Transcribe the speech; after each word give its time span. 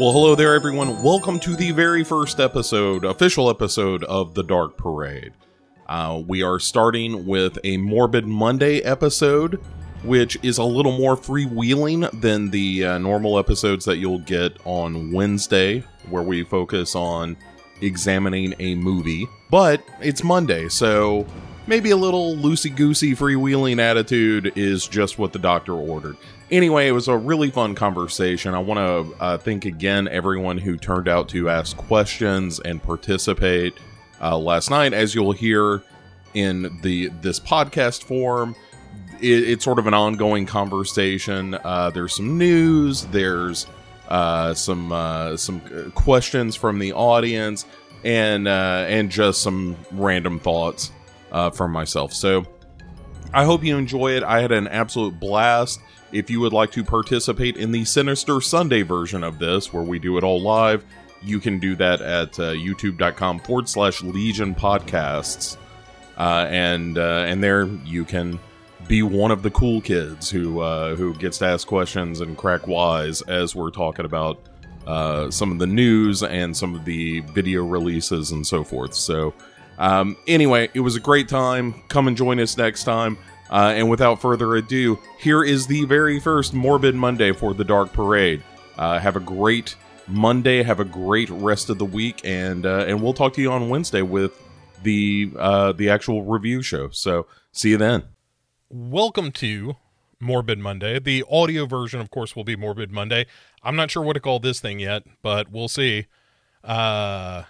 Well, 0.00 0.12
hello 0.12 0.34
there, 0.34 0.54
everyone. 0.54 1.02
Welcome 1.02 1.38
to 1.40 1.54
the 1.54 1.72
very 1.72 2.04
first 2.04 2.40
episode, 2.40 3.04
official 3.04 3.50
episode 3.50 4.02
of 4.04 4.32
The 4.32 4.42
Dark 4.42 4.78
Parade. 4.78 5.34
Uh, 5.86 6.22
we 6.26 6.42
are 6.42 6.58
starting 6.58 7.26
with 7.26 7.58
a 7.64 7.76
Morbid 7.76 8.26
Monday 8.26 8.78
episode, 8.80 9.60
which 10.02 10.38
is 10.42 10.56
a 10.56 10.64
little 10.64 10.96
more 10.96 11.18
freewheeling 11.18 12.10
than 12.22 12.48
the 12.48 12.82
uh, 12.82 12.96
normal 12.96 13.38
episodes 13.38 13.84
that 13.84 13.98
you'll 13.98 14.20
get 14.20 14.56
on 14.64 15.12
Wednesday, 15.12 15.80
where 16.08 16.22
we 16.22 16.44
focus 16.44 16.96
on 16.96 17.36
examining 17.82 18.54
a 18.58 18.76
movie. 18.76 19.28
But 19.50 19.84
it's 20.00 20.24
Monday, 20.24 20.70
so 20.70 21.26
maybe 21.66 21.90
a 21.90 21.96
little 21.96 22.36
loosey 22.36 22.74
goosey 22.74 23.14
freewheeling 23.14 23.78
attitude 23.78 24.52
is 24.56 24.86
just 24.86 25.18
what 25.18 25.32
the 25.32 25.38
doctor 25.38 25.74
ordered. 25.74 26.16
Anyway, 26.50 26.88
it 26.88 26.92
was 26.92 27.06
a 27.06 27.16
really 27.16 27.50
fun 27.50 27.74
conversation. 27.74 28.54
I 28.54 28.58
want 28.58 28.78
to 28.78 29.22
uh, 29.22 29.38
thank 29.38 29.64
again 29.64 30.08
everyone 30.08 30.58
who 30.58 30.76
turned 30.76 31.08
out 31.08 31.28
to 31.30 31.48
ask 31.48 31.76
questions 31.76 32.58
and 32.60 32.82
participate 32.82 33.74
uh, 34.20 34.36
last 34.36 34.70
night. 34.70 34.92
As 34.92 35.14
you'll 35.14 35.32
hear 35.32 35.82
in 36.34 36.80
the 36.82 37.08
this 37.20 37.38
podcast 37.38 38.02
form, 38.02 38.56
it, 39.20 39.48
it's 39.48 39.64
sort 39.64 39.78
of 39.78 39.86
an 39.86 39.94
ongoing 39.94 40.46
conversation. 40.46 41.54
Uh, 41.54 41.90
there's 41.90 42.16
some 42.16 42.36
news. 42.36 43.04
There's 43.06 43.66
uh, 44.08 44.54
some 44.54 44.90
uh, 44.90 45.36
some 45.36 45.60
questions 45.92 46.56
from 46.56 46.80
the 46.80 46.92
audience, 46.94 47.64
and 48.02 48.48
uh, 48.48 48.86
and 48.88 49.08
just 49.08 49.40
some 49.42 49.76
random 49.92 50.40
thoughts 50.40 50.90
from 51.52 51.72
myself. 51.72 52.12
So 52.12 52.44
I 53.32 53.44
hope 53.44 53.62
you 53.62 53.76
enjoy 53.76 54.12
it. 54.12 54.22
I 54.22 54.40
had 54.40 54.52
an 54.52 54.66
absolute 54.68 55.18
blast. 55.20 55.80
If 56.12 56.28
you 56.28 56.40
would 56.40 56.52
like 56.52 56.72
to 56.72 56.82
participate 56.82 57.56
in 57.56 57.70
the 57.70 57.84
Sinister 57.84 58.40
Sunday 58.40 58.82
version 58.82 59.22
of 59.22 59.38
this, 59.38 59.72
where 59.72 59.84
we 59.84 60.00
do 60.00 60.18
it 60.18 60.24
all 60.24 60.40
live, 60.40 60.84
you 61.22 61.38
can 61.38 61.58
do 61.58 61.76
that 61.76 62.00
at 62.00 62.38
uh, 62.40 62.52
youtube.com 62.52 63.40
forward 63.40 63.68
slash 63.68 64.02
Legion 64.02 64.54
Podcasts. 64.54 65.56
Uh, 66.16 66.46
and 66.50 66.98
uh, 66.98 67.24
and 67.26 67.42
there 67.42 67.66
you 67.84 68.04
can 68.04 68.38
be 68.88 69.02
one 69.02 69.30
of 69.30 69.42
the 69.42 69.50
cool 69.50 69.80
kids 69.80 70.30
who 70.30 70.60
uh, 70.60 70.96
who 70.96 71.14
gets 71.14 71.38
to 71.38 71.46
ask 71.46 71.66
questions 71.66 72.20
and 72.20 72.36
crack 72.36 72.66
wise 72.66 73.22
as 73.22 73.54
we're 73.54 73.70
talking 73.70 74.04
about 74.04 74.40
uh, 74.86 75.30
some 75.30 75.52
of 75.52 75.58
the 75.58 75.66
news 75.66 76.22
and 76.22 76.56
some 76.56 76.74
of 76.74 76.84
the 76.84 77.20
video 77.20 77.64
releases 77.64 78.32
and 78.32 78.46
so 78.46 78.64
forth. 78.64 78.94
So 78.94 79.32
um, 79.80 80.16
anyway, 80.26 80.68
it 80.74 80.80
was 80.80 80.94
a 80.94 81.00
great 81.00 81.28
time. 81.28 81.74
Come 81.88 82.06
and 82.06 82.16
join 82.16 82.38
us 82.38 82.56
next 82.56 82.84
time. 82.84 83.18
Uh, 83.50 83.72
and 83.74 83.90
without 83.90 84.20
further 84.20 84.54
ado, 84.54 84.98
here 85.18 85.42
is 85.42 85.66
the 85.66 85.84
very 85.86 86.20
first 86.20 86.54
Morbid 86.54 86.94
Monday 86.94 87.32
for 87.32 87.54
the 87.54 87.64
Dark 87.64 87.92
Parade. 87.92 88.44
Uh, 88.78 88.98
have 88.98 89.16
a 89.16 89.20
great 89.20 89.74
Monday. 90.06 90.62
Have 90.62 90.80
a 90.80 90.84
great 90.84 91.30
rest 91.30 91.70
of 91.70 91.78
the 91.78 91.84
week, 91.84 92.20
and 92.22 92.64
uh, 92.64 92.84
and 92.86 93.02
we'll 93.02 93.14
talk 93.14 93.32
to 93.34 93.42
you 93.42 93.50
on 93.50 93.68
Wednesday 93.68 94.02
with 94.02 94.40
the 94.82 95.32
uh, 95.36 95.72
the 95.72 95.90
actual 95.90 96.24
review 96.24 96.62
show. 96.62 96.90
So 96.90 97.26
see 97.50 97.70
you 97.70 97.76
then. 97.78 98.04
Welcome 98.68 99.32
to 99.32 99.76
Morbid 100.20 100.58
Monday. 100.58 101.00
The 101.00 101.24
audio 101.28 101.66
version, 101.66 102.00
of 102.00 102.10
course, 102.10 102.36
will 102.36 102.44
be 102.44 102.54
Morbid 102.54 102.92
Monday. 102.92 103.26
I'm 103.62 103.76
not 103.76 103.90
sure 103.90 104.02
what 104.02 104.12
to 104.12 104.20
call 104.20 104.38
this 104.38 104.60
thing 104.60 104.78
yet, 104.78 105.04
but 105.22 105.50
we'll 105.50 105.68
see. 105.68 106.06
Uh, 106.62 107.44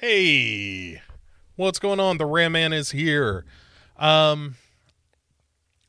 hey, 0.00 1.00
what's 1.58 1.80
going 1.80 1.98
on? 1.98 2.18
The 2.18 2.24
Ram 2.24 2.52
Man 2.52 2.72
is 2.72 2.92
here. 2.92 3.44
Um, 3.96 4.54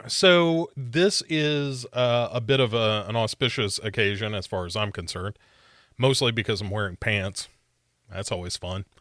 so 0.08 0.72
this 0.76 1.22
is 1.30 1.86
uh, 1.94 2.30
a 2.34 2.42
bit 2.42 2.60
of 2.60 2.74
a, 2.74 3.06
an 3.08 3.16
auspicious 3.16 3.80
occasion 3.84 4.34
as 4.34 4.48
far 4.48 4.66
as 4.66 4.76
I'm 4.76 4.92
concerned, 4.92 5.38
mostly 5.98 6.32
because 6.32 6.60
I'm 6.60 6.72
wearing 6.72 6.96
pants. 6.96 7.48
That's 8.12 8.32
always 8.32 8.58
fun. 8.58 8.86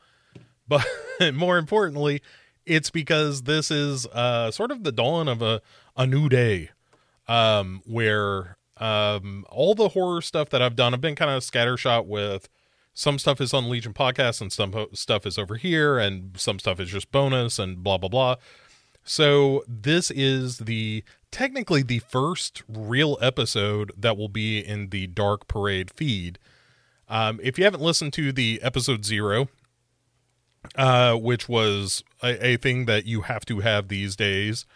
But 0.69 0.84
more 1.32 1.56
importantly, 1.56 2.20
it's 2.66 2.91
because 2.91 3.44
this 3.44 3.71
is 3.71 4.04
uh, 4.09 4.50
sort 4.50 4.71
of 4.71 4.84
the 4.84 4.92
dawn 4.92 5.26
of 5.26 5.41
a, 5.41 5.62
a 5.97 6.06
new 6.06 6.28
day 6.28 6.69
um, 7.26 7.81
where 7.87 8.59
um, 8.76 9.47
all 9.48 9.75
the 9.75 9.88
horror 9.88 10.21
stuff 10.21 10.50
that 10.50 10.60
I've 10.60 10.76
done, 10.76 10.92
I've 10.92 11.00
been 11.00 11.15
kind 11.15 11.31
of 11.31 11.42
scattershot 11.42 12.04
with 12.04 12.50
some 12.98 13.16
stuff 13.16 13.41
is 13.41 13.54
on 13.54 13.70
Legion 13.70 13.94
Podcast 13.94 14.41
and 14.41 14.53
some 14.53 14.75
stuff 14.92 15.25
is 15.25 15.38
over 15.38 15.54
here 15.54 16.00
and 16.00 16.32
some 16.36 16.59
stuff 16.59 16.81
is 16.81 16.91
just 16.91 17.12
bonus 17.12 17.56
and 17.56 17.81
blah, 17.81 17.97
blah, 17.97 18.09
blah. 18.09 18.34
So 19.04 19.62
this 19.69 20.10
is 20.10 20.59
the 20.59 21.04
technically 21.31 21.82
the 21.84 22.00
first 22.00 22.64
real 22.66 23.16
episode 23.20 23.92
that 23.97 24.16
will 24.16 24.28
be 24.28 24.59
in 24.59 24.88
the 24.88 25.06
Dark 25.06 25.47
Parade 25.47 25.92
feed. 25.92 26.41
Um, 27.09 27.38
if 27.41 27.56
you 27.56 27.62
haven't 27.62 27.82
listened 27.82 28.14
to 28.14 28.32
the 28.32 28.59
episode 28.64 29.04
zero, 29.04 29.47
uh, 30.75 31.15
which 31.15 31.48
was 31.48 32.03
a, 32.20 32.44
a, 32.44 32.56
thing 32.56 32.86
that 32.86 33.06
you 33.06 33.20
have 33.22 33.44
to 33.47 33.60
have 33.60 33.86
these 33.86 34.16
days, 34.16 34.66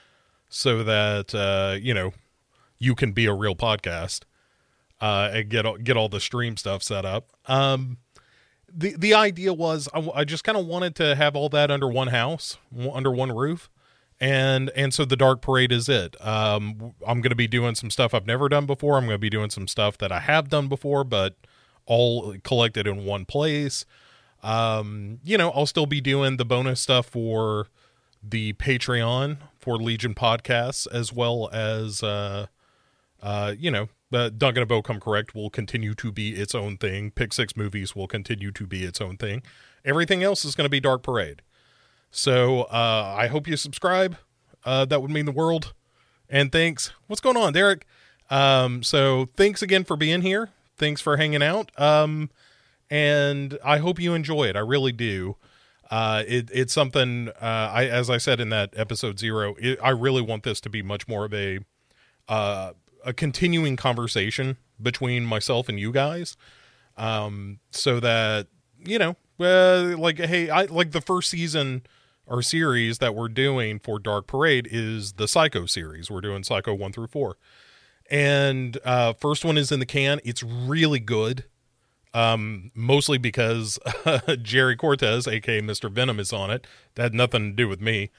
so 0.49 0.84
that 0.84 1.34
uh, 1.34 1.77
you 1.77 1.93
know 1.93 2.12
you 2.78 2.94
can 2.94 3.10
be 3.10 3.27
a 3.27 3.34
real 3.34 3.56
podcast 3.56 4.21
uh, 5.00 5.28
and 5.33 5.50
get 5.50 5.66
all, 5.66 5.77
get 5.77 5.97
all 5.97 6.09
the 6.09 6.21
stream 6.21 6.56
stuff 6.56 6.84
set 6.84 7.04
up. 7.04 7.31
Um, 7.47 7.99
the 8.75 8.94
the 8.97 9.15
idea 9.15 9.53
was 9.53 9.88
I, 9.94 10.09
I 10.15 10.25
just 10.25 10.44
kind 10.44 10.59
of 10.59 10.66
wanted 10.66 10.94
to 10.97 11.15
have 11.15 11.37
all 11.37 11.49
that 11.50 11.71
under 11.71 11.88
one 11.88 12.09
house, 12.09 12.59
under 12.93 13.10
one 13.10 13.33
roof 13.33 13.71
and 14.22 14.71
and 14.77 14.94
so 14.94 15.05
the 15.05 15.16
dark 15.16 15.43
parade 15.43 15.72
is 15.72 15.88
it. 15.88 16.15
Um 16.25 16.94
i'm 17.06 17.21
going 17.21 17.31
to 17.31 17.34
be 17.34 17.49
doing 17.49 17.75
some 17.75 17.91
stuff 17.91 18.15
i've 18.15 18.27
never 18.27 18.49
done 18.49 18.66
before. 18.66 18.97
I'm 18.97 19.05
going 19.05 19.16
to 19.16 19.19
be 19.19 19.28
doing 19.31 19.50
some 19.50 19.66
stuff 19.66 19.99
that 19.99 20.12
i 20.12 20.21
have 20.21 20.49
done 20.49 20.69
before 20.69 21.03
but 21.05 21.37
all 21.87 22.37
collected 22.44 22.87
in 22.87 23.05
one 23.05 23.25
place. 23.25 23.84
Um 24.43 25.19
you 25.25 25.37
know 25.37 25.50
i'll 25.50 25.66
still 25.66 25.87
be 25.87 26.00
doing 26.00 26.37
the 26.37 26.44
bonus 26.44 26.81
stuff 26.81 27.06
for 27.06 27.66
the 28.22 28.53
patreon 28.54 29.39
for 29.59 29.77
legion 29.77 30.15
podcasts 30.15 30.87
as 30.93 31.12
well 31.12 31.50
as 31.53 32.04
uh 32.04 32.47
uh 33.21 33.54
you 33.59 33.71
know 33.72 33.89
uh, 34.12 34.31
Duncan 34.31 34.62
and 34.62 34.69
Bo 34.69 34.83
come 34.83 35.00
correct 35.00 35.34
will 35.34 35.50
continue 35.50 35.95
to 35.95 36.12
be 36.12 36.31
its 36.31 36.55
own 36.55 36.77
thing. 36.77 37.11
Pick 37.11 37.33
six 37.33 37.56
movies 37.56 37.95
will 37.97 38.06
continue 38.06 38.50
to 38.53 38.67
be 38.67 38.84
its 38.84 39.00
own 39.00 39.17
thing. 39.17 39.43
Everything 39.84 40.23
else 40.23 40.45
is 40.45 40.55
going 40.55 40.65
to 40.67 40.71
be 40.71 40.81
Dark 40.81 41.03
Parade. 41.03 41.43
So 42.11 42.62
uh, 42.62 43.15
I 43.17 43.27
hope 43.28 43.49
you 43.49 43.56
subscribe. 43.56 44.17
Uh, 44.65 44.84
that 44.84 45.01
would 45.03 45.11
mean 45.11 45.25
the 45.25 45.33
world. 45.33 45.72
And 46.28 46.53
thanks. 46.53 46.93
What's 47.06 47.21
going 47.21 47.37
on, 47.37 47.53
Derek? 47.53 47.87
Um, 48.31 48.83
so 48.83 49.28
thanks 49.37 49.62
again 49.62 49.84
for 49.84 49.97
being 49.97 50.22
here. 50.22 50.51
Thanks 50.77 51.01
for 51.01 51.17
hanging 51.17 51.43
out. 51.43 51.71
Um, 51.81 52.31
and 52.91 53.59
I 53.65 53.78
hope 53.78 53.99
you 53.99 54.15
enjoy 54.15 54.45
it. 54.45 54.56
I 54.56 54.61
really 54.61 54.93
do. 54.93 55.37
Uh, 55.91 56.22
it, 56.27 56.49
it's 56.53 56.72
something. 56.72 57.28
Uh, 57.28 57.71
I 57.72 57.84
as 57.87 58.09
I 58.09 58.17
said 58.17 58.41
in 58.41 58.49
that 58.49 58.72
episode 58.75 59.19
zero, 59.19 59.55
it, 59.59 59.78
I 59.83 59.91
really 59.91 60.22
want 60.22 60.43
this 60.43 60.61
to 60.62 60.71
be 60.71 60.83
much 60.83 61.06
more 61.06 61.27
of 61.27 61.34
a 61.34 61.59
uh, 62.28 62.72
a 63.05 63.13
continuing 63.13 63.77
conversation 63.77 64.57
between 64.81 65.25
myself 65.25 65.69
and 65.69 65.79
you 65.79 65.93
guys, 65.93 66.37
um, 66.97 67.59
so 67.71 68.01
that 68.01 68.49
you 68.85 68.99
know, 68.99 69.17
uh, 69.41 69.97
like 69.99 70.19
hey, 70.19 70.51
I 70.51 70.65
like 70.65 70.93
the 70.93 71.01
first 71.01 71.31
season 71.31 71.83
or 72.27 72.43
series 72.43 72.99
that 72.99 73.15
we're 73.15 73.29
doing 73.29 73.79
for 73.79 73.99
Dark 73.99 74.27
Parade 74.27 74.69
is 74.71 75.15
the 75.15 75.29
Psycho 75.29 75.67
series. 75.67 76.11
We're 76.11 76.21
doing 76.21 76.45
Psycho 76.45 76.75
1 76.75 76.93
through 76.93 77.09
4. 77.09 77.37
And 78.11 78.79
uh 78.85 79.13
first 79.15 79.45
one 79.45 79.57
is 79.57 79.73
in 79.73 79.81
the 79.81 79.87
can. 79.87 80.21
It's 80.25 80.43
really 80.43 81.01
good. 81.01 81.45
Um 82.15 82.71
mostly 82.75 83.19
because 83.19 83.79
Jerry 84.43 84.77
Cortez, 84.77 85.27
aka 85.27 85.61
Mr. 85.61 85.91
Venom 85.91 86.21
is 86.21 86.33
on 86.33 86.51
it. 86.51 86.67
That 86.95 87.03
had 87.03 87.15
nothing 87.15 87.51
to 87.51 87.57
do 87.57 87.69
with 87.69 87.81
me. 87.81 88.11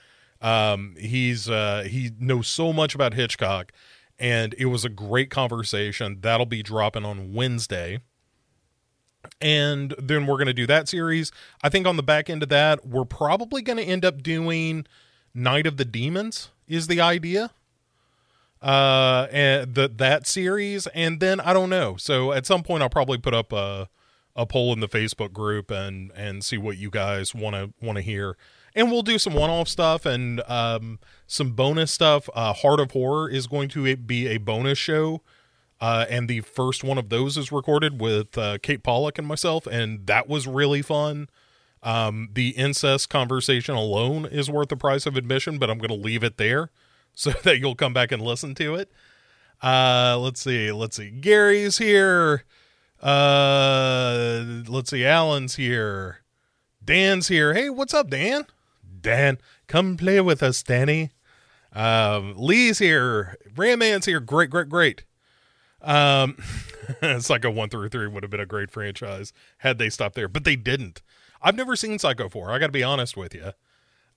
Um 0.42 0.96
he's 1.00 1.50
uh 1.50 1.86
he 1.88 2.12
knows 2.20 2.47
so 2.47 2.74
much 2.74 2.96
about 2.96 3.14
Hitchcock 3.14 3.72
and 4.20 4.54
it 4.58 4.66
was 4.66 4.86
a 4.86 4.90
great 4.90 5.30
conversation. 5.30 6.20
That'll 6.22 6.46
be 6.46 6.64
dropping 6.64 7.06
on 7.06 7.34
Wednesday 7.34 8.00
and 9.42 9.94
then 9.98 10.26
we're 10.26 10.36
going 10.36 10.48
to 10.48 10.54
do 10.54 10.68
that 10.68 10.88
series. 10.88 11.32
I 11.62 11.70
think 11.70 11.88
on 11.88 11.98
the 11.98 12.04
back 12.04 12.30
end 12.30 12.44
of 12.44 12.50
that, 12.50 12.86
we're 12.86 13.06
probably 13.06 13.62
going 13.62 13.78
to 13.78 13.84
end 13.84 14.06
up 14.06 14.22
doing 14.24 14.86
Night 15.34 15.66
of 15.66 15.78
the 15.78 15.86
Demons 15.86 16.50
is 16.68 16.88
the 16.88 17.02
idea. 17.02 17.52
Uh 18.62 19.28
and 19.30 19.76
the 19.76 19.90
that 19.90 20.26
series 20.26 20.88
and 20.88 21.20
then 21.20 21.42
I 21.42 21.52
don't 21.52 21.70
know. 21.70 21.98
So 21.98 22.32
at 22.32 22.46
some 22.46 22.64
point 22.64 22.82
I'll 22.82 22.90
probably 22.90 23.18
put 23.18 23.34
up 23.34 23.52
a 23.52 23.90
a 24.38 24.46
poll 24.46 24.72
in 24.72 24.80
the 24.80 24.88
Facebook 24.88 25.34
group 25.34 25.70
and 25.70 26.12
and 26.16 26.46
see 26.46 26.58
what 26.58 26.78
you 26.78 26.90
guys 26.90 27.36
want 27.36 27.58
to 27.58 27.74
want 27.86 27.98
to 27.98 28.02
hear. 28.02 28.38
And 28.75 28.91
we'll 28.91 29.03
do 29.03 29.20
some 29.20 29.34
one-off 29.34 29.67
stuff 29.67 30.05
and 30.05 30.41
um 30.49 30.99
some 31.28 31.52
bonus 31.52 31.91
stuff. 31.91 32.29
Uh 32.34 32.53
Heart 32.53 32.79
of 32.79 32.91
Horror 32.91 33.29
is 33.29 33.47
going 33.47 33.70
to 33.70 33.96
be 33.96 34.28
a 34.28 34.37
bonus 34.37 34.78
show 34.78 35.22
uh, 35.84 36.05
and 36.09 36.29
the 36.29 36.40
first 36.40 36.81
one 36.81 36.97
of 36.97 37.09
those 37.09 37.37
is 37.37 37.52
recorded 37.52 37.99
with 37.99 38.37
uh, 38.37 38.58
Kate 38.59 38.84
Pollock 38.84 39.17
and 39.17 39.28
myself, 39.28 39.67
and 39.67 40.08
that 40.08 40.29
was 40.29 40.47
really 40.47 40.81
fun. 40.81 41.28
Um, 41.81 42.29
the 42.31 42.52
incest 42.52 43.09
conversation 43.09 43.75
alone 43.75 44.25
is 44.25 44.49
worth 44.49 44.70
the 44.70 44.78
price 44.78 45.05
of 45.05 45.17
admission, 45.17 45.58
but 45.58 45.69
I'm 45.69 45.79
going 45.79 45.90
to 45.90 45.96
leave 45.96 46.23
it 46.23 46.37
there 46.37 46.69
so 47.14 47.31
that 47.31 47.59
you'll 47.59 47.76
come 47.76 47.93
back 47.93 48.14
and 48.14 48.22
listen 48.22 48.55
to 48.55 48.76
it. 48.76 48.93
Uh, 49.61 50.17
let's 50.17 50.40
see. 50.40 50.72
Let's 50.72 50.96
see. 50.96 51.09
Gary's 51.09 51.79
here. 51.79 52.46
Uh, 53.02 54.64
let's 54.69 54.90
see. 54.90 55.05
Alan's 55.05 55.55
here. 55.55 56.19
Dan's 56.81 57.28
here. 57.28 57.53
Hey, 57.53 57.69
what's 57.69 57.93
up, 57.93 58.09
Dan? 58.09 58.46
Dan, 59.03 59.38
come 59.67 59.97
play 59.97 60.20
with 60.22 60.41
us, 60.41 60.64
Danny. 60.64 61.11
Um, 61.73 62.34
Lee's 62.38 62.79
here. 62.79 63.38
Rayman's 63.53 64.05
here. 64.05 64.20
Great, 64.20 64.50
great, 64.50 64.70
great. 64.70 65.03
Um, 65.82 66.38
Psycho 67.20 67.52
one 67.52 67.70
through 67.70 67.90
three 67.90 68.08
would 68.08 68.23
have 68.23 68.32
been 68.32 68.40
a 68.40 68.46
great 68.46 68.72
franchise 68.72 69.34
had 69.59 69.78
they 69.78 69.90
stopped 69.90 70.16
there, 70.16 70.29
but 70.29 70.46
they 70.46 70.55
didn't. 70.55 71.02
I've 71.41 71.55
never 71.55 71.76
seen 71.76 72.00
Psycho 72.00 72.29
four. 72.29 72.52
I 72.52 72.58
got 72.58 72.67
to 72.67 72.72
be 72.72 72.84
honest 72.84 73.17
with 73.17 73.35
you. 73.35 73.52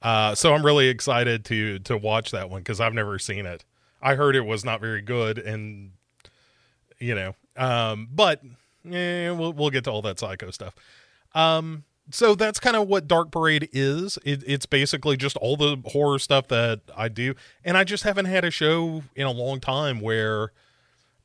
Uh, 0.01 0.35
so 0.35 0.55
I'm 0.55 0.65
really 0.65 0.89
excited 0.89 1.45
to 1.47 1.81
to 1.81 1.97
watch 1.97 2.31
that 2.31 2.49
one 2.49 2.61
because 2.61 2.81
I've 2.81 2.95
never 2.95 3.19
seen 3.19 3.47
it. 3.47 3.65
I 4.01 4.15
heard 4.15 4.37
it 4.37 4.43
was 4.43 4.65
not 4.65 4.81
very 4.81 5.03
good, 5.03 5.39
and 5.39 5.93
you 7.01 7.15
know, 7.15 7.35
um, 7.57 8.09
but 8.13 8.43
eh, 8.89 9.31
we'll 9.31 9.53
we'll 9.53 9.71
get 9.71 9.85
to 9.85 9.91
all 9.91 10.03
that 10.03 10.21
Psycho 10.21 10.53
stuff. 10.53 10.75
Um, 11.35 11.83
so 12.11 12.35
that's 12.35 12.61
kind 12.61 12.77
of 12.77 12.87
what 12.89 13.09
Dark 13.09 13.31
Parade 13.31 13.69
is. 13.73 14.19
It, 14.25 14.43
it's 14.47 14.67
basically 14.67 15.17
just 15.17 15.37
all 15.39 15.57
the 15.57 15.81
horror 15.87 16.19
stuff 16.19 16.49
that 16.49 16.81
I 16.97 17.09
do, 17.09 17.35
and 17.65 17.77
I 17.77 17.85
just 17.85 18.05
haven't 18.05 18.27
had 18.27 18.45
a 18.45 18.51
show 18.51 19.03
in 19.15 19.27
a 19.27 19.33
long 19.33 19.61
time 19.61 20.01
where, 20.01 20.53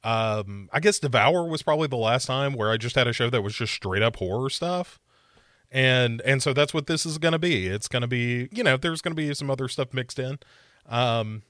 um, 0.04 0.70
I 0.74 0.80
guess 0.80 1.00
Devour 1.00 1.48
was 1.48 1.62
probably 1.62 1.88
the 1.88 1.98
last 1.98 2.26
time 2.26 2.54
where 2.54 2.72
I 2.72 2.78
just 2.78 2.96
had 2.96 3.08
a 3.08 3.14
show 3.14 3.30
that 3.30 3.44
was 3.44 3.56
just 3.56 3.74
straight 3.74 4.02
up 4.02 4.16
horror 4.16 4.50
stuff, 4.50 5.00
and 5.72 6.22
and 6.22 6.42
so 6.42 6.54
that's 6.54 6.74
what 6.74 6.88
this 6.88 7.06
is 7.06 7.18
going 7.18 7.34
to 7.34 7.40
be. 7.40 7.68
It's 7.68 7.88
going 7.88 8.02
to 8.02 8.08
be, 8.08 8.50
you 8.52 8.64
know, 8.64 8.78
there's 8.78 9.02
going 9.02 9.16
to 9.16 9.22
be 9.22 9.34
some 9.34 9.52
other 9.52 9.68
stuff 9.68 9.94
mixed 9.94 10.18
in, 10.18 10.40
um, 10.90 11.44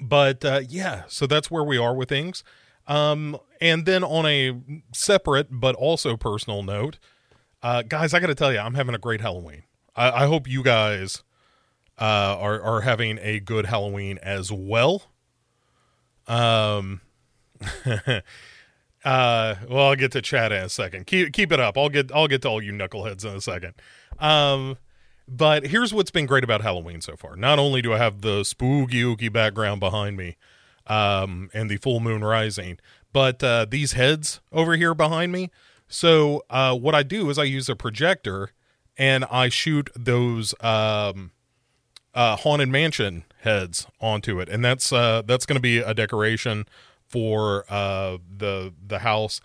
but 0.00 0.44
uh, 0.44 0.62
yeah, 0.66 1.02
so 1.08 1.26
that's 1.26 1.50
where 1.50 1.64
we 1.64 1.76
are 1.76 1.94
with 1.94 2.08
things. 2.08 2.42
Um, 2.86 3.38
and 3.60 3.86
then 3.86 4.04
on 4.04 4.26
a 4.26 4.60
separate 4.92 5.48
but 5.50 5.74
also 5.74 6.16
personal 6.16 6.62
note. 6.62 6.98
Uh, 7.64 7.80
guys, 7.80 8.12
I 8.12 8.20
got 8.20 8.26
to 8.26 8.34
tell 8.34 8.52
you, 8.52 8.58
I'm 8.58 8.74
having 8.74 8.94
a 8.94 8.98
great 8.98 9.22
Halloween. 9.22 9.62
I, 9.96 10.24
I 10.24 10.26
hope 10.26 10.46
you 10.46 10.62
guys 10.62 11.22
uh, 11.98 12.36
are 12.38 12.60
are 12.60 12.80
having 12.82 13.18
a 13.22 13.40
good 13.40 13.64
Halloween 13.64 14.18
as 14.18 14.52
well. 14.52 15.04
Um, 16.26 17.00
uh, 17.86 18.20
well, 19.02 19.88
I'll 19.88 19.96
get 19.96 20.12
to 20.12 20.20
chat 20.20 20.52
in 20.52 20.62
a 20.62 20.68
second. 20.68 21.06
Keep 21.06 21.32
keep 21.32 21.52
it 21.52 21.58
up. 21.58 21.78
I'll 21.78 21.88
get 21.88 22.12
I'll 22.12 22.28
get 22.28 22.42
to 22.42 22.50
all 22.50 22.62
you 22.62 22.70
knuckleheads 22.70 23.24
in 23.24 23.34
a 23.34 23.40
second. 23.40 23.72
Um, 24.18 24.76
but 25.26 25.68
here's 25.68 25.94
what's 25.94 26.10
been 26.10 26.26
great 26.26 26.44
about 26.44 26.60
Halloween 26.60 27.00
so 27.00 27.16
far. 27.16 27.34
Not 27.34 27.58
only 27.58 27.80
do 27.80 27.94
I 27.94 27.96
have 27.96 28.20
the 28.20 28.44
spooky 28.44 29.00
ooky 29.00 29.32
background 29.32 29.80
behind 29.80 30.18
me, 30.18 30.36
um, 30.86 31.48
and 31.54 31.70
the 31.70 31.78
full 31.78 32.00
moon 32.00 32.22
rising, 32.22 32.76
but 33.14 33.42
uh, 33.42 33.64
these 33.66 33.92
heads 33.92 34.42
over 34.52 34.76
here 34.76 34.94
behind 34.94 35.32
me 35.32 35.50
so 35.94 36.44
uh, 36.50 36.76
what 36.76 36.92
I 36.96 37.04
do 37.04 37.30
is 37.30 37.38
I 37.38 37.44
use 37.44 37.68
a 37.68 37.76
projector 37.76 38.50
and 38.96 39.24
I 39.26 39.48
shoot 39.48 39.90
those 39.94 40.52
um, 40.60 41.30
uh, 42.12 42.34
haunted 42.34 42.68
mansion 42.68 43.24
heads 43.42 43.86
onto 44.00 44.40
it, 44.40 44.48
and 44.48 44.64
that's 44.64 44.92
uh, 44.92 45.22
that's 45.24 45.46
going 45.46 45.54
to 45.54 45.62
be 45.62 45.78
a 45.78 45.94
decoration 45.94 46.66
for 47.06 47.64
uh, 47.68 48.18
the 48.36 48.74
the 48.84 48.98
house, 49.00 49.40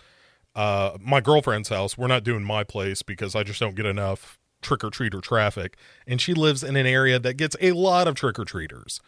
uh, 0.56 0.98
my 1.00 1.22
girlfriend's 1.22 1.70
house. 1.70 2.00
We're 2.00 2.08
not 2.08 2.24
doing 2.24 2.44
my 2.44 2.64
place 2.64 3.04
because 3.04 3.36
I 3.36 3.44
just 3.44 3.60
don't 3.60 3.76
get 3.76 3.86
enough 3.86 4.40
trick 4.64 4.84
or 4.84 4.90
treater 4.90 5.22
traffic, 5.22 5.78
and 6.08 6.20
she 6.20 6.34
lives 6.34 6.64
in 6.64 6.76
an 6.76 6.88
area 6.88 7.20
that 7.20 7.36
gets 7.36 7.56
a 7.62 7.74
lot 7.74 8.08
of 8.08 8.16
trick 8.16 8.40
or 8.40 8.46
treaters, 8.46 9.00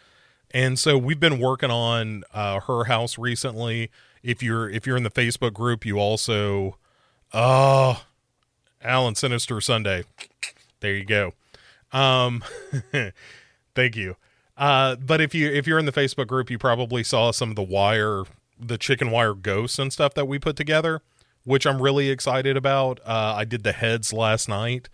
and 0.52 0.78
so 0.78 0.96
we've 0.96 1.20
been 1.20 1.40
working 1.40 1.72
on 1.72 2.24
uh, 2.36 2.60
her 2.60 2.84
house 2.84 3.18
recently. 3.18 3.90
If 4.22 4.44
you're 4.44 4.70
if 4.70 4.86
you're 4.86 4.98
in 4.98 5.02
the 5.02 5.10
Facebook 5.10 5.54
group, 5.54 5.88
you 5.88 5.98
also 5.98 6.78
Oh, 7.34 8.04
Alan 8.84 9.16
Sinister 9.16 9.62
Sunday. 9.62 10.04
There 10.82 10.94
you 10.94 11.06
go. 11.06 11.34
Um, 11.94 12.44
thank 13.76 13.96
you. 13.96 14.16
Uh, 14.58 14.96
but 14.96 15.22
if 15.22 15.34
you 15.34 15.50
if 15.50 15.66
you're 15.66 15.80
in 15.80 15.86
the 15.86 15.92
Facebook 15.92 16.28
group, 16.28 16.50
you 16.50 16.58
probably 16.58 17.04
saw 17.04 17.32
some 17.32 17.50
of 17.50 17.56
the 17.56 17.64
wire, 17.64 18.24
the 18.60 18.78
chicken 18.78 19.12
wire 19.12 19.34
ghosts 19.34 19.80
and 19.80 19.92
stuff 19.92 20.14
that 20.14 20.28
we 20.28 20.40
put 20.40 20.56
together, 20.56 21.02
which 21.46 21.66
I'm 21.66 21.82
really 21.82 22.10
excited 22.10 22.58
about. 22.58 23.00
Uh, 23.06 23.34
I 23.38 23.46
did 23.46 23.64
the 23.64 23.72
heads 23.72 24.12
last 24.12 24.50
night, 24.50 24.90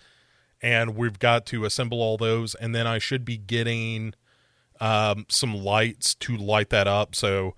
and 0.62 0.96
we've 0.96 1.20
got 1.20 1.46
to 1.48 1.66
assemble 1.66 2.02
all 2.02 2.18
those, 2.18 2.56
and 2.56 2.74
then 2.74 2.88
I 2.88 3.00
should 3.00 3.26
be 3.26 3.38
getting 3.38 4.14
um, 4.80 5.26
some 5.28 5.56
lights 5.56 6.14
to 6.16 6.38
light 6.38 6.70
that 6.70 6.88
up. 6.88 7.16
So, 7.16 7.56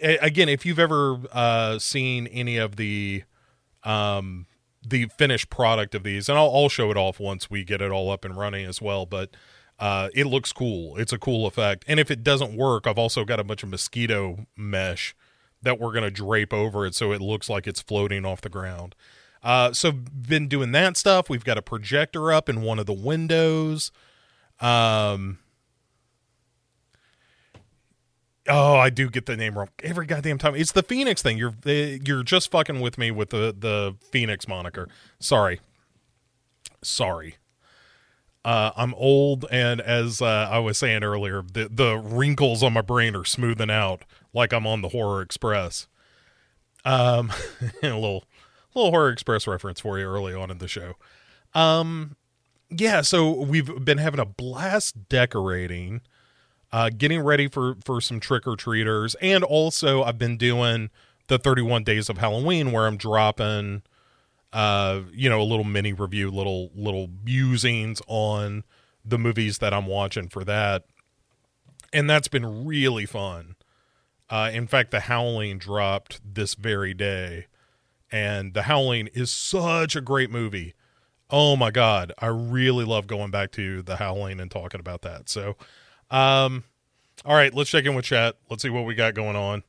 again, 0.00 0.48
if 0.48 0.66
you've 0.66 0.78
ever 0.78 1.20
uh, 1.32 1.78
seen 1.78 2.26
any 2.26 2.56
of 2.56 2.76
the 2.76 3.22
um, 3.84 4.46
the 4.86 5.06
finished 5.18 5.50
product 5.50 5.94
of 5.94 6.02
these, 6.02 6.28
and 6.28 6.38
I'll, 6.38 6.54
I'll 6.54 6.68
show 6.68 6.90
it 6.90 6.96
off 6.96 7.20
once 7.20 7.50
we 7.50 7.64
get 7.64 7.80
it 7.80 7.90
all 7.90 8.10
up 8.10 8.24
and 8.24 8.36
running 8.36 8.66
as 8.66 8.80
well. 8.80 9.06
But 9.06 9.30
uh, 9.78 10.08
it 10.14 10.26
looks 10.26 10.52
cool. 10.52 10.96
It's 10.96 11.12
a 11.12 11.18
cool 11.18 11.46
effect. 11.46 11.84
And 11.86 12.00
if 12.00 12.10
it 12.10 12.24
doesn't 12.24 12.56
work, 12.56 12.86
I've 12.86 12.98
also 12.98 13.24
got 13.24 13.38
a 13.40 13.44
bunch 13.44 13.62
of 13.62 13.68
mosquito 13.68 14.46
mesh 14.56 15.14
that 15.62 15.78
we're 15.78 15.92
going 15.92 16.04
to 16.04 16.10
drape 16.10 16.52
over 16.52 16.86
it 16.86 16.94
so 16.94 17.12
it 17.12 17.20
looks 17.20 17.48
like 17.48 17.66
it's 17.66 17.80
floating 17.80 18.24
off 18.24 18.40
the 18.40 18.48
ground. 18.48 18.94
Uh, 19.42 19.72
so 19.72 19.92
been 19.92 20.48
doing 20.48 20.72
that 20.72 20.96
stuff. 20.96 21.28
We've 21.28 21.44
got 21.44 21.58
a 21.58 21.62
projector 21.62 22.32
up 22.32 22.48
in 22.48 22.62
one 22.62 22.78
of 22.78 22.86
the 22.86 22.92
windows. 22.92 23.92
Um, 24.60 25.38
Oh, 28.48 28.76
I 28.76 28.90
do 28.90 29.10
get 29.10 29.26
the 29.26 29.36
name 29.36 29.58
wrong 29.58 29.68
every 29.82 30.06
goddamn 30.06 30.38
time. 30.38 30.54
It's 30.54 30.72
the 30.72 30.82
Phoenix 30.82 31.22
thing. 31.22 31.36
You're 31.36 31.54
eh, 31.66 31.98
you're 32.04 32.22
just 32.22 32.50
fucking 32.50 32.80
with 32.80 32.96
me 32.98 33.10
with 33.10 33.30
the 33.30 33.54
the 33.56 33.96
Phoenix 34.10 34.48
moniker. 34.48 34.88
Sorry, 35.20 35.60
sorry. 36.82 37.36
Uh, 38.44 38.70
I'm 38.76 38.94
old, 38.94 39.44
and 39.50 39.80
as 39.80 40.22
uh, 40.22 40.48
I 40.50 40.58
was 40.60 40.78
saying 40.78 41.04
earlier, 41.04 41.42
the 41.42 41.68
the 41.70 41.98
wrinkles 41.98 42.62
on 42.62 42.72
my 42.72 42.80
brain 42.80 43.14
are 43.14 43.24
smoothing 43.24 43.70
out 43.70 44.04
like 44.32 44.52
I'm 44.52 44.66
on 44.66 44.80
the 44.80 44.88
Horror 44.88 45.20
Express. 45.20 45.86
Um, 46.84 47.30
a 47.82 47.88
little 47.88 48.24
little 48.74 48.90
Horror 48.90 49.10
Express 49.10 49.46
reference 49.46 49.80
for 49.80 49.98
you 49.98 50.06
early 50.06 50.34
on 50.34 50.50
in 50.50 50.58
the 50.58 50.68
show. 50.68 50.94
Um, 51.54 52.16
yeah, 52.70 53.00
so 53.02 53.30
we've 53.30 53.84
been 53.84 53.98
having 53.98 54.20
a 54.20 54.24
blast 54.24 55.08
decorating 55.08 56.00
uh, 56.72 56.90
getting 56.90 57.20
ready 57.20 57.48
for 57.48 57.76
for 57.84 58.00
some 58.00 58.20
trick 58.20 58.46
or 58.46 58.56
treaters, 58.56 59.14
and 59.20 59.44
also 59.44 60.02
I've 60.02 60.18
been 60.18 60.36
doing 60.36 60.90
the 61.28 61.38
31 61.38 61.84
days 61.84 62.08
of 62.08 62.18
Halloween 62.18 62.72
where 62.72 62.86
I'm 62.86 62.96
dropping, 62.96 63.82
uh, 64.52 65.02
you 65.12 65.28
know, 65.28 65.40
a 65.40 65.44
little 65.44 65.64
mini 65.64 65.92
review, 65.92 66.30
little 66.30 66.70
little 66.74 67.08
musings 67.24 68.02
on 68.06 68.64
the 69.04 69.18
movies 69.18 69.58
that 69.58 69.72
I'm 69.72 69.86
watching 69.86 70.28
for 70.28 70.44
that, 70.44 70.84
and 71.92 72.08
that's 72.08 72.28
been 72.28 72.66
really 72.66 73.06
fun. 73.06 73.56
Uh, 74.30 74.50
in 74.52 74.66
fact, 74.66 74.90
The 74.90 75.00
Howling 75.00 75.58
dropped 75.58 76.20
this 76.22 76.54
very 76.54 76.92
day, 76.92 77.46
and 78.12 78.52
The 78.52 78.62
Howling 78.62 79.08
is 79.14 79.32
such 79.32 79.96
a 79.96 80.02
great 80.02 80.30
movie. 80.30 80.74
Oh 81.30 81.56
my 81.56 81.70
god, 81.70 82.12
I 82.18 82.26
really 82.26 82.84
love 82.84 83.06
going 83.06 83.30
back 83.30 83.52
to 83.52 83.80
The 83.82 83.96
Howling 83.96 84.40
and 84.40 84.50
talking 84.50 84.80
about 84.80 85.02
that. 85.02 85.28
So, 85.30 85.56
um, 86.10 86.64
all 87.24 87.34
right, 87.34 87.52
let's 87.54 87.70
check 87.70 87.84
in 87.84 87.94
with 87.94 88.04
chat. 88.04 88.36
Let's 88.50 88.62
see 88.62 88.70
what 88.70 88.84
we 88.84 88.94
got 88.94 89.14
going 89.14 89.36
on. 89.36 89.62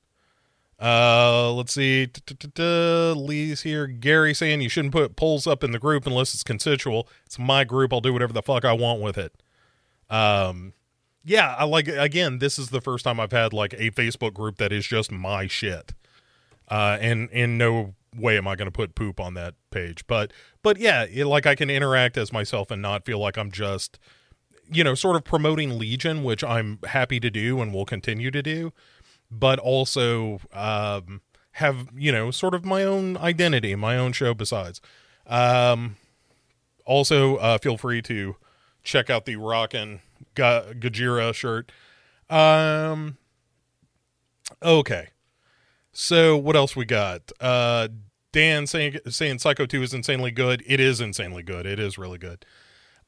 Uh, 0.82 1.52
let's 1.52 1.74
see. 1.74 2.08
Lee's 2.58 3.62
here. 3.62 3.88
Gary 3.88 4.34
saying 4.34 4.62
you 4.62 4.70
shouldn't 4.70 4.94
put 4.94 5.16
polls 5.16 5.46
up 5.46 5.64
in 5.64 5.72
the 5.72 5.80
group 5.80 6.08
unless 6.08 6.34
it's 6.34 6.44
consensual. 6.44 7.08
It's 7.26 7.38
my 7.38 7.66
group. 7.66 7.92
I'll 7.92 8.00
do 8.00 8.14
whatever 8.14 8.32
the 8.32 8.42
fuck 8.42 8.64
I 8.64 8.74
want 8.74 9.02
with 9.02 9.18
it. 9.18 9.34
Um, 10.10 10.74
yeah, 11.26 11.56
I 11.58 11.66
like. 11.66 11.88
Again, 11.88 12.40
this 12.40 12.58
is 12.58 12.70
the 12.70 12.82
first 12.82 13.04
time 13.04 13.20
I've 13.20 13.34
had 13.34 13.52
like 13.52 13.74
a 13.74 13.92
Facebook 13.92 14.34
group 14.34 14.58
that 14.58 14.72
is 14.72 14.88
just 14.88 15.12
my 15.12 15.48
shit. 15.48 15.94
Uh, 16.70 16.98
and 17.02 17.30
in 17.32 17.58
no 17.58 17.96
way 18.16 18.38
am 18.38 18.48
I 18.48 18.56
going 18.56 18.68
to 18.68 18.72
put 18.72 18.96
poop 18.96 19.20
on 19.20 19.34
that 19.34 19.56
page. 19.72 20.08
But 20.08 20.32
but 20.64 20.78
yeah, 20.78 21.06
it, 21.12 21.26
like 21.26 21.46
I 21.46 21.56
can 21.56 21.70
interact 21.70 22.18
as 22.18 22.32
myself 22.32 22.72
and 22.72 22.82
not 22.82 23.06
feel 23.06 23.20
like 23.20 23.38
I'm 23.38 23.52
just 23.52 24.00
you 24.72 24.84
know, 24.84 24.96
sort 24.96 25.16
of 25.16 25.24
promoting 25.24 25.78
Legion, 25.78 26.24
which 26.24 26.44
I'm 26.44 26.80
happy 26.88 27.20
to 27.20 27.30
do 27.30 27.62
and 27.62 27.74
will 27.74 27.86
continue 27.86 28.32
to 28.32 28.42
do, 28.42 28.72
but 29.32 29.60
also 29.60 30.40
um, 30.54 31.22
have, 31.54 31.90
you 31.96 32.12
know, 32.12 32.32
sort 32.32 32.54
of 32.54 32.66
my 32.66 32.84
own 32.84 33.18
identity, 33.18 33.76
my 33.76 33.98
own 33.98 34.14
show 34.14 34.34
besides. 34.34 34.82
Um, 35.28 35.98
also, 36.86 37.38
uh, 37.38 37.58
feel 37.58 37.78
free 37.78 38.02
to 38.04 38.36
check 38.84 39.10
out 39.10 39.26
the 39.26 39.36
Rockin' 39.36 40.02
Ga- 40.36 40.74
Gajira 40.74 41.34
shirt. 41.34 41.72
Um, 42.30 43.18
okay. 44.64 45.10
So 45.92 46.38
what 46.38 46.56
else 46.56 46.76
we 46.76 46.86
got? 46.86 47.32
Uh, 47.40 47.90
Dan 48.32 48.68
saying 48.68 49.00
saying 49.08 49.40
Psycho 49.40 49.66
2 49.66 49.82
is 49.84 49.94
insanely 49.94 50.32
good. 50.32 50.64
It 50.68 50.80
is 50.80 51.02
insanely 51.02 51.44
good. 51.44 51.66
It 51.66 51.80
is 51.80 51.98
really 51.98 52.20
good. 52.20 52.46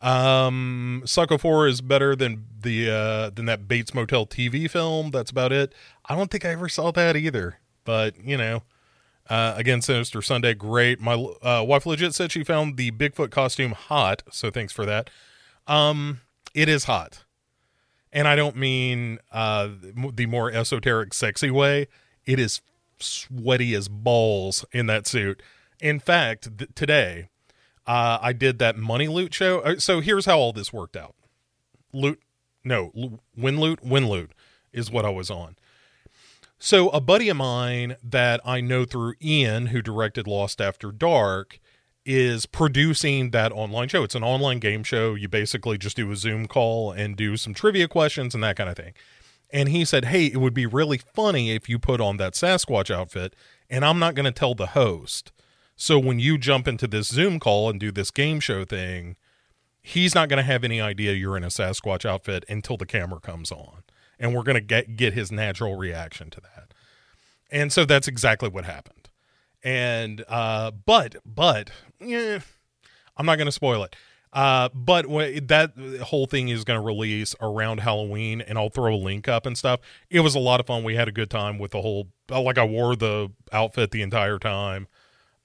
Um, 0.01 1.03
Psycho 1.05 1.37
4 1.37 1.67
is 1.67 1.81
better 1.81 2.15
than 2.15 2.45
the 2.61 2.89
uh 2.89 3.29
than 3.29 3.45
that 3.45 3.67
Bates 3.67 3.93
Motel 3.93 4.25
TV 4.25 4.69
film. 4.69 5.11
That's 5.11 5.29
about 5.31 5.51
it. 5.51 5.73
I 6.05 6.15
don't 6.15 6.31
think 6.31 6.43
I 6.45 6.49
ever 6.49 6.69
saw 6.69 6.91
that 6.91 7.15
either. 7.15 7.59
But, 7.83 8.23
you 8.23 8.37
know, 8.37 8.63
Uh, 9.29 9.53
again, 9.55 9.81
Sinister 9.81 10.21
Sunday, 10.21 10.53
great. 10.53 10.99
My 10.99 11.13
uh, 11.13 11.63
wife 11.65 11.85
legit 11.85 12.13
said 12.15 12.31
she 12.31 12.43
found 12.43 12.75
the 12.75 12.91
Bigfoot 12.91 13.29
costume 13.31 13.71
hot, 13.71 14.23
so 14.31 14.49
thanks 14.51 14.73
for 14.73 14.85
that. 14.85 15.09
Um, 15.67 16.21
it 16.53 16.67
is 16.67 16.83
hot, 16.85 17.23
and 18.11 18.27
I 18.27 18.35
don't 18.35 18.57
mean 18.57 19.19
uh, 19.31 19.69
the 20.13 20.25
more 20.25 20.51
esoteric, 20.51 21.13
sexy 21.13 21.49
way. 21.51 21.87
It 22.25 22.39
is 22.39 22.61
sweaty 22.99 23.73
as 23.73 23.87
balls 23.87 24.65
in 24.73 24.87
that 24.87 25.07
suit. 25.07 25.41
In 25.79 25.99
fact, 25.99 26.57
th- 26.57 26.71
today 26.75 27.29
uh, 27.91 28.19
I 28.21 28.31
did 28.31 28.57
that 28.59 28.77
money 28.77 29.09
loot 29.09 29.33
show. 29.33 29.59
Uh, 29.59 29.77
so 29.77 29.99
here's 29.99 30.25
how 30.25 30.39
all 30.39 30.53
this 30.53 30.71
worked 30.71 30.95
out. 30.95 31.13
Loot, 31.91 32.21
no, 32.63 33.19
win 33.35 33.59
loot, 33.59 33.83
win 33.83 34.07
loot 34.07 34.31
is 34.71 34.89
what 34.89 35.03
I 35.03 35.09
was 35.09 35.29
on. 35.29 35.57
So 36.57 36.87
a 36.91 37.01
buddy 37.01 37.27
of 37.27 37.35
mine 37.35 37.97
that 38.01 38.39
I 38.45 38.61
know 38.61 38.85
through 38.85 39.15
Ian, 39.21 39.67
who 39.67 39.81
directed 39.81 40.25
Lost 40.25 40.61
After 40.61 40.93
Dark, 40.93 41.59
is 42.05 42.45
producing 42.45 43.31
that 43.31 43.51
online 43.51 43.89
show. 43.89 44.05
It's 44.05 44.15
an 44.15 44.23
online 44.23 44.59
game 44.59 44.85
show. 44.85 45.13
You 45.13 45.27
basically 45.27 45.77
just 45.77 45.97
do 45.97 46.09
a 46.11 46.15
Zoom 46.15 46.47
call 46.47 46.93
and 46.93 47.17
do 47.17 47.35
some 47.35 47.53
trivia 47.53 47.89
questions 47.89 48.33
and 48.33 48.41
that 48.41 48.55
kind 48.55 48.69
of 48.69 48.77
thing. 48.77 48.93
And 49.49 49.67
he 49.67 49.83
said, 49.83 50.05
Hey, 50.05 50.27
it 50.27 50.37
would 50.37 50.53
be 50.53 50.65
really 50.65 50.97
funny 50.97 51.51
if 51.51 51.67
you 51.67 51.77
put 51.77 51.99
on 51.99 52.15
that 52.17 52.35
Sasquatch 52.35 52.89
outfit, 52.89 53.35
and 53.69 53.83
I'm 53.83 53.99
not 53.99 54.15
going 54.15 54.23
to 54.23 54.31
tell 54.31 54.55
the 54.55 54.67
host. 54.67 55.33
So 55.81 55.97
when 55.97 56.19
you 56.19 56.37
jump 56.37 56.67
into 56.67 56.85
this 56.85 57.07
Zoom 57.07 57.39
call 57.39 57.67
and 57.67 57.79
do 57.79 57.91
this 57.91 58.11
game 58.11 58.39
show 58.39 58.65
thing, 58.65 59.15
he's 59.81 60.13
not 60.13 60.29
going 60.29 60.37
to 60.37 60.43
have 60.43 60.63
any 60.63 60.79
idea 60.79 61.13
you're 61.13 61.35
in 61.35 61.43
a 61.43 61.47
Sasquatch 61.47 62.05
outfit 62.05 62.45
until 62.47 62.77
the 62.77 62.85
camera 62.85 63.19
comes 63.19 63.51
on 63.51 63.81
and 64.19 64.35
we're 64.35 64.43
going 64.43 64.53
to 64.53 64.61
get 64.61 64.95
get 64.95 65.13
his 65.13 65.31
natural 65.31 65.77
reaction 65.77 66.29
to 66.29 66.39
that. 66.39 66.75
And 67.49 67.73
so 67.73 67.83
that's 67.83 68.07
exactly 68.07 68.47
what 68.47 68.63
happened. 68.63 69.09
And 69.63 70.23
uh 70.29 70.69
but 70.69 71.15
but 71.25 71.71
yeah, 71.99 72.41
I'm 73.17 73.25
not 73.25 73.37
going 73.37 73.47
to 73.47 73.51
spoil 73.51 73.83
it. 73.83 73.95
Uh, 74.33 74.69
but 74.75 75.07
that 75.47 75.73
whole 76.03 76.27
thing 76.27 76.49
is 76.49 76.63
going 76.63 76.79
to 76.79 76.85
release 76.85 77.35
around 77.41 77.79
Halloween, 77.79 78.39
and 78.39 78.57
I'll 78.57 78.69
throw 78.69 78.93
a 78.93 78.95
link 78.95 79.27
up 79.27 79.45
and 79.45 79.57
stuff. 79.57 79.81
It 80.09 80.21
was 80.21 80.35
a 80.35 80.39
lot 80.39 80.61
of 80.61 80.67
fun. 80.67 80.85
We 80.85 80.95
had 80.95 81.09
a 81.09 81.11
good 81.11 81.29
time 81.29 81.57
with 81.59 81.71
the 81.71 81.81
whole. 81.81 82.07
Like 82.29 82.57
I 82.57 82.63
wore 82.63 82.95
the 82.95 83.29
outfit 83.51 83.91
the 83.91 84.03
entire 84.03 84.39
time. 84.39 84.87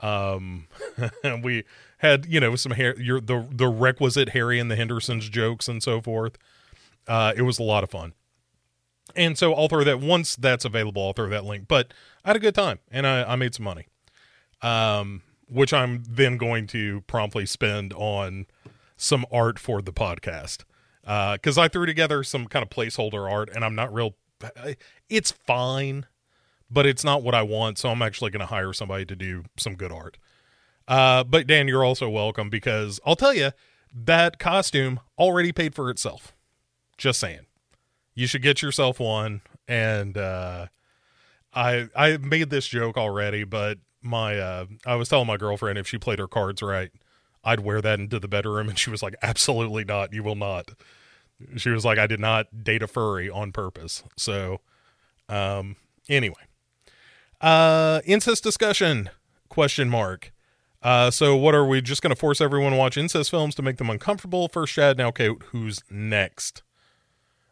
Um, 0.00 0.68
we 1.42 1.64
had 1.98 2.26
you 2.26 2.40
know 2.40 2.56
some 2.56 2.72
hair, 2.72 2.98
your 3.00 3.20
the 3.20 3.46
the 3.50 3.68
requisite 3.68 4.30
Harry 4.30 4.58
and 4.58 4.70
the 4.70 4.76
Hendersons 4.76 5.28
jokes 5.28 5.68
and 5.68 5.82
so 5.82 6.00
forth. 6.00 6.36
Uh, 7.06 7.32
it 7.36 7.42
was 7.42 7.58
a 7.58 7.62
lot 7.62 7.84
of 7.84 7.90
fun. 7.90 8.12
And 9.14 9.38
so 9.38 9.54
I'll 9.54 9.68
throw 9.68 9.84
that 9.84 10.00
once 10.00 10.34
that's 10.36 10.64
available. 10.64 11.06
I'll 11.06 11.12
throw 11.12 11.28
that 11.28 11.44
link. 11.44 11.68
But 11.68 11.94
I 12.24 12.30
had 12.30 12.36
a 12.36 12.40
good 12.40 12.54
time 12.54 12.80
and 12.90 13.06
I, 13.06 13.22
I 13.22 13.36
made 13.36 13.54
some 13.54 13.64
money, 13.64 13.86
um, 14.62 15.22
which 15.48 15.72
I'm 15.72 16.02
then 16.08 16.36
going 16.36 16.66
to 16.68 17.02
promptly 17.02 17.46
spend 17.46 17.92
on 17.94 18.46
some 18.96 19.24
art 19.30 19.58
for 19.58 19.80
the 19.80 19.92
podcast. 19.92 20.64
Uh 21.06 21.34
because 21.34 21.56
I 21.56 21.68
threw 21.68 21.86
together 21.86 22.24
some 22.24 22.46
kind 22.48 22.64
of 22.64 22.68
placeholder 22.68 23.30
art 23.30 23.48
and 23.54 23.64
I'm 23.64 23.76
not 23.76 23.94
real. 23.94 24.16
It's 25.08 25.30
fine, 25.30 26.06
but 26.70 26.86
it's 26.86 27.04
not 27.04 27.22
what 27.22 27.34
I 27.34 27.42
want. 27.42 27.78
So 27.78 27.88
I'm 27.90 28.02
actually 28.02 28.30
going 28.30 28.40
to 28.40 28.46
hire 28.46 28.72
somebody 28.72 29.04
to 29.06 29.16
do 29.16 29.44
some 29.56 29.74
good 29.74 29.92
art. 29.92 30.18
Uh, 30.88 31.24
but 31.24 31.46
Dan, 31.46 31.68
you're 31.68 31.84
also 31.84 32.08
welcome 32.08 32.48
because 32.48 33.00
I'll 33.04 33.16
tell 33.16 33.34
you 33.34 33.50
that 33.94 34.38
costume 34.38 35.00
already 35.18 35.52
paid 35.52 35.74
for 35.74 35.90
itself. 35.90 36.32
Just 36.96 37.20
saying 37.20 37.46
you 38.16 38.26
should 38.26 38.42
get 38.42 38.62
yourself 38.62 38.98
one. 38.98 39.42
And 39.68 40.16
uh, 40.18 40.66
I 41.54 41.88
I 41.94 42.16
made 42.16 42.50
this 42.50 42.66
joke 42.66 42.96
already, 42.96 43.44
but 43.44 43.78
my 44.02 44.38
uh, 44.38 44.66
I 44.84 44.96
was 44.96 45.08
telling 45.08 45.26
my 45.26 45.36
girlfriend 45.36 45.78
if 45.78 45.86
she 45.86 45.98
played 45.98 46.18
her 46.18 46.28
cards 46.28 46.62
right, 46.62 46.90
I'd 47.44 47.60
wear 47.60 47.80
that 47.80 48.00
into 48.00 48.18
the 48.18 48.28
bedroom, 48.28 48.68
and 48.70 48.78
she 48.78 48.90
was 48.90 49.02
like, 49.02 49.14
"Absolutely 49.22 49.84
not, 49.84 50.12
you 50.12 50.22
will 50.24 50.34
not." 50.34 50.70
She 51.56 51.70
was 51.70 51.84
like, 51.84 51.98
"I 51.98 52.06
did 52.06 52.20
not 52.20 52.64
date 52.64 52.82
a 52.82 52.86
furry 52.86 53.28
on 53.28 53.52
purpose." 53.52 54.02
So, 54.16 54.60
um, 55.28 55.76
anyway, 56.08 56.45
uh, 57.40 58.00
incest 58.04 58.42
discussion 58.42 59.10
question 59.48 59.88
mark. 59.88 60.32
Uh, 60.82 61.10
so 61.10 61.34
what 61.34 61.54
are 61.54 61.66
we 61.66 61.80
just 61.80 62.02
going 62.02 62.14
to 62.14 62.16
force 62.16 62.40
everyone 62.40 62.72
to 62.72 62.78
watch 62.78 62.96
incest 62.96 63.30
films 63.30 63.54
to 63.56 63.62
make 63.62 63.78
them 63.78 63.90
uncomfortable? 63.90 64.48
First, 64.48 64.72
Shad. 64.72 64.98
Now, 64.98 65.08
okay, 65.08 65.30
who's 65.46 65.82
next? 65.90 66.62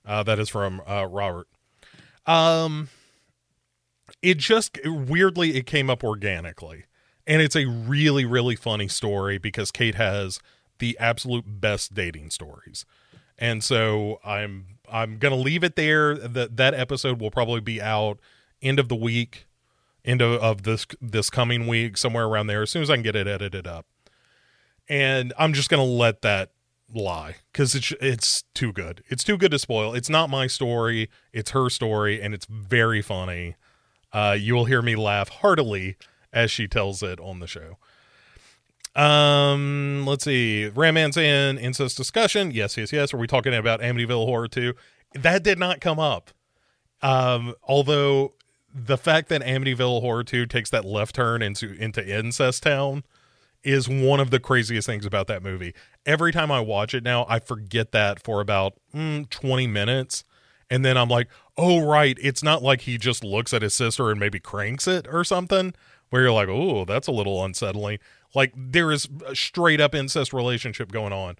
Uh, 0.06 0.22
that 0.22 0.38
is 0.38 0.48
from 0.48 0.82
uh, 0.86 1.06
Robert. 1.06 1.48
Um, 2.26 2.88
it 4.22 4.38
just 4.38 4.78
weirdly 4.84 5.56
it 5.56 5.66
came 5.66 5.90
up 5.90 6.04
organically, 6.04 6.84
and 7.26 7.42
it's 7.42 7.56
a 7.56 7.66
really 7.66 8.24
really 8.24 8.56
funny 8.56 8.88
story 8.88 9.38
because 9.38 9.70
Kate 9.70 9.94
has 9.94 10.40
the 10.78 10.96
absolute 10.98 11.44
best 11.46 11.94
dating 11.94 12.30
stories, 12.30 12.84
and 13.38 13.62
so 13.62 14.20
I'm 14.24 14.66
I'm 14.90 15.18
gonna 15.18 15.36
leave 15.36 15.64
it 15.64 15.76
there. 15.76 16.14
That 16.14 16.56
that 16.56 16.74
episode 16.74 17.20
will 17.20 17.30
probably 17.30 17.60
be 17.60 17.80
out 17.80 18.18
end 18.62 18.78
of 18.78 18.88
the 18.88 18.96
week, 18.96 19.46
end 20.04 20.20
of, 20.20 20.40
of 20.42 20.62
this 20.62 20.86
this 21.00 21.30
coming 21.30 21.66
week, 21.66 21.96
somewhere 21.96 22.26
around 22.26 22.46
there. 22.46 22.62
As 22.62 22.70
soon 22.70 22.82
as 22.82 22.90
I 22.90 22.94
can 22.94 23.02
get 23.02 23.16
it 23.16 23.26
edited 23.26 23.66
up, 23.66 23.86
and 24.88 25.32
I'm 25.38 25.52
just 25.52 25.68
gonna 25.68 25.84
let 25.84 26.22
that 26.22 26.52
lie 26.92 27.36
because 27.52 27.74
it's 27.74 27.92
it's 28.00 28.44
too 28.54 28.72
good. 28.72 29.02
It's 29.08 29.24
too 29.24 29.36
good 29.36 29.50
to 29.50 29.58
spoil. 29.58 29.94
It's 29.94 30.10
not 30.10 30.30
my 30.30 30.46
story. 30.46 31.10
It's 31.32 31.50
her 31.50 31.68
story, 31.70 32.20
and 32.20 32.34
it's 32.34 32.46
very 32.46 33.02
funny. 33.02 33.56
Uh, 34.12 34.36
you 34.38 34.54
will 34.54 34.66
hear 34.66 34.82
me 34.82 34.94
laugh 34.94 35.28
heartily 35.28 35.96
as 36.32 36.50
she 36.50 36.68
tells 36.68 37.02
it 37.02 37.18
on 37.20 37.40
the 37.40 37.46
show. 37.46 37.78
Um, 38.94 40.04
let's 40.06 40.24
see. 40.24 40.68
Ramman's 40.68 41.16
in 41.16 41.58
incest 41.58 41.96
discussion. 41.96 42.52
Yes, 42.52 42.76
yes, 42.76 42.92
yes. 42.92 43.12
Are 43.12 43.16
we 43.16 43.26
talking 43.26 43.54
about 43.54 43.80
Amityville 43.80 44.24
Horror 44.24 44.46
2? 44.46 44.74
That 45.14 45.42
did 45.42 45.58
not 45.58 45.80
come 45.80 45.98
up. 45.98 46.30
Um, 47.02 47.54
although 47.64 48.34
the 48.74 48.98
fact 48.98 49.28
that 49.28 49.42
Amityville 49.42 50.00
Horror 50.00 50.24
2 50.24 50.46
takes 50.46 50.68
that 50.70 50.84
left 50.84 51.14
turn 51.14 51.42
into 51.42 51.72
into 51.74 52.04
incest 52.04 52.64
town 52.64 53.04
is 53.62 53.88
one 53.88 54.20
of 54.20 54.30
the 54.30 54.40
craziest 54.40 54.86
things 54.86 55.06
about 55.06 55.26
that 55.28 55.42
movie. 55.42 55.72
Every 56.04 56.32
time 56.32 56.50
I 56.50 56.60
watch 56.60 56.92
it 56.92 57.02
now, 57.02 57.24
I 57.28 57.38
forget 57.38 57.92
that 57.92 58.22
for 58.22 58.40
about 58.40 58.74
mm, 58.94 59.28
20 59.30 59.66
minutes. 59.68 60.24
And 60.68 60.84
then 60.84 60.98
I'm 60.98 61.08
like, 61.08 61.28
oh, 61.56 61.86
right. 61.86 62.18
It's 62.20 62.42
not 62.42 62.62
like 62.62 62.82
he 62.82 62.98
just 62.98 63.24
looks 63.24 63.54
at 63.54 63.62
his 63.62 63.72
sister 63.72 64.10
and 64.10 64.20
maybe 64.20 64.38
cranks 64.38 64.86
it 64.86 65.06
or 65.08 65.24
something, 65.24 65.72
where 66.10 66.22
you're 66.22 66.32
like, 66.32 66.48
oh, 66.48 66.84
that's 66.84 67.06
a 67.06 67.12
little 67.12 67.42
unsettling. 67.42 68.00
Like 68.34 68.52
there 68.56 68.92
is 68.92 69.08
a 69.26 69.34
straight 69.34 69.80
up 69.80 69.94
incest 69.94 70.32
relationship 70.32 70.92
going 70.92 71.12
on. 71.12 71.36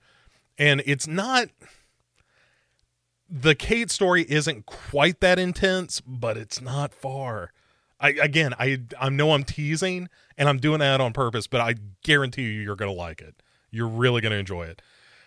And 0.57 0.83
it's 0.87 1.07
not. 1.07 1.49
The 3.37 3.57
Kate 3.57 3.91
story 3.91 4.25
isn't 4.29 4.64
quite 4.64 5.19
that 5.19 5.41
intense, 5.41 6.00
but 6.00 6.37
it's 6.37 6.61
not 6.61 6.95
far. 6.95 7.50
I 7.99 8.11
again, 8.11 8.55
I 8.61 8.83
I 9.00 9.09
know 9.09 9.33
I'm 9.33 9.43
teasing 9.43 10.09
and 10.38 10.49
I'm 10.49 10.59
doing 10.59 10.79
that 10.79 11.00
on 11.00 11.12
purpose, 11.12 11.49
but 11.49 11.61
I 11.61 11.75
guarantee 12.05 12.43
you, 12.43 12.61
you're 12.61 12.76
gonna 12.76 12.93
like 12.93 13.21
it. 13.21 13.35
You're 13.73 13.88
really 13.88 14.21
gonna 14.21 14.37
enjoy 14.37 14.67
it. 14.67 14.81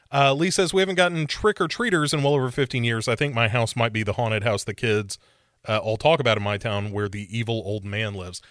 Uh, 0.09 0.33
Lee 0.33 0.51
says 0.51 0.73
we 0.73 0.81
haven't 0.81 0.95
gotten 0.95 1.27
trick 1.27 1.59
or 1.59 1.67
treaters 1.67 2.13
in 2.13 2.23
well 2.23 2.33
over 2.33 2.49
15 2.49 2.85
years. 2.85 3.09
I 3.09 3.17
think 3.17 3.35
my 3.35 3.49
house 3.49 3.75
might 3.75 3.91
be 3.91 4.03
the 4.03 4.13
haunted 4.13 4.43
house 4.43 4.63
the 4.63 4.73
kids 4.73 5.19
uh, 5.67 5.79
all 5.79 5.97
talk 5.97 6.21
about 6.21 6.37
in 6.37 6.43
my 6.43 6.57
town, 6.57 6.91
where 6.91 7.09
the 7.09 7.27
evil 7.35 7.61
old 7.65 7.83
man 7.83 8.13
lives. 8.13 8.41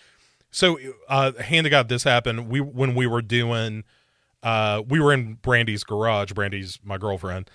So, 0.50 0.78
uh, 1.08 1.32
hand 1.32 1.64
to 1.64 1.70
God, 1.70 1.88
this 1.88 2.04
happened. 2.04 2.48
We 2.48 2.60
when 2.60 2.94
we 2.94 3.06
were 3.06 3.22
doing, 3.22 3.84
uh, 4.42 4.82
we 4.86 5.00
were 5.00 5.14
in 5.14 5.34
Brandy's 5.34 5.82
garage. 5.82 6.32
Brandy's 6.32 6.78
my 6.84 6.98
girlfriend. 6.98 7.50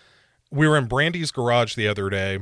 We 0.52 0.68
were 0.68 0.78
in 0.78 0.86
Brandy's 0.86 1.32
garage 1.32 1.76
the 1.76 1.88
other 1.88 2.10
day, 2.10 2.40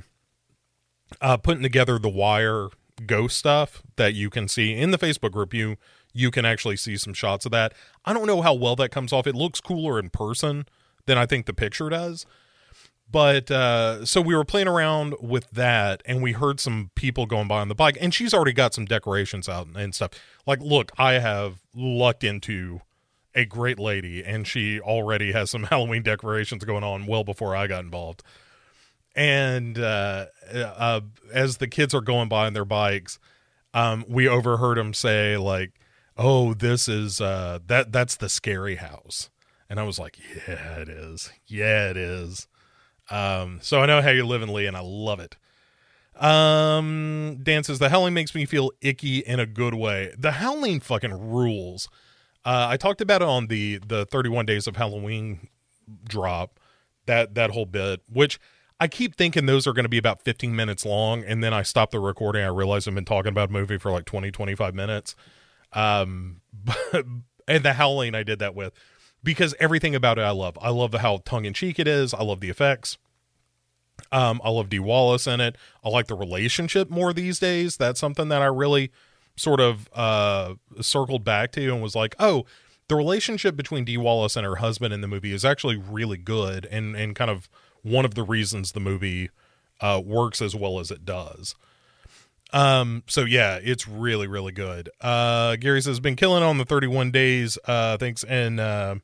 uh, 1.21 1.37
putting 1.37 1.63
together 1.63 1.99
the 1.99 2.09
wire 2.09 2.69
ghost 3.05 3.37
stuff 3.37 3.81
that 3.95 4.13
you 4.13 4.29
can 4.29 4.47
see 4.47 4.73
in 4.73 4.91
the 4.91 4.97
Facebook 4.97 5.31
group. 5.31 5.53
You 5.53 5.77
you 6.13 6.31
can 6.31 6.43
actually 6.43 6.75
see 6.75 6.97
some 6.97 7.13
shots 7.13 7.45
of 7.45 7.51
that. 7.51 7.73
I 8.03 8.13
don't 8.13 8.25
know 8.25 8.41
how 8.41 8.53
well 8.53 8.75
that 8.77 8.89
comes 8.89 9.13
off. 9.13 9.27
It 9.27 9.35
looks 9.35 9.61
cooler 9.61 9.99
in 9.99 10.09
person 10.09 10.65
than 11.05 11.17
I 11.17 11.25
think 11.25 11.45
the 11.45 11.53
picture 11.53 11.89
does. 11.89 12.25
But 13.11 13.49
uh, 13.49 14.05
so 14.05 14.21
we 14.21 14.35
were 14.35 14.45
playing 14.45 14.67
around 14.67 15.15
with 15.19 15.49
that, 15.51 16.03
and 16.05 16.21
we 16.21 16.33
heard 16.33 16.59
some 16.59 16.91
people 16.93 17.25
going 17.25 17.47
by 17.47 17.59
on 17.59 17.67
the 17.67 17.75
bike, 17.75 17.97
and 17.99 18.13
she's 18.13 18.33
already 18.33 18.53
got 18.53 18.73
some 18.73 18.85
decorations 18.85 19.49
out 19.49 19.67
and 19.75 19.95
stuff. 19.95 20.11
Like, 20.45 20.61
look, 20.61 20.91
I 20.97 21.13
have 21.13 21.59
lucked 21.73 22.23
into 22.23 22.81
a 23.39 23.45
great 23.45 23.79
lady, 23.79 24.23
and 24.23 24.47
she 24.47 24.79
already 24.79 25.31
has 25.31 25.49
some 25.49 25.63
Halloween 25.71 26.03
decorations 26.03 26.63
going 26.63 26.83
on 26.83 27.05
well 27.05 27.23
before 27.23 27.55
I 27.55 27.67
got 27.67 27.83
involved 27.83 28.23
and 29.15 29.77
uh, 29.77 30.27
uh, 30.53 31.01
as 31.33 31.57
the 31.57 31.67
kids 31.67 31.93
are 31.93 32.01
going 32.01 32.29
by 32.29 32.45
on 32.45 32.53
their 32.53 32.65
bikes, 32.65 33.19
um, 33.73 34.05
we 34.07 34.27
overheard 34.27 34.77
them 34.77 34.93
say 34.93 35.37
like, 35.37 35.73
"Oh, 36.17 36.53
this 36.53 36.87
is 36.87 37.19
uh, 37.19 37.59
that 37.67 37.91
that's 37.91 38.15
the 38.15 38.29
scary 38.29 38.75
house," 38.75 39.29
and 39.69 39.79
I 39.79 39.83
was 39.83 39.99
like, 39.99 40.17
"Yeah, 40.47 40.77
it 40.77 40.89
is. 40.89 41.31
Yeah, 41.47 41.89
it 41.89 41.97
is." 41.97 42.47
Um, 43.09 43.59
so 43.61 43.81
I 43.81 43.87
know 43.87 44.01
how 44.01 44.09
you're 44.09 44.23
living, 44.25 44.53
Lee, 44.53 44.67
and 44.67 44.77
I 44.77 44.81
love 44.81 45.19
it. 45.19 45.35
Um, 46.15 47.39
Dan 47.41 47.63
says 47.63 47.79
the 47.79 47.89
howling 47.89 48.13
makes 48.13 48.35
me 48.35 48.45
feel 48.45 48.71
icky 48.81 49.19
in 49.19 49.39
a 49.39 49.45
good 49.45 49.73
way. 49.73 50.13
The 50.17 50.31
howling 50.31 50.79
fucking 50.81 51.29
rules. 51.29 51.89
Uh, 52.45 52.67
I 52.69 52.77
talked 52.77 53.01
about 53.01 53.21
it 53.21 53.27
on 53.27 53.47
the 53.47 53.79
the 53.85 54.05
31 54.05 54.45
days 54.45 54.67
of 54.67 54.75
Halloween 54.75 55.47
drop. 56.05 56.59
That 57.05 57.35
that 57.35 57.51
whole 57.51 57.65
bit, 57.65 58.01
which 58.11 58.39
I 58.79 58.87
keep 58.87 59.15
thinking 59.15 59.45
those 59.45 59.67
are 59.67 59.73
going 59.73 59.83
to 59.83 59.89
be 59.89 59.97
about 59.97 60.21
15 60.21 60.55
minutes 60.55 60.85
long, 60.85 61.23
and 61.23 61.43
then 61.43 61.53
I 61.53 61.63
stop 61.63 61.91
the 61.91 61.99
recording. 61.99 62.43
I 62.43 62.47
realize 62.47 62.87
I've 62.87 62.95
been 62.95 63.05
talking 63.05 63.29
about 63.29 63.49
a 63.49 63.51
movie 63.53 63.77
for 63.77 63.91
like 63.91 64.05
20, 64.05 64.31
25 64.31 64.73
minutes. 64.73 65.15
Um, 65.73 66.41
but, 66.63 67.05
and 67.47 67.63
the 67.63 67.73
howling 67.73 68.15
I 68.15 68.23
did 68.23 68.39
that 68.39 68.55
with 68.55 68.73
because 69.23 69.53
everything 69.59 69.95
about 69.95 70.17
it 70.17 70.21
I 70.21 70.31
love. 70.31 70.57
I 70.61 70.69
love 70.69 70.93
how 70.93 71.21
tongue 71.25 71.45
in 71.45 71.53
cheek 71.53 71.79
it 71.79 71.87
is. 71.87 72.13
I 72.13 72.23
love 72.23 72.39
the 72.39 72.49
effects. 72.49 72.97
Um, 74.11 74.39
I 74.43 74.49
love 74.49 74.69
Dee 74.69 74.79
Wallace 74.79 75.27
in 75.27 75.41
it. 75.41 75.57
I 75.83 75.89
like 75.89 76.07
the 76.07 76.15
relationship 76.15 76.89
more 76.89 77.11
these 77.11 77.37
days. 77.37 77.75
That's 77.75 77.99
something 77.99 78.29
that 78.29 78.41
I 78.41 78.45
really 78.45 78.91
sort 79.39 79.61
of 79.61 79.89
uh 79.93 80.55
circled 80.81 81.23
back 81.23 81.51
to 81.53 81.61
you 81.61 81.73
and 81.73 81.81
was 81.81 81.95
like, 81.95 82.15
oh, 82.19 82.45
the 82.89 82.95
relationship 82.95 83.55
between 83.55 83.85
Dee 83.85 83.97
Wallace 83.97 84.35
and 84.35 84.45
her 84.45 84.57
husband 84.57 84.93
in 84.93 85.01
the 85.01 85.07
movie 85.07 85.31
is 85.31 85.45
actually 85.45 85.77
really 85.77 86.17
good 86.17 86.65
and 86.69 86.95
and 86.95 87.15
kind 87.15 87.31
of 87.31 87.49
one 87.81 88.03
of 88.05 88.15
the 88.15 88.23
reasons 88.23 88.73
the 88.73 88.79
movie 88.79 89.29
uh 89.79 90.01
works 90.03 90.41
as 90.41 90.55
well 90.55 90.79
as 90.79 90.91
it 90.91 91.05
does. 91.05 91.55
Um, 92.51 93.03
so 93.05 93.25
yeah, 93.25 93.59
it's 93.61 93.87
really, 93.87 94.27
really 94.27 94.51
good. 94.51 94.89
Uh 94.99 95.55
Gary 95.55 95.81
says 95.81 95.99
been 95.99 96.15
killing 96.15 96.43
on 96.43 96.57
the 96.57 96.65
31 96.65 97.11
days, 97.11 97.57
uh 97.65 97.97
thanks 97.97 98.23
and 98.25 98.59
uh 98.59 98.95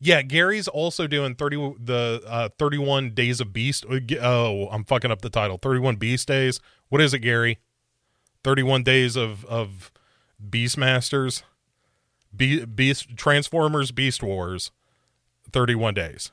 yeah, 0.00 0.20
Gary's 0.20 0.68
also 0.68 1.06
doing 1.06 1.34
30 1.34 1.76
the 1.80 2.22
uh 2.26 2.48
31 2.58 3.14
days 3.14 3.40
of 3.40 3.52
beast 3.52 3.86
oh, 3.88 4.68
I'm 4.70 4.84
fucking 4.84 5.10
up 5.10 5.22
the 5.22 5.30
title. 5.30 5.56
31 5.56 5.96
beast 5.96 6.28
days. 6.28 6.60
What 6.90 7.00
is 7.00 7.14
it, 7.14 7.20
Gary? 7.20 7.58
31 8.44 8.82
days 8.82 9.16
of 9.16 9.44
of 9.46 9.90
Beastmasters. 10.48 11.42
Be- 12.36 12.64
Beast 12.64 13.16
Transformers 13.16 13.90
Beast 13.90 14.22
Wars. 14.22 14.70
31 15.52 15.94
days. 15.94 16.30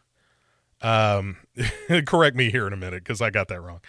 Um 0.81 1.37
correct 2.05 2.35
me 2.35 2.51
here 2.51 2.67
in 2.67 2.73
a 2.73 2.77
minute 2.77 3.05
cuz 3.05 3.21
I 3.21 3.29
got 3.29 3.47
that 3.47 3.61
wrong. 3.61 3.81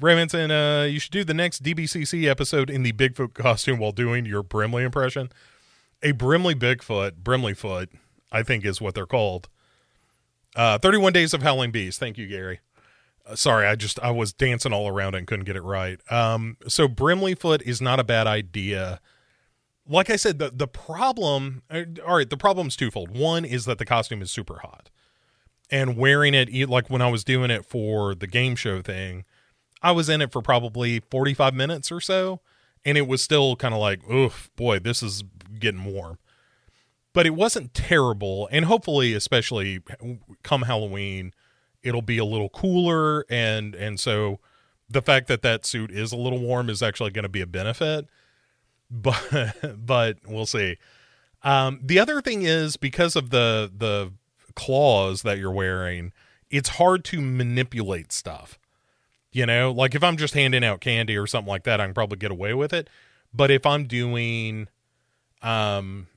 Raymondson, 0.00 0.50
uh, 0.50 0.86
you 0.86 0.98
should 0.98 1.12
do 1.12 1.24
the 1.24 1.34
next 1.34 1.62
DBCC 1.62 2.24
episode 2.24 2.70
in 2.70 2.82
the 2.82 2.92
Bigfoot 2.92 3.34
costume 3.34 3.78
while 3.78 3.92
doing 3.92 4.24
your 4.24 4.42
Brimley 4.42 4.82
impression. 4.82 5.30
A 6.02 6.12
Brimley 6.12 6.54
Bigfoot, 6.54 7.16
Brimley 7.16 7.52
foot, 7.52 7.90
I 8.32 8.42
think 8.42 8.64
is 8.64 8.80
what 8.80 8.94
they're 8.94 9.04
called. 9.04 9.50
Uh, 10.56 10.78
31 10.78 11.12
Days 11.12 11.34
of 11.34 11.42
Howling 11.42 11.70
Beast. 11.70 12.00
Thank 12.00 12.16
you, 12.16 12.26
Gary. 12.26 12.60
Uh, 13.30 13.36
sorry, 13.36 13.66
I 13.66 13.76
just 13.76 13.98
I 14.00 14.10
was 14.10 14.32
dancing 14.32 14.72
all 14.72 14.88
around 14.88 15.14
and 15.14 15.26
couldn't 15.26 15.44
get 15.44 15.56
it 15.56 15.62
right. 15.62 16.00
Um, 16.10 16.56
so 16.66 16.88
Brimley 16.88 17.34
foot 17.34 17.62
is 17.62 17.80
not 17.80 18.00
a 18.00 18.04
bad 18.04 18.26
idea. 18.26 19.00
Like 19.88 20.10
I 20.10 20.16
said, 20.16 20.38
the 20.38 20.50
the 20.50 20.68
problem. 20.68 21.62
Uh, 21.70 21.84
all 22.06 22.16
right, 22.16 22.28
the 22.28 22.36
problem's 22.36 22.76
twofold. 22.76 23.16
One 23.16 23.44
is 23.44 23.64
that 23.64 23.78
the 23.78 23.86
costume 23.86 24.22
is 24.22 24.30
super 24.30 24.60
hot, 24.60 24.90
and 25.70 25.96
wearing 25.96 26.34
it 26.34 26.68
like 26.68 26.90
when 26.90 27.02
I 27.02 27.10
was 27.10 27.24
doing 27.24 27.50
it 27.50 27.64
for 27.64 28.14
the 28.14 28.26
game 28.26 28.56
show 28.56 28.82
thing 28.82 29.24
I 29.82 29.92
was 29.92 30.08
in 30.08 30.20
it 30.20 30.32
for 30.32 30.42
probably 30.42 31.00
45 31.10 31.54
minutes 31.54 31.90
or 31.90 32.00
so, 32.00 32.40
and 32.84 32.98
it 32.98 33.06
was 33.06 33.22
still 33.22 33.56
kind 33.56 33.74
of 33.74 33.80
like, 33.80 34.08
oof, 34.10 34.50
boy, 34.56 34.78
this 34.78 35.02
is 35.02 35.24
getting 35.58 35.84
warm. 35.84 36.18
But 37.12 37.26
it 37.26 37.34
wasn't 37.34 37.74
terrible, 37.74 38.48
and 38.52 38.66
hopefully, 38.66 39.14
especially 39.14 39.80
come 40.42 40.62
Halloween, 40.62 41.32
it'll 41.82 42.02
be 42.02 42.18
a 42.18 42.24
little 42.24 42.48
cooler, 42.48 43.24
and 43.28 43.74
and 43.74 43.98
so 43.98 44.40
the 44.88 45.02
fact 45.02 45.28
that 45.28 45.42
that 45.42 45.64
suit 45.64 45.90
is 45.90 46.12
a 46.12 46.16
little 46.16 46.40
warm 46.40 46.68
is 46.68 46.82
actually 46.82 47.10
going 47.10 47.22
to 47.22 47.28
be 47.28 47.40
a 47.40 47.46
benefit. 47.46 48.06
But 48.92 49.54
but 49.86 50.18
we'll 50.26 50.46
see. 50.46 50.76
Um, 51.44 51.78
the 51.80 52.00
other 52.00 52.20
thing 52.20 52.42
is 52.42 52.76
because 52.76 53.14
of 53.14 53.30
the 53.30 53.70
the 53.72 54.12
claws 54.56 55.22
that 55.22 55.38
you're 55.38 55.52
wearing, 55.52 56.12
it's 56.50 56.70
hard 56.70 57.04
to 57.04 57.20
manipulate 57.20 58.10
stuff. 58.10 58.58
You 59.30 59.46
know, 59.46 59.70
like 59.70 59.94
if 59.94 60.02
I'm 60.02 60.16
just 60.16 60.34
handing 60.34 60.64
out 60.64 60.80
candy 60.80 61.16
or 61.16 61.28
something 61.28 61.48
like 61.48 61.62
that, 61.64 61.80
I 61.80 61.84
can 61.84 61.94
probably 61.94 62.18
get 62.18 62.32
away 62.32 62.52
with 62.52 62.72
it. 62.72 62.90
But 63.32 63.52
if 63.52 63.64
I'm 63.64 63.86
doing 63.86 64.66
um 65.40 66.08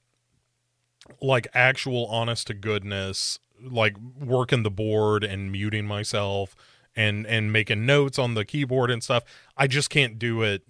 like 1.21 1.47
actual 1.53 2.07
honest 2.07 2.47
to 2.47 2.55
goodness, 2.55 3.37
like 3.63 3.95
working 4.19 4.63
the 4.63 4.71
board 4.71 5.23
and 5.23 5.51
muting 5.51 5.85
myself 5.85 6.55
and 6.95 7.25
and 7.25 7.51
making 7.51 7.85
notes 7.85 8.19
on 8.19 8.33
the 8.33 8.45
keyboard 8.45 8.91
and 8.91 9.03
stuff, 9.03 9.23
I 9.57 9.67
just 9.67 9.89
can't 9.89 10.19
do 10.19 10.41
it 10.41 10.63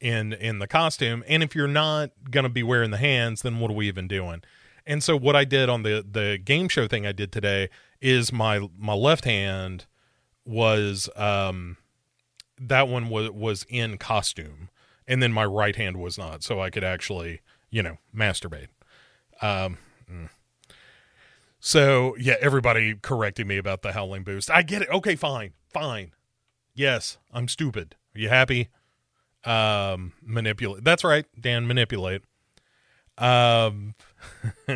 in 0.00 0.32
in 0.32 0.58
the 0.58 0.66
costume. 0.66 1.24
And 1.28 1.42
if 1.42 1.54
you're 1.54 1.68
not 1.68 2.10
to 2.44 2.48
be 2.48 2.62
wearing 2.62 2.90
the 2.90 2.98
hands, 2.98 3.42
then 3.42 3.58
what 3.58 3.70
are 3.70 3.74
we 3.74 3.88
even 3.88 4.08
doing? 4.08 4.42
And 4.86 5.02
so 5.02 5.16
what 5.16 5.34
I 5.34 5.44
did 5.44 5.68
on 5.68 5.82
the 5.82 6.04
the 6.08 6.38
game 6.42 6.68
show 6.68 6.86
thing 6.86 7.06
I 7.06 7.12
did 7.12 7.32
today 7.32 7.68
is 8.00 8.32
my 8.32 8.68
my 8.78 8.94
left 8.94 9.24
hand 9.24 9.86
was 10.44 11.08
um 11.16 11.76
that 12.58 12.88
one 12.88 13.08
was 13.08 13.30
was 13.30 13.64
in 13.68 13.98
costume 13.98 14.68
and 15.06 15.22
then 15.22 15.32
my 15.32 15.44
right 15.44 15.76
hand 15.76 15.96
was 15.96 16.18
not 16.18 16.42
so 16.42 16.60
i 16.60 16.70
could 16.70 16.84
actually 16.84 17.40
you 17.70 17.82
know 17.82 17.96
masturbate 18.14 18.68
um 19.40 19.78
mm. 20.10 20.28
So 21.66 22.14
yeah 22.18 22.34
everybody 22.40 22.94
correcting 22.94 23.46
me 23.46 23.56
about 23.56 23.82
the 23.82 23.92
howling 23.92 24.22
boost. 24.22 24.50
I 24.50 24.62
get 24.62 24.82
it. 24.82 24.88
Okay 24.90 25.16
fine 25.16 25.52
fine. 25.68 26.12
Yes 26.74 27.18
i'm 27.32 27.48
stupid. 27.48 27.96
Are 28.14 28.20
you 28.20 28.28
happy? 28.28 28.68
Um 29.44 30.12
manipulate. 30.22 30.84
That's 30.84 31.04
right 31.04 31.26
dan 31.40 31.66
manipulate. 31.66 32.22
Um 33.18 33.94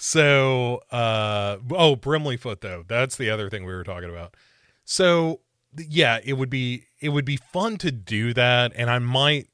So, 0.00 0.80
uh, 0.92 1.56
oh, 1.72 1.96
Brimley 1.96 2.36
foot 2.36 2.60
though. 2.60 2.84
That's 2.86 3.16
the 3.16 3.30
other 3.30 3.50
thing 3.50 3.64
we 3.64 3.72
were 3.72 3.82
talking 3.82 4.08
about. 4.08 4.36
So, 4.84 5.40
yeah, 5.76 6.20
it 6.24 6.34
would 6.34 6.48
be 6.48 6.84
it 7.00 7.08
would 7.08 7.24
be 7.24 7.36
fun 7.36 7.78
to 7.78 7.90
do 7.90 8.32
that, 8.34 8.72
and 8.76 8.88
I 8.88 9.00
might, 9.00 9.48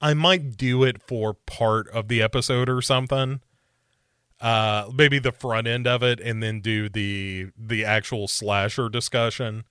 I 0.00 0.14
might 0.14 0.56
do 0.56 0.84
it 0.84 1.02
for 1.02 1.34
part 1.34 1.86
of 1.90 2.08
the 2.08 2.22
episode 2.22 2.70
or 2.70 2.80
something. 2.80 3.42
Uh, 4.40 4.90
maybe 4.94 5.18
the 5.18 5.32
front 5.32 5.66
end 5.66 5.86
of 5.86 6.02
it, 6.02 6.18
and 6.20 6.42
then 6.42 6.60
do 6.60 6.88
the 6.88 7.48
the 7.58 7.84
actual 7.84 8.26
slasher 8.26 8.88
discussion, 8.88 9.64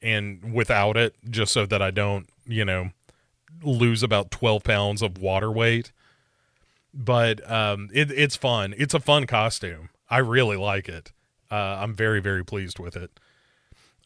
and 0.00 0.54
without 0.54 0.96
it, 0.96 1.14
just 1.28 1.52
so 1.52 1.66
that 1.66 1.82
I 1.82 1.90
don't, 1.90 2.26
you 2.46 2.64
know, 2.64 2.90
lose 3.62 4.02
about 4.02 4.30
twelve 4.30 4.64
pounds 4.64 5.02
of 5.02 5.18
water 5.18 5.50
weight 5.52 5.92
but 6.96 7.48
um, 7.50 7.90
it, 7.92 8.10
it's 8.10 8.36
fun. 8.36 8.74
It's 8.78 8.94
a 8.94 9.00
fun 9.00 9.26
costume. 9.26 9.90
I 10.08 10.18
really 10.18 10.56
like 10.56 10.88
it. 10.88 11.12
Uh, 11.50 11.54
I'm 11.54 11.94
very 11.94 12.20
very 12.20 12.44
pleased 12.44 12.78
with 12.78 12.96
it. 12.96 13.10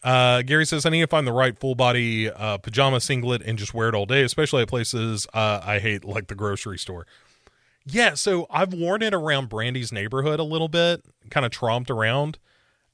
Uh, 0.03 0.43
Gary 0.43 0.67
says 0.67 0.85
I 0.85 0.91
need 0.91 1.03
to 1.03 1.07
find 1.07 1.27
the 1.27 1.33
right 1.33 1.59
full 1.59 1.75
body 1.75 2.31
uh, 2.31 2.59
pajama 2.59 3.01
singlet 3.01 3.43
and 3.43 3.59
just 3.59 3.75
wear 3.75 3.89
it 3.89 3.95
all 3.95 4.07
day, 4.07 4.23
especially 4.23 4.63
at 4.63 4.69
places 4.69 5.27
uh, 5.33 5.61
I 5.63 5.79
hate 5.79 6.05
like 6.05 6.27
the 6.27 6.35
grocery 6.35 6.79
store. 6.79 7.07
Yeah, 7.87 8.15
so 8.15 8.47
I've 8.51 8.75
worn 8.75 9.03
it 9.03 9.15
around 9.15 9.49
Brandy's 9.49 9.91
neighborhood 9.91 10.39
a 10.39 10.45
little 10.45 10.69
bit, 10.69 11.03
kind 11.31 11.47
of 11.47 11.53
tromped 11.53 11.91
around, 11.91 12.39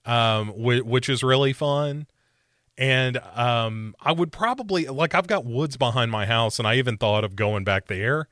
um, 0.05 0.49
which, 0.57 0.85
which 0.85 1.09
is 1.09 1.23
really 1.23 1.53
fun. 1.53 2.07
And 2.79 3.19
um, 3.35 3.95
I 4.01 4.13
would 4.13 4.33
probably 4.33 4.87
like 4.87 5.15
I've 5.15 5.27
got 5.27 5.45
woods 5.45 5.77
behind 5.77 6.11
my 6.11 6.27
house, 6.27 6.59
and 6.59 6.69
I 6.69 6.77
even 6.77 6.99
thought 6.99 7.25
of 7.25 7.35
going 7.35 7.65
back 7.65 7.87
there 7.87 8.29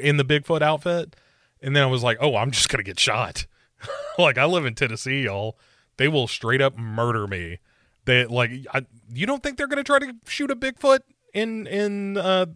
in 0.00 0.16
the 0.16 0.24
Bigfoot 0.24 0.62
outfit. 0.62 1.16
And 1.60 1.74
then 1.76 1.82
I 1.82 1.86
was 1.86 2.02
like, 2.02 2.18
oh, 2.20 2.36
I'm 2.36 2.50
just 2.50 2.68
to 2.84 2.84
get 2.84 2.98
shot. 2.98 3.46
like, 4.18 4.38
I 4.38 4.44
live 4.44 4.66
in 4.66 4.74
Tennessee, 4.74 5.22
y'all. 5.22 5.58
They 5.96 6.08
will 6.08 6.26
straight 6.26 6.60
up 6.60 6.76
murder 6.76 7.26
me. 7.26 7.58
They 8.04 8.26
like, 8.26 8.50
I, 8.72 8.84
you 9.12 9.26
don't 9.26 9.42
think 9.42 9.56
they're 9.56 9.66
to 9.84 9.84
try 9.84 9.98
to 9.98 10.14
shoot 10.26 10.50
a 10.50 10.56
Bigfoot 10.56 11.00
in 11.32 11.66
in 11.66 12.16
uh, 12.16 12.46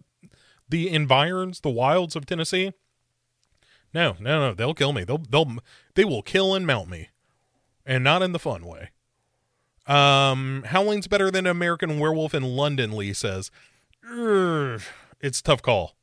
the 0.67 0.89
environs, 0.89 1.61
the 1.61 1.69
wilds 1.69 2.15
of 2.15 2.25
Tennessee? 2.25 2.73
No, 3.93 4.15
no, 4.19 4.39
no. 4.39 4.53
They'll 4.53 4.73
kill 4.73 4.93
me. 4.93 5.03
They'll 5.03 5.17
they'll 5.17 5.57
they 5.95 6.05
will 6.05 6.21
kill 6.21 6.53
and 6.55 6.65
mount 6.65 6.89
me, 6.89 7.09
and 7.85 8.03
not 8.03 8.21
in 8.21 8.31
the 8.31 8.39
fun 8.39 8.65
way. 8.65 8.89
Um, 9.87 10.63
Howling's 10.67 11.07
better 11.07 11.31
than 11.31 11.47
American 11.47 11.97
Werewolf 11.97 12.35
in 12.35 12.43
London. 12.43 12.95
Lee 12.95 13.11
says, 13.11 13.49
it's 15.19 15.41
tough 15.41 15.63
call. 15.63 15.95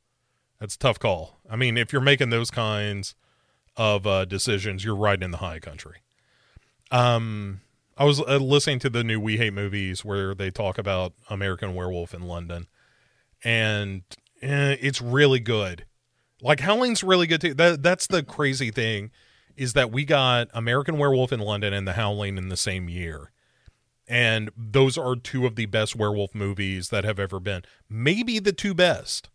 That's 0.59 0.75
tough 0.75 0.99
call. 0.99 1.39
I 1.49 1.55
mean, 1.55 1.77
if 1.77 1.93
you're 1.93 2.01
making 2.01 2.29
those 2.29 2.51
kinds 2.51 3.15
of 3.77 4.05
uh, 4.05 4.25
decisions, 4.25 4.83
you're 4.83 4.95
right 4.95 5.21
in 5.21 5.31
the 5.31 5.37
high 5.37 5.59
country. 5.59 5.97
Um, 6.91 7.61
I 7.97 8.03
was 8.03 8.19
uh, 8.19 8.37
listening 8.37 8.79
to 8.79 8.89
the 8.89 9.03
new 9.03 9.19
We 9.19 9.37
Hate 9.37 9.53
Movies 9.53 10.03
where 10.03 10.35
they 10.35 10.51
talk 10.51 10.77
about 10.77 11.13
American 11.29 11.73
Werewolf 11.73 12.13
in 12.13 12.23
London, 12.23 12.67
and 13.43 14.03
eh, 14.41 14.75
it's 14.81 15.01
really 15.01 15.39
good. 15.39 15.85
Like 16.41 16.59
Howling's 16.59 17.03
really 17.03 17.27
good 17.27 17.41
too. 17.41 17.53
That 17.53 17.83
that's 17.83 18.07
the 18.07 18.23
crazy 18.23 18.71
thing 18.71 19.11
is 19.55 19.73
that 19.73 19.91
we 19.91 20.05
got 20.05 20.49
American 20.53 20.97
Werewolf 20.97 21.33
in 21.33 21.39
London 21.39 21.73
and 21.73 21.87
The 21.87 21.93
Howling 21.93 22.37
in 22.37 22.49
the 22.49 22.57
same 22.57 22.89
year, 22.89 23.31
and 24.07 24.51
those 24.55 24.97
are 24.97 25.15
two 25.15 25.45
of 25.45 25.55
the 25.55 25.65
best 25.65 25.95
werewolf 25.95 26.35
movies 26.35 26.89
that 26.89 27.03
have 27.03 27.19
ever 27.19 27.39
been. 27.39 27.63
Maybe 27.89 28.39
the 28.39 28.53
two 28.53 28.73
best. 28.73 29.29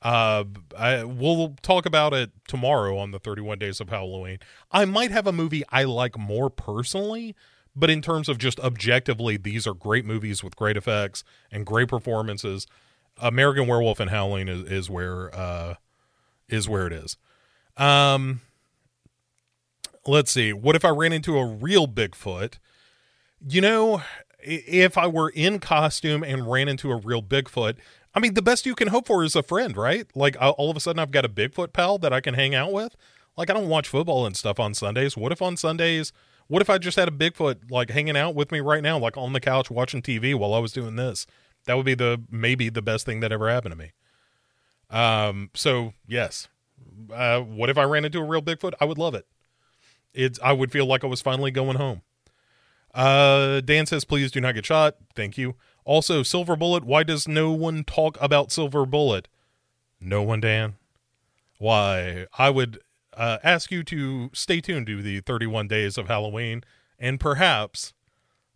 Uh, 0.00 0.44
I, 0.78 1.02
we'll 1.02 1.56
talk 1.60 1.84
about 1.84 2.14
it 2.14 2.30
tomorrow 2.46 2.96
on 2.98 3.10
the 3.10 3.18
31 3.18 3.58
Days 3.58 3.80
of 3.80 3.88
Halloween. 3.88 4.38
I 4.70 4.84
might 4.84 5.10
have 5.10 5.26
a 5.26 5.32
movie 5.32 5.64
I 5.70 5.82
like 5.84 6.16
more 6.16 6.50
personally, 6.50 7.34
but 7.74 7.90
in 7.90 8.00
terms 8.00 8.28
of 8.28 8.38
just 8.38 8.60
objectively, 8.60 9.36
these 9.36 9.66
are 9.66 9.74
great 9.74 10.04
movies 10.04 10.44
with 10.44 10.54
great 10.54 10.76
effects 10.76 11.24
and 11.50 11.66
great 11.66 11.88
performances. 11.88 12.68
American 13.20 13.66
Werewolf 13.66 13.98
and 13.98 14.10
Howling 14.10 14.46
is, 14.46 14.62
is 14.70 14.88
where 14.88 15.34
uh, 15.34 15.74
is 16.48 16.68
where 16.68 16.86
it 16.86 16.92
is. 16.92 17.16
Um, 17.76 18.40
let's 20.06 20.30
see. 20.30 20.52
What 20.52 20.76
if 20.76 20.84
I 20.84 20.90
ran 20.90 21.12
into 21.12 21.38
a 21.38 21.46
real 21.46 21.86
Bigfoot? 21.86 22.58
You 23.46 23.60
know, 23.60 24.02
if 24.40 24.98
I 24.98 25.06
were 25.06 25.30
in 25.30 25.58
costume 25.58 26.22
and 26.22 26.50
ran 26.50 26.68
into 26.68 26.90
a 26.90 26.96
real 26.96 27.22
Bigfoot, 27.22 27.76
I 28.14 28.20
mean, 28.20 28.34
the 28.34 28.42
best 28.42 28.66
you 28.66 28.74
can 28.74 28.88
hope 28.88 29.06
for 29.06 29.22
is 29.22 29.36
a 29.36 29.42
friend, 29.42 29.76
right? 29.76 30.06
Like 30.14 30.36
all 30.40 30.70
of 30.70 30.76
a 30.76 30.80
sudden 30.80 30.98
I've 30.98 31.10
got 31.10 31.24
a 31.24 31.28
Bigfoot 31.28 31.72
pal 31.72 31.98
that 31.98 32.12
I 32.12 32.20
can 32.20 32.34
hang 32.34 32.54
out 32.54 32.72
with. 32.72 32.96
Like 33.36 33.50
I 33.50 33.52
don't 33.52 33.68
watch 33.68 33.86
football 33.86 34.26
and 34.26 34.36
stuff 34.36 34.58
on 34.58 34.74
Sundays. 34.74 35.16
What 35.16 35.30
if 35.30 35.40
on 35.40 35.56
Sundays, 35.56 36.12
what 36.48 36.62
if 36.62 36.70
I 36.70 36.78
just 36.78 36.96
had 36.96 37.08
a 37.08 37.12
Bigfoot 37.12 37.70
like 37.70 37.90
hanging 37.90 38.16
out 38.16 38.34
with 38.34 38.50
me 38.50 38.60
right 38.60 38.82
now, 38.82 38.98
like 38.98 39.16
on 39.16 39.32
the 39.32 39.40
couch 39.40 39.70
watching 39.70 40.02
TV 40.02 40.34
while 40.34 40.54
I 40.54 40.58
was 40.58 40.72
doing 40.72 40.96
this? 40.96 41.26
That 41.66 41.76
would 41.76 41.86
be 41.86 41.94
the 41.94 42.20
maybe 42.30 42.70
the 42.70 42.82
best 42.82 43.06
thing 43.06 43.20
that 43.20 43.30
ever 43.30 43.48
happened 43.48 43.72
to 43.72 43.78
me. 43.78 43.92
Um, 44.90 45.50
so 45.54 45.92
yes. 46.06 46.48
Uh, 47.12 47.40
what 47.40 47.70
if 47.70 47.78
I 47.78 47.84
ran 47.84 48.04
into 48.04 48.18
a 48.18 48.24
real 48.24 48.42
Bigfoot? 48.42 48.72
I 48.80 48.84
would 48.84 48.98
love 48.98 49.14
it. 49.14 49.26
It's 50.14 50.38
I 50.42 50.52
would 50.52 50.72
feel 50.72 50.86
like 50.86 51.04
I 51.04 51.06
was 51.06 51.20
finally 51.20 51.50
going 51.50 51.76
home. 51.76 52.02
Uh, 52.94 53.60
Dan 53.60 53.86
says, 53.86 54.04
please 54.04 54.30
do 54.30 54.40
not 54.40 54.54
get 54.54 54.66
shot. 54.66 54.96
Thank 55.14 55.38
you. 55.38 55.54
Also, 55.84 56.22
Silver 56.22 56.56
Bullet. 56.56 56.84
Why 56.84 57.02
does 57.02 57.28
no 57.28 57.52
one 57.52 57.84
talk 57.84 58.18
about 58.20 58.50
Silver 58.50 58.84
Bullet? 58.84 59.28
No 60.00 60.22
one, 60.22 60.40
Dan. 60.40 60.74
Why? 61.58 62.26
I 62.38 62.50
would 62.50 62.80
uh, 63.14 63.38
ask 63.42 63.70
you 63.70 63.82
to 63.84 64.30
stay 64.32 64.60
tuned 64.60 64.86
to 64.86 65.02
the 65.02 65.20
31 65.20 65.68
days 65.68 65.98
of 65.98 66.08
Halloween, 66.08 66.62
and 66.98 67.18
perhaps 67.18 67.94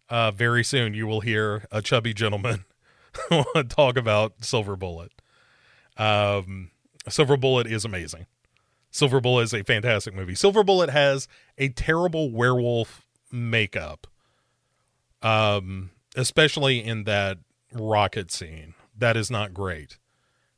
uh, 0.09 0.31
very 0.31 0.65
soon 0.65 0.95
you 0.95 1.07
will 1.07 1.21
hear 1.21 1.67
a 1.71 1.83
chubby 1.83 2.15
gentleman 2.15 2.65
talk 3.69 3.97
about 3.97 4.45
Silver 4.45 4.77
Bullet. 4.77 5.13
Um, 5.97 6.71
Silver 7.09 7.37
Bullet 7.37 7.67
is 7.67 7.85
amazing. 7.85 8.27
Silver 8.91 9.21
Bullet 9.21 9.43
is 9.43 9.55
a 9.55 9.65
fantastic 9.65 10.15
movie. 10.15 10.35
Silver 10.35 10.63
Bullet 10.63 10.91
has 10.91 11.29
a 11.59 11.69
terrible 11.69 12.31
werewolf 12.31 13.07
makeup 13.31 14.07
um, 15.23 15.91
especially 16.17 16.83
in 16.83 17.05
that 17.05 17.39
rocket 17.73 18.31
scene. 18.31 18.75
That 18.97 19.17
is 19.17 19.31
not 19.31 19.55
great 19.55 19.99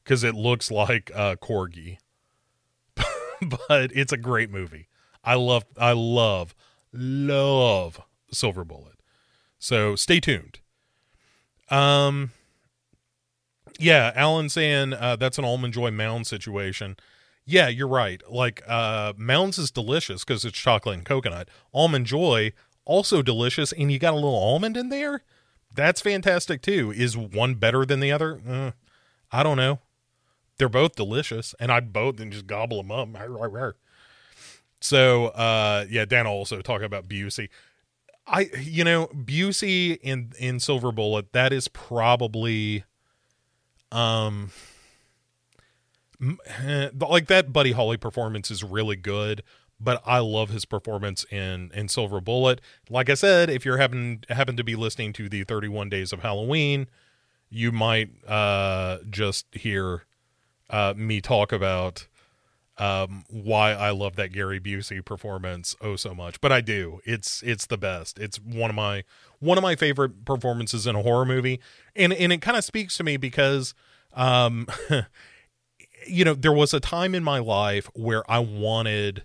because 0.02 0.24
it 0.24 0.34
looks 0.34 0.70
like 0.70 1.10
a 1.14 1.36
corgi, 1.36 1.98
but 2.96 3.92
it's 3.92 4.12
a 4.12 4.16
great 4.16 4.50
movie. 4.50 4.88
I 5.22 5.34
love, 5.34 5.64
I 5.78 5.92
love, 5.92 6.54
love 6.92 8.00
Silver 8.32 8.64
Bullet. 8.64 8.98
So 9.58 9.96
stay 9.96 10.20
tuned. 10.20 10.60
Um, 11.70 12.32
yeah, 13.78 14.12
Alan 14.14 14.48
saying 14.48 14.94
uh, 14.94 15.16
that's 15.16 15.38
an 15.38 15.44
almond 15.44 15.74
joy 15.74 15.90
mound 15.90 16.26
situation. 16.26 16.96
Yeah, 17.44 17.68
you're 17.68 17.88
right. 17.88 18.22
Like 18.28 18.62
uh, 18.66 19.12
mounds 19.16 19.58
is 19.58 19.70
delicious 19.70 20.24
because 20.24 20.44
it's 20.44 20.56
chocolate 20.56 20.96
and 20.96 21.04
coconut. 21.04 21.48
Almond 21.72 22.06
joy 22.06 22.52
also 22.84 23.22
delicious, 23.22 23.72
and 23.72 23.90
you 23.92 23.98
got 23.98 24.12
a 24.12 24.16
little 24.16 24.36
almond 24.36 24.76
in 24.76 24.88
there. 24.88 25.22
That's 25.72 26.00
fantastic 26.00 26.62
too. 26.62 26.92
Is 26.92 27.16
one 27.16 27.54
better 27.56 27.84
than 27.84 28.00
the 28.00 28.12
other? 28.12 28.40
Uh, 28.48 28.70
I 29.32 29.42
don't 29.42 29.56
know. 29.56 29.80
They're 30.58 30.68
both 30.68 30.94
delicious, 30.94 31.54
and 31.58 31.72
I'd 31.72 31.92
both 31.92 32.20
and 32.20 32.32
just 32.32 32.46
gobble 32.46 32.82
them 32.82 32.92
up. 32.92 33.08
So, 34.80 35.26
uh, 35.28 35.86
yeah, 35.88 36.04
Dan 36.04 36.26
also 36.26 36.60
talking 36.60 36.84
about 36.84 37.08
Busey. 37.08 37.48
I, 38.26 38.50
you 38.60 38.84
know, 38.84 39.08
Busey 39.08 39.98
in 40.00 40.32
in 40.38 40.60
Silver 40.60 40.92
Bullet. 40.92 41.32
That 41.32 41.52
is 41.52 41.68
probably, 41.68 42.84
um, 43.94 44.50
like 46.98 47.26
that 47.28 47.52
Buddy 47.52 47.72
Holly 47.72 47.96
performance 47.96 48.50
is 48.50 48.62
really 48.62 48.96
good 48.96 49.42
but 49.80 50.02
I 50.06 50.18
love 50.20 50.50
his 50.50 50.64
performance 50.64 51.24
in 51.30 51.70
in 51.74 51.88
Silver 51.88 52.20
Bullet. 52.20 52.60
Like 52.88 53.10
I 53.10 53.14
said, 53.14 53.50
if 53.50 53.64
you're 53.64 53.78
happen 53.78 54.24
happen 54.28 54.56
to 54.56 54.64
be 54.64 54.76
listening 54.76 55.12
to 55.14 55.28
the 55.28 55.44
31 55.44 55.88
Days 55.88 56.12
of 56.12 56.20
Halloween, 56.20 56.86
you 57.50 57.72
might 57.72 58.10
uh, 58.26 58.98
just 59.08 59.46
hear 59.52 60.04
uh, 60.70 60.94
me 60.96 61.20
talk 61.20 61.52
about 61.52 62.06
um, 62.76 63.24
why 63.28 63.72
I 63.72 63.90
love 63.90 64.16
that 64.16 64.32
Gary 64.32 64.60
Busey 64.60 65.04
performance 65.04 65.76
oh 65.80 65.96
so 65.96 66.14
much. 66.14 66.40
But 66.40 66.52
I 66.52 66.60
do. 66.60 67.00
It's 67.04 67.42
it's 67.42 67.66
the 67.66 67.78
best. 67.78 68.18
It's 68.18 68.38
one 68.38 68.70
of 68.70 68.76
my 68.76 69.04
one 69.38 69.58
of 69.58 69.62
my 69.62 69.76
favorite 69.76 70.24
performances 70.24 70.86
in 70.86 70.96
a 70.96 71.02
horror 71.02 71.24
movie, 71.24 71.60
and 71.94 72.12
and 72.12 72.32
it 72.32 72.40
kind 72.40 72.56
of 72.56 72.64
speaks 72.64 72.96
to 72.98 73.04
me 73.04 73.16
because. 73.16 73.74
Um, 74.16 74.68
you 76.06 76.24
know, 76.24 76.34
there 76.34 76.52
was 76.52 76.72
a 76.74 76.80
time 76.80 77.14
in 77.14 77.24
my 77.24 77.38
life 77.38 77.90
where 77.94 78.28
I 78.30 78.38
wanted 78.38 79.24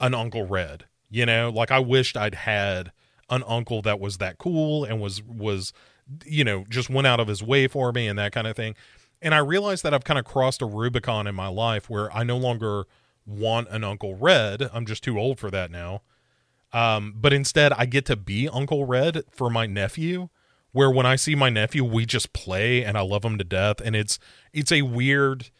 an 0.00 0.14
Uncle 0.14 0.46
Red. 0.46 0.84
You 1.10 1.26
know, 1.26 1.50
like 1.50 1.70
I 1.70 1.78
wished 1.78 2.16
I'd 2.16 2.34
had 2.34 2.92
an 3.30 3.44
uncle 3.46 3.82
that 3.82 4.00
was 4.00 4.18
that 4.18 4.38
cool 4.38 4.84
and 4.84 5.00
was 5.00 5.22
was 5.22 5.72
you 6.24 6.44
know 6.44 6.64
just 6.68 6.88
went 6.88 7.06
out 7.06 7.18
of 7.18 7.26
his 7.26 7.42
way 7.42 7.66
for 7.66 7.92
me 7.92 8.08
and 8.08 8.18
that 8.18 8.32
kind 8.32 8.46
of 8.46 8.56
thing. 8.56 8.74
And 9.22 9.34
I 9.34 9.38
realize 9.38 9.82
that 9.82 9.94
I've 9.94 10.04
kind 10.04 10.18
of 10.18 10.24
crossed 10.24 10.62
a 10.62 10.66
Rubicon 10.66 11.26
in 11.26 11.34
my 11.34 11.48
life 11.48 11.88
where 11.88 12.14
I 12.14 12.22
no 12.22 12.36
longer 12.36 12.84
want 13.26 13.68
an 13.70 13.82
Uncle 13.82 14.14
Red. 14.14 14.70
I'm 14.72 14.86
just 14.86 15.02
too 15.02 15.18
old 15.18 15.38
for 15.38 15.50
that 15.50 15.70
now. 15.70 16.02
Um, 16.72 17.14
but 17.16 17.32
instead, 17.32 17.72
I 17.72 17.86
get 17.86 18.04
to 18.06 18.16
be 18.16 18.48
Uncle 18.48 18.84
Red 18.84 19.22
for 19.30 19.50
my 19.50 19.66
nephew. 19.66 20.28
Where 20.72 20.90
when 20.90 21.06
I 21.06 21.16
see 21.16 21.34
my 21.34 21.48
nephew, 21.48 21.84
we 21.84 22.04
just 22.04 22.34
play 22.34 22.84
and 22.84 22.98
I 22.98 23.00
love 23.00 23.24
him 23.24 23.38
to 23.38 23.44
death. 23.44 23.80
And 23.82 23.96
it's 23.96 24.18
it's 24.52 24.70
a 24.70 24.82
weird 24.82 25.50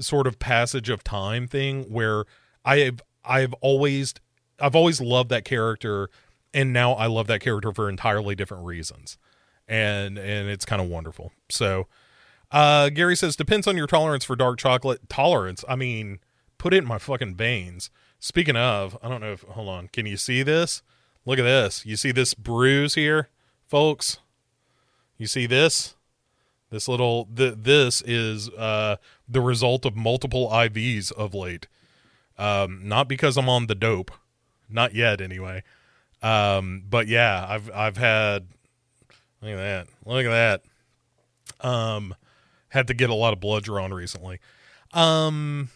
sort 0.00 0.26
of 0.26 0.40
passage 0.40 0.90
of 0.90 1.04
time 1.04 1.46
thing 1.46 1.84
where 1.84 2.24
I 2.64 2.78
have 2.78 3.00
I've 3.24 3.54
always 3.54 4.14
I've 4.58 4.74
always 4.74 5.00
loved 5.00 5.30
that 5.30 5.44
character 5.44 6.10
and 6.52 6.72
now 6.72 6.94
I 6.94 7.06
love 7.06 7.28
that 7.28 7.40
character 7.40 7.70
for 7.70 7.88
entirely 7.88 8.34
different 8.34 8.64
reasons. 8.64 9.18
And 9.68 10.18
and 10.18 10.48
it's 10.48 10.64
kind 10.64 10.82
of 10.82 10.88
wonderful. 10.88 11.30
So 11.48 11.86
uh 12.50 12.88
Gary 12.90 13.16
says 13.16 13.36
depends 13.36 13.66
on 13.66 13.76
your 13.76 13.86
tolerance 13.86 14.24
for 14.24 14.36
dark 14.36 14.58
chocolate. 14.58 15.08
Tolerance. 15.08 15.64
I 15.68 15.76
mean, 15.76 16.18
put 16.58 16.74
it 16.74 16.78
in 16.78 16.86
my 16.86 16.98
fucking 16.98 17.36
veins. 17.36 17.90
Speaking 18.18 18.56
of, 18.56 18.96
I 19.02 19.08
don't 19.08 19.20
know 19.20 19.32
if 19.32 19.42
hold 19.42 19.68
on. 19.68 19.88
Can 19.88 20.06
you 20.06 20.16
see 20.16 20.42
this? 20.42 20.82
Look 21.24 21.38
at 21.38 21.42
this. 21.42 21.84
You 21.84 21.96
see 21.96 22.12
this 22.12 22.34
bruise 22.34 22.94
here, 22.94 23.28
folks? 23.66 24.18
You 25.18 25.26
see 25.26 25.46
this? 25.46 25.94
This 26.70 26.88
little 26.88 27.28
th- 27.34 27.56
this 27.58 28.02
is 28.02 28.48
uh 28.50 28.96
the 29.28 29.40
result 29.40 29.84
of 29.84 29.96
multiple 29.96 30.48
IVs 30.50 31.12
of 31.12 31.34
late. 31.34 31.66
Um, 32.38 32.80
not 32.84 33.08
because 33.08 33.36
I'm 33.36 33.48
on 33.48 33.66
the 33.66 33.74
dope, 33.74 34.10
not 34.68 34.94
yet 34.94 35.20
anyway. 35.20 35.62
Um, 36.22 36.82
but 36.88 37.08
yeah, 37.08 37.46
I've 37.48 37.70
I've 37.72 37.96
had 37.96 38.48
look 39.40 39.52
at 39.52 39.56
that, 39.56 39.86
look 40.04 40.26
at 40.26 40.62
that. 41.60 41.66
Um, 41.66 42.14
had 42.70 42.86
to 42.88 42.94
get 42.94 43.10
a 43.10 43.14
lot 43.14 43.32
of 43.32 43.40
blood 43.40 43.64
drawn 43.64 43.92
recently. 43.92 44.40
Um, 44.92 45.70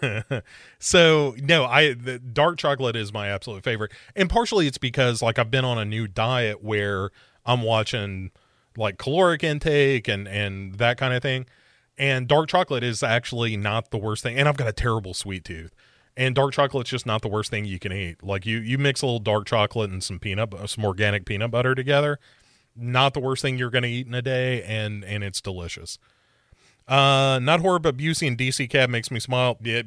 so 0.78 1.34
no, 1.38 1.64
I 1.64 1.94
the 1.94 2.18
dark 2.18 2.58
chocolate 2.58 2.96
is 2.96 3.12
my 3.12 3.28
absolute 3.28 3.64
favorite, 3.64 3.92
and 4.14 4.28
partially 4.28 4.66
it's 4.66 4.78
because 4.78 5.22
like 5.22 5.38
I've 5.38 5.50
been 5.50 5.64
on 5.64 5.78
a 5.78 5.84
new 5.84 6.06
diet 6.06 6.62
where 6.62 7.10
I'm 7.46 7.62
watching 7.62 8.30
like 8.76 8.98
caloric 8.98 9.42
intake 9.42 10.08
and 10.08 10.28
and 10.28 10.74
that 10.74 10.98
kind 10.98 11.14
of 11.14 11.22
thing 11.22 11.46
and 11.98 12.28
dark 12.28 12.48
chocolate 12.48 12.84
is 12.84 13.02
actually 13.02 13.56
not 13.56 13.90
the 13.90 13.98
worst 13.98 14.22
thing. 14.22 14.38
And 14.38 14.48
I've 14.48 14.56
got 14.56 14.68
a 14.68 14.72
terrible 14.72 15.14
sweet 15.14 15.44
tooth. 15.44 15.74
And 16.16 16.34
dark 16.34 16.52
chocolate's 16.52 16.90
just 16.90 17.06
not 17.06 17.22
the 17.22 17.28
worst 17.28 17.50
thing 17.50 17.64
you 17.64 17.78
can 17.78 17.92
eat. 17.92 18.22
Like 18.22 18.46
you, 18.46 18.58
you 18.58 18.78
mix 18.78 19.02
a 19.02 19.06
little 19.06 19.20
dark 19.20 19.46
chocolate 19.46 19.90
and 19.90 20.02
some 20.02 20.18
peanut, 20.18 20.52
some 20.68 20.84
organic 20.84 21.24
peanut 21.26 21.50
butter 21.50 21.74
together. 21.74 22.18
Not 22.78 23.14
the 23.14 23.20
worst 23.20 23.42
thing 23.42 23.58
you're 23.58 23.70
going 23.70 23.82
to 23.82 23.88
eat 23.88 24.06
in 24.06 24.14
a 24.14 24.22
day, 24.22 24.62
and 24.62 25.04
and 25.04 25.24
it's 25.24 25.40
delicious. 25.40 25.98
Uh, 26.86 27.38
not 27.42 27.60
horror, 27.60 27.78
but 27.78 27.96
Busey 27.96 28.26
and 28.26 28.38
DC 28.38 28.70
Cab 28.70 28.88
makes 28.88 29.10
me 29.10 29.20
smile. 29.20 29.58
Yeah, 29.60 29.82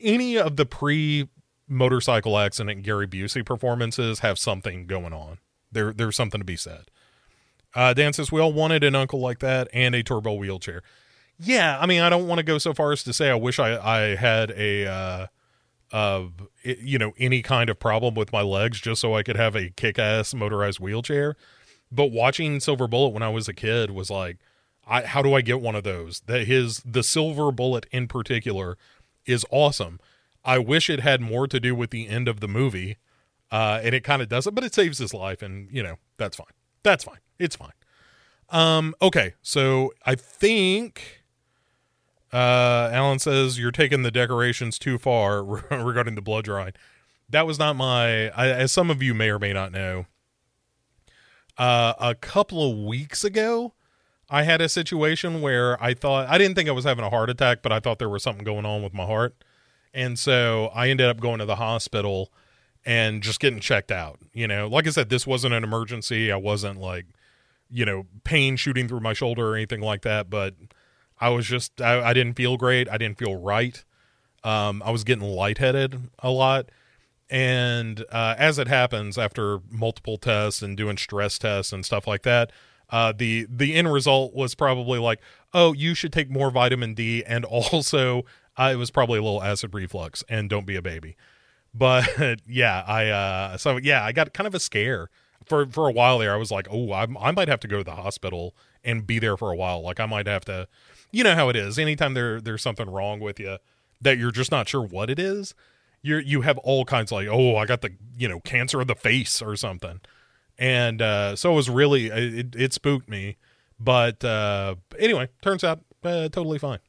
any 0.00 0.36
of 0.36 0.56
the 0.56 0.66
pre 0.66 1.28
motorcycle 1.68 2.38
accident 2.38 2.82
Gary 2.82 3.06
Busey 3.06 3.44
performances 3.44 4.20
have 4.20 4.38
something 4.38 4.86
going 4.86 5.12
on. 5.12 5.38
There, 5.70 5.92
there's 5.92 6.16
something 6.16 6.40
to 6.40 6.44
be 6.44 6.56
said. 6.56 6.90
Uh, 7.74 7.94
Dan 7.94 8.12
says 8.12 8.30
we 8.30 8.40
all 8.40 8.52
wanted 8.52 8.84
an 8.84 8.94
uncle 8.94 9.20
like 9.20 9.38
that 9.38 9.68
and 9.72 9.94
a 9.94 10.02
turbo 10.02 10.34
wheelchair 10.34 10.82
yeah, 11.38 11.78
I 11.80 11.86
mean, 11.86 12.02
I 12.02 12.08
don't 12.08 12.26
want 12.28 12.38
to 12.38 12.44
go 12.44 12.58
so 12.58 12.72
far 12.72 12.92
as 12.92 13.02
to 13.04 13.12
say 13.12 13.30
I 13.30 13.34
wish 13.34 13.58
I 13.58 13.76
I 13.76 14.14
had 14.14 14.52
a 14.52 14.86
uh, 14.86 15.26
of 15.90 16.32
you 16.62 16.98
know 16.98 17.12
any 17.18 17.42
kind 17.42 17.68
of 17.68 17.78
problem 17.78 18.14
with 18.14 18.32
my 18.32 18.42
legs 18.42 18.80
just 18.80 19.00
so 19.00 19.14
I 19.14 19.22
could 19.22 19.36
have 19.36 19.56
a 19.56 19.70
kick-ass 19.70 20.34
motorized 20.34 20.80
wheelchair. 20.80 21.36
But 21.94 22.06
watching 22.06 22.58
Silver 22.58 22.88
Bullet 22.88 23.10
when 23.10 23.22
I 23.22 23.28
was 23.28 23.48
a 23.48 23.54
kid 23.54 23.90
was 23.90 24.10
like, 24.10 24.38
I 24.86 25.02
how 25.02 25.22
do 25.22 25.34
I 25.34 25.42
get 25.42 25.60
one 25.60 25.74
of 25.74 25.84
those? 25.84 26.20
That 26.26 26.46
his 26.46 26.82
the 26.84 27.02
Silver 27.02 27.52
Bullet 27.52 27.86
in 27.92 28.08
particular 28.08 28.76
is 29.26 29.44
awesome. 29.50 30.00
I 30.44 30.58
wish 30.58 30.90
it 30.90 31.00
had 31.00 31.20
more 31.20 31.46
to 31.46 31.60
do 31.60 31.74
with 31.74 31.90
the 31.90 32.08
end 32.08 32.26
of 32.26 32.40
the 32.40 32.48
movie, 32.48 32.96
uh, 33.52 33.80
and 33.82 33.94
it 33.94 34.02
kind 34.02 34.22
of 34.22 34.28
doesn't, 34.28 34.54
but 34.54 34.64
it 34.64 34.74
saves 34.74 34.98
his 34.98 35.14
life, 35.14 35.42
and 35.42 35.68
you 35.70 35.82
know 35.82 35.96
that's 36.16 36.36
fine. 36.36 36.46
That's 36.82 37.04
fine. 37.04 37.18
It's 37.38 37.54
fine. 37.54 37.72
Um, 38.48 38.94
okay, 39.00 39.34
so 39.42 39.92
I 40.04 40.14
think 40.14 41.22
uh, 42.32 42.90
Alan 42.92 43.18
says 43.18 43.58
you're 43.58 43.70
taking 43.70 44.02
the 44.02 44.10
decorations 44.10 44.78
too 44.78 44.98
far 44.98 45.44
regarding 45.70 46.14
the 46.14 46.22
blood 46.22 46.44
drawing. 46.44 46.72
That 47.28 47.46
was 47.46 47.58
not 47.58 47.76
my. 47.76 48.30
I, 48.30 48.48
as 48.48 48.72
some 48.72 48.90
of 48.90 49.02
you 49.02 49.14
may 49.14 49.28
or 49.28 49.38
may 49.38 49.52
not 49.52 49.72
know, 49.72 50.06
uh, 51.58 51.94
a 51.98 52.14
couple 52.14 52.70
of 52.70 52.78
weeks 52.78 53.24
ago, 53.24 53.74
I 54.30 54.44
had 54.44 54.60
a 54.60 54.68
situation 54.68 55.42
where 55.42 55.82
I 55.82 55.94
thought 55.94 56.28
I 56.28 56.38
didn't 56.38 56.54
think 56.54 56.68
I 56.68 56.72
was 56.72 56.84
having 56.84 57.04
a 57.04 57.10
heart 57.10 57.28
attack, 57.30 57.62
but 57.62 57.72
I 57.72 57.80
thought 57.80 57.98
there 57.98 58.08
was 58.08 58.22
something 58.22 58.44
going 58.44 58.64
on 58.64 58.82
with 58.82 58.94
my 58.94 59.04
heart, 59.04 59.44
and 59.92 60.18
so 60.18 60.70
I 60.74 60.88
ended 60.88 61.06
up 61.06 61.20
going 61.20 61.38
to 61.38 61.44
the 61.44 61.56
hospital 61.56 62.32
and 62.84 63.22
just 63.22 63.40
getting 63.40 63.60
checked 63.60 63.92
out. 63.92 64.18
You 64.32 64.48
know, 64.48 64.68
like 64.68 64.86
I 64.86 64.90
said, 64.90 65.08
this 65.08 65.26
wasn't 65.26 65.54
an 65.54 65.64
emergency. 65.64 66.32
I 66.32 66.36
wasn't 66.36 66.80
like, 66.80 67.06
you 67.70 67.84
know, 67.84 68.06
pain 68.24 68.56
shooting 68.56 68.88
through 68.88 69.00
my 69.00 69.12
shoulder 69.12 69.52
or 69.52 69.54
anything 69.54 69.80
like 69.80 70.02
that, 70.02 70.30
but 70.30 70.54
I 71.20 71.28
was 71.28 71.46
just 71.46 71.80
I, 71.80 72.02
I 72.08 72.12
didn't 72.12 72.34
feel 72.34 72.56
great. 72.56 72.88
I 72.88 72.96
didn't 72.96 73.18
feel 73.18 73.36
right. 73.36 73.84
Um, 74.44 74.82
I 74.84 74.90
was 74.90 75.04
getting 75.04 75.24
lightheaded 75.24 76.10
a 76.18 76.30
lot. 76.30 76.70
And 77.32 78.04
uh, 78.12 78.34
as 78.36 78.58
it 78.58 78.68
happens, 78.68 79.16
after 79.16 79.60
multiple 79.70 80.18
tests 80.18 80.60
and 80.60 80.76
doing 80.76 80.98
stress 80.98 81.38
tests 81.38 81.72
and 81.72 81.82
stuff 81.82 82.06
like 82.06 82.24
that, 82.24 82.52
uh, 82.90 83.14
the 83.16 83.46
the 83.48 83.72
end 83.74 83.90
result 83.90 84.34
was 84.34 84.54
probably 84.54 84.98
like, 84.98 85.18
oh, 85.54 85.72
you 85.72 85.94
should 85.94 86.12
take 86.12 86.28
more 86.28 86.50
vitamin 86.50 86.92
D, 86.92 87.24
and 87.24 87.44
also 87.72 88.26
uh, 88.58 88.68
it 88.70 88.76
was 88.76 88.90
probably 88.90 89.18
a 89.18 89.22
little 89.22 89.42
acid 89.42 89.72
reflux, 89.72 90.22
and 90.28 90.50
don't 90.50 90.66
be 90.66 90.76
a 90.76 90.82
baby. 90.82 91.16
But 91.72 92.38
yeah, 92.46 92.84
I 92.86 93.08
uh, 93.08 93.56
so 93.56 93.78
yeah, 93.78 94.04
I 94.04 94.12
got 94.12 94.34
kind 94.34 94.46
of 94.46 94.54
a 94.54 94.60
scare 94.60 95.08
for 95.46 95.64
for 95.64 95.88
a 95.88 95.92
while 95.92 96.18
there. 96.18 96.34
I 96.34 96.36
was 96.36 96.50
like, 96.50 96.68
oh, 96.70 96.92
I, 96.92 97.06
I 97.18 97.30
might 97.30 97.48
have 97.48 97.60
to 97.60 97.68
go 97.68 97.78
to 97.78 97.84
the 97.84 97.92
hospital 97.92 98.54
and 98.84 99.06
be 99.06 99.18
there 99.18 99.38
for 99.38 99.50
a 99.50 99.56
while. 99.56 99.80
Like 99.80 100.00
I 100.00 100.06
might 100.06 100.26
have 100.26 100.44
to, 100.44 100.68
you 101.10 101.24
know 101.24 101.34
how 101.34 101.48
it 101.48 101.56
is. 101.56 101.78
Anytime 101.78 102.12
there 102.12 102.42
there's 102.42 102.60
something 102.60 102.90
wrong 102.90 103.20
with 103.20 103.40
you 103.40 103.56
that 104.02 104.18
you're 104.18 104.32
just 104.32 104.50
not 104.50 104.68
sure 104.68 104.82
what 104.82 105.08
it 105.08 105.18
is, 105.18 105.54
you 106.02 106.18
you 106.18 106.40
have 106.42 106.58
all 106.58 106.84
kinds 106.84 107.12
of 107.12 107.16
like, 107.16 107.28
oh, 107.28 107.56
I 107.56 107.66
got 107.66 107.80
the 107.80 107.92
you 108.16 108.28
know 108.28 108.40
cancer 108.40 108.80
of 108.80 108.88
the 108.88 108.94
face 108.94 109.40
or 109.40 109.56
something, 109.56 110.00
and 110.58 111.00
uh, 111.00 111.36
so 111.36 111.52
it 111.52 111.56
was 111.56 111.70
really 111.70 112.06
it, 112.06 112.54
it 112.56 112.72
spooked 112.72 113.08
me. 113.08 113.36
But 113.78 114.24
uh, 114.24 114.76
anyway, 114.98 115.28
turns 115.40 115.64
out 115.64 115.80
uh, 116.04 116.28
totally 116.28 116.58
fine. 116.58 116.80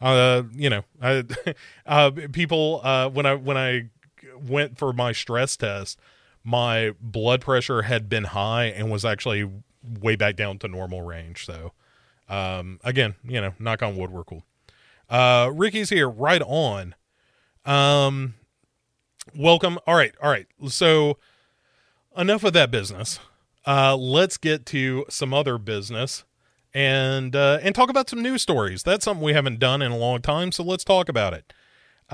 Uh, 0.00 0.42
you 0.54 0.68
know, 0.68 0.82
I, 1.00 1.24
uh, 1.86 2.10
people 2.32 2.80
uh, 2.82 3.08
when 3.08 3.26
I 3.26 3.34
when 3.34 3.56
I 3.56 3.90
went 4.46 4.78
for 4.78 4.92
my 4.92 5.12
stress 5.12 5.56
test, 5.56 5.98
my 6.44 6.94
blood 7.00 7.40
pressure 7.40 7.82
had 7.82 8.08
been 8.08 8.24
high 8.24 8.66
and 8.66 8.90
was 8.90 9.04
actually 9.04 9.50
way 10.00 10.16
back 10.16 10.36
down 10.36 10.58
to 10.58 10.68
normal 10.68 11.02
range. 11.02 11.46
So, 11.46 11.72
um, 12.28 12.80
again, 12.84 13.14
you 13.24 13.40
know, 13.40 13.54
knock 13.58 13.82
on 13.82 13.96
wood, 13.96 14.10
we're 14.10 14.24
cool. 14.24 14.44
Uh, 15.08 15.50
Ricky's 15.54 15.90
here, 15.90 16.08
right 16.08 16.42
on. 16.42 16.94
Um, 17.64 18.34
welcome. 19.34 19.78
All 19.86 19.94
right, 19.94 20.14
all 20.22 20.30
right. 20.30 20.46
So, 20.68 21.18
enough 22.16 22.44
of 22.44 22.52
that 22.54 22.70
business. 22.70 23.18
Uh, 23.66 23.96
let's 23.96 24.36
get 24.36 24.64
to 24.66 25.04
some 25.08 25.34
other 25.34 25.58
business 25.58 26.24
and 26.72 27.34
uh, 27.34 27.58
and 27.62 27.74
talk 27.74 27.88
about 27.88 28.08
some 28.08 28.22
news 28.22 28.42
stories. 28.42 28.82
That's 28.82 29.04
something 29.04 29.24
we 29.24 29.32
haven't 29.32 29.58
done 29.58 29.82
in 29.82 29.92
a 29.92 29.96
long 29.96 30.20
time, 30.22 30.52
so 30.52 30.62
let's 30.62 30.84
talk 30.84 31.08
about 31.08 31.34
it. 31.34 31.52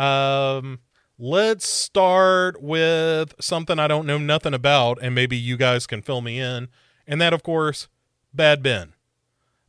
Um, 0.01 0.81
let's 1.19 1.67
start 1.67 2.63
with 2.63 3.35
something 3.41 3.79
I 3.79 3.89
don't 3.89 4.07
know 4.07 4.19
nothing 4.19 4.55
about, 4.55 4.99
and 5.03 5.15
maybe 5.15 5.37
you 5.37 5.57
guys 5.57 5.87
can 5.87 6.01
fill 6.01 6.21
me 6.21 6.39
in. 6.39 6.69
And 7.07 7.21
that, 7.21 7.33
of 7.33 7.43
course, 7.43 7.89
Bad 8.33 8.63
Ben. 8.63 8.95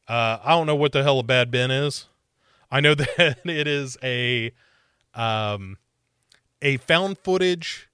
Uh, 0.08 0.38
I 0.44 0.52
don't 0.52 0.68
know 0.68 0.76
what 0.76 0.92
the 0.92 1.04
hell 1.04 1.20
a 1.20 1.24
Bad 1.24 1.52
Ben 1.52 1.72
is. 1.72 2.08
I 2.72 2.80
know 2.80 2.96
that 2.96 3.40
it 3.46 3.68
is 3.68 3.98
a 4.04 4.52
um, 5.14 5.78
a 6.64 6.78
found 6.78 7.20
footage 7.20 7.90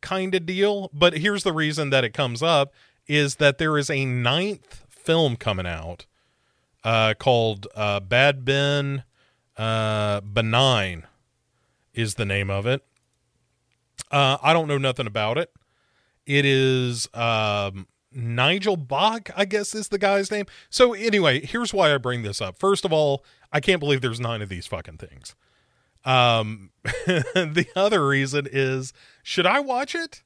kind 0.00 0.34
of 0.34 0.46
deal, 0.46 0.88
but 0.94 1.18
here's 1.18 1.42
the 1.42 1.52
reason 1.52 1.90
that 1.90 2.04
it 2.04 2.14
comes 2.14 2.42
up 2.42 2.72
is 3.06 3.36
that 3.36 3.58
there 3.58 3.76
is 3.76 3.90
a 3.90 4.04
ninth 4.04 4.84
film 4.88 5.36
coming 5.36 5.66
out 5.66 6.06
uh, 6.84 7.14
called 7.18 7.66
uh, 7.74 8.00
Bad 8.00 8.44
Ben 8.44 9.02
uh, 9.56 10.20
Benign 10.20 11.06
is 11.92 12.14
the 12.14 12.24
name 12.24 12.48
of 12.48 12.66
it. 12.66 12.84
Uh, 14.10 14.38
I 14.42 14.52
don't 14.52 14.68
know 14.68 14.78
nothing 14.78 15.06
about 15.06 15.36
it. 15.36 15.50
It 16.24 16.44
is 16.44 17.08
um, 17.14 17.88
Nigel 18.12 18.76
Bach, 18.76 19.30
I 19.36 19.44
guess 19.44 19.74
is 19.74 19.88
the 19.88 19.98
guy's 19.98 20.30
name. 20.30 20.46
So 20.70 20.92
anyway, 20.92 21.44
here's 21.44 21.74
why 21.74 21.92
I 21.92 21.98
bring 21.98 22.22
this 22.22 22.40
up. 22.40 22.58
First 22.58 22.84
of 22.84 22.92
all, 22.92 23.24
I 23.52 23.60
can't 23.60 23.80
believe 23.80 24.02
there's 24.02 24.20
nine 24.20 24.40
of 24.42 24.48
these 24.48 24.66
fucking 24.66 24.98
things. 24.98 25.34
Um, 26.04 26.70
the 26.84 27.66
other 27.76 28.06
reason 28.06 28.46
is, 28.50 28.92
should 29.22 29.46
I 29.46 29.60
watch 29.60 29.94
it? 29.94 30.22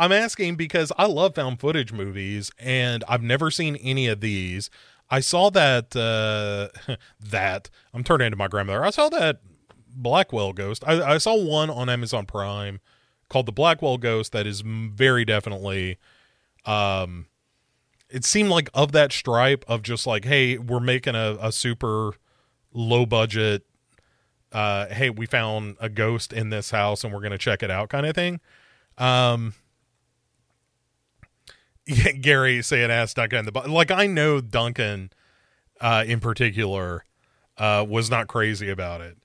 I'm 0.00 0.12
asking 0.12 0.56
because 0.56 0.90
I 0.96 1.04
love 1.04 1.34
found 1.34 1.60
footage 1.60 1.92
movies 1.92 2.50
and 2.58 3.04
I've 3.06 3.22
never 3.22 3.50
seen 3.50 3.76
any 3.76 4.06
of 4.06 4.20
these. 4.20 4.70
I 5.10 5.20
saw 5.20 5.50
that 5.50 5.94
uh 5.94 6.96
that 7.20 7.68
I'm 7.92 8.02
turning 8.02 8.26
into 8.26 8.38
my 8.38 8.48
grandmother. 8.48 8.82
I 8.82 8.90
saw 8.90 9.10
that 9.10 9.40
Blackwell 9.94 10.54
Ghost. 10.54 10.84
I, 10.86 11.02
I 11.02 11.18
saw 11.18 11.36
one 11.36 11.68
on 11.68 11.90
Amazon 11.90 12.24
Prime 12.24 12.80
called 13.28 13.44
the 13.44 13.52
Blackwell 13.52 13.98
Ghost 13.98 14.32
that 14.32 14.46
is 14.46 14.62
very 14.62 15.26
definitely 15.26 15.98
um 16.64 17.26
it 18.08 18.24
seemed 18.24 18.48
like 18.48 18.70
of 18.72 18.92
that 18.92 19.12
stripe 19.12 19.66
of 19.68 19.82
just 19.82 20.06
like 20.06 20.24
hey 20.24 20.56
we're 20.56 20.80
making 20.80 21.14
a, 21.14 21.36
a 21.42 21.52
super 21.52 22.14
low 22.72 23.04
budget 23.04 23.64
uh 24.52 24.86
hey 24.86 25.10
we 25.10 25.26
found 25.26 25.76
a 25.80 25.88
ghost 25.88 26.32
in 26.32 26.50
this 26.50 26.70
house 26.70 27.04
and 27.04 27.12
we're 27.12 27.20
gonna 27.20 27.38
check 27.38 27.62
it 27.62 27.70
out 27.70 27.88
kind 27.88 28.06
of 28.06 28.14
thing 28.14 28.40
um 28.98 29.54
yeah, 31.86 32.12
Gary 32.12 32.62
saying 32.62 32.90
ask 32.90 33.16
Duncan 33.16 33.46
the 33.46 33.68
like 33.68 33.90
I 33.90 34.06
know 34.06 34.40
Duncan 34.40 35.10
uh 35.80 36.04
in 36.06 36.20
particular 36.20 37.04
uh 37.58 37.84
was 37.88 38.10
not 38.10 38.28
crazy 38.28 38.70
about 38.70 39.00
it. 39.00 39.18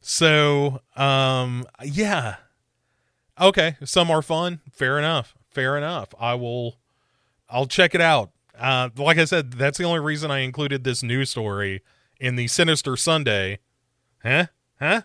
So 0.00 0.82
um 0.96 1.66
yeah. 1.82 2.36
Okay, 3.40 3.76
some 3.84 4.10
are 4.10 4.22
fun. 4.22 4.60
Fair 4.70 4.98
enough. 4.98 5.34
Fair 5.50 5.76
enough. 5.78 6.14
I 6.20 6.34
will 6.34 6.76
I'll 7.48 7.66
check 7.66 7.94
it 7.94 8.00
out. 8.00 8.30
Uh 8.58 8.90
like 8.96 9.18
I 9.18 9.24
said, 9.24 9.52
that's 9.52 9.78
the 9.78 9.84
only 9.84 10.00
reason 10.00 10.30
I 10.30 10.40
included 10.40 10.84
this 10.84 11.02
news 11.02 11.30
story 11.30 11.82
in 12.20 12.36
the 12.36 12.48
Sinister 12.48 12.96
Sunday. 12.96 13.60
Huh? 14.22 14.46
Huh? 14.82 15.02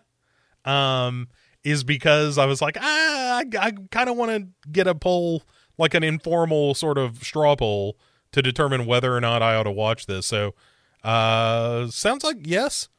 Um 0.65 1.27
is 1.63 1.83
because 1.83 2.37
I 2.37 2.45
was 2.45 2.61
like, 2.61 2.77
ah, 2.79 3.37
I, 3.39 3.45
I 3.59 3.71
kind 3.91 4.09
of 4.09 4.15
want 4.15 4.31
to 4.31 4.69
get 4.71 4.87
a 4.87 4.95
poll 4.95 5.43
like 5.77 5.93
an 5.93 6.03
informal 6.03 6.73
sort 6.73 6.97
of 6.97 7.23
straw 7.23 7.55
poll 7.55 7.97
to 8.31 8.41
determine 8.41 8.85
whether 8.85 9.15
or 9.15 9.21
not 9.21 9.41
I 9.41 9.55
ought 9.55 9.63
to 9.63 9.71
watch 9.71 10.05
this. 10.05 10.25
So, 10.25 10.55
uh, 11.03 11.87
sounds 11.87 12.23
like 12.23 12.37
yes. 12.41 12.89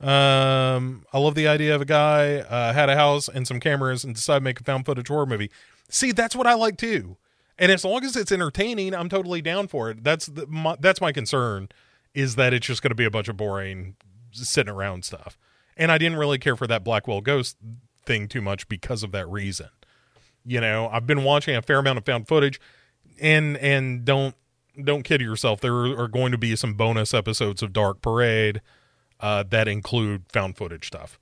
Um, 0.00 1.04
I 1.12 1.18
love 1.18 1.34
the 1.34 1.46
idea 1.46 1.74
of 1.74 1.82
a 1.82 1.86
guy 1.86 2.36
uh, 2.38 2.72
had 2.72 2.88
a 2.88 2.96
house 2.96 3.28
and 3.28 3.46
some 3.46 3.60
cameras 3.60 4.02
and 4.02 4.14
decided 4.14 4.40
to 4.40 4.44
make 4.44 4.60
a 4.60 4.64
found 4.64 4.86
footage 4.86 5.08
horror 5.08 5.26
movie. 5.26 5.50
See, 5.90 6.12
that's 6.12 6.34
what 6.34 6.46
I 6.46 6.54
like 6.54 6.78
too. 6.78 7.18
And 7.58 7.70
as 7.70 7.84
long 7.84 8.02
as 8.04 8.16
it's 8.16 8.32
entertaining, 8.32 8.94
I'm 8.94 9.10
totally 9.10 9.42
down 9.42 9.68
for 9.68 9.90
it. 9.90 10.02
That's 10.02 10.26
the, 10.26 10.46
my, 10.46 10.76
that's 10.80 11.02
my 11.02 11.12
concern 11.12 11.68
is 12.14 12.36
that 12.36 12.54
it's 12.54 12.66
just 12.66 12.82
going 12.82 12.90
to 12.90 12.94
be 12.94 13.04
a 13.04 13.10
bunch 13.10 13.28
of 13.28 13.36
boring 13.36 13.96
sitting 14.32 14.72
around 14.72 15.04
stuff. 15.04 15.36
And 15.80 15.90
I 15.90 15.98
didn't 15.98 16.18
really 16.18 16.38
care 16.38 16.54
for 16.54 16.68
that 16.68 16.84
Blackwell 16.84 17.22
Ghost 17.22 17.56
thing 18.04 18.28
too 18.28 18.40
much 18.40 18.68
because 18.68 19.02
of 19.02 19.10
that 19.12 19.28
reason. 19.28 19.68
You 20.42 20.60
know 20.60 20.88
i've 20.90 21.06
been 21.06 21.22
watching 21.22 21.54
a 21.54 21.60
fair 21.60 21.78
amount 21.78 21.98
of 21.98 22.06
found 22.06 22.26
footage 22.26 22.58
and 23.20 23.58
and 23.58 24.06
don't 24.06 24.34
don't 24.82 25.02
kid 25.02 25.20
yourself. 25.20 25.60
There 25.60 25.74
are 25.74 26.08
going 26.08 26.32
to 26.32 26.38
be 26.38 26.56
some 26.56 26.74
bonus 26.74 27.12
episodes 27.12 27.62
of 27.62 27.72
dark 27.72 28.00
parade 28.00 28.62
uh, 29.18 29.44
that 29.50 29.68
include 29.68 30.24
found 30.32 30.56
footage 30.56 30.86
stuff. 30.86 31.18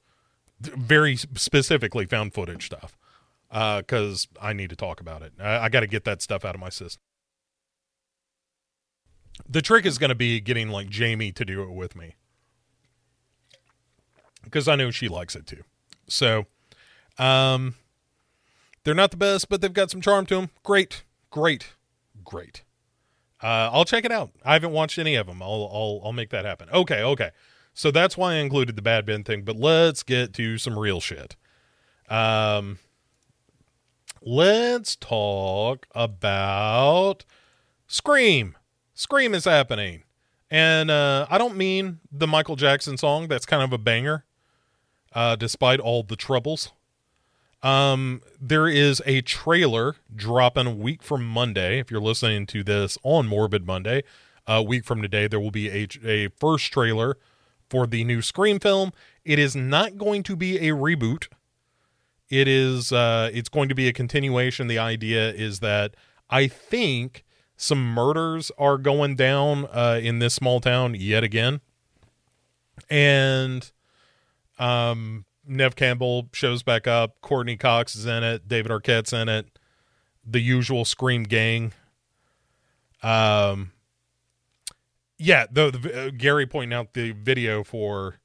Very 0.60 1.16
specifically 1.16 2.06
found 2.06 2.34
footage 2.34 2.66
stuff 2.66 2.96
because 3.48 4.28
uh, 4.36 4.44
i 4.44 4.52
need 4.52 4.68
to 4.70 4.76
talk 4.76 5.00
about 5.00 5.22
it. 5.22 5.32
I, 5.40 5.64
I 5.64 5.68
got 5.70 5.80
to 5.80 5.86
get 5.86 6.04
that 6.04 6.20
stuff 6.20 6.44
out 6.44 6.54
of 6.54 6.60
my 6.60 6.68
system 6.68 7.00
the 9.48 9.62
trick 9.62 9.86
is 9.86 9.98
going 9.98 10.08
to 10.08 10.14
be 10.14 10.40
getting 10.40 10.68
like 10.68 10.88
jamie 10.88 11.32
to 11.32 11.44
do 11.44 11.62
it 11.62 11.70
with 11.70 11.94
me 11.94 12.14
because 14.48 14.68
i 14.68 14.74
know 14.76 14.90
she 14.90 15.08
likes 15.08 15.34
it 15.37 15.46
too 15.46 15.62
so 16.08 16.46
Um, 17.18 17.74
they're 18.84 18.94
not 18.94 19.11
the 19.11 19.16
best, 19.16 19.48
but 19.48 19.61
they've 19.61 19.72
got 19.72 19.90
some 19.90 20.00
charm 20.00 20.24
to 20.26 20.37
them. 20.37 20.50
Great, 20.62 21.02
great, 21.30 21.74
great. 22.24 22.62
Uh, 23.42 23.68
I'll 23.72 23.84
check 23.84 24.04
it 24.04 24.12
out. 24.12 24.30
I 24.44 24.52
haven't 24.54 24.70
watched 24.72 24.98
any 24.98 25.16
of 25.16 25.26
them. 25.26 25.42
I'll 25.42 25.68
I'll 25.72 26.00
I'll 26.04 26.12
make 26.12 26.30
that 26.30 26.44
happen. 26.44 26.68
Okay, 26.70 27.02
okay. 27.02 27.30
So 27.74 27.90
that's 27.90 28.16
why 28.16 28.34
I 28.34 28.37
included 28.37 28.76
the 28.76 28.82
Bad 28.82 29.04
Ben 29.04 29.24
thing. 29.24 29.42
But 29.42 29.56
let's 29.56 30.02
get 30.02 30.32
to 30.34 30.58
some 30.58 30.78
real 30.78 31.00
shit. 31.00 31.37
Um, 32.08 32.78
let's 34.22 34.96
talk 34.96 35.87
about 35.94 37.24
Scream. 37.87 38.56
Scream 38.94 39.34
is 39.34 39.44
happening. 39.44 40.04
And 40.50 40.90
uh, 40.90 41.26
I 41.28 41.37
don't 41.37 41.56
mean 41.56 42.00
the 42.11 42.26
Michael 42.26 42.56
Jackson 42.56 42.96
song. 42.96 43.28
That's 43.28 43.44
kind 43.44 43.62
of 43.62 43.72
a 43.72 43.78
banger, 43.78 44.24
uh, 45.12 45.36
despite 45.36 45.80
all 45.80 46.02
the 46.02 46.16
troubles. 46.16 46.72
Um, 47.62 48.22
there 48.40 48.68
is 48.68 49.02
a 49.04 49.20
trailer 49.20 49.96
dropping 50.14 50.66
a 50.66 50.74
week 50.74 51.02
from 51.02 51.26
Monday. 51.26 51.80
If 51.80 51.90
you're 51.90 52.00
listening 52.00 52.46
to 52.46 52.62
this 52.62 52.96
on 53.02 53.26
Morbid 53.26 53.66
Monday, 53.66 54.04
a 54.46 54.62
week 54.62 54.84
from 54.84 55.02
today, 55.02 55.26
there 55.26 55.40
will 55.40 55.50
be 55.50 55.68
a, 55.68 55.88
a 56.04 56.28
first 56.28 56.72
trailer 56.72 57.16
for 57.68 57.86
the 57.86 58.04
new 58.04 58.22
Scream 58.22 58.60
film. 58.60 58.92
It 59.24 59.38
is 59.38 59.54
not 59.54 59.98
going 59.98 60.22
to 60.24 60.36
be 60.36 60.56
a 60.68 60.72
reboot. 60.72 61.26
It 62.30 62.46
is 62.46 62.92
uh 62.92 63.30
it's 63.32 63.48
going 63.48 63.68
to 63.68 63.74
be 63.74 63.88
a 63.88 63.92
continuation. 63.92 64.66
The 64.68 64.78
idea 64.78 65.32
is 65.32 65.60
that 65.60 65.94
I 66.30 66.46
think 66.46 67.24
some 67.56 67.92
murders 67.92 68.52
are 68.58 68.78
going 68.78 69.16
down 69.16 69.66
uh 69.66 69.98
in 70.02 70.18
this 70.18 70.34
small 70.34 70.60
town 70.60 70.94
yet 70.94 71.24
again. 71.24 71.60
And 72.88 73.70
um 74.58 75.24
Neve 75.46 75.76
Campbell 75.76 76.28
shows 76.32 76.62
back 76.62 76.86
up, 76.86 77.20
Courteney 77.22 77.56
Cox 77.56 77.96
is 77.96 78.06
in 78.06 78.22
it, 78.22 78.48
David 78.48 78.70
Arquette's 78.70 79.12
in 79.12 79.28
it, 79.28 79.58
the 80.24 80.40
usual 80.40 80.84
Scream 80.84 81.24
gang. 81.24 81.72
Um 83.02 83.72
yeah, 85.18 85.46
the, 85.50 85.70
the 85.70 86.06
uh, 86.06 86.10
Gary 86.16 86.46
pointing 86.46 86.76
out 86.76 86.94
the 86.94 87.12
video 87.12 87.64
for 87.64 88.16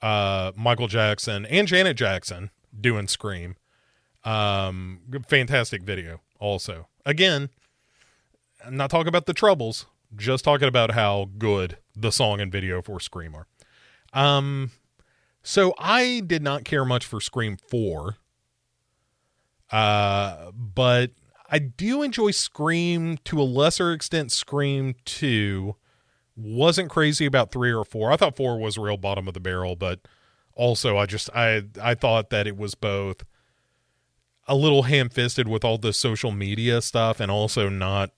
uh 0.00 0.52
Michael 0.56 0.88
Jackson 0.88 1.46
and 1.46 1.68
Janet 1.68 1.96
Jackson 1.96 2.50
doing 2.78 3.08
Scream. 3.08 3.56
Um, 4.24 5.00
fantastic 5.28 5.82
video. 5.82 6.20
Also, 6.38 6.88
again, 7.04 7.50
I'm 8.64 8.76
not 8.76 8.90
talking 8.90 9.08
about 9.08 9.26
the 9.26 9.34
troubles, 9.34 9.86
just 10.16 10.44
talking 10.44 10.68
about 10.68 10.92
how 10.92 11.28
good 11.38 11.78
the 11.96 12.12
song 12.12 12.40
and 12.40 12.50
video 12.50 12.82
for 12.82 13.00
Scream 13.00 13.34
are. 13.34 13.46
Um, 14.12 14.70
so 15.42 15.74
I 15.78 16.22
did 16.26 16.42
not 16.42 16.64
care 16.64 16.84
much 16.84 17.04
for 17.06 17.20
Scream 17.20 17.56
Four. 17.56 18.16
Uh, 19.70 20.50
but 20.52 21.12
I 21.50 21.58
do 21.58 22.02
enjoy 22.02 22.30
Scream 22.30 23.18
to 23.24 23.40
a 23.40 23.44
lesser 23.44 23.92
extent. 23.92 24.32
Scream 24.32 24.94
Two 25.04 25.76
wasn't 26.36 26.90
crazy 26.90 27.26
about 27.26 27.52
three 27.52 27.72
or 27.72 27.84
four. 27.84 28.12
I 28.12 28.16
thought 28.16 28.36
four 28.36 28.58
was 28.58 28.78
real 28.78 28.96
bottom 28.96 29.28
of 29.28 29.34
the 29.34 29.40
barrel, 29.40 29.76
but 29.76 30.00
also 30.54 30.96
I 30.96 31.06
just 31.06 31.30
I 31.34 31.64
I 31.80 31.94
thought 31.94 32.30
that 32.30 32.46
it 32.46 32.56
was 32.56 32.74
both 32.74 33.24
a 34.48 34.56
little 34.56 34.82
ham-fisted 34.84 35.46
with 35.46 35.64
all 35.64 35.78
the 35.78 35.92
social 35.92 36.32
media 36.32 36.82
stuff 36.82 37.20
and 37.20 37.30
also 37.30 37.68
not 37.68 38.10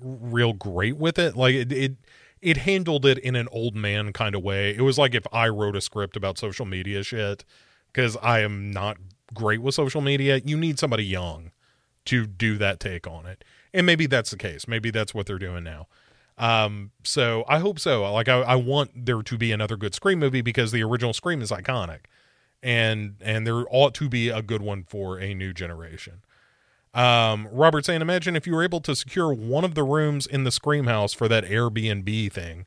real 0.00 0.52
great 0.52 0.96
with 0.96 1.18
it. 1.18 1.36
Like 1.36 1.54
it 1.54 1.72
it, 1.72 1.96
it 2.42 2.58
handled 2.58 3.04
it 3.04 3.18
in 3.18 3.36
an 3.36 3.48
old 3.52 3.74
man 3.74 4.12
kind 4.12 4.34
of 4.34 4.42
way. 4.42 4.74
It 4.74 4.82
was 4.82 4.98
like 4.98 5.14
if 5.14 5.26
I 5.32 5.48
wrote 5.48 5.76
a 5.76 5.80
script 5.80 6.16
about 6.16 6.38
social 6.38 6.66
media 6.66 7.02
shit 7.02 7.44
cuz 7.92 8.16
I 8.22 8.40
am 8.40 8.70
not 8.70 8.98
great 9.34 9.62
with 9.62 9.74
social 9.74 10.00
media. 10.00 10.40
You 10.44 10.56
need 10.56 10.78
somebody 10.78 11.04
young 11.04 11.52
to 12.06 12.26
do 12.26 12.56
that 12.58 12.80
take 12.80 13.06
on 13.06 13.26
it. 13.26 13.44
And 13.72 13.86
maybe 13.86 14.06
that's 14.06 14.30
the 14.30 14.36
case. 14.36 14.66
Maybe 14.66 14.90
that's 14.90 15.14
what 15.14 15.26
they're 15.26 15.38
doing 15.38 15.64
now. 15.64 15.86
Um, 16.38 16.90
so 17.04 17.44
I 17.46 17.58
hope 17.58 17.78
so. 17.78 18.10
Like 18.12 18.28
I, 18.28 18.40
I 18.40 18.54
want 18.54 18.90
there 18.94 19.22
to 19.22 19.38
be 19.38 19.52
another 19.52 19.76
good 19.76 19.94
Scream 19.94 20.18
movie 20.18 20.40
because 20.40 20.72
the 20.72 20.82
original 20.82 21.12
Scream 21.12 21.42
is 21.42 21.50
iconic, 21.50 22.06
and 22.62 23.16
and 23.20 23.46
there 23.46 23.64
ought 23.70 23.94
to 23.94 24.08
be 24.08 24.30
a 24.30 24.40
good 24.40 24.62
one 24.62 24.84
for 24.84 25.18
a 25.18 25.34
new 25.34 25.52
generation. 25.52 26.22
Um, 26.92 27.48
Robert 27.52 27.84
saying, 27.84 28.02
imagine 28.02 28.34
if 28.34 28.46
you 28.46 28.54
were 28.54 28.64
able 28.64 28.80
to 28.80 28.96
secure 28.96 29.32
one 29.32 29.64
of 29.64 29.74
the 29.74 29.84
rooms 29.84 30.26
in 30.26 30.44
the 30.44 30.50
Scream 30.50 30.86
house 30.86 31.12
for 31.12 31.28
that 31.28 31.44
Airbnb 31.44 32.32
thing. 32.32 32.66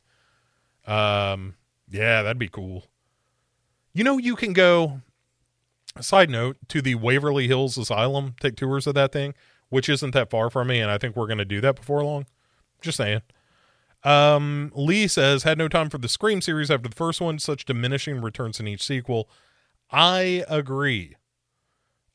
Um, 0.88 1.56
yeah, 1.90 2.22
that'd 2.22 2.40
be 2.40 2.48
cool. 2.48 2.86
You 3.94 4.04
know, 4.04 4.18
you 4.18 4.36
can 4.36 4.54
go. 4.54 5.02
Side 6.02 6.30
note 6.30 6.58
to 6.70 6.82
the 6.82 6.96
Waverly 6.96 7.48
Hills 7.48 7.78
Asylum, 7.78 8.34
take 8.40 8.56
tours 8.56 8.88
of 8.88 8.96
that 8.96 9.12
thing, 9.12 9.36
which 9.70 9.88
isn't 9.88 10.12
that 10.16 10.32
far 10.32 10.50
from 10.50 10.70
me, 10.70 10.80
and 10.80 10.90
I 10.90 10.98
think 10.98 11.16
we're 11.16 11.28
going 11.28 11.38
to 11.38 11.46
do 11.46 11.62
that 11.62 11.76
before 11.76 12.04
long. 12.04 12.26
Just 12.82 12.98
saying. 12.98 13.22
Um, 14.04 14.72
Lee 14.74 15.08
says, 15.08 15.44
had 15.44 15.60
no 15.60 15.68
time 15.68 15.90
for 15.92 16.00
the 16.00 16.10
Scream 16.10 16.42
series 16.42 16.72
after 16.72 16.90
the 16.90 16.96
first 16.96 17.22
one, 17.22 17.38
such 17.38 17.66
diminishing 17.66 18.22
returns 18.22 18.60
in 18.60 18.68
each 18.68 18.82
sequel. 18.82 19.30
I 19.92 20.44
agree. 20.50 21.16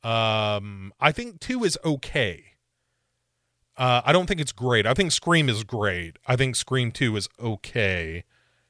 Um, 0.02 0.92
I 1.00 1.12
think 1.12 1.40
two 1.40 1.64
is 1.64 1.78
okay. 1.84 2.44
Uh, 3.76 4.02
I 4.04 4.12
don't 4.12 4.26
think 4.26 4.40
it's 4.40 4.52
great. 4.52 4.87
I 4.87 4.94
think 4.94 5.12
Scream 5.12 5.48
is 5.48 5.62
great. 5.62 6.18
I 6.26 6.34
think 6.34 6.56
Scream 6.56 6.90
Two 6.90 7.16
is 7.16 7.28
okay, 7.40 8.24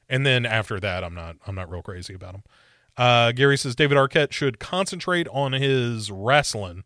and 0.09 0.27
then 0.27 0.45
after 0.45 0.79
that, 0.81 1.03
I'm 1.03 1.15
not. 1.15 1.37
I'm 1.47 1.55
not 1.55 1.71
real 1.71 1.83
crazy 1.83 2.15
about 2.15 2.33
them. 2.33 2.43
Uh, 2.97 3.33
Gary 3.33 3.57
says 3.57 3.75
David 3.75 3.97
Arquette 3.97 4.33
should 4.33 4.59
concentrate 4.59 5.29
on 5.29 5.53
his 5.53 6.11
wrestling. 6.11 6.85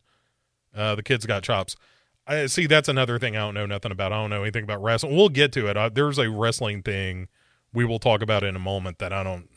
Uh, 0.75 0.95
the 0.95 1.03
kid's 1.03 1.27
got 1.27 1.43
chops. 1.43 1.75
I 2.27 2.47
see 2.47 2.67
that's 2.67 2.89
another 2.89 3.19
thing 3.19 3.37
I 3.37 3.41
don't 3.41 3.55
know 3.55 3.67
nothing 3.67 3.91
about. 3.91 4.13
I 4.13 4.17
don't 4.17 4.31
know 4.31 4.43
anything 4.43 4.63
about 4.63 4.83
wrestling. 4.83 5.17
We'll 5.17 5.29
get 5.29 5.53
to 5.53 5.67
it. 5.69 5.77
I, 5.77 5.89
there's 5.89 6.19
a 6.19 6.31
wrestling 6.31 6.83
thing 6.83 7.29
we 7.73 7.85
will 7.85 7.99
talk 7.99 8.23
about 8.23 8.45
in 8.45 8.55
a 8.55 8.61
moment 8.61 8.99
that 8.99 9.13
I 9.13 9.23
don't 9.25 9.49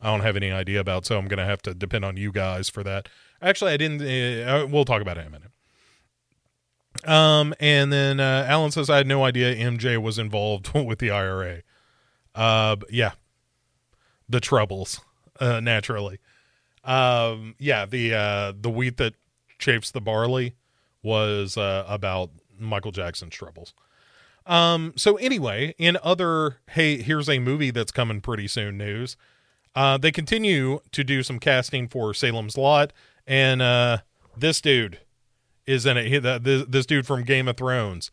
I 0.00 0.10
don't 0.10 0.20
have 0.20 0.36
any 0.36 0.50
idea 0.50 0.80
about. 0.80 1.06
So 1.06 1.16
I'm 1.18 1.28
gonna 1.28 1.46
have 1.46 1.62
to 1.62 1.72
depend 1.72 2.04
on 2.04 2.16
you 2.16 2.32
guys 2.32 2.68
for 2.68 2.82
that. 2.82 3.08
Actually, 3.42 3.72
I 3.72 3.76
didn't. 3.76 4.02
Uh, 4.02 4.66
we'll 4.68 4.84
talk 4.84 5.02
about 5.02 5.18
it 5.18 5.22
in 5.22 5.26
a 5.26 5.30
minute. 5.30 5.50
Um, 7.04 7.54
and 7.60 7.92
then 7.92 8.20
uh, 8.20 8.46
Alan 8.48 8.70
says 8.70 8.88
I 8.90 8.96
had 8.96 9.06
no 9.06 9.24
idea 9.24 9.54
MJ 9.54 10.00
was 10.00 10.18
involved 10.18 10.72
with 10.74 10.98
the 10.98 11.10
IRA. 11.10 11.62
Uh, 12.34 12.76
yeah, 12.90 13.12
the 14.28 14.40
troubles, 14.40 15.00
uh, 15.40 15.60
naturally. 15.60 16.18
Um, 16.84 17.54
yeah, 17.58 17.86
the 17.86 18.14
uh, 18.14 18.52
the 18.58 18.70
wheat 18.70 18.96
that 18.98 19.14
chafes 19.58 19.90
the 19.90 20.00
barley 20.00 20.54
was 21.02 21.56
uh, 21.56 21.84
about 21.88 22.30
Michael 22.58 22.92
Jackson's 22.92 23.34
troubles. 23.34 23.74
Um, 24.46 24.92
so 24.96 25.16
anyway, 25.16 25.74
in 25.78 25.98
other 26.02 26.58
hey, 26.70 27.02
here's 27.02 27.28
a 27.28 27.38
movie 27.38 27.70
that's 27.70 27.92
coming 27.92 28.20
pretty 28.20 28.46
soon 28.46 28.78
news. 28.78 29.16
Uh, 29.74 29.98
they 29.98 30.10
continue 30.10 30.80
to 30.92 31.04
do 31.04 31.22
some 31.22 31.38
casting 31.38 31.88
for 31.88 32.14
Salem's 32.14 32.56
Lot, 32.56 32.92
and 33.26 33.62
uh, 33.62 33.98
this 34.36 34.60
dude 34.60 35.00
is 35.66 35.86
in 35.86 35.96
it. 35.96 36.06
He, 36.06 36.18
the, 36.18 36.38
this, 36.38 36.64
this 36.68 36.86
dude 36.86 37.06
from 37.06 37.24
Game 37.24 37.48
of 37.48 37.56
Thrones 37.56 38.10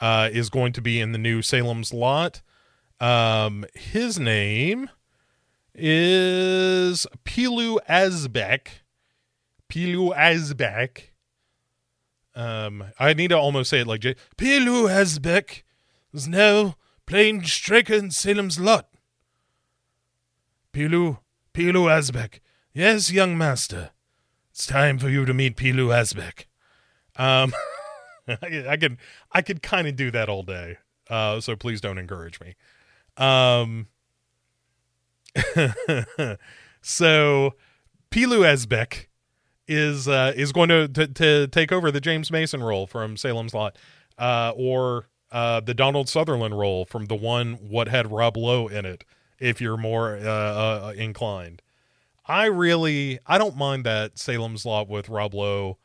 uh, 0.00 0.28
is 0.32 0.50
going 0.50 0.72
to 0.74 0.80
be 0.80 1.00
in 1.00 1.12
the 1.12 1.18
new 1.18 1.42
Salem's 1.42 1.92
Lot. 1.92 2.42
Um, 3.00 3.64
his 3.74 4.18
name 4.18 4.90
is 5.74 7.06
Pilou 7.24 7.78
Asbæk. 7.88 8.68
Pilou 9.68 10.14
Asbæk. 10.16 11.10
Um, 12.36 12.84
I 12.98 13.14
need 13.14 13.28
to 13.28 13.38
almost 13.38 13.70
say 13.70 13.80
it 13.80 13.86
like 13.86 14.00
Jay. 14.00 14.16
Pilou 14.36 14.88
Asbæk 14.88 15.62
is 16.12 16.26
now 16.26 16.76
playing 17.06 17.44
Straker 17.44 17.94
in 17.94 18.10
Salem's 18.10 18.58
Lot. 18.58 18.88
Pilu, 20.72 21.18
Pilou 21.52 21.86
Asbæk. 21.86 22.40
Yes, 22.72 23.12
young 23.12 23.38
master. 23.38 23.90
It's 24.54 24.68
time 24.68 25.00
for 25.00 25.08
you 25.08 25.24
to 25.24 25.34
meet 25.34 25.56
Pilou 25.56 25.88
Asbæk. 25.88 26.44
Um, 27.20 27.52
I, 28.68 28.76
can, 28.76 28.98
I 29.32 29.42
could 29.42 29.62
kind 29.64 29.88
of 29.88 29.96
do 29.96 30.12
that 30.12 30.28
all 30.28 30.44
day. 30.44 30.78
Uh, 31.10 31.40
so 31.40 31.56
please 31.56 31.80
don't 31.80 31.98
encourage 31.98 32.38
me. 32.38 32.54
Um, 33.16 33.88
so 36.82 37.54
Pilou 38.12 38.44
Asbæk 38.44 39.06
is 39.66 40.06
uh, 40.06 40.32
is 40.36 40.52
going 40.52 40.68
to, 40.68 40.86
to, 40.86 41.08
to 41.08 41.48
take 41.48 41.72
over 41.72 41.90
the 41.90 42.00
James 42.00 42.30
Mason 42.30 42.62
role 42.62 42.86
from 42.86 43.16
Salem's 43.16 43.54
Lot, 43.54 43.76
uh, 44.18 44.52
or 44.54 45.08
uh, 45.32 45.58
the 45.58 45.74
Donald 45.74 46.08
Sutherland 46.08 46.56
role 46.56 46.84
from 46.84 47.06
the 47.06 47.16
one 47.16 47.54
what 47.54 47.88
had 47.88 48.12
Rob 48.12 48.36
Lowe 48.36 48.68
in 48.68 48.84
it. 48.84 49.02
If 49.40 49.60
you're 49.60 49.76
more 49.76 50.16
uh, 50.16 50.22
uh, 50.22 50.92
inclined, 50.96 51.60
I 52.26 52.46
really 52.46 53.18
I 53.26 53.38
don't 53.38 53.56
mind 53.56 53.84
that 53.84 54.18
Salem's 54.18 54.64
Lot 54.64 54.88
with 54.88 55.08
Rob 55.08 55.34
Lowe 55.34 55.78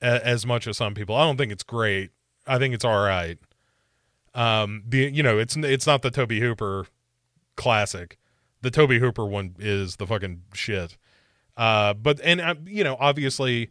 a, 0.00 0.26
as 0.26 0.46
much 0.46 0.66
as 0.66 0.76
some 0.76 0.94
people. 0.94 1.14
I 1.14 1.24
don't 1.24 1.36
think 1.36 1.52
it's 1.52 1.62
great. 1.62 2.10
I 2.46 2.58
think 2.58 2.74
it's 2.74 2.84
all 2.84 3.02
right. 3.02 3.38
Um, 4.34 4.82
the 4.86 5.10
you 5.12 5.22
know 5.22 5.38
it's 5.38 5.56
it's 5.56 5.86
not 5.86 6.02
the 6.02 6.10
Tobe 6.10 6.32
Hooper 6.32 6.86
classic. 7.56 8.18
The 8.62 8.70
Tobe 8.70 8.92
Hooper 8.92 9.26
one 9.26 9.56
is 9.58 9.96
the 9.96 10.06
fucking 10.06 10.42
shit. 10.54 10.96
Uh, 11.56 11.94
but 11.94 12.20
and 12.22 12.40
uh, 12.40 12.54
you 12.64 12.84
know, 12.84 12.96
obviously, 12.98 13.70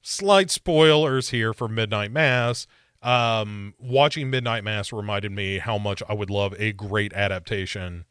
slight 0.00 0.50
spoilers 0.50 1.30
here 1.30 1.52
for 1.52 1.68
Midnight 1.68 2.12
Mass. 2.12 2.66
Um, 3.02 3.74
watching 3.78 4.30
Midnight 4.30 4.62
Mass 4.62 4.92
reminded 4.92 5.32
me 5.32 5.58
how 5.58 5.76
much 5.76 6.02
I 6.08 6.14
would 6.14 6.30
love 6.30 6.54
a 6.58 6.72
great 6.72 7.12
adaptation 7.12 8.04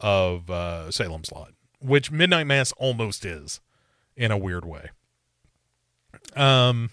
of 0.00 0.50
uh, 0.50 0.90
Salem's 0.90 1.30
Lot, 1.30 1.52
which 1.84 2.10
Midnight 2.10 2.46
Mass 2.46 2.72
almost 2.72 3.24
is 3.24 3.60
in 4.16 4.30
a 4.30 4.38
weird 4.38 4.64
way. 4.64 4.90
Um, 6.34 6.90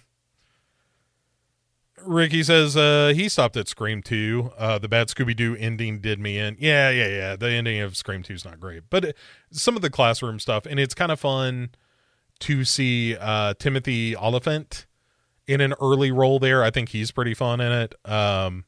Ricky 2.03 2.43
says 2.43 2.75
uh, 2.75 3.13
he 3.15 3.29
stopped 3.29 3.55
at 3.55 3.67
Scream 3.67 4.01
2. 4.01 4.51
Uh, 4.57 4.79
the 4.79 4.89
bad 4.89 5.07
Scooby 5.07 5.35
Doo 5.35 5.55
ending 5.57 5.99
did 5.99 6.19
me 6.19 6.37
in. 6.37 6.57
Yeah, 6.59 6.89
yeah, 6.89 7.07
yeah. 7.07 7.35
The 7.35 7.49
ending 7.49 7.79
of 7.79 7.95
Scream 7.95 8.23
2 8.23 8.33
is 8.33 8.45
not 8.45 8.59
great, 8.59 8.83
but 8.89 9.05
it, 9.05 9.17
some 9.51 9.75
of 9.75 9.81
the 9.81 9.89
classroom 9.89 10.39
stuff, 10.39 10.65
and 10.65 10.79
it's 10.79 10.93
kind 10.93 11.11
of 11.11 11.19
fun 11.19 11.69
to 12.39 12.65
see 12.65 13.15
uh, 13.15 13.53
Timothy 13.59 14.15
Olyphant 14.15 14.87
in 15.47 15.61
an 15.61 15.73
early 15.79 16.11
role 16.11 16.39
there. 16.39 16.63
I 16.63 16.71
think 16.71 16.89
he's 16.89 17.11
pretty 17.11 17.33
fun 17.33 17.61
in 17.61 17.71
it. 17.71 17.95
Um, 18.09 18.65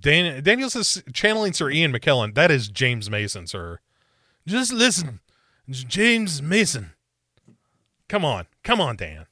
Dan- 0.00 0.42
Daniel 0.42 0.70
says 0.70 1.02
channeling 1.12 1.52
Sir 1.52 1.70
Ian 1.70 1.92
McKellen. 1.92 2.34
That 2.34 2.50
is 2.50 2.68
James 2.68 3.10
Mason, 3.10 3.46
sir. 3.46 3.80
Just 4.46 4.72
listen, 4.72 5.20
it's 5.68 5.84
James 5.84 6.42
Mason. 6.42 6.92
Come 8.08 8.24
on, 8.24 8.46
come 8.64 8.80
on, 8.80 8.96
Dan. 8.96 9.26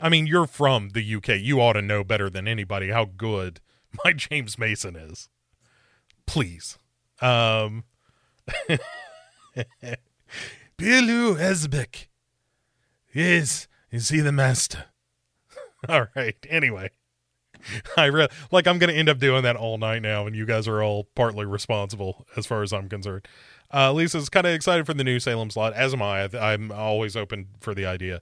I 0.00 0.08
mean, 0.08 0.26
you're 0.26 0.48
from 0.48 0.90
the 0.90 1.14
UK. 1.14 1.28
You 1.40 1.60
ought 1.60 1.74
to 1.74 1.82
know 1.82 2.02
better 2.02 2.28
than 2.28 2.48
anybody 2.48 2.88
how 2.90 3.04
good 3.04 3.60
my 4.04 4.12
James 4.12 4.58
Mason 4.58 4.96
is. 4.96 5.28
Please. 6.26 6.78
Um 7.20 7.84
Pilou 10.78 11.36
Asbæk. 11.36 12.06
Yes, 13.12 13.68
is 13.90 14.08
he 14.08 14.20
the 14.20 14.32
master? 14.32 14.86
all 15.88 16.06
right. 16.16 16.36
Anyway. 16.48 16.90
I 17.96 18.06
re- 18.06 18.28
like 18.50 18.66
I'm 18.66 18.78
going 18.78 18.90
to 18.90 18.96
end 18.96 19.08
up 19.08 19.18
doing 19.18 19.44
that 19.44 19.54
all 19.54 19.78
night 19.78 20.02
now 20.02 20.26
and 20.26 20.34
you 20.34 20.44
guys 20.44 20.66
are 20.66 20.82
all 20.82 21.04
partly 21.14 21.44
responsible 21.46 22.26
as 22.36 22.44
far 22.44 22.64
as 22.64 22.72
I'm 22.72 22.88
concerned. 22.88 23.28
Uh, 23.72 23.92
Lisa's 23.92 24.28
kind 24.28 24.46
of 24.46 24.52
excited 24.52 24.84
for 24.86 24.94
the 24.94 25.04
new 25.04 25.18
Salem's 25.18 25.56
Lot, 25.56 25.72
as 25.72 25.94
am 25.94 26.02
I. 26.02 26.28
I'm 26.38 26.70
always 26.70 27.16
open 27.16 27.48
for 27.60 27.74
the 27.74 27.86
idea. 27.86 28.20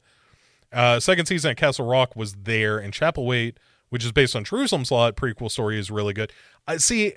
Uh, 0.72 1.00
second 1.00 1.26
season 1.26 1.50
at 1.50 1.56
Castle 1.56 1.86
Rock 1.86 2.14
was 2.14 2.34
there, 2.34 2.78
and 2.78 2.92
Chapelwaite, 2.92 3.56
which 3.88 4.04
is 4.04 4.12
based 4.12 4.36
on 4.36 4.44
Jerusalem's 4.44 4.90
Lot 4.90 5.16
prequel 5.16 5.50
story, 5.50 5.78
is 5.78 5.90
really 5.90 6.12
good. 6.12 6.32
I 6.66 6.76
see. 6.76 7.14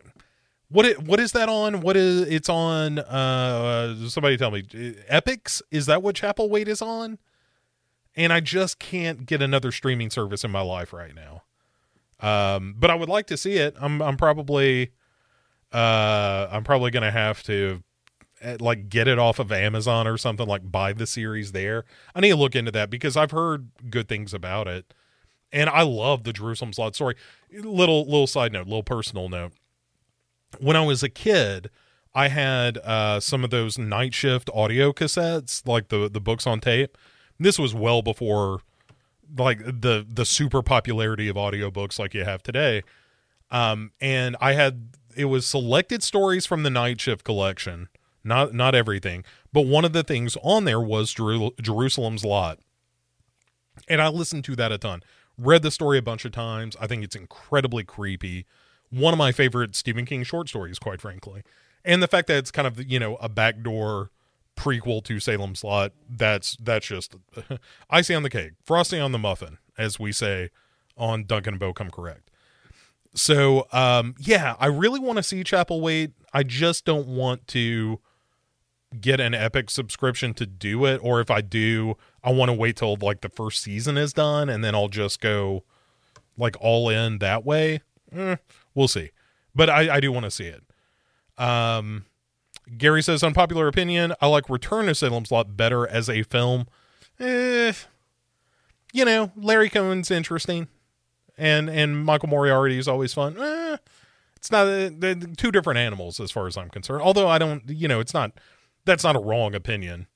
What 0.69 0.87
it, 0.87 1.03
what 1.03 1.19
is 1.19 1.33
that 1.33 1.49
on? 1.49 1.81
What 1.81 1.95
is 1.95 2.21
it's 2.21 2.49
on? 2.49 2.97
Uh, 2.97 4.07
somebody 4.09 4.37
tell 4.37 4.49
me. 4.49 4.63
Epix 4.63 5.61
is 5.69 5.85
that 5.85 6.01
what 6.01 6.15
Chapelwaite 6.15 6.67
is 6.67 6.81
on? 6.81 7.19
And 8.15 8.33
I 8.33 8.39
just 8.39 8.79
can't 8.79 9.27
get 9.27 9.41
another 9.43 9.71
streaming 9.71 10.09
service 10.09 10.43
in 10.43 10.49
my 10.49 10.61
life 10.61 10.91
right 10.91 11.13
now. 11.13 11.43
Um, 12.19 12.75
but 12.77 12.89
I 12.89 12.95
would 12.95 13.09
like 13.09 13.27
to 13.27 13.37
see 13.37 13.53
it. 13.55 13.75
I'm 13.79 14.01
I'm 14.01 14.17
probably 14.17 14.91
uh 15.71 16.47
I'm 16.49 16.63
probably 16.63 16.89
gonna 16.89 17.11
have 17.11 17.43
to 17.43 17.83
like 18.59 18.89
get 18.89 19.07
it 19.07 19.19
off 19.19 19.39
of 19.39 19.51
Amazon 19.51 20.07
or 20.07 20.17
something 20.17 20.47
like 20.47 20.71
buy 20.71 20.93
the 20.93 21.07
series 21.07 21.51
there. 21.51 21.85
I 22.13 22.21
need 22.21 22.29
to 22.29 22.35
look 22.35 22.55
into 22.55 22.71
that 22.71 22.89
because 22.89 23.15
I've 23.15 23.31
heard 23.31 23.69
good 23.89 24.07
things 24.07 24.33
about 24.33 24.67
it. 24.67 24.93
And 25.51 25.69
I 25.69 25.83
love 25.83 26.23
the 26.23 26.33
Jerusalem's 26.33 26.79
Lot 26.79 26.95
story. 26.95 27.15
Little 27.51 28.05
little 28.05 28.27
side 28.27 28.51
note, 28.51 28.67
little 28.67 28.83
personal 28.83 29.29
note. 29.29 29.53
When 30.59 30.75
I 30.75 30.85
was 30.85 31.03
a 31.03 31.09
kid, 31.09 31.69
I 32.13 32.27
had 32.27 32.77
uh, 32.79 33.19
some 33.19 33.43
of 33.43 33.49
those 33.49 33.77
night 33.77 34.13
shift 34.13 34.49
audio 34.53 34.91
cassettes, 34.91 35.65
like 35.67 35.89
the 35.89 36.09
the 36.09 36.21
books 36.21 36.47
on 36.47 36.59
tape. 36.59 36.97
This 37.39 37.59
was 37.59 37.73
well 37.73 38.01
before 38.01 38.61
like 39.37 39.63
the 39.63 40.05
the 40.07 40.25
super 40.25 40.61
popularity 40.61 41.27
of 41.27 41.35
audiobooks 41.35 41.99
like 41.99 42.13
you 42.13 42.23
have 42.23 42.43
today. 42.43 42.83
Um, 43.51 43.91
and 44.01 44.35
I 44.41 44.53
had 44.53 44.95
it 45.15 45.25
was 45.25 45.45
selected 45.45 46.01
stories 46.03 46.45
from 46.45 46.63
the 46.63 46.69
night 46.69 46.99
shift 46.99 47.23
collection 47.23 47.89
not 48.23 48.53
not 48.53 48.73
everything 48.75 49.23
but 49.51 49.61
one 49.61 49.85
of 49.85 49.93
the 49.93 50.03
things 50.03 50.37
on 50.43 50.65
there 50.65 50.81
was 50.81 51.13
Jeru- 51.13 51.51
jerusalem's 51.61 52.23
lot. 52.25 52.59
And 53.87 54.01
i 54.01 54.07
listened 54.07 54.43
to 54.45 54.55
that 54.55 54.71
a 54.71 54.77
ton. 54.77 55.03
Read 55.37 55.63
the 55.63 55.71
story 55.71 55.97
a 55.97 56.01
bunch 56.03 56.25
of 56.25 56.31
times. 56.31 56.75
I 56.79 56.85
think 56.87 57.03
it's 57.03 57.15
incredibly 57.15 57.83
creepy. 57.83 58.45
One 58.91 59.13
of 59.13 59.17
my 59.17 59.31
favorite 59.31 59.75
stephen 59.75 60.05
king 60.05 60.23
short 60.23 60.49
stories 60.49 60.79
quite 60.79 61.01
frankly. 61.01 61.43
And 61.85 62.01
the 62.01 62.07
fact 62.07 62.27
that 62.27 62.37
it's 62.37 62.51
kind 62.51 62.67
of 62.67 62.79
you 62.89 62.99
know 62.99 63.15
a 63.17 63.29
backdoor 63.29 64.11
prequel 64.55 65.03
to 65.03 65.19
salem's 65.19 65.63
lot 65.63 65.93
that's 66.07 66.55
that's 66.57 66.85
just 66.85 67.15
icing 67.89 68.15
on 68.15 68.21
the 68.23 68.29
cake 68.29 68.51
frosting 68.63 69.01
on 69.01 69.11
the 69.11 69.17
muffin 69.17 69.57
as 69.79 69.99
we 69.99 70.11
say 70.11 70.51
on 70.95 71.23
duncan 71.25 71.55
and 71.55 71.59
bo 71.59 71.73
come 71.73 71.89
correct. 71.89 72.29
So 73.15 73.67
um 73.71 74.13
yeah 74.19 74.55
i 74.59 74.67
really 74.67 74.99
want 74.99 75.17
to 75.17 75.23
see 75.23 75.43
Chapelwaite. 75.43 76.11
i 76.33 76.43
just 76.43 76.85
don't 76.85 77.07
want 77.07 77.47
to 77.47 77.99
get 79.01 79.19
an 79.19 79.33
epic 79.33 79.69
subscription 79.69 80.33
to 80.33 80.45
do 80.45 80.85
it 80.85 80.99
or 81.03 81.19
if 81.19 81.31
i 81.31 81.41
do 81.41 81.95
i 82.23 82.31
want 82.31 82.49
to 82.49 82.53
wait 82.53 82.75
till 82.75 82.95
like 83.01 83.21
the 83.21 83.29
first 83.29 83.61
season 83.61 83.97
is 83.97 84.13
done 84.13 84.49
and 84.49 84.63
then 84.63 84.75
i'll 84.75 84.87
just 84.87 85.19
go 85.19 85.63
like 86.37 86.55
all 86.59 86.89
in 86.89 87.19
that 87.19 87.45
way. 87.45 87.81
Eh, 88.11 88.37
we'll 88.73 88.87
see. 88.87 89.11
But 89.55 89.69
i 89.69 89.95
i 89.95 89.99
do 89.99 90.11
want 90.11 90.25
to 90.25 90.31
see 90.31 90.45
it. 90.45 90.63
Um 91.37 92.05
gary 92.77 93.01
says 93.01 93.23
unpopular 93.23 93.67
opinion. 93.67 94.13
I 94.21 94.27
like 94.27 94.49
return 94.49 94.85
to 94.87 94.95
salem's 94.95 95.31
lot 95.31 95.55
better 95.55 95.87
as 95.87 96.09
a 96.09 96.23
film. 96.23 96.67
Eh, 97.19 97.73
you 98.91 99.05
know 99.05 99.31
larry 99.35 99.69
cohen's 99.69 100.11
interesting 100.11 100.67
and 101.37 101.69
and 101.69 102.05
michael 102.05 102.29
moriarty 102.29 102.77
is 102.77 102.87
always 102.87 103.13
fun. 103.13 103.37
Eh, 103.39 103.77
it's 104.35 104.51
not 104.51 104.65
they're 104.99 105.15
two 105.15 105.51
different 105.51 105.79
animals 105.79 106.19
as 106.19 106.31
far 106.31 106.47
as 106.47 106.57
i'm 106.57 106.69
concerned. 106.69 107.01
Although 107.01 107.27
i 107.27 107.37
don't 107.37 107.69
you 107.69 107.87
know 107.87 107.99
it's 107.99 108.13
not 108.13 108.31
that's 108.85 109.03
not 109.03 109.15
a 109.15 109.19
wrong 109.19 109.55
opinion 109.55 110.07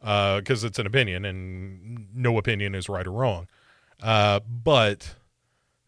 because 0.00 0.64
uh, 0.64 0.66
it's 0.66 0.78
an 0.78 0.86
opinion 0.86 1.24
and 1.24 2.08
no 2.14 2.38
opinion 2.38 2.74
is 2.74 2.88
right 2.88 3.06
or 3.06 3.12
wrong. 3.12 3.46
Uh, 4.02 4.40
but 4.40 5.14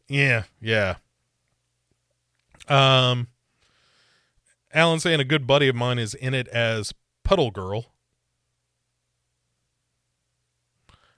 yeah, 0.09 0.45
yeah. 0.61 0.97
Um, 2.68 3.28
Alan 4.72 5.01
saying 5.01 5.20
a 5.20 5.24
good 5.24 5.47
buddy 5.47 5.68
of 5.68 5.76
mine 5.76 5.99
is 5.99 6.14
in 6.14 6.35
it 6.35 6.49
as 6.49 6.95
Puddle 7.24 7.51
Girl. 7.51 7.87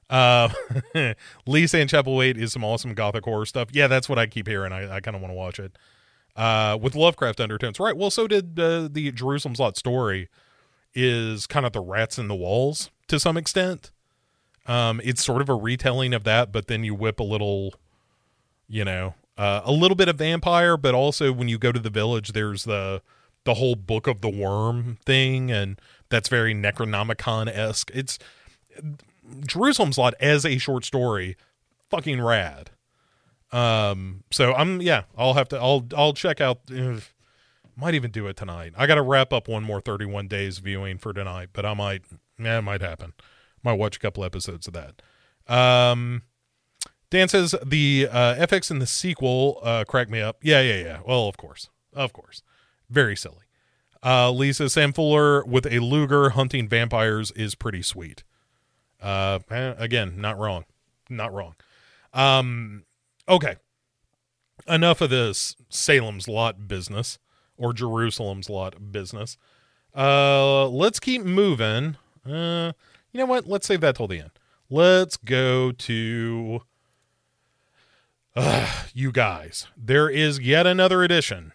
Uh, 0.08 0.48
Lee 1.46 1.66
saying 1.66 1.88
Chapelwaite 1.88 2.36
is 2.36 2.52
some 2.52 2.64
awesome 2.64 2.94
gothic 2.94 3.24
horror 3.24 3.46
stuff. 3.46 3.68
Yeah, 3.72 3.88
that's 3.88 4.08
what 4.08 4.18
I 4.18 4.26
keep 4.26 4.46
hearing. 4.46 4.72
I, 4.72 4.96
I 4.96 5.00
kind 5.00 5.16
of 5.16 5.20
want 5.20 5.32
to 5.32 5.36
watch 5.36 5.58
it. 5.58 5.76
Uh, 6.34 6.78
with 6.80 6.94
Lovecraft 6.94 7.40
undertones, 7.40 7.80
right? 7.80 7.96
Well, 7.96 8.10
so 8.10 8.26
did 8.26 8.60
uh, 8.60 8.88
the 8.90 9.10
Jerusalem's 9.10 9.58
Lot 9.58 9.76
story 9.76 10.28
is 10.96 11.46
kind 11.46 11.66
of 11.66 11.72
the 11.72 11.80
rats 11.80 12.18
in 12.18 12.26
the 12.26 12.34
walls 12.34 12.90
to 13.06 13.20
some 13.20 13.36
extent. 13.36 13.92
Um, 14.66 15.00
it's 15.04 15.24
sort 15.24 15.42
of 15.42 15.48
a 15.48 15.54
retelling 15.54 16.12
of 16.12 16.24
that, 16.24 16.50
but 16.50 16.66
then 16.66 16.82
you 16.82 16.94
whip 16.94 17.20
a 17.20 17.22
little, 17.22 17.74
you 18.66 18.84
know, 18.84 19.14
uh, 19.38 19.60
a 19.64 19.70
little 19.70 19.94
bit 19.94 20.08
of 20.08 20.16
vampire, 20.16 20.76
but 20.76 20.94
also 20.94 21.32
when 21.32 21.48
you 21.48 21.58
go 21.58 21.70
to 21.70 21.78
the 21.78 21.90
village, 21.90 22.32
there's 22.32 22.64
the 22.64 23.02
the 23.44 23.54
whole 23.54 23.76
book 23.76 24.08
of 24.08 24.22
the 24.22 24.28
worm 24.28 24.98
thing, 25.04 25.52
and 25.52 25.80
that's 26.08 26.28
very 26.28 26.52
Necronomicon 26.52 27.48
esque. 27.48 27.90
It's 27.94 28.18
Jerusalem's 29.46 29.98
Lot 29.98 30.14
as 30.18 30.44
a 30.44 30.58
short 30.58 30.84
story, 30.84 31.36
fucking 31.88 32.20
rad. 32.20 32.70
Um, 33.52 34.24
so 34.32 34.52
I'm 34.54 34.80
yeah, 34.80 35.02
I'll 35.16 35.34
have 35.34 35.48
to 35.50 35.58
I'll 35.58 35.86
I'll 35.96 36.12
check 36.12 36.40
out. 36.40 36.60
Uh, 36.74 36.96
might 37.76 37.94
even 37.94 38.10
do 38.10 38.26
it 38.26 38.36
tonight. 38.36 38.72
I 38.76 38.86
got 38.86 38.94
to 38.94 39.02
wrap 39.02 39.32
up 39.32 39.48
one 39.48 39.62
more 39.62 39.80
31 39.80 40.28
days 40.28 40.58
viewing 40.58 40.98
for 40.98 41.12
tonight, 41.12 41.50
but 41.52 41.66
I 41.66 41.74
might, 41.74 42.02
yeah, 42.38 42.58
it 42.58 42.62
might 42.62 42.80
happen. 42.80 43.12
Might 43.62 43.74
watch 43.74 43.96
a 43.96 44.00
couple 44.00 44.24
episodes 44.24 44.66
of 44.66 44.74
that. 44.74 45.02
Um, 45.52 46.22
Dan 47.10 47.28
says 47.28 47.54
the 47.64 48.08
uh, 48.10 48.34
FX 48.34 48.70
in 48.70 48.78
the 48.78 48.86
sequel 48.86 49.60
uh, 49.62 49.84
cracked 49.86 50.10
me 50.10 50.20
up. 50.20 50.38
Yeah, 50.42 50.60
yeah, 50.60 50.82
yeah. 50.82 50.98
Well, 51.06 51.28
of 51.28 51.36
course, 51.36 51.68
of 51.92 52.12
course, 52.12 52.42
very 52.88 53.16
silly. 53.16 53.44
Uh, 54.04 54.30
Lisa 54.30 54.68
Sam 54.68 54.92
Fuller 54.92 55.44
with 55.44 55.66
a 55.66 55.80
Luger 55.80 56.30
hunting 56.30 56.68
vampires 56.68 57.30
is 57.32 57.54
pretty 57.54 57.82
sweet. 57.82 58.24
Uh, 59.00 59.40
eh, 59.50 59.74
again, 59.78 60.20
not 60.20 60.38
wrong, 60.38 60.64
not 61.08 61.32
wrong. 61.32 61.54
Um, 62.12 62.84
okay, 63.28 63.56
enough 64.66 65.00
of 65.00 65.10
this 65.10 65.56
Salem's 65.68 66.28
Lot 66.28 66.66
business 66.68 67.18
or 67.56 67.72
Jerusalem's 67.72 68.50
lot 68.50 68.92
business. 68.92 69.36
Uh, 69.94 70.68
let's 70.68 71.00
keep 71.00 71.22
moving. 71.22 71.96
Uh, 72.24 72.72
you 73.12 73.20
know 73.20 73.26
what? 73.26 73.46
Let's 73.46 73.66
save 73.66 73.80
that 73.80 73.96
till 73.96 74.08
the 74.08 74.20
end. 74.20 74.30
Let's 74.68 75.16
go 75.16 75.72
to 75.72 76.60
uh, 78.34 78.84
you 78.92 79.12
guys. 79.12 79.66
There 79.76 80.08
is 80.08 80.40
yet 80.40 80.66
another 80.66 81.02
edition 81.02 81.52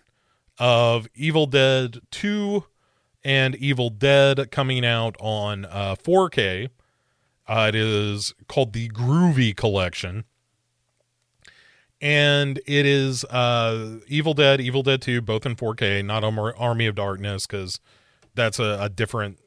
of 0.58 1.08
Evil 1.14 1.46
Dead 1.46 2.00
2 2.12 2.64
and 3.24 3.56
Evil 3.56 3.90
Dead 3.90 4.50
coming 4.52 4.86
out 4.86 5.16
on 5.20 5.66
uh, 5.66 5.96
4K. 5.96 6.70
Uh, 7.48 7.66
it 7.70 7.76
is 7.76 8.34
called 8.48 8.74
the 8.74 8.90
Groovy 8.90 9.56
Collection. 9.56 10.24
And 12.02 12.60
it 12.66 12.86
is 12.86 13.24
uh, 13.26 14.00
Evil 14.08 14.34
Dead, 14.34 14.60
Evil 14.60 14.82
Dead 14.82 15.02
2, 15.02 15.22
both 15.22 15.46
in 15.46 15.56
4K, 15.56 16.04
not 16.04 16.24
Ar- 16.24 16.56
Army 16.58 16.88
of 16.88 16.96
Darkness, 16.96 17.46
because 17.46 17.80
that's 18.34 18.60
a, 18.60 18.78
a 18.82 18.90
different 18.90 19.38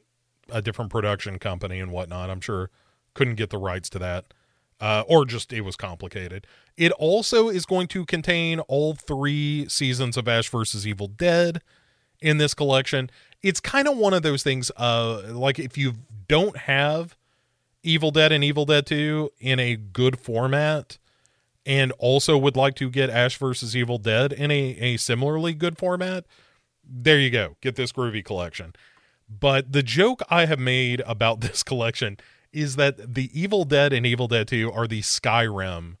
a 0.49 0.61
different 0.61 0.91
production 0.91 1.39
company 1.39 1.79
and 1.79 1.91
whatnot. 1.91 2.29
I'm 2.29 2.39
sure 2.39 2.69
couldn't 3.15 3.35
get 3.35 3.49
the 3.49 3.57
rights 3.57 3.89
to 3.89 3.99
that. 3.99 4.25
Uh, 4.79 5.03
or 5.07 5.25
just 5.25 5.53
it 5.53 5.61
was 5.61 5.75
complicated. 5.75 6.45
It 6.75 6.91
also 6.93 7.47
is 7.47 7.65
going 7.65 7.87
to 7.87 8.05
contain 8.05 8.59
all 8.61 8.93
three 8.93 9.67
seasons 9.69 10.17
of 10.17 10.27
Ash 10.27 10.49
versus 10.49 10.85
Evil 10.85 11.07
Dead 11.07 11.61
in 12.21 12.39
this 12.39 12.53
collection. 12.53 13.09
It's 13.41 13.61
kind 13.61 13.87
of 13.87 13.97
one 13.97 14.13
of 14.13 14.21
those 14.21 14.43
things, 14.43 14.71
uh, 14.75 15.23
like 15.29 15.59
if 15.59 15.77
you 15.77 15.93
don't 16.27 16.57
have 16.57 17.15
Evil 17.83 18.11
Dead 18.11 18.33
and 18.33 18.43
Evil 18.43 18.65
Dead 18.65 18.85
2 18.85 19.31
in 19.39 19.59
a 19.59 19.77
good 19.77 20.19
format 20.19 20.97
and 21.65 21.91
also 21.97 22.37
would 22.37 22.55
like 22.55 22.75
to 22.75 22.89
get 22.89 23.09
Ash 23.09 23.37
versus 23.37 23.75
Evil 23.75 23.97
Dead 23.97 24.31
in 24.31 24.51
a, 24.51 24.77
a 24.79 24.97
similarly 24.97 25.53
good 25.53 25.77
format, 25.77 26.25
there 26.83 27.19
you 27.19 27.29
go. 27.29 27.57
Get 27.61 27.75
this 27.75 27.91
groovy 27.91 28.23
collection. 28.23 28.73
But 29.27 29.71
the 29.71 29.81
joke 29.81 30.21
I 30.29 30.45
have 30.45 30.59
made 30.59 31.01
about 31.01 31.41
this 31.41 31.63
collection 31.63 32.17
is 32.53 32.75
that 32.77 33.15
the 33.15 33.29
Evil 33.37 33.65
Dead 33.65 33.91
and 33.91 34.05
Evil 34.05 34.27
Dead 34.27 34.47
2 34.47 34.71
are 34.71 34.87
the 34.87 35.01
Skyrim 35.01 35.97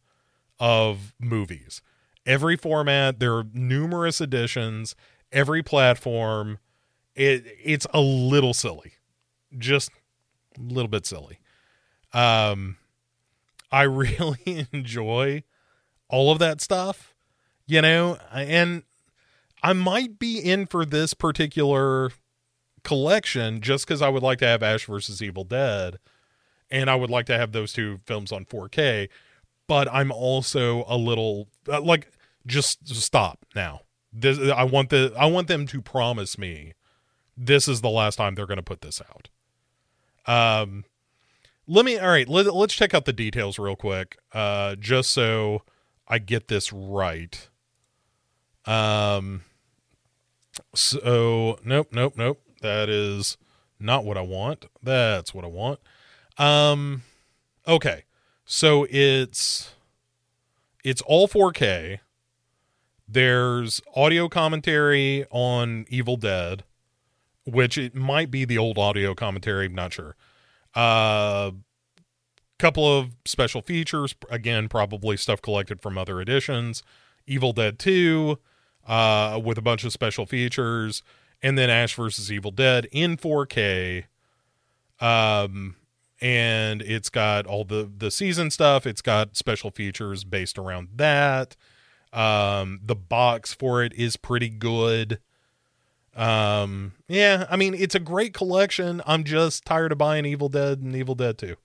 of 0.59 1.13
movies. 1.19 1.81
Every 2.25 2.55
format, 2.55 3.19
there 3.19 3.35
are 3.35 3.45
numerous 3.53 4.21
editions, 4.21 4.95
every 5.31 5.61
platform. 5.61 6.59
It 7.13 7.45
it's 7.63 7.85
a 7.93 8.01
little 8.01 8.53
silly. 8.53 8.93
Just 9.57 9.89
a 10.57 10.61
little 10.61 10.87
bit 10.87 11.05
silly. 11.05 11.39
Um 12.13 12.77
I 13.71 13.81
really 13.83 14.67
enjoy 14.71 15.43
all 16.15 16.31
of 16.31 16.39
that 16.39 16.61
stuff, 16.61 17.13
you 17.67 17.81
know, 17.81 18.17
and 18.31 18.83
I 19.61 19.73
might 19.73 20.17
be 20.17 20.39
in 20.39 20.65
for 20.65 20.85
this 20.85 21.13
particular 21.13 22.09
collection 22.83 23.59
just 23.59 23.85
because 23.85 24.01
I 24.01 24.07
would 24.07 24.23
like 24.23 24.39
to 24.39 24.47
have 24.47 24.63
Ash 24.63 24.85
versus 24.85 25.21
Evil 25.21 25.43
Dead, 25.43 25.99
and 26.71 26.89
I 26.89 26.95
would 26.95 27.09
like 27.09 27.25
to 27.25 27.37
have 27.37 27.51
those 27.51 27.73
two 27.73 27.99
films 28.05 28.31
on 28.31 28.45
4K. 28.45 29.09
But 29.67 29.91
I'm 29.91 30.09
also 30.09 30.85
a 30.87 30.95
little 30.95 31.49
uh, 31.67 31.81
like, 31.81 32.09
just 32.47 32.87
stop 32.87 33.45
now. 33.53 33.81
This 34.13 34.39
I 34.39 34.63
want 34.63 34.91
the 34.91 35.13
I 35.19 35.25
want 35.25 35.49
them 35.49 35.67
to 35.67 35.81
promise 35.81 36.37
me 36.37 36.75
this 37.35 37.67
is 37.67 37.81
the 37.81 37.89
last 37.89 38.15
time 38.15 38.35
they're 38.35 38.45
going 38.45 38.55
to 38.55 38.63
put 38.63 38.79
this 38.79 39.01
out. 39.01 39.27
Um, 40.33 40.85
let 41.67 41.83
me 41.83 41.97
all 41.99 42.07
right. 42.07 42.29
Let, 42.29 42.45
let's 42.55 42.73
check 42.73 42.93
out 42.93 43.03
the 43.03 43.11
details 43.11 43.59
real 43.59 43.75
quick, 43.75 44.17
uh, 44.31 44.75
just 44.75 45.09
so 45.09 45.63
I 46.07 46.19
get 46.19 46.47
this 46.47 46.71
right. 46.71 47.49
Um. 48.65 49.43
So 50.73 51.59
nope, 51.63 51.89
nope, 51.91 52.13
nope. 52.15 52.41
That 52.61 52.89
is 52.89 53.37
not 53.79 54.05
what 54.05 54.17
I 54.17 54.21
want. 54.21 54.65
That's 54.81 55.33
what 55.33 55.45
I 55.45 55.47
want. 55.47 55.79
Um 56.37 57.03
okay. 57.67 58.03
So 58.45 58.87
it's 58.89 59.73
it's 60.83 61.01
all 61.01 61.27
4K. 61.27 61.99
There's 63.07 63.81
audio 63.95 64.29
commentary 64.29 65.25
on 65.31 65.85
Evil 65.89 66.17
Dead, 66.17 66.63
which 67.45 67.77
it 67.77 67.95
might 67.95 68.31
be 68.31 68.45
the 68.45 68.57
old 68.57 68.77
audio 68.77 69.13
commentary, 69.13 69.65
I'm 69.65 69.75
not 69.75 69.93
sure. 69.93 70.15
Uh 70.73 71.51
couple 72.59 72.99
of 72.99 73.11
special 73.25 73.61
features, 73.61 74.15
again, 74.29 74.67
probably 74.69 75.17
stuff 75.17 75.41
collected 75.41 75.81
from 75.81 75.97
other 75.97 76.21
editions. 76.21 76.83
Evil 77.27 77.53
Dead 77.53 77.79
2 77.79 78.39
uh 78.87 79.41
with 79.43 79.57
a 79.57 79.63
bunch 79.63 79.83
of 79.83 79.91
special 79.91 80.27
features 80.27 81.01
and 81.41 81.57
then 81.57 81.69
Ash 81.69 81.95
versus 81.95 82.31
Evil 82.31 82.51
Dead 82.51 82.87
in 82.91 83.17
4K. 83.17 84.05
Um, 84.99 85.75
and 86.21 86.81
it's 86.81 87.09
got 87.09 87.45
all 87.45 87.65
the 87.65 87.89
the 87.97 88.09
season 88.09 88.49
stuff. 88.49 88.87
It's 88.87 89.01
got 89.01 89.35
special 89.35 89.69
features 89.69 90.23
based 90.23 90.57
around 90.57 90.89
that. 90.95 91.55
Um, 92.13 92.79
the 92.83 92.95
box 92.95 93.53
for 93.53 93.83
it 93.83 93.93
is 93.93 94.15
pretty 94.17 94.49
good. 94.49 95.19
Um, 96.15 96.93
yeah, 97.07 97.45
I 97.49 97.57
mean 97.57 97.73
it's 97.73 97.95
a 97.95 97.99
great 97.99 98.33
collection. 98.33 99.01
I'm 99.05 99.23
just 99.23 99.65
tired 99.65 99.91
of 99.91 99.97
buying 99.97 100.25
Evil 100.25 100.49
Dead 100.49 100.79
and 100.79 100.95
Evil 100.95 101.15
Dead 101.15 101.37
2. 101.37 101.55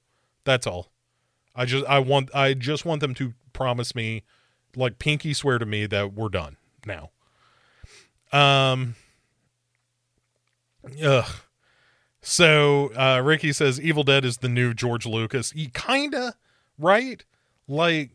That's 0.45 0.67
all. 0.67 0.89
I 1.55 1.65
just 1.65 1.85
I 1.87 1.99
want 1.99 2.35
I 2.35 2.55
just 2.55 2.85
want 2.85 3.01
them 3.01 3.15
to 3.15 3.35
promise 3.53 3.95
me 3.95 4.23
like 4.77 4.99
pinky 4.99 5.35
swear 5.35 5.59
to 5.59 5.67
me 5.67 5.87
that 5.87 6.15
we're 6.15 6.29
done 6.29 6.57
now. 6.87 7.11
Um 8.33 8.95
Ugh. 11.05 11.31
So 12.23 12.93
uh, 12.95 13.21
Ricky 13.25 13.53
says 13.53 13.81
Evil 13.81 14.03
Dead 14.03 14.25
is 14.25 14.39
the 14.39 14.49
new 14.49 14.75
George 14.75 15.07
Lucas. 15.07 15.53
He 15.53 15.69
kinda 15.69 16.35
right, 16.79 17.25
like 17.67 18.11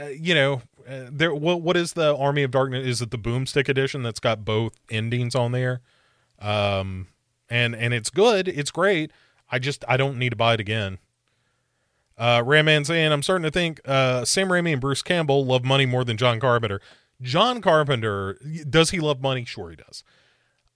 uh, 0.00 0.06
you 0.06 0.34
know, 0.34 0.62
uh, 0.88 1.06
there. 1.10 1.34
What 1.34 1.60
what 1.60 1.76
is 1.76 1.94
the 1.94 2.16
Army 2.16 2.42
of 2.44 2.50
Darkness? 2.50 2.86
Is 2.86 3.02
it 3.02 3.10
the 3.10 3.18
Boomstick 3.18 3.68
edition 3.68 4.02
that's 4.02 4.20
got 4.20 4.44
both 4.44 4.74
endings 4.90 5.34
on 5.34 5.52
there? 5.52 5.80
Um, 6.38 7.08
and 7.50 7.74
and 7.74 7.92
it's 7.92 8.10
good. 8.10 8.48
It's 8.48 8.70
great. 8.70 9.10
I 9.50 9.58
just 9.58 9.84
I 9.88 9.96
don't 9.96 10.18
need 10.18 10.30
to 10.30 10.36
buy 10.36 10.54
it 10.54 10.60
again. 10.60 10.98
Uh, 12.16 12.42
Raman 12.44 12.84
saying 12.84 13.12
I'm 13.12 13.22
starting 13.22 13.44
to 13.44 13.50
think 13.50 13.80
uh, 13.84 14.24
Sam 14.24 14.48
Raimi 14.48 14.72
and 14.72 14.80
Bruce 14.80 15.02
Campbell 15.02 15.44
love 15.44 15.64
money 15.64 15.86
more 15.86 16.04
than 16.04 16.16
John 16.16 16.40
Carpenter. 16.40 16.80
John 17.20 17.60
Carpenter 17.60 18.38
does 18.68 18.90
he 18.90 19.00
love 19.00 19.20
money? 19.20 19.44
Sure 19.44 19.70
he 19.70 19.76
does. 19.76 20.04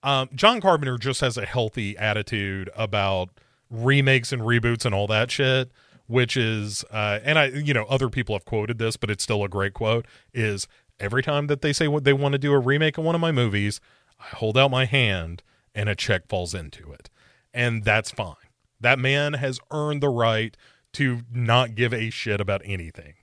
Um, 0.03 0.29
John 0.33 0.61
Carpenter 0.61 0.97
just 0.97 1.21
has 1.21 1.37
a 1.37 1.45
healthy 1.45 1.97
attitude 1.97 2.69
about 2.75 3.29
remakes 3.69 4.31
and 4.31 4.41
reboots 4.41 4.85
and 4.85 4.95
all 4.95 5.07
that 5.07 5.31
shit, 5.31 5.71
which 6.07 6.37
is, 6.37 6.85
uh, 6.91 7.19
and 7.23 7.37
I, 7.37 7.47
you 7.47 7.73
know, 7.73 7.85
other 7.85 8.09
people 8.09 8.35
have 8.35 8.45
quoted 8.45 8.77
this, 8.77 8.95
but 8.95 9.09
it's 9.09 9.23
still 9.23 9.43
a 9.43 9.49
great 9.49 9.73
quote. 9.73 10.05
Is 10.33 10.67
every 10.99 11.23
time 11.23 11.47
that 11.47 11.61
they 11.61 11.73
say 11.73 11.87
what 11.87 12.03
they 12.03 12.13
want 12.13 12.33
to 12.33 12.39
do 12.39 12.53
a 12.53 12.59
remake 12.59 12.97
of 12.97 13.03
one 13.03 13.15
of 13.15 13.21
my 13.21 13.31
movies, 13.31 13.81
I 14.19 14.35
hold 14.35 14.57
out 14.57 14.71
my 14.71 14.85
hand 14.85 15.43
and 15.75 15.89
a 15.89 15.95
check 15.95 16.27
falls 16.27 16.53
into 16.53 16.91
it, 16.91 17.09
and 17.53 17.83
that's 17.83 18.11
fine. 18.11 18.35
That 18.79 18.99
man 18.99 19.33
has 19.33 19.59
earned 19.71 20.01
the 20.01 20.09
right 20.09 20.55
to 20.93 21.21
not 21.31 21.75
give 21.75 21.93
a 21.93 22.09
shit 22.09 22.41
about 22.41 22.61
anything. 22.65 23.13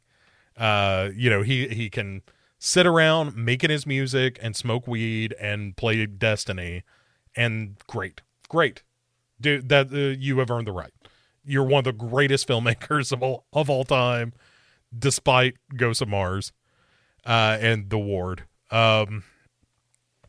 Uh, 0.57 1.11
you 1.15 1.29
know, 1.31 1.43
he 1.43 1.69
he 1.69 1.91
can 1.91 2.23
sit 2.59 2.87
around 2.87 3.37
making 3.37 3.71
his 3.71 3.87
music 3.87 4.39
and 4.41 4.55
smoke 4.55 4.87
weed 4.87 5.35
and 5.41 5.77
play 5.77 6.07
Destiny, 6.07 6.85
and 7.37 7.77
great, 7.87 8.23
great, 8.49 8.83
dude. 9.41 9.69
That 9.69 9.93
uh, 9.93 10.19
you 10.19 10.39
have 10.39 10.51
earned 10.51 10.67
the 10.67 10.73
right. 10.73 10.93
You're 11.45 11.65
one 11.65 11.81
of 11.81 11.85
the 11.85 11.93
greatest 11.93 12.47
filmmakers 12.49 13.13
of 13.13 13.23
all 13.23 13.45
of 13.53 13.69
all 13.69 13.85
time, 13.85 14.33
despite 14.97 15.55
Ghosts 15.77 16.03
of 16.03 16.09
Mars, 16.09 16.53
uh, 17.27 17.59
and 17.61 17.91
The 17.91 17.99
Ward. 17.99 18.45
Um, 18.71 19.25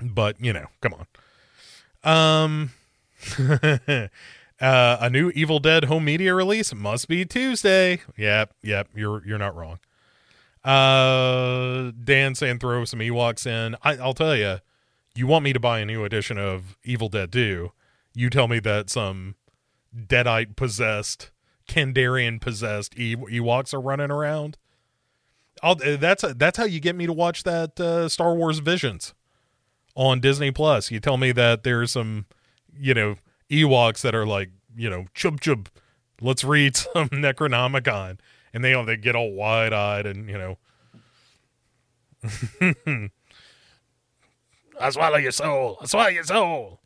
but 0.01 0.41
you 0.41 0.53
know, 0.53 0.67
come 0.81 0.95
on. 2.03 2.39
Um. 2.47 2.71
uh, 4.61 4.97
a 4.99 5.09
new 5.09 5.31
Evil 5.31 5.59
Dead 5.59 5.85
home 5.85 6.05
media 6.05 6.33
release 6.33 6.73
must 6.73 7.07
be 7.07 7.25
Tuesday. 7.25 8.01
Yep, 8.17 8.53
yep, 8.61 8.87
you're 8.95 9.25
you're 9.25 9.37
not 9.37 9.55
wrong. 9.55 9.79
Uh, 10.63 11.91
Dan 12.03 12.33
saying 12.33 12.59
throw 12.59 12.85
some 12.85 12.99
Ewoks 12.99 13.45
in. 13.45 13.75
I, 13.83 13.97
I'll 13.97 14.15
tell 14.15 14.35
you, 14.35 14.57
you 15.13 15.27
want 15.27 15.43
me 15.43 15.53
to 15.53 15.59
buy 15.59 15.79
a 15.79 15.85
new 15.85 16.03
edition 16.03 16.39
of 16.39 16.77
Evil 16.83 17.07
Dead 17.07 17.31
2. 17.31 17.71
You 18.15 18.29
tell 18.31 18.47
me 18.47 18.59
that 18.59 18.89
some 18.89 19.35
Deadite 19.95 20.55
possessed, 20.55 21.29
Kandarian 21.69 22.41
possessed 22.41 22.95
Ewoks 22.95 23.73
are 23.75 23.81
running 23.81 24.09
around. 24.09 24.57
I'll, 25.61 25.77
uh, 25.85 25.97
that's 25.97 26.23
a, 26.23 26.33
that's 26.33 26.57
how 26.57 26.65
you 26.65 26.79
get 26.79 26.95
me 26.95 27.05
to 27.05 27.13
watch 27.13 27.43
that 27.43 27.79
uh, 27.79 28.09
Star 28.09 28.33
Wars 28.33 28.59
Visions 28.59 29.13
on 29.95 30.19
Disney 30.19 30.51
Plus. 30.51 30.89
You 30.89 30.99
tell 30.99 31.17
me 31.17 31.31
that 31.31 31.63
there's 31.63 31.91
some, 31.91 32.25
you 32.75 32.93
know, 32.93 33.15
Ewoks 33.49 34.01
that 34.01 34.15
are 34.15 34.25
like, 34.25 34.49
you 34.75 34.89
know, 34.89 35.05
chub 35.13 35.41
chub. 35.41 35.69
Let's 36.21 36.43
read 36.43 36.75
some 36.93 37.09
Necronomicon 37.09 38.19
and 38.55 38.63
they 38.63 38.81
they 38.85 38.95
get 38.97 39.15
all 39.15 39.33
wide 39.33 39.73
eyed 39.73 40.07
and 40.07 40.29
you 40.29 40.37
know. 40.37 40.57
I 44.79 44.89
swallow 44.89 45.17
your 45.17 45.31
soul. 45.31 45.77
I 45.81 45.85
swallow 45.85 46.07
your 46.07 46.23
soul. 46.23 46.79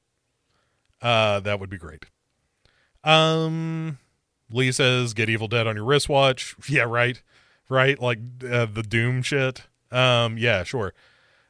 Uh, 1.02 1.40
that 1.40 1.60
would 1.60 1.70
be 1.70 1.78
great. 1.78 2.06
Um, 3.04 4.00
Lee 4.52 4.72
says, 4.72 5.14
"Get 5.14 5.30
Evil 5.30 5.48
Dead 5.48 5.68
on 5.68 5.76
your 5.76 5.86
wristwatch." 5.86 6.56
Yeah, 6.68 6.84
right, 6.84 7.22
right. 7.70 8.00
Like 8.02 8.20
uh, 8.44 8.66
the 8.66 8.84
Doom 8.84 9.22
shit. 9.22 9.62
Um, 9.92 10.38
yeah, 10.38 10.64
sure. 10.64 10.94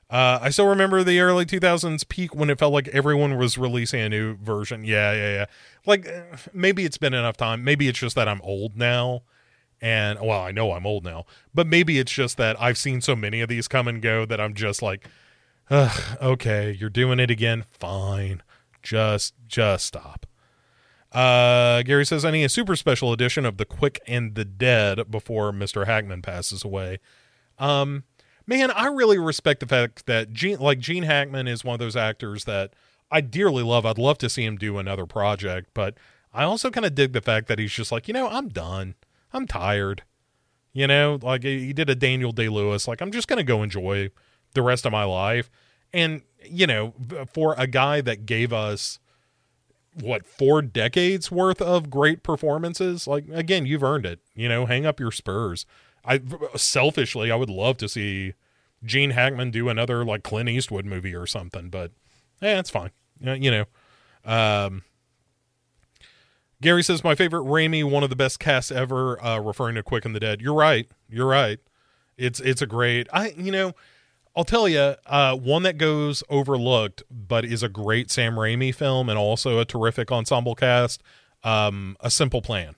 Uh, 0.10 0.40
I 0.42 0.50
still 0.50 0.66
remember 0.66 1.04
the 1.04 1.20
early 1.20 1.46
2000s 1.46 2.08
peak 2.08 2.34
when 2.34 2.50
it 2.50 2.58
felt 2.58 2.74
like 2.74 2.88
everyone 2.88 3.38
was 3.38 3.58
releasing 3.60 4.02
a 4.02 4.10
new 4.10 4.36
version. 4.38 4.84
Yeah, 4.84 5.14
yeah, 5.14 5.34
yeah. 5.34 5.46
Like 5.86 6.08
uh, 6.08 6.38
maybe 6.52 6.84
it's 6.84 6.98
been 6.98 7.14
enough 7.14 7.38
time. 7.38 7.64
Maybe 7.64 7.88
it's 7.88 8.00
just 8.00 8.16
that 8.16 8.28
I'm 8.28 8.42
old 8.42 8.76
now. 8.76 9.22
And 9.82 10.20
well, 10.20 10.42
I 10.42 10.52
know 10.52 10.74
I'm 10.74 10.86
old 10.86 11.06
now, 11.06 11.26
but 11.54 11.68
maybe 11.68 12.00
it's 12.00 12.12
just 12.12 12.38
that 12.38 12.60
I've 12.60 12.78
seen 12.78 13.02
so 13.02 13.16
many 13.16 13.40
of 13.42 13.50
these 13.50 13.68
come 13.68 13.88
and 13.88 14.02
go 14.02 14.26
that 14.26 14.42
I'm 14.42 14.54
just 14.54 14.82
like, 14.82 15.08
Ugh, 15.70 16.18
okay, 16.22 16.72
you're 16.72 16.90
doing 16.90 17.20
it 17.20 17.30
again. 17.30 17.64
Fine. 17.80 18.42
Just 18.82 19.36
just 19.48 19.86
stop. 19.86 20.26
Uh, 21.12 21.82
Gary 21.84 22.06
says 22.06 22.26
I 22.26 22.32
need 22.32 22.44
a 22.44 22.50
super 22.50 22.76
special 22.76 23.14
edition 23.14 23.46
of 23.46 23.58
The 23.58 23.66
Quick 23.66 24.00
and 24.08 24.36
the 24.36 24.46
Dead 24.46 25.10
before 25.10 25.52
Mr. 25.52 25.86
Hackman 25.86 26.22
passes 26.22 26.64
away. 26.64 27.00
Um, 27.58 28.04
man, 28.50 28.72
I 28.72 28.88
really 28.88 29.20
respect 29.20 29.60
the 29.60 29.68
fact 29.68 30.08
that 30.08 30.34
Gene, 30.34 30.60
like 30.60 30.80
Gene 30.80 31.04
Hackman, 31.04 31.48
is 31.48 31.64
one 31.64 31.76
of 31.76 31.80
those 31.80 31.96
actors 31.96 32.46
that 32.46 32.74
I 33.12 33.22
dearly 33.22 33.62
love. 33.62 33.86
I'd 33.86 34.00
love 34.00 34.18
to 34.18 34.30
see 34.30 34.44
him 34.44 34.58
do 34.58 34.80
another 34.80 35.06
project, 35.06 35.70
but 35.76 35.96
I 36.34 36.44
also 36.44 36.72
kind 36.72 36.86
of 36.86 36.96
dig 36.96 37.14
the 37.14 37.22
fact 37.22 37.48
that 37.48 37.60
he's 37.60 37.72
just 37.72 37.92
like, 37.92 38.08
you 38.08 38.14
know, 38.14 38.28
I'm 38.28 38.50
done. 38.50 38.96
I'm 39.32 39.46
tired. 39.46 40.02
You 40.74 40.88
know, 40.88 41.20
like 41.22 41.44
he 41.44 41.74
did 41.74 41.90
a 41.90 41.96
Daniel 41.96 42.32
Day 42.32 42.50
Lewis. 42.50 42.88
Like 42.88 43.02
I'm 43.02 43.12
just 43.12 43.28
gonna 43.28 43.44
go 43.44 43.62
enjoy 43.62 44.10
the 44.54 44.62
rest 44.62 44.86
of 44.86 44.92
my 44.92 45.04
life. 45.04 45.50
And 45.94 46.24
you 46.44 46.68
know, 46.68 46.94
for 47.32 47.54
a 47.58 47.68
guy 47.68 48.02
that 48.02 48.26
gave 48.26 48.52
us 48.52 49.00
what 49.94 50.26
four 50.26 50.62
decades 50.62 51.32
worth 51.32 51.62
of 51.62 51.90
great 51.90 52.24
performances 52.24 53.08
like 53.08 53.26
again 53.34 53.66
you've 53.66 53.84
earned 53.84 54.06
it 54.06 54.20
you 54.36 54.48
know 54.48 54.66
hang 54.66 54.86
up 54.86 55.00
your 55.00 55.12
spurs 55.12 55.66
i 56.06 56.20
selfishly 56.56 57.32
i 57.32 57.36
would 57.36 57.50
love 57.50 57.78
to 57.78 57.88
see 57.88 58.34
gene 58.84 59.12
hackman 59.12 59.52
do 59.52 59.70
another 59.70 60.06
like 60.06 60.24
clint 60.24 60.50
eastwood 60.50 60.86
movie 60.86 61.16
or 61.16 61.28
something 61.28 61.70
but 61.70 61.92
yeah 62.42 62.60
it's 62.60 62.70
fine 62.70 62.92
you 63.22 63.52
know 63.52 63.66
um 64.26 64.84
gary 66.62 66.84
says 66.84 67.04
my 67.04 67.16
favorite 67.16 67.44
Raimi, 67.44 67.84
one 67.84 68.04
of 68.04 68.10
the 68.10 68.16
best 68.16 68.40
casts 68.40 68.72
ever 68.72 69.24
uh 69.24 69.40
referring 69.40 69.76
to 69.76 69.84
quick 69.84 70.06
and 70.06 70.16
the 70.16 70.20
dead 70.20 70.42
you're 70.42 70.54
right 70.54 70.90
you're 71.10 71.28
right 71.28 71.60
it's 72.18 72.40
it's 72.40 72.62
a 72.62 72.68
great 72.68 73.08
i 73.12 73.30
you 73.38 73.52
know 73.52 73.74
I'll 74.36 74.46
tell 74.46 74.70
you, 74.70 74.96
uh, 75.06 75.36
one 75.36 75.64
that 75.64 75.78
goes 75.78 76.24
overlooked, 76.30 77.04
but 77.10 77.44
is 77.44 77.62
a 77.62 77.68
great 77.68 78.10
Sam 78.12 78.36
Raimi 78.36 78.74
film 78.74 79.10
and 79.10 79.18
also 79.18 79.60
a 79.60 79.66
terrific 79.66 80.12
ensemble 80.14 80.56
cast. 80.56 81.02
Um, 81.44 81.98
a 82.00 82.10
Simple 82.10 82.42
Plan. 82.42 82.76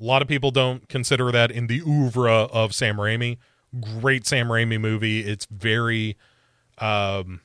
A 0.00 0.04
lot 0.04 0.22
of 0.22 0.28
people 0.28 0.50
don't 0.50 0.88
consider 0.88 1.32
that 1.32 1.50
in 1.50 1.66
the 1.66 1.80
oeuvre 1.82 2.30
of 2.30 2.74
Sam 2.74 2.96
Raimi. 2.96 3.38
Great 4.00 4.26
Sam 4.26 4.48
Raimi 4.48 4.80
movie. 4.80 5.20
It's 5.20 5.46
very, 5.50 6.16
um, 6.78 7.40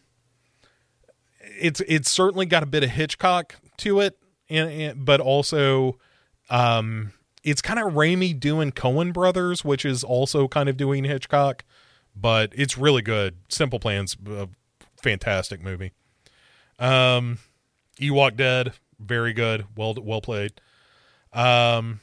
it's 1.59 1.81
it's 1.81 2.09
certainly 2.09 2.45
got 2.45 2.63
a 2.63 2.67
bit 2.67 2.83
of 2.83 2.91
Hitchcock 2.91 3.55
to 3.77 3.99
it, 3.99 4.17
and, 4.49 4.69
and 4.69 5.05
but 5.05 5.19
also, 5.19 5.97
um, 6.49 7.11
it's 7.43 7.61
kind 7.61 7.79
of 7.79 7.93
Raimi 7.93 8.39
doing 8.39 8.71
Coen 8.71 9.11
Brothers, 9.11 9.65
which 9.65 9.83
is 9.83 10.03
also 10.03 10.47
kind 10.47 10.69
of 10.69 10.77
doing 10.77 11.03
Hitchcock 11.03 11.63
but 12.15 12.51
it's 12.55 12.77
really 12.77 13.01
good. 13.01 13.37
Simple 13.49 13.79
Plan's 13.79 14.15
a 14.27 14.49
fantastic 15.01 15.61
movie. 15.61 15.91
Um, 16.79 17.39
Ewok 17.99 18.35
Dead, 18.35 18.73
very 18.99 19.33
good. 19.33 19.65
Well, 19.75 19.95
well 20.01 20.21
played. 20.21 20.53
Um, 21.31 21.99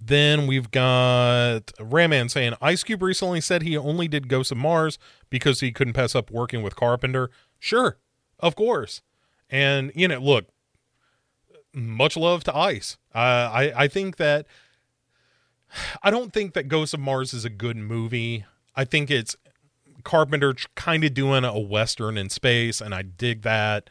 then 0.00 0.46
we've 0.46 0.70
got 0.70 1.72
Raman 1.78 2.30
saying 2.30 2.54
Ice 2.62 2.82
Cube 2.82 3.02
recently 3.02 3.40
said 3.40 3.62
he 3.62 3.76
only 3.76 4.08
did 4.08 4.28
Ghosts 4.28 4.50
of 4.50 4.58
Mars 4.58 4.98
because 5.28 5.60
he 5.60 5.72
couldn't 5.72 5.92
pass 5.92 6.14
up 6.14 6.30
working 6.30 6.62
with 6.62 6.74
Carpenter. 6.74 7.30
Sure, 7.58 7.98
of 8.38 8.56
course. 8.56 9.02
And 9.50 9.92
you 9.94 10.08
know, 10.08 10.18
look, 10.18 10.46
much 11.74 12.16
love 12.16 12.44
to 12.44 12.56
Ice. 12.56 12.96
Uh, 13.14 13.18
I 13.52 13.72
I 13.76 13.88
think 13.88 14.16
that 14.16 14.46
I 16.02 16.10
don't 16.10 16.32
think 16.32 16.54
that 16.54 16.68
Ghost 16.68 16.94
of 16.94 17.00
Mars 17.00 17.34
is 17.34 17.44
a 17.44 17.50
good 17.50 17.76
movie. 17.76 18.44
I 18.74 18.84
think 18.84 19.10
it's 19.10 19.36
Carpenter 20.02 20.54
kind 20.74 21.04
of 21.04 21.12
doing 21.12 21.44
a 21.44 21.58
western 21.58 22.16
in 22.16 22.30
space, 22.30 22.80
and 22.80 22.94
I 22.94 23.02
dig 23.02 23.42
that. 23.42 23.90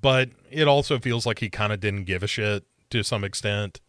But 0.00 0.30
it 0.50 0.66
also 0.66 0.98
feels 0.98 1.26
like 1.26 1.40
he 1.40 1.50
kind 1.50 1.72
of 1.72 1.80
didn't 1.80 2.04
give 2.04 2.22
a 2.22 2.26
shit 2.26 2.64
to 2.88 3.02
some 3.04 3.22
extent. 3.22 3.80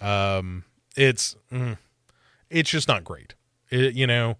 Um, 0.00 0.64
it's 0.96 1.36
mm, 1.52 1.78
it's 2.48 2.70
just 2.70 2.88
not 2.88 3.04
great. 3.04 3.34
It, 3.70 3.94
you 3.94 4.06
know, 4.06 4.38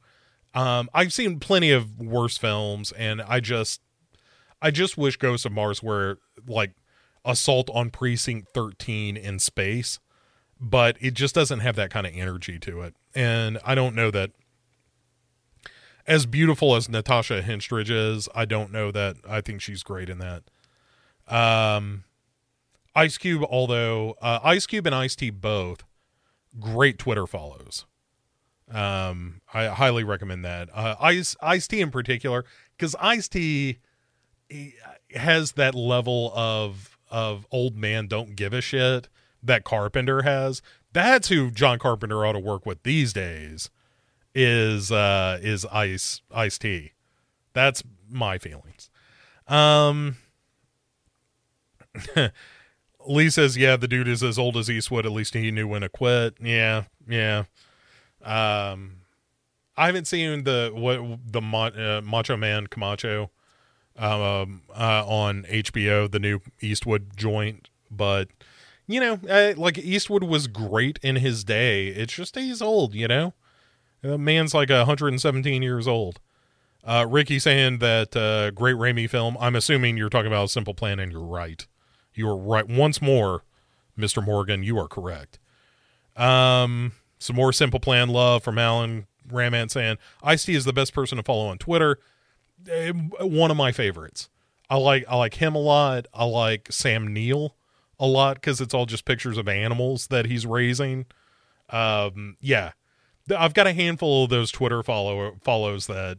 um, 0.54 0.88
I've 0.92 1.12
seen 1.12 1.38
plenty 1.40 1.70
of 1.70 2.00
worse 2.00 2.36
films, 2.38 2.92
and 2.92 3.22
I 3.22 3.40
just 3.40 3.80
I 4.60 4.70
just 4.70 4.96
wish 4.98 5.16
Ghost 5.16 5.46
of 5.46 5.52
Mars 5.52 5.82
were 5.82 6.18
like 6.46 6.72
Assault 7.24 7.70
on 7.70 7.90
Precinct 7.90 8.48
13 8.54 9.16
in 9.16 9.38
space 9.38 10.00
but 10.60 10.96
it 11.00 11.14
just 11.14 11.34
doesn't 11.34 11.60
have 11.60 11.76
that 11.76 11.90
kind 11.90 12.06
of 12.06 12.12
energy 12.14 12.58
to 12.58 12.82
it. 12.82 12.94
And 13.14 13.58
I 13.64 13.74
don't 13.74 13.94
know 13.94 14.10
that 14.10 14.32
as 16.06 16.26
beautiful 16.26 16.76
as 16.76 16.88
Natasha 16.88 17.42
Henstridge 17.42 17.90
is, 17.90 18.28
I 18.34 18.44
don't 18.44 18.70
know 18.70 18.90
that 18.90 19.16
I 19.28 19.40
think 19.40 19.62
she's 19.62 19.82
great 19.82 20.10
in 20.10 20.18
that. 20.18 20.42
Um, 21.26 22.04
Ice 22.94 23.16
Cube, 23.16 23.44
although 23.48 24.16
uh, 24.20 24.40
Ice 24.44 24.66
Cube 24.66 24.86
and 24.86 24.94
Ice 24.94 25.16
T 25.16 25.30
both 25.30 25.84
great 26.58 26.98
Twitter 26.98 27.26
follows. 27.26 27.86
Um, 28.70 29.40
I 29.52 29.66
highly 29.66 30.04
recommend 30.04 30.44
that. 30.44 30.68
Uh, 30.72 30.96
Ice 31.00 31.36
Ice 31.42 31.66
T 31.66 31.80
in 31.80 31.90
particular, 31.90 32.44
because 32.76 32.94
Ice 33.00 33.28
T 33.28 33.78
has 35.14 35.52
that 35.52 35.74
level 35.74 36.32
of 36.34 36.98
of 37.10 37.46
old 37.50 37.76
man 37.76 38.06
don't 38.06 38.36
give 38.36 38.52
a 38.52 38.60
shit 38.60 39.08
that 39.42 39.64
Carpenter 39.64 40.22
has. 40.22 40.62
That's 40.92 41.28
who 41.28 41.50
John 41.50 41.78
Carpenter 41.78 42.24
ought 42.24 42.32
to 42.32 42.38
work 42.38 42.66
with 42.66 42.82
these 42.82 43.12
days. 43.12 43.70
Is 44.34 44.92
uh 44.92 45.38
is 45.42 45.66
Ice 45.66 46.22
Ice 46.30 46.58
T. 46.58 46.92
That's 47.52 47.82
my 48.08 48.38
feelings. 48.38 48.88
Um 49.48 50.16
Lee 53.10 53.28
says, 53.28 53.56
"Yeah, 53.56 53.76
the 53.76 53.88
dude 53.88 54.08
is 54.08 54.22
as 54.22 54.38
old 54.38 54.56
as 54.56 54.70
Eastwood. 54.70 55.04
At 55.04 55.12
least 55.12 55.34
he 55.34 55.50
knew 55.50 55.66
when 55.66 55.82
to 55.82 55.88
quit." 55.88 56.36
Yeah, 56.40 56.84
yeah. 57.08 57.44
Um, 58.22 58.98
I 59.76 59.86
haven't 59.86 60.06
seen 60.06 60.44
the 60.44 60.70
what 60.72 61.32
the 61.32 61.40
uh, 61.40 62.00
Macho 62.02 62.36
Man 62.36 62.68
Camacho 62.68 63.30
um, 63.98 64.62
uh, 64.70 65.04
on 65.06 65.44
HBO, 65.44 66.10
the 66.10 66.18
new 66.18 66.40
Eastwood 66.60 67.16
joint, 67.16 67.68
but 67.90 68.28
you 68.86 69.00
know, 69.00 69.18
uh, 69.28 69.54
like 69.56 69.78
Eastwood 69.78 70.24
was 70.24 70.46
great 70.46 70.98
in 71.02 71.16
his 71.16 71.44
day. 71.44 71.88
It's 71.88 72.14
just 72.14 72.36
he's 72.36 72.62
old, 72.62 72.94
you 72.94 73.08
know. 73.08 73.34
The 74.02 74.18
man's 74.18 74.54
like 74.54 74.70
117 74.70 75.62
years 75.62 75.86
old. 75.86 76.20
Uh, 76.82 77.06
Ricky 77.08 77.38
saying 77.38 77.78
that 77.78 78.16
uh, 78.16 78.50
great 78.52 78.76
Raimi 78.76 79.08
film. 79.08 79.36
I'm 79.38 79.54
assuming 79.54 79.96
you're 79.96 80.08
talking 80.08 80.28
about 80.28 80.44
a 80.44 80.48
Simple 80.48 80.74
Plan, 80.74 80.98
and 80.98 81.12
you're 81.12 81.20
right. 81.20 81.66
You 82.14 82.28
are 82.28 82.36
right. 82.36 82.68
Once 82.68 83.00
more, 83.00 83.42
Mr. 83.98 84.24
Morgan, 84.24 84.62
you 84.62 84.78
are 84.78 84.88
correct. 84.88 85.38
Um, 86.16 86.92
some 87.18 87.36
more 87.36 87.52
Simple 87.52 87.80
Plan 87.80 88.08
love 88.08 88.42
from 88.42 88.58
Alan 88.58 89.06
Raman 89.30 89.68
saying 89.68 89.98
Ice 90.22 90.44
T 90.44 90.54
is 90.54 90.64
the 90.64 90.72
best 90.72 90.92
person 90.92 91.16
to 91.16 91.22
follow 91.22 91.46
on 91.46 91.58
Twitter. 91.58 91.98
Uh, 92.70 92.92
one 93.26 93.50
of 93.50 93.56
my 93.56 93.72
favorites. 93.72 94.28
I 94.68 94.76
like 94.76 95.04
I 95.08 95.16
like 95.16 95.34
him 95.34 95.54
a 95.54 95.60
lot. 95.60 96.06
I 96.14 96.24
like 96.24 96.68
Sam 96.70 97.12
Neill 97.12 97.56
a 97.98 98.06
lot 98.06 98.36
because 98.36 98.60
it's 98.60 98.72
all 98.72 98.86
just 98.86 99.04
pictures 99.04 99.36
of 99.36 99.48
animals 99.48 100.06
that 100.08 100.26
he's 100.26 100.46
raising. 100.46 101.06
Um, 101.70 102.36
yeah, 102.40 102.72
I've 103.36 103.54
got 103.54 103.66
a 103.66 103.72
handful 103.72 104.24
of 104.24 104.30
those 104.30 104.50
Twitter 104.50 104.82
follow 104.82 105.36
follows 105.42 105.86
that 105.88 106.18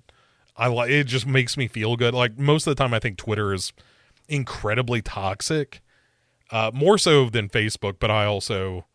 I 0.57 0.67
like. 0.67 0.89
It 0.89 1.05
just 1.05 1.25
makes 1.25 1.57
me 1.57 1.67
feel 1.67 1.95
good. 1.95 2.13
Like 2.13 2.37
most 2.37 2.67
of 2.67 2.71
the 2.75 2.81
time, 2.81 2.93
I 2.93 2.99
think 2.99 3.17
Twitter 3.17 3.53
is 3.53 3.73
incredibly 4.31 5.01
toxic, 5.01 5.81
uh, 6.49 6.71
more 6.73 6.97
so 6.97 7.29
than 7.29 7.49
Facebook. 7.49 7.97
But 7.99 8.09
I 8.09 8.25
also 8.25 8.85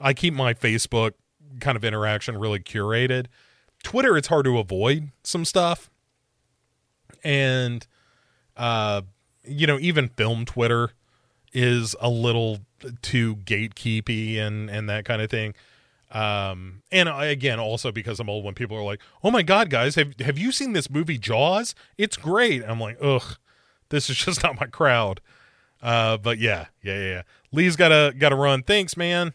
I 0.00 0.14
keep 0.14 0.34
my 0.34 0.54
Facebook 0.54 1.12
kind 1.60 1.76
of 1.76 1.84
interaction 1.84 2.38
really 2.38 2.60
curated. 2.60 3.26
Twitter, 3.82 4.16
it's 4.16 4.28
hard 4.28 4.44
to 4.46 4.58
avoid 4.58 5.10
some 5.22 5.44
stuff, 5.44 5.90
and 7.22 7.86
uh, 8.56 9.02
you 9.44 9.66
know, 9.66 9.78
even 9.78 10.08
film 10.08 10.44
Twitter 10.44 10.90
is 11.52 11.94
a 12.00 12.08
little 12.08 12.60
too 13.02 13.36
gatekeepy 13.36 14.38
and 14.38 14.70
and 14.70 14.88
that 14.88 15.04
kind 15.04 15.22
of 15.22 15.30
thing. 15.30 15.54
Um, 16.10 16.82
and 16.90 17.06
I, 17.08 17.26
again, 17.26 17.60
also 17.60 17.92
because 17.92 18.18
I'm 18.18 18.30
old, 18.30 18.42
when 18.42 18.54
people 18.54 18.76
are 18.76 18.82
like, 18.82 19.00
"Oh 19.22 19.30
my 19.30 19.42
god, 19.42 19.68
guys, 19.70 19.94
have 19.96 20.18
have 20.20 20.38
you 20.38 20.52
seen 20.52 20.72
this 20.72 20.88
movie 20.88 21.18
Jaws? 21.18 21.74
It's 21.98 22.16
great." 22.16 22.64
I'm 22.64 22.80
like, 22.80 22.96
"Ugh, 23.00 23.36
this 23.90 24.10
is 24.10 24.16
just 24.24 24.42
not 24.42 24.58
my 24.60 24.66
crowd." 24.66 25.20
Uh, 25.82 26.16
but 26.16 26.38
yeah, 26.38 26.66
yeah, 26.82 26.98
yeah. 27.00 27.22
Lee's 27.52 27.76
gotta 27.76 28.14
gotta 28.16 28.36
run. 28.36 28.62
Thanks, 28.62 28.96
man. 28.96 29.34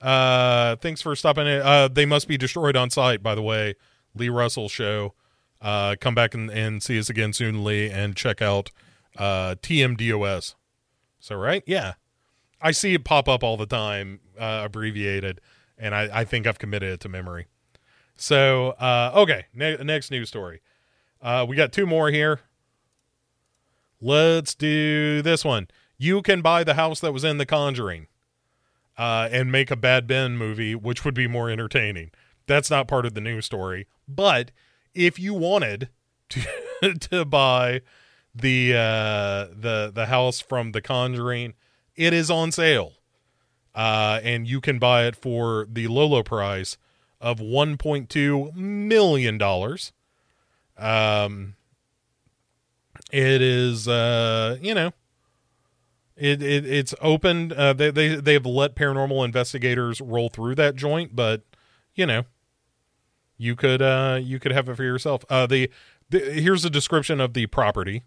Uh, 0.00 0.76
thanks 0.76 1.00
for 1.00 1.14
stopping 1.16 1.46
it. 1.46 1.62
Uh, 1.62 1.88
they 1.88 2.06
must 2.06 2.28
be 2.28 2.36
destroyed 2.36 2.76
on 2.76 2.90
sight, 2.90 3.22
by 3.22 3.34
the 3.34 3.42
way. 3.42 3.74
Lee 4.14 4.28
Russell 4.28 4.68
show. 4.68 5.14
Uh, 5.60 5.96
come 6.00 6.14
back 6.14 6.34
and, 6.34 6.50
and 6.50 6.82
see 6.82 6.98
us 6.98 7.08
again 7.08 7.32
soon, 7.32 7.64
Lee, 7.64 7.90
and 7.90 8.14
check 8.14 8.42
out 8.42 8.70
uh, 9.16 9.54
TMDOS. 9.62 10.54
So, 11.18 11.34
right? 11.34 11.62
Yeah. 11.66 11.94
I 12.60 12.70
see 12.72 12.94
it 12.94 13.04
pop 13.04 13.28
up 13.28 13.42
all 13.42 13.56
the 13.56 13.66
time, 13.66 14.20
uh, 14.38 14.62
abbreviated, 14.64 15.40
and 15.78 15.94
I, 15.94 16.20
I 16.20 16.24
think 16.24 16.46
I've 16.46 16.58
committed 16.58 16.90
it 16.92 17.00
to 17.00 17.08
memory. 17.08 17.46
So, 18.16 18.70
uh, 18.80 19.12
okay, 19.14 19.46
ne- 19.54 19.76
next 19.78 20.10
news 20.10 20.28
story. 20.28 20.62
Uh, 21.20 21.44
we 21.48 21.56
got 21.56 21.72
two 21.72 21.86
more 21.86 22.10
here. 22.10 22.40
Let's 24.00 24.54
do 24.54 25.22
this 25.22 25.44
one. 25.44 25.68
You 25.98 26.22
can 26.22 26.42
buy 26.42 26.64
the 26.64 26.74
house 26.74 27.00
that 27.00 27.12
was 27.12 27.24
in 27.24 27.38
The 27.38 27.46
Conjuring 27.46 28.08
uh, 28.98 29.28
and 29.30 29.50
make 29.50 29.70
a 29.70 29.76
Bad 29.76 30.06
Ben 30.06 30.36
movie, 30.36 30.74
which 30.74 31.04
would 31.04 31.14
be 31.14 31.26
more 31.26 31.50
entertaining. 31.50 32.10
That's 32.46 32.70
not 32.70 32.88
part 32.88 33.06
of 33.06 33.14
the 33.14 33.20
news 33.20 33.46
story. 33.46 33.86
But 34.06 34.50
if 34.94 35.18
you 35.18 35.34
wanted 35.34 35.88
to 36.30 36.94
to 36.94 37.24
buy 37.24 37.80
the 38.34 38.74
uh, 38.74 39.54
the 39.54 39.90
the 39.94 40.06
house 40.06 40.40
from 40.40 40.72
The 40.72 40.82
Conjuring, 40.82 41.54
it 41.94 42.12
is 42.12 42.30
on 42.30 42.52
sale, 42.52 42.92
uh, 43.74 44.20
and 44.22 44.46
you 44.46 44.60
can 44.60 44.78
buy 44.78 45.06
it 45.06 45.16
for 45.16 45.66
the 45.70 45.88
low 45.88 46.06
low 46.06 46.22
price 46.22 46.76
of 47.20 47.38
1.2 47.38 48.54
million 48.54 49.38
dollars. 49.38 49.92
Um, 50.76 51.55
it 53.12 53.42
is 53.42 53.88
uh, 53.88 54.58
you 54.60 54.74
know 54.74 54.92
it, 56.16 56.42
it 56.42 56.64
it's 56.66 56.94
opened. 57.00 57.52
Uh, 57.52 57.72
they 57.72 57.90
they 57.90 58.16
they 58.16 58.32
have 58.34 58.46
let 58.46 58.74
paranormal 58.74 59.24
investigators 59.24 60.00
roll 60.00 60.28
through 60.28 60.54
that 60.54 60.74
joint, 60.74 61.14
but 61.14 61.42
you 61.94 62.06
know, 62.06 62.24
you 63.36 63.54
could 63.54 63.82
uh 63.82 64.18
you 64.22 64.38
could 64.38 64.52
have 64.52 64.68
it 64.68 64.76
for 64.76 64.82
yourself. 64.84 65.24
Uh, 65.28 65.46
the, 65.46 65.70
the 66.08 66.18
here's 66.18 66.64
a 66.64 66.70
description 66.70 67.20
of 67.20 67.34
the 67.34 67.46
property. 67.46 68.02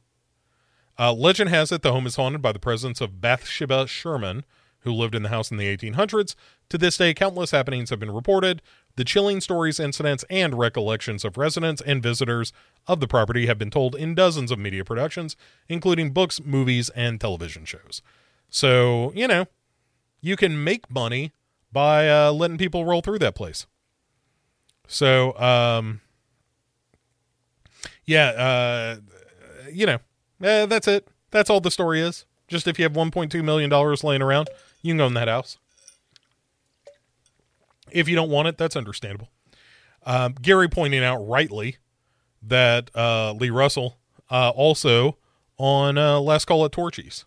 Uh, 0.98 1.14
legend 1.14 1.50
has 1.50 1.72
it 1.72 1.82
the 1.82 1.94
home 1.94 2.08
is 2.08 2.16
haunted 2.16 2.42
by 2.42 2.52
the 2.52 2.60
presence 2.60 3.00
of 3.00 3.22
Bathsheba 3.22 3.88
Sherman, 3.88 4.44
who 4.80 4.92
lived 4.92 5.16
in 5.16 5.24
the 5.24 5.30
house 5.30 5.52
in 5.52 5.58
the 5.58 5.78
1800s. 5.78 6.36
To 6.70 6.78
this 6.78 6.98
day, 6.98 7.14
countless 7.14 7.52
happenings 7.52 7.90
have 7.90 8.00
been 8.00 8.12
reported. 8.12 8.62
The 9.00 9.06
chilling 9.06 9.40
stories, 9.40 9.80
incidents, 9.80 10.26
and 10.30 10.60
recollections 10.60 11.24
of 11.24 11.38
residents 11.38 11.82
and 11.82 12.04
visitors 12.04 12.52
of 12.86 13.00
the 13.00 13.08
property 13.08 13.46
have 13.46 13.58
been 13.58 13.70
told 13.70 13.96
in 13.96 14.14
dozens 14.14 14.52
of 14.52 14.60
media 14.60 14.84
productions, 14.84 15.38
including 15.70 16.12
books, 16.12 16.42
movies, 16.44 16.90
and 16.90 17.18
television 17.22 17.64
shows. 17.64 18.02
So, 18.50 19.14
you 19.16 19.26
know, 19.26 19.46
you 20.20 20.36
can 20.36 20.62
make 20.66 20.92
money 20.92 21.32
by 21.72 22.10
uh, 22.10 22.34
letting 22.34 22.58
people 22.58 22.84
roll 22.84 23.00
through 23.00 23.20
that 23.20 23.36
place. 23.36 23.68
So, 24.86 25.34
um, 25.40 26.02
yeah, 28.04 28.28
uh, 28.32 28.98
you 29.72 29.86
know, 29.86 30.00
uh, 30.44 30.66
that's 30.66 30.90
it. 30.90 31.08
That's 31.32 31.50
all 31.50 31.62
the 31.62 31.72
story 31.72 32.02
is. 32.02 32.26
Just 32.50 32.68
if 32.68 32.78
you 32.78 32.84
have 32.84 32.92
$1.2 32.92 33.42
million 33.46 33.70
laying 34.04 34.22
around, 34.22 34.50
you 34.82 34.94
can 34.94 35.00
own 35.00 35.14
that 35.14 35.30
house. 35.30 35.58
If 37.92 38.08
you 38.08 38.16
don't 38.16 38.30
want 38.30 38.48
it, 38.48 38.58
that's 38.58 38.76
understandable. 38.76 39.30
Um, 40.06 40.36
Gary 40.42 40.70
pointing 40.70 41.04
out 41.04 41.18
rightly 41.18 41.78
that 42.42 42.90
uh, 42.96 43.34
Lee 43.34 43.50
Russell 43.50 43.98
uh, 44.30 44.52
also 44.52 45.18
on 45.58 45.98
uh, 45.98 46.20
Last 46.20 46.46
Call 46.46 46.64
at 46.66 46.72
Torchies, 46.72 47.26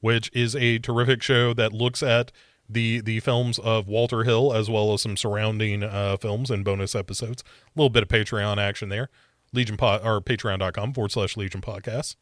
which 0.00 0.30
is 0.32 0.54
a 0.54 0.78
terrific 0.78 1.22
show 1.22 1.52
that 1.54 1.72
looks 1.72 2.02
at 2.02 2.30
the 2.68 3.00
the 3.00 3.20
films 3.20 3.58
of 3.58 3.86
Walter 3.88 4.24
Hill 4.24 4.52
as 4.52 4.70
well 4.70 4.94
as 4.94 5.02
some 5.02 5.16
surrounding 5.16 5.82
uh, 5.82 6.16
films 6.16 6.50
and 6.50 6.64
bonus 6.64 6.94
episodes. 6.94 7.42
A 7.42 7.78
little 7.78 7.90
bit 7.90 8.02
of 8.02 8.08
Patreon 8.08 8.58
action 8.58 8.88
there. 8.88 9.10
Legion 9.52 9.76
pod 9.76 10.00
or 10.04 10.20
patreon.com 10.20 10.94
forward 10.94 11.12
slash 11.12 11.36
Legion 11.36 11.60
podcasts. 11.60 12.16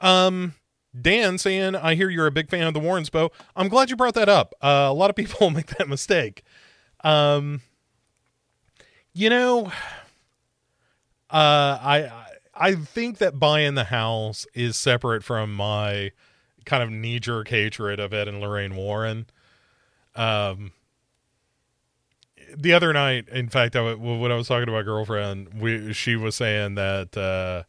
Um, 0.00 0.54
Dan 0.98 1.38
saying, 1.38 1.74
I 1.74 1.94
hear 1.94 2.10
you're 2.10 2.26
a 2.26 2.32
big 2.32 2.50
fan 2.50 2.66
of 2.66 2.74
the 2.74 2.80
Warrens, 2.80 3.10
Bo. 3.10 3.32
I'm 3.56 3.68
glad 3.68 3.90
you 3.90 3.96
brought 3.96 4.14
that 4.14 4.28
up. 4.28 4.54
Uh, 4.60 4.86
a 4.88 4.92
lot 4.92 5.10
of 5.10 5.16
people 5.16 5.50
make 5.50 5.66
that 5.78 5.88
mistake. 5.88 6.42
Um, 7.04 7.60
you 9.12 9.30
know, 9.30 9.66
uh, 11.30 11.78
I 11.80 12.10
I 12.54 12.74
think 12.74 13.18
that 13.18 13.38
buying 13.38 13.74
the 13.74 13.84
house 13.84 14.46
is 14.54 14.76
separate 14.76 15.22
from 15.22 15.54
my 15.54 16.12
kind 16.64 16.82
of 16.82 16.90
knee 16.90 17.20
jerk 17.20 17.48
hatred 17.48 18.00
of 18.00 18.12
Ed 18.14 18.26
and 18.26 18.40
Lorraine 18.40 18.74
Warren. 18.74 19.26
Um, 20.16 20.72
the 22.56 22.72
other 22.72 22.92
night, 22.92 23.28
in 23.28 23.48
fact, 23.48 23.76
I, 23.76 23.94
when 23.94 24.32
I 24.32 24.36
was 24.36 24.48
talking 24.48 24.66
to 24.66 24.72
my 24.72 24.82
girlfriend, 24.82 25.60
we 25.60 25.92
she 25.92 26.16
was 26.16 26.34
saying 26.34 26.76
that 26.76 27.16
uh, 27.16 27.64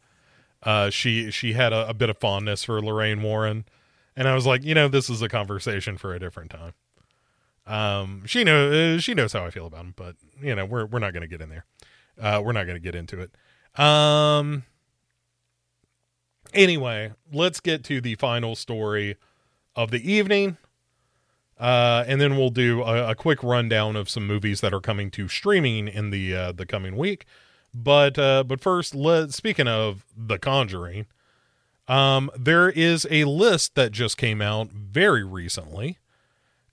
uh, 0.67 0.89
she 0.89 1.31
she 1.31 1.53
had 1.53 1.73
a, 1.73 1.89
a 1.89 1.93
bit 1.93 2.09
of 2.09 2.17
fondness 2.17 2.63
for 2.63 2.81
Lorraine 2.81 3.21
Warren, 3.21 3.65
and 4.15 4.27
I 4.27 4.35
was 4.35 4.45
like, 4.45 4.63
you 4.63 4.75
know, 4.75 4.87
this 4.87 5.09
is 5.09 5.21
a 5.21 5.29
conversation 5.29 5.97
for 5.97 6.13
a 6.13 6.19
different 6.19 6.51
time. 6.51 6.73
Um, 7.67 8.23
she 8.25 8.43
knows 8.43 9.03
she 9.03 9.13
knows 9.13 9.33
how 9.33 9.45
I 9.45 9.49
feel 9.49 9.65
about 9.65 9.81
him, 9.81 9.93
but 9.95 10.15
you 10.41 10.55
know, 10.55 10.65
we're 10.65 10.85
we're 10.85 10.99
not 10.99 11.13
to 11.13 11.27
get 11.27 11.41
in 11.41 11.49
there. 11.49 11.65
Uh, 12.19 12.41
we're 12.43 12.53
not 12.53 12.65
to 12.65 12.79
get 12.79 12.95
into 12.95 13.19
it. 13.21 13.31
Um. 13.79 14.63
Anyway, 16.53 17.11
let's 17.33 17.59
get 17.59 17.83
to 17.85 17.99
the 17.99 18.15
final 18.15 18.55
story 18.55 19.17
of 19.75 19.91
the 19.91 20.11
evening. 20.11 20.57
Uh, 21.57 22.03
and 22.07 22.19
then 22.19 22.35
we'll 22.35 22.49
do 22.49 22.81
a, 22.83 23.11
a, 23.11 23.15
quick 23.15 23.41
rundown 23.41 23.95
of 23.95 24.09
some 24.09 24.27
movies 24.27 24.59
that 24.59 24.73
are 24.73 24.81
coming 24.81 25.09
to 25.09 25.29
streaming 25.29 25.87
in 25.87 26.09
the 26.09 26.35
uh, 26.35 26.51
the 26.51 26.65
coming 26.65 26.97
week. 26.97 27.25
But 27.73 28.19
uh, 28.19 28.43
but 28.43 28.59
first, 28.59 28.93
let 28.93 29.33
speaking 29.33 29.67
of 29.67 30.05
The 30.17 30.37
Conjuring, 30.37 31.05
um, 31.87 32.29
there 32.37 32.69
is 32.69 33.07
a 33.09 33.23
list 33.23 33.75
that 33.75 33.91
just 33.91 34.17
came 34.17 34.41
out 34.41 34.71
very 34.71 35.23
recently, 35.23 35.97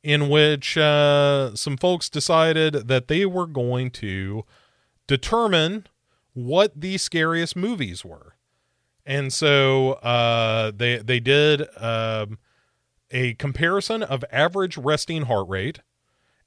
in 0.02 0.28
which 0.28 0.76
uh, 0.76 1.54
some 1.54 1.76
folks 1.76 2.08
decided 2.08 2.88
that 2.88 3.08
they 3.08 3.24
were 3.24 3.46
going 3.46 3.90
to 3.90 4.44
determine 5.06 5.86
what 6.34 6.80
the 6.80 6.98
scariest 6.98 7.54
movies 7.56 8.04
were, 8.04 8.36
and 9.06 9.32
so 9.32 9.92
uh, 9.94 10.72
they 10.74 10.98
they 10.98 11.20
did. 11.20 11.66
Um, 11.76 12.38
a 13.14 13.34
comparison 13.34 14.02
of 14.02 14.24
average 14.32 14.78
resting 14.78 15.22
heart 15.26 15.46
rate 15.46 15.80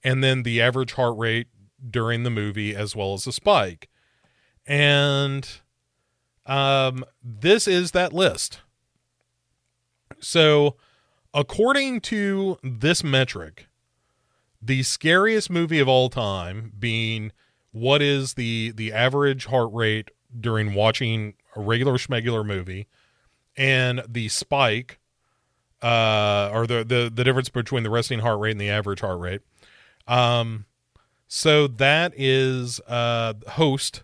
and 0.03 0.23
then 0.23 0.43
the 0.43 0.61
average 0.61 0.93
heart 0.93 1.17
rate 1.17 1.47
during 1.89 2.23
the 2.23 2.29
movie 2.29 2.75
as 2.75 2.95
well 2.95 3.13
as 3.13 3.27
a 3.27 3.31
spike. 3.31 3.89
And 4.65 5.47
um, 6.45 7.03
this 7.23 7.67
is 7.67 7.91
that 7.91 8.13
list. 8.13 8.61
So, 10.19 10.77
according 11.35 11.99
to 11.99 12.57
this 12.63 13.03
metric, 13.03 13.67
the 14.61 14.81
scariest 14.81 15.49
movie 15.51 15.79
of 15.79 15.87
all 15.87 16.09
time 16.09 16.71
being 16.79 17.31
what 17.71 18.01
is 18.01 18.33
the 18.35 18.71
the 18.71 18.93
average 18.93 19.45
heart 19.47 19.69
rate 19.73 20.09
during 20.39 20.73
watching 20.73 21.35
a 21.55 21.61
regular 21.61 21.93
schmegular 21.93 22.45
movie 22.45 22.87
and 23.57 24.01
the 24.07 24.29
spike 24.29 24.99
uh, 25.81 26.49
or 26.53 26.65
the, 26.65 26.83
the 26.85 27.11
the 27.13 27.23
difference 27.23 27.49
between 27.49 27.83
the 27.83 27.89
resting 27.89 28.19
heart 28.19 28.39
rate 28.39 28.51
and 28.51 28.61
the 28.61 28.69
average 28.69 29.01
heart 29.01 29.19
rate. 29.19 29.41
Um, 30.07 30.65
so 31.27 31.67
that 31.67 32.13
is 32.15 32.79
uh, 32.87 33.33
host 33.49 34.03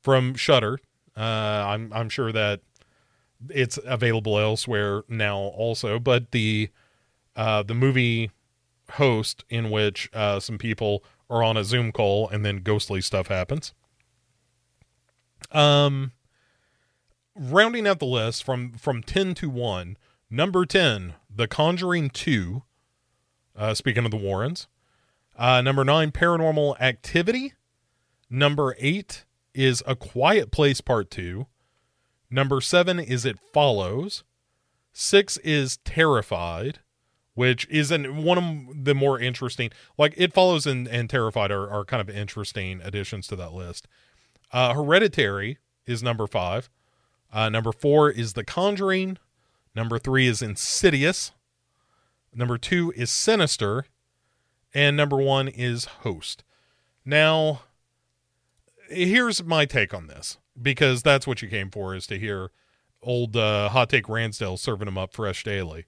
from 0.00 0.34
Shudder 0.34 0.78
Uh, 1.16 1.20
I'm 1.20 1.92
I'm 1.92 2.08
sure 2.08 2.32
that 2.32 2.60
it's 3.50 3.78
available 3.84 4.38
elsewhere 4.38 5.04
now 5.08 5.36
also, 5.36 5.98
but 5.98 6.30
the 6.30 6.70
uh, 7.36 7.62
the 7.62 7.74
movie 7.74 8.30
host 8.92 9.44
in 9.48 9.70
which 9.70 10.08
uh, 10.12 10.38
some 10.40 10.58
people 10.58 11.04
are 11.28 11.42
on 11.42 11.56
a 11.56 11.64
Zoom 11.64 11.90
call 11.90 12.28
and 12.28 12.44
then 12.44 12.58
ghostly 12.58 13.00
stuff 13.00 13.28
happens. 13.28 13.72
Um, 15.50 16.12
rounding 17.34 17.86
out 17.86 17.98
the 17.98 18.06
list 18.06 18.44
from 18.44 18.72
from 18.72 19.02
ten 19.02 19.34
to 19.34 19.50
one 19.50 19.96
Number 20.34 20.66
10, 20.66 21.14
The 21.32 21.46
Conjuring 21.46 22.10
2. 22.10 22.64
Uh, 23.54 23.72
speaking 23.72 24.04
of 24.04 24.10
the 24.10 24.16
Warrens. 24.16 24.66
Uh, 25.36 25.60
number 25.60 25.84
9, 25.84 26.10
Paranormal 26.10 26.80
Activity. 26.80 27.52
Number 28.28 28.74
8 28.80 29.24
is 29.54 29.80
A 29.86 29.94
Quiet 29.94 30.50
Place 30.50 30.80
Part 30.80 31.08
2. 31.12 31.46
Number 32.34 32.60
7 32.60 32.98
is 32.98 33.24
It 33.24 33.38
Follows. 33.52 34.24
6 34.92 35.36
is 35.38 35.76
Terrified, 35.84 36.80
which 37.34 37.64
is 37.70 37.92
an, 37.92 38.24
one 38.24 38.38
of 38.38 38.84
the 38.84 38.92
more 38.92 39.20
interesting. 39.20 39.70
Like, 39.96 40.14
It 40.16 40.32
Follows 40.32 40.66
and, 40.66 40.88
and 40.88 41.08
Terrified 41.08 41.52
are, 41.52 41.70
are 41.70 41.84
kind 41.84 42.00
of 42.00 42.10
interesting 42.10 42.80
additions 42.82 43.28
to 43.28 43.36
that 43.36 43.52
list. 43.52 43.86
Uh, 44.50 44.74
Hereditary 44.74 45.58
is 45.86 46.02
number 46.02 46.26
5. 46.26 46.68
Uh, 47.32 47.48
number 47.50 47.70
4 47.70 48.10
is 48.10 48.32
The 48.32 48.42
Conjuring. 48.42 49.18
Number 49.72 50.00
three 50.00 50.26
is 50.26 50.42
Insidious. 50.42 51.30
Number 52.34 52.58
two 52.58 52.92
is 52.96 53.12
Sinister. 53.12 53.86
And 54.74 54.96
number 54.96 55.18
one 55.18 55.46
is 55.46 55.84
Host. 55.84 56.42
Now, 57.04 57.62
here's 58.88 59.44
my 59.44 59.66
take 59.66 59.94
on 59.94 60.08
this. 60.08 60.38
Because 60.60 61.02
that's 61.02 61.26
what 61.26 61.42
you 61.42 61.48
came 61.48 61.70
for 61.70 61.94
is 61.94 62.06
to 62.08 62.18
hear 62.18 62.50
old 63.02 63.36
uh, 63.36 63.68
hot 63.68 63.90
take 63.90 64.08
Ransdale 64.08 64.56
serving 64.56 64.86
them 64.86 64.98
up 64.98 65.12
fresh 65.12 65.44
daily. 65.44 65.84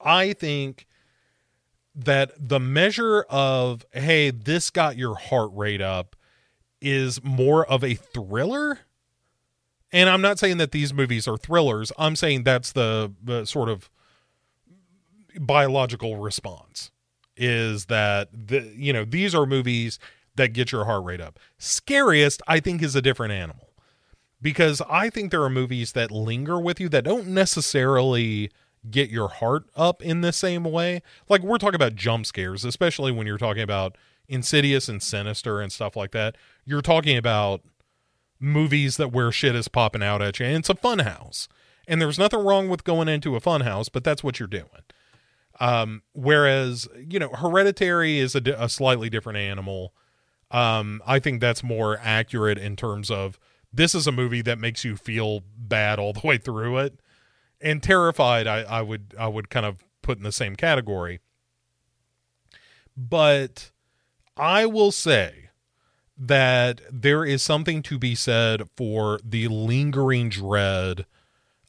I 0.00 0.32
think 0.32 0.86
that 1.94 2.32
the 2.38 2.60
measure 2.60 3.22
of 3.22 3.84
hey, 3.92 4.30
this 4.30 4.70
got 4.70 4.96
your 4.96 5.16
heart 5.16 5.50
rate 5.54 5.80
up 5.80 6.14
is 6.80 7.22
more 7.24 7.64
of 7.66 7.82
a 7.82 7.94
thriller. 7.94 8.80
And 9.92 10.10
I'm 10.10 10.20
not 10.20 10.38
saying 10.38 10.58
that 10.58 10.72
these 10.72 10.92
movies 10.92 11.26
are 11.26 11.38
thrillers. 11.38 11.92
I'm 11.96 12.16
saying 12.16 12.42
that's 12.42 12.72
the, 12.72 13.12
the 13.22 13.46
sort 13.46 13.68
of 13.68 13.88
biological 15.38 16.16
response 16.16 16.90
is 17.36 17.86
that 17.86 18.28
the 18.32 18.72
you 18.74 18.92
know 18.92 19.04
these 19.04 19.34
are 19.34 19.44
movies 19.44 19.98
that 20.36 20.52
get 20.52 20.72
your 20.72 20.84
heart 20.84 21.04
rate 21.04 21.20
up. 21.20 21.38
Scariest 21.58 22.42
I 22.46 22.60
think 22.60 22.82
is 22.82 22.94
a 22.94 23.02
different 23.02 23.32
animal. 23.32 23.70
Because 24.40 24.82
I 24.88 25.08
think 25.10 25.30
there 25.30 25.42
are 25.42 25.50
movies 25.50 25.92
that 25.92 26.10
linger 26.10 26.60
with 26.60 26.78
you 26.78 26.88
that 26.90 27.04
don't 27.04 27.28
necessarily 27.28 28.50
get 28.90 29.10
your 29.10 29.28
heart 29.28 29.64
up 29.74 30.02
in 30.02 30.20
the 30.20 30.32
same 30.32 30.64
way. 30.64 31.02
Like 31.28 31.42
we're 31.42 31.58
talking 31.58 31.74
about 31.74 31.96
jump 31.96 32.26
scares, 32.26 32.64
especially 32.64 33.12
when 33.12 33.26
you're 33.26 33.38
talking 33.38 33.62
about 33.62 33.96
Insidious 34.28 34.88
and 34.88 35.02
Sinister 35.02 35.60
and 35.60 35.72
stuff 35.72 35.96
like 35.96 36.10
that. 36.12 36.36
You're 36.64 36.82
talking 36.82 37.16
about 37.16 37.62
movies 38.38 38.96
that 38.96 39.12
where 39.12 39.32
shit 39.32 39.54
is 39.54 39.68
popping 39.68 40.02
out 40.02 40.22
at 40.22 40.38
you, 40.38 40.46
and 40.46 40.56
it's 40.56 40.70
a 40.70 40.74
fun 40.74 41.00
house. 41.00 41.48
And 41.88 42.00
there's 42.00 42.18
nothing 42.18 42.40
wrong 42.40 42.68
with 42.68 42.84
going 42.84 43.08
into 43.08 43.36
a 43.36 43.40
fun 43.40 43.62
house, 43.62 43.88
but 43.88 44.04
that's 44.04 44.24
what 44.24 44.38
you're 44.38 44.48
doing. 44.48 44.66
Um, 45.60 46.02
whereas 46.12 46.88
you 47.08 47.18
know, 47.18 47.30
Hereditary 47.30 48.18
is 48.18 48.34
a, 48.34 48.42
a 48.58 48.68
slightly 48.68 49.08
different 49.08 49.38
animal. 49.38 49.94
Um, 50.50 51.02
I 51.06 51.18
think 51.18 51.40
that's 51.40 51.62
more 51.62 51.98
accurate 52.02 52.58
in 52.58 52.76
terms 52.76 53.10
of 53.10 53.38
this 53.72 53.94
is 53.94 54.06
a 54.06 54.12
movie 54.12 54.42
that 54.42 54.58
makes 54.58 54.84
you 54.84 54.96
feel 54.96 55.42
bad 55.56 55.98
all 55.98 56.12
the 56.12 56.26
way 56.26 56.38
through 56.38 56.78
it. 56.78 57.00
And 57.60 57.82
Terrified, 57.82 58.46
I, 58.46 58.62
I 58.62 58.82
would 58.82 59.14
I 59.18 59.28
would 59.28 59.50
kind 59.50 59.66
of 59.66 59.84
put 60.02 60.18
in 60.18 60.24
the 60.24 60.32
same 60.32 60.56
category. 60.56 61.20
But 62.96 63.70
I 64.36 64.66
will 64.66 64.92
say 64.92 65.50
that 66.16 66.80
there 66.90 67.24
is 67.24 67.42
something 67.42 67.82
to 67.82 67.98
be 67.98 68.14
said 68.14 68.62
for 68.76 69.18
the 69.22 69.48
lingering 69.48 70.30
dread 70.30 71.04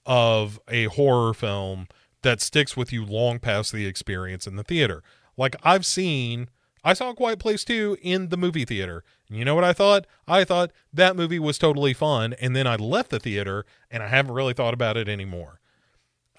of 0.05 0.59
a 0.69 0.85
horror 0.85 1.33
film 1.33 1.87
that 2.21 2.41
sticks 2.41 2.77
with 2.77 2.93
you 2.93 3.03
long 3.03 3.39
past 3.39 3.73
the 3.73 3.85
experience 3.85 4.47
in 4.47 4.55
the 4.55 4.63
theater. 4.63 5.03
Like 5.35 5.55
I've 5.63 5.85
seen 5.85 6.49
I 6.87 6.93
saw 6.93 7.11
Quiet 7.11 7.37
Place 7.37 7.65
2 7.65 7.97
in 8.01 8.29
the 8.29 8.37
movie 8.37 8.63
theater. 8.63 9.03
And 9.27 9.37
you 9.37 9.43
know 9.43 9.55
what 9.55 9.65
I 9.65 9.73
thought? 9.73 10.07
I 10.25 10.45
thought 10.45 10.71
that 10.93 11.17
movie 11.17 11.37
was 11.37 11.57
totally 11.57 11.93
fun 11.93 12.31
and 12.39 12.55
then 12.55 12.65
I 12.65 12.77
left 12.77 13.09
the 13.09 13.19
theater 13.19 13.65
and 13.91 14.01
I 14.01 14.07
haven't 14.07 14.33
really 14.33 14.53
thought 14.53 14.73
about 14.73 14.95
it 14.95 15.09
anymore. 15.09 15.59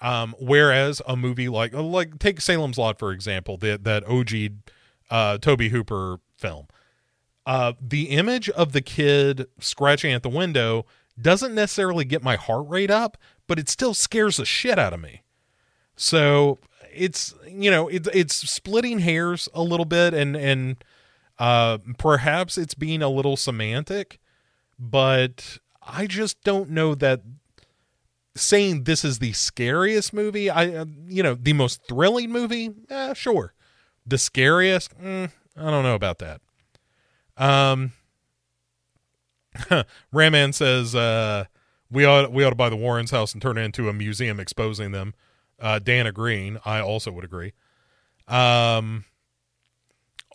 Um, 0.01 0.33
whereas 0.39 1.03
a 1.07 1.15
movie 1.15 1.49
like 1.49 1.73
like 1.73 2.17
take 2.17 2.41
Salem's 2.41 2.79
Lot 2.79 2.97
for 2.97 3.11
example, 3.11 3.57
that 3.57 3.83
that 3.83 4.03
OG 4.07 4.53
uh, 5.11 5.37
Tobe 5.37 5.69
Hooper 5.69 6.19
film. 6.35 6.65
Uh, 7.45 7.73
the 7.79 8.05
image 8.05 8.49
of 8.49 8.71
the 8.71 8.81
kid 8.81 9.45
scratching 9.59 10.13
at 10.13 10.23
the 10.23 10.29
window 10.29 10.87
doesn't 11.21 11.53
necessarily 11.53 12.05
get 12.05 12.23
my 12.23 12.37
heart 12.37 12.67
rate 12.67 12.89
up, 12.89 13.17
but 13.45 13.59
it 13.59 13.69
still 13.69 13.93
scares 13.93 14.37
the 14.37 14.45
shit 14.45 14.79
out 14.79 14.93
of 14.93 14.99
me. 14.99 15.21
So 15.95 16.57
it's 16.99 17.33
you 17.47 17.71
know 17.71 17.87
it's 17.87 18.09
it's 18.13 18.35
splitting 18.35 18.99
hairs 18.99 19.47
a 19.53 19.63
little 19.63 19.85
bit, 19.85 20.13
and 20.13 20.35
and 20.35 20.83
uh, 21.39 21.77
perhaps 21.97 22.57
it's 22.57 22.73
being 22.73 23.01
a 23.01 23.09
little 23.09 23.37
semantic, 23.37 24.19
but 24.77 25.59
I 25.81 26.05
just 26.05 26.43
don't 26.43 26.69
know 26.69 26.93
that 26.95 27.21
saying 28.35 28.83
this 28.83 29.03
is 29.05 29.19
the 29.19 29.33
scariest 29.33 30.13
movie. 30.13 30.49
I 30.49 30.67
uh, 30.75 30.85
you 31.07 31.23
know 31.23 31.35
the 31.35 31.53
most 31.53 31.81
thrilling 31.87 32.31
movie. 32.31 32.71
Eh, 32.89 33.13
sure, 33.13 33.53
the 34.05 34.17
scariest. 34.17 34.97
Mm, 34.99 35.31
I 35.55 35.71
don't 35.71 35.83
know 35.83 35.95
about 35.95 36.19
that. 36.19 36.41
Um, 37.37 37.93
Raman 40.11 40.51
says 40.53 40.93
uh, 40.93 41.45
we 41.89 42.05
ought 42.05 42.31
we 42.33 42.43
ought 42.43 42.49
to 42.49 42.55
buy 42.55 42.69
the 42.69 42.75
Warrens' 42.75 43.11
house 43.11 43.33
and 43.33 43.41
turn 43.41 43.57
it 43.57 43.63
into 43.63 43.87
a 43.87 43.93
museum 43.93 44.39
exposing 44.39 44.91
them. 44.91 45.13
Uh, 45.61 45.79
Dana 45.79 46.11
Green, 46.11 46.59
I 46.65 46.79
also 46.81 47.11
would 47.11 47.23
agree. 47.23 47.53
Um, 48.27 49.05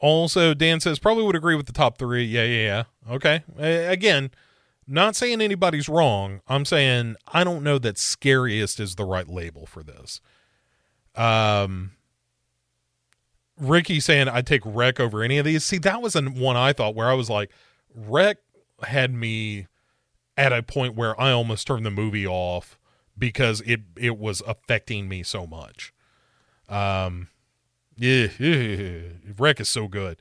also, 0.01 0.55
Dan 0.55 0.81
says 0.81 0.99
probably 0.99 1.25
would 1.25 1.37
agree 1.37 1.55
with 1.55 1.67
the 1.67 1.73
top 1.73 1.99
three. 1.99 2.25
Yeah, 2.25 2.45
yeah, 2.45 2.85
yeah. 3.09 3.13
Okay. 3.15 3.45
Again, 3.59 4.31
not 4.87 5.17
saying 5.17 5.41
anybody's 5.41 5.89
wrong. 5.89 6.41
I'm 6.49 6.65
saying 6.65 7.17
I 7.29 7.45
don't 7.45 7.63
know 7.63 7.79
that 7.79 7.99
scariest 7.99 8.81
is 8.81 8.97
the 8.97 9.05
right 9.05 9.29
label 9.29 9.67
for 9.67 9.83
this. 9.83 10.21
Um, 11.15 11.93
Ricky 13.59 14.01
saying 14.01 14.29
I'd 14.29 14.47
take 14.47 14.63
Rec 14.65 14.99
over 15.01 15.23
any 15.23 15.39
of 15.39 15.45
these. 15.45 15.65
See, 15.65 15.79
that 15.79 16.03
was 16.03 16.17
an 16.17 16.35
one 16.35 16.57
I 16.57 16.73
thought 16.73 16.95
where 16.95 17.09
I 17.09 17.15
was 17.15 17.31
like, 17.31 17.51
Rec 17.95 18.39
had 18.83 19.15
me 19.15 19.69
at 20.37 20.53
a 20.53 20.63
point 20.63 20.97
where 20.97 21.19
I 21.21 21.31
almost 21.31 21.67
turned 21.67 21.87
the 21.87 21.91
movie 21.91 22.27
off 22.27 22.79
because 23.17 23.61
it 23.63 23.81
it 23.97 24.19
was 24.19 24.43
affecting 24.47 25.09
me 25.09 25.23
so 25.23 25.47
much. 25.47 25.93
Um, 26.69 27.29
yeah, 27.97 28.29
yeah, 28.39 29.01
Rec 29.39 29.61
is 29.61 29.69
so 29.69 29.89
good. 29.89 30.21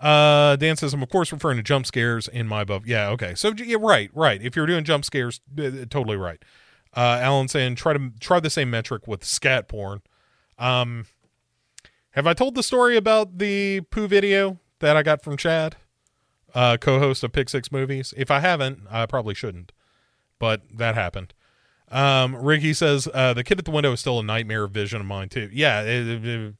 Uh, 0.00 0.56
Dan 0.56 0.76
says 0.76 0.92
I'm 0.92 1.02
of 1.02 1.08
course 1.10 1.32
referring 1.32 1.58
to 1.58 1.62
jump 1.62 1.86
scares 1.86 2.26
in 2.26 2.48
my 2.48 2.62
above. 2.62 2.86
Yeah, 2.86 3.08
okay. 3.10 3.34
So 3.34 3.52
yeah, 3.56 3.76
right, 3.80 4.10
right. 4.14 4.42
If 4.42 4.56
you're 4.56 4.66
doing 4.66 4.84
jump 4.84 5.04
scares, 5.04 5.40
totally 5.56 6.16
right. 6.16 6.42
Uh, 6.94 7.18
Alan 7.22 7.48
saying 7.48 7.76
try 7.76 7.92
to 7.92 8.10
try 8.20 8.40
the 8.40 8.50
same 8.50 8.70
metric 8.70 9.06
with 9.06 9.24
scat 9.24 9.68
porn. 9.68 10.02
Um, 10.58 11.06
have 12.10 12.26
I 12.26 12.34
told 12.34 12.54
the 12.54 12.62
story 12.62 12.96
about 12.96 13.38
the 13.38 13.80
poo 13.90 14.06
video 14.06 14.58
that 14.80 14.96
I 14.96 15.02
got 15.02 15.22
from 15.22 15.36
Chad, 15.36 15.76
uh, 16.54 16.76
co-host 16.78 17.24
of 17.24 17.32
Pick 17.32 17.48
Six 17.48 17.72
Movies? 17.72 18.12
If 18.16 18.30
I 18.30 18.40
haven't, 18.40 18.80
I 18.90 19.06
probably 19.06 19.34
shouldn't, 19.34 19.72
but 20.38 20.62
that 20.74 20.94
happened. 20.94 21.32
Um, 21.92 22.34
Ricky 22.34 22.72
says 22.72 23.06
uh, 23.12 23.34
the 23.34 23.44
kid 23.44 23.58
at 23.58 23.66
the 23.66 23.70
window 23.70 23.92
is 23.92 24.00
still 24.00 24.18
a 24.18 24.22
nightmare 24.22 24.66
vision 24.66 25.00
of 25.02 25.06
mine 25.06 25.28
too. 25.28 25.50
Yeah, 25.52 25.82
it, 25.82 26.24
it, 26.24 26.54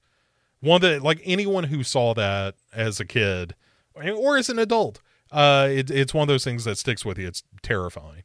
one 0.61 0.83
that 0.83 1.03
like 1.03 1.23
anyone 1.25 1.65
who 1.65 1.83
saw 1.83 2.13
that 2.15 2.55
as 2.73 3.01
a 3.01 3.07
kid 3.07 3.55
or 3.95 4.37
as 4.37 4.51
an 4.51 4.59
adult, 4.59 5.01
uh, 5.31 5.69
it, 5.71 5.91
it's 5.91 6.13
one 6.13 6.23
of 6.23 6.29
those 6.29 6.45
things 6.45 6.65
that 6.65 6.77
sticks 6.77 7.03
with 7.03 7.19
you. 7.19 7.27
It's 7.27 7.43
terrifying. 7.63 8.25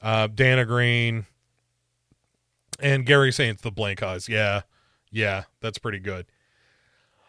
Uh, 0.00 0.28
Dana 0.28 0.64
Green 0.64 1.26
and 2.80 3.04
Gary 3.04 3.32
saying 3.32 3.50
it's 3.50 3.62
the 3.62 3.70
blank 3.70 4.02
eyes. 4.02 4.26
Yeah, 4.26 4.62
yeah, 5.10 5.44
that's 5.60 5.76
pretty 5.76 5.98
good. 5.98 6.24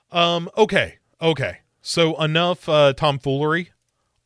Um, 0.10 0.50
okay, 0.58 1.00
okay. 1.22 1.60
So 1.82 2.20
enough 2.22 2.70
uh, 2.70 2.94
tomfoolery. 2.94 3.72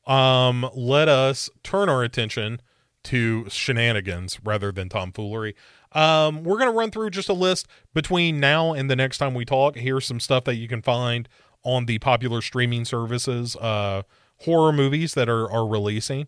Um, 0.06 0.70
let 0.76 1.10
us 1.10 1.50
turn 1.64 1.90
our 1.90 2.04
attention 2.04 2.62
to 3.06 3.50
shenanigans 3.50 4.40
rather 4.44 4.72
than 4.72 4.90
tomfoolery. 4.90 5.56
Um, 5.92 6.44
we're 6.44 6.58
gonna 6.60 6.72
run 6.72 6.92
through 6.92 7.12
just 7.12 7.30
a 7.30 7.34
list 7.34 7.68
between 7.94 8.40
now 8.40 8.74
and 8.74 8.90
the 8.90 8.96
next 8.96 9.18
time 9.18 9.34
we 9.34 9.46
talk. 9.46 9.76
Here's 9.76 10.06
some 10.06 10.20
stuff 10.20 10.44
that 10.46 10.56
you 10.56 10.68
can 10.68 10.82
find 10.82 11.30
on 11.64 11.86
the 11.86 12.00
popular 12.00 12.42
streaming 12.42 12.86
services, 12.86 13.56
uh, 13.56 14.04
horror 14.42 14.74
movies 14.74 15.14
that 15.14 15.30
are 15.30 15.50
are 15.50 15.68
releasing. 15.68 16.28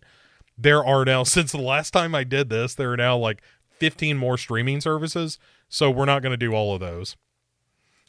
There 0.56 0.84
are 0.84 1.04
now 1.04 1.22
since 1.24 1.52
the 1.52 1.60
last 1.60 1.92
time 1.92 2.14
I 2.14 2.24
did 2.24 2.48
this, 2.48 2.74
there 2.74 2.92
are 2.92 2.96
now 2.96 3.16
like 3.16 3.42
15 3.78 4.16
more 4.16 4.36
streaming 4.36 4.80
services. 4.80 5.38
So 5.68 5.90
we're 5.90 6.06
not 6.06 6.22
going 6.22 6.32
to 6.32 6.36
do 6.36 6.52
all 6.52 6.74
of 6.74 6.80
those. 6.80 7.16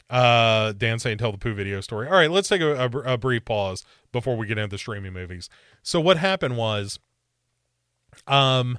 Uh, 0.08 0.72
Dan 0.72 0.98
saying 0.98 1.18
tell 1.18 1.30
the 1.30 1.38
poo 1.38 1.54
video 1.54 1.80
story. 1.80 2.08
All 2.08 2.14
right, 2.14 2.30
let's 2.30 2.48
take 2.48 2.60
a, 2.60 2.74
a, 2.74 3.12
a 3.12 3.18
brief 3.18 3.44
pause 3.44 3.84
before 4.10 4.36
we 4.36 4.46
get 4.46 4.58
into 4.58 4.70
the 4.70 4.78
streaming 4.78 5.12
movies. 5.12 5.48
So 5.82 6.00
what 6.00 6.16
happened 6.16 6.56
was, 6.56 6.98
um, 8.26 8.78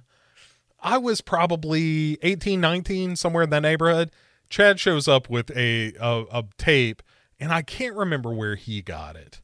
I 0.80 0.98
was 0.98 1.22
probably 1.22 2.18
18, 2.22 2.60
19, 2.60 3.16
somewhere 3.16 3.44
in 3.44 3.50
that 3.52 3.62
neighborhood. 3.62 4.12
Chad 4.50 4.80
shows 4.80 5.08
up 5.08 5.30
with 5.30 5.50
a, 5.52 5.94
a, 6.00 6.26
a 6.32 6.44
tape, 6.58 7.02
and 7.40 7.52
I 7.54 7.62
can't 7.62 7.96
remember 7.96 8.34
where 8.34 8.56
he 8.56 8.82
got 8.82 9.16
it. 9.16 9.42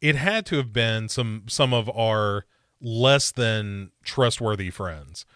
It 0.00 0.16
had 0.16 0.46
to 0.46 0.56
have 0.56 0.72
been 0.72 1.08
some 1.08 1.44
some 1.48 1.74
of 1.74 1.90
our 1.90 2.46
less 2.80 3.32
than 3.32 3.90
trustworthy 4.02 4.70
friends. 4.70 5.26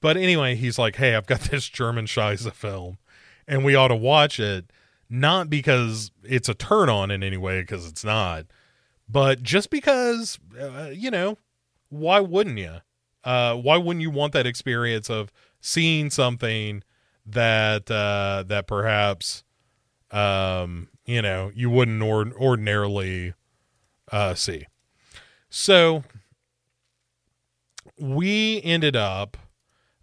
But 0.00 0.16
anyway, 0.16 0.54
he's 0.54 0.78
like, 0.78 0.96
"Hey, 0.96 1.14
I've 1.14 1.26
got 1.26 1.40
this 1.50 1.68
German 1.68 2.06
Scheiße 2.06 2.52
film." 2.52 2.98
and 3.48 3.64
we 3.64 3.74
ought 3.74 3.88
to 3.88 3.96
watch 3.96 4.38
it 4.38 4.70
not 5.10 5.48
because 5.48 6.12
it's 6.22 6.50
a 6.50 6.54
turn 6.54 6.90
on 6.90 7.10
in 7.10 7.22
any 7.22 7.38
way 7.38 7.60
because 7.60 7.88
it's 7.88 8.04
not 8.04 8.44
but 9.08 9.42
just 9.42 9.70
because 9.70 10.38
uh, 10.60 10.90
you 10.92 11.10
know 11.10 11.38
why 11.88 12.20
wouldn't 12.20 12.58
you 12.58 12.76
uh, 13.24 13.54
why 13.54 13.76
wouldn't 13.76 14.02
you 14.02 14.10
want 14.10 14.32
that 14.32 14.46
experience 14.46 15.10
of 15.10 15.32
seeing 15.60 16.10
something 16.10 16.82
that 17.26 17.90
uh, 17.90 18.44
that 18.46 18.66
perhaps 18.66 19.44
um, 20.10 20.88
you 21.04 21.20
know 21.22 21.50
you 21.54 21.70
wouldn't 21.70 22.02
or- 22.02 22.32
ordinarily 22.32 23.34
uh, 24.12 24.34
see 24.34 24.66
so 25.50 26.04
we 27.98 28.62
ended 28.62 28.96
up 28.96 29.36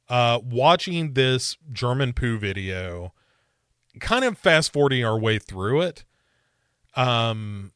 uh, 0.09 0.39
watching 0.43 1.13
this 1.13 1.57
German 1.71 2.13
poo 2.13 2.37
video, 2.37 3.13
kind 3.99 4.25
of 4.25 4.37
fast 4.37 4.73
forwarding 4.73 5.03
our 5.05 5.17
way 5.19 5.39
through 5.39 5.81
it. 5.81 6.05
Um, 6.95 7.71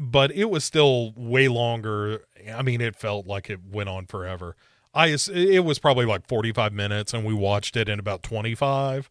but 0.00 0.32
it 0.32 0.48
was 0.48 0.64
still 0.64 1.12
way 1.14 1.46
longer. 1.46 2.24
I 2.52 2.62
mean, 2.62 2.80
it 2.80 2.96
felt 2.96 3.26
like 3.26 3.50
it 3.50 3.60
went 3.70 3.90
on 3.90 4.06
forever. 4.06 4.56
I 4.94 5.14
it 5.32 5.62
was 5.64 5.78
probably 5.78 6.06
like 6.06 6.26
45 6.26 6.72
minutes 6.72 7.12
and 7.12 7.24
we 7.24 7.34
watched 7.34 7.76
it 7.76 7.88
in 7.88 8.00
about 8.00 8.22
25. 8.22 9.10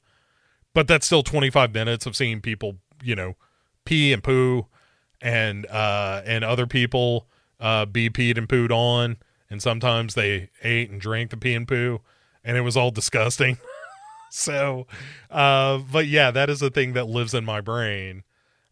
But 0.73 0.87
that's 0.87 1.05
still 1.05 1.21
25 1.23 1.73
minutes 1.73 2.05
of 2.07 2.15
seeing 2.15 2.41
people, 2.41 2.77
you 3.03 3.15
know, 3.15 3.35
pee 3.85 4.11
and 4.11 4.23
poo 4.23 4.65
and 5.21 5.67
uh 5.67 6.21
and 6.25 6.43
other 6.43 6.65
people 6.65 7.27
uh 7.59 7.85
be 7.85 8.09
peed 8.09 8.37
and 8.37 8.49
pooed 8.49 8.71
on 8.71 9.17
and 9.49 9.61
sometimes 9.61 10.15
they 10.15 10.49
ate 10.63 10.89
and 10.89 10.99
drank 10.99 11.29
the 11.29 11.37
pee 11.37 11.53
and 11.53 11.67
poo 11.67 11.99
and 12.43 12.57
it 12.57 12.61
was 12.61 12.75
all 12.75 12.89
disgusting. 12.89 13.59
so 14.31 14.87
uh 15.29 15.77
but 15.91 16.07
yeah, 16.07 16.31
that 16.31 16.49
is 16.49 16.63
a 16.63 16.71
thing 16.71 16.93
that 16.93 17.07
lives 17.07 17.35
in 17.35 17.45
my 17.45 17.61
brain. 17.61 18.23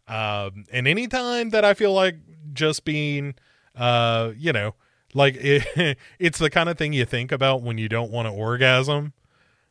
Um 0.08 0.64
and 0.72 0.88
anytime 0.88 1.50
that 1.50 1.64
I 1.64 1.74
feel 1.74 1.92
like 1.92 2.16
just 2.52 2.84
being 2.84 3.34
uh 3.76 4.32
you 4.36 4.52
know 4.52 4.74
like 5.14 5.36
it, 5.40 5.98
it's 6.18 6.38
the 6.38 6.50
kind 6.50 6.68
of 6.68 6.78
thing 6.78 6.92
you 6.92 7.04
think 7.04 7.32
about 7.32 7.62
when 7.62 7.78
you 7.78 7.88
don't 7.88 8.10
want 8.10 8.26
to 8.26 8.32
orgasm 8.32 9.12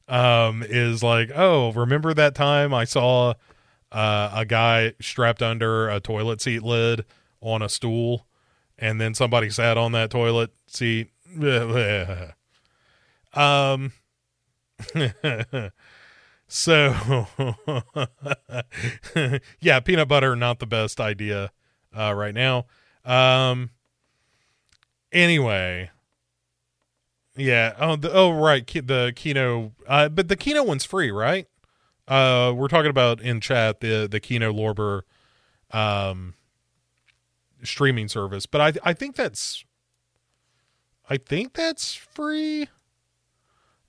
um 0.07 0.63
is 0.63 1.03
like 1.03 1.29
oh 1.35 1.73
remember 1.73 2.13
that 2.13 2.33
time 2.33 2.73
i 2.73 2.85
saw 2.85 3.33
uh, 3.91 4.31
a 4.33 4.45
guy 4.45 4.93
strapped 5.01 5.41
under 5.41 5.89
a 5.89 5.99
toilet 5.99 6.41
seat 6.41 6.63
lid 6.63 7.03
on 7.41 7.61
a 7.61 7.69
stool 7.69 8.25
and 8.77 9.01
then 9.01 9.13
somebody 9.13 9.49
sat 9.49 9.77
on 9.77 9.91
that 9.93 10.09
toilet 10.09 10.51
seat? 10.67 11.09
Um 13.33 13.91
so 16.47 17.27
yeah 19.59 19.79
peanut 19.79 20.07
butter 20.07 20.35
not 20.35 20.59
the 20.59 20.67
best 20.67 20.99
idea 20.99 21.51
uh, 21.97 22.13
right 22.13 22.33
now 22.33 22.65
um 23.05 23.69
Anyway, 25.11 25.89
yeah. 27.35 27.75
Oh, 27.79 27.95
the, 27.95 28.11
oh, 28.11 28.31
right. 28.31 28.65
The 28.67 29.13
Kino, 29.15 29.73
uh, 29.87 30.09
but 30.09 30.27
the 30.27 30.35
Kino 30.35 30.63
one's 30.63 30.85
free, 30.85 31.11
right? 31.11 31.47
Uh, 32.07 32.53
we're 32.55 32.67
talking 32.67 32.89
about 32.89 33.21
in 33.21 33.41
chat 33.41 33.79
the 33.79 34.07
the 34.09 34.19
Kino 34.19 34.51
Lorber, 34.51 35.01
um, 35.71 36.33
streaming 37.63 38.07
service, 38.07 38.45
but 38.45 38.61
I 38.61 38.89
I 38.89 38.93
think 38.93 39.15
that's, 39.15 39.65
I 41.09 41.17
think 41.17 41.53
that's 41.53 41.95
free. 41.95 42.67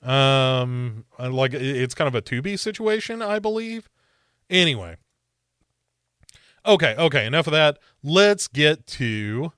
Um, 0.03 1.05
like 1.19 1.55
it's 1.55 1.95
kind 1.95 2.09
of 2.09 2.15
a 2.15 2.23
Tubi 2.23 2.59
situation, 2.59 3.23
I 3.23 3.39
believe. 3.39 3.89
Anyway. 4.49 4.97
Okay, 6.67 6.95
okay, 6.99 7.27
enough 7.27 7.47
of 7.47 7.53
that. 7.53 7.79
Let's 8.03 8.47
get 8.49 8.87
to 8.89 9.53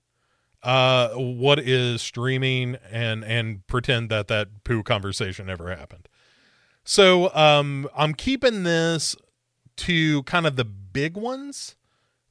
uh, 0.62 1.10
what 1.10 1.58
is 1.58 2.02
streaming 2.02 2.76
and 2.90 3.24
and 3.24 3.66
pretend 3.66 4.10
that 4.10 4.28
that 4.28 4.64
poo 4.64 4.82
conversation 4.82 5.46
never 5.46 5.74
happened. 5.74 6.08
So 6.84 7.34
um, 7.34 7.88
I'm 7.96 8.14
keeping 8.14 8.62
this 8.62 9.16
to 9.78 10.22
kind 10.24 10.46
of 10.46 10.56
the 10.56 10.64
big 10.64 11.16
ones 11.16 11.76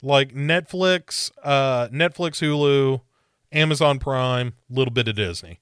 like 0.01 0.33
Netflix, 0.33 1.31
uh, 1.43 1.87
Netflix, 1.89 2.39
Hulu, 2.39 3.01
Amazon 3.51 3.99
Prime, 3.99 4.53
little 4.69 4.93
bit 4.93 5.07
of 5.07 5.15
Disney. 5.15 5.59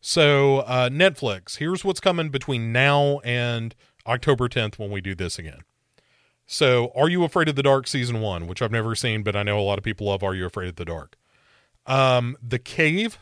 So 0.00 0.58
uh, 0.60 0.88
Netflix, 0.88 1.58
here's 1.58 1.84
what's 1.84 2.00
coming 2.00 2.30
between 2.30 2.72
now 2.72 3.18
and 3.20 3.74
October 4.06 4.48
10th 4.48 4.78
when 4.78 4.90
we 4.90 5.00
do 5.00 5.14
this 5.14 5.38
again. 5.38 5.60
So, 6.46 6.90
Are 6.96 7.08
You 7.08 7.22
Afraid 7.22 7.48
of 7.48 7.54
the 7.54 7.62
Dark 7.62 7.86
season 7.86 8.20
one, 8.20 8.48
which 8.48 8.60
I've 8.60 8.72
never 8.72 8.96
seen, 8.96 9.22
but 9.22 9.36
I 9.36 9.44
know 9.44 9.60
a 9.60 9.62
lot 9.62 9.78
of 9.78 9.84
people 9.84 10.08
love 10.08 10.24
Are 10.24 10.34
You 10.34 10.46
Afraid 10.46 10.68
of 10.68 10.76
the 10.76 10.84
Dark. 10.84 11.16
Um, 11.86 12.36
the 12.42 12.58
Cave, 12.58 13.18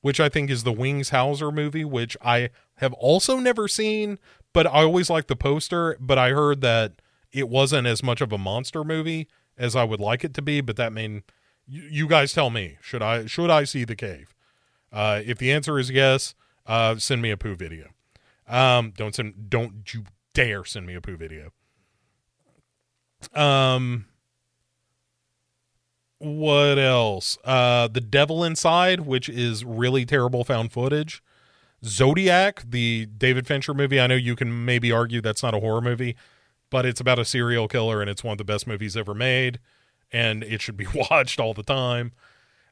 which 0.00 0.20
I 0.20 0.28
think 0.28 0.48
is 0.48 0.62
the 0.62 0.72
Wings 0.72 1.10
Hauser 1.10 1.50
movie, 1.50 1.84
which 1.84 2.16
I 2.22 2.50
have 2.76 2.92
also 2.92 3.38
never 3.38 3.66
seen, 3.66 4.18
but 4.52 4.66
I 4.66 4.82
always 4.82 5.10
like 5.10 5.26
the 5.26 5.34
poster. 5.34 5.96
But 5.98 6.18
I 6.18 6.30
heard 6.30 6.60
that 6.60 7.02
it 7.32 7.48
wasn't 7.48 7.88
as 7.88 8.02
much 8.02 8.20
of 8.20 8.32
a 8.32 8.38
monster 8.38 8.84
movie 8.84 9.26
as 9.58 9.74
I 9.74 9.82
would 9.82 10.00
like 10.00 10.22
it 10.22 10.34
to 10.34 10.42
be. 10.42 10.60
But 10.60 10.76
that 10.76 10.92
mean 10.92 11.24
you 11.66 12.06
guys 12.06 12.32
tell 12.32 12.50
me 12.50 12.76
should 12.80 13.02
I 13.02 13.26
should 13.26 13.50
I 13.50 13.64
see 13.64 13.84
the 13.84 13.96
Cave? 13.96 14.34
Uh, 14.92 15.22
if 15.24 15.38
the 15.38 15.50
answer 15.50 15.78
is 15.78 15.90
yes, 15.90 16.34
uh, 16.66 16.96
send 16.96 17.22
me 17.22 17.30
a 17.30 17.36
poo 17.36 17.54
video. 17.54 17.88
Um, 18.46 18.92
don't 18.96 19.14
send 19.14 19.48
don't 19.48 19.92
you 19.94 20.04
dare 20.34 20.64
send 20.64 20.86
me 20.86 20.94
a 20.94 21.00
poo 21.00 21.16
video. 21.16 21.52
Um, 23.34 24.06
what 26.18 26.78
else? 26.78 27.38
Uh, 27.44 27.88
The 27.88 28.00
Devil 28.00 28.44
Inside, 28.44 29.00
which 29.00 29.28
is 29.28 29.64
really 29.64 30.04
terrible 30.04 30.44
found 30.44 30.72
footage. 30.72 31.22
Zodiac, 31.84 32.62
the 32.68 33.06
David 33.06 33.46
Fincher 33.46 33.74
movie. 33.74 34.00
I 34.00 34.06
know 34.06 34.14
you 34.14 34.36
can 34.36 34.64
maybe 34.64 34.92
argue 34.92 35.20
that's 35.20 35.42
not 35.42 35.54
a 35.54 35.60
horror 35.60 35.80
movie, 35.80 36.14
but 36.70 36.86
it's 36.86 37.00
about 37.00 37.18
a 37.18 37.24
serial 37.24 37.66
killer 37.66 38.00
and 38.00 38.08
it's 38.08 38.22
one 38.22 38.32
of 38.32 38.38
the 38.38 38.44
best 38.44 38.66
movies 38.66 38.96
ever 38.96 39.14
made, 39.14 39.58
and 40.12 40.44
it 40.44 40.60
should 40.60 40.76
be 40.76 40.86
watched 41.10 41.40
all 41.40 41.54
the 41.54 41.64
time. 41.64 42.12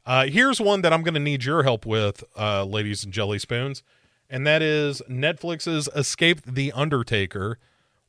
Uh, 0.06 0.26
here's 0.26 0.60
one 0.60 0.82
that 0.82 0.92
I'm 0.92 1.02
going 1.02 1.14
to 1.14 1.20
need 1.20 1.44
your 1.44 1.62
help 1.62 1.84
with, 1.84 2.24
uh, 2.38 2.64
ladies 2.64 3.04
and 3.04 3.12
jelly 3.12 3.38
spoons, 3.38 3.82
and 4.28 4.46
that 4.46 4.62
is 4.62 5.02
Netflix's 5.08 5.88
Escape 5.94 6.42
the 6.46 6.72
Undertaker, 6.72 7.58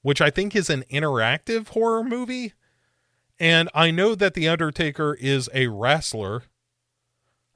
which 0.02 0.22
I 0.22 0.30
think 0.30 0.56
is 0.56 0.70
an 0.70 0.84
interactive 0.90 1.70
horror 1.70 2.04
movie. 2.04 2.54
And 3.40 3.70
I 3.74 3.92
know 3.92 4.16
that 4.16 4.36
The 4.36 4.48
Undertaker 4.48 5.16
is 5.20 5.50
a 5.54 5.68
wrestler, 5.68 6.44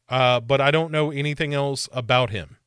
uh, 0.10 0.40
but 0.40 0.60
I 0.60 0.72
don't 0.72 0.92
know 0.92 1.12
anything 1.12 1.54
else 1.54 1.88
about 1.92 2.32
him. 2.32 2.58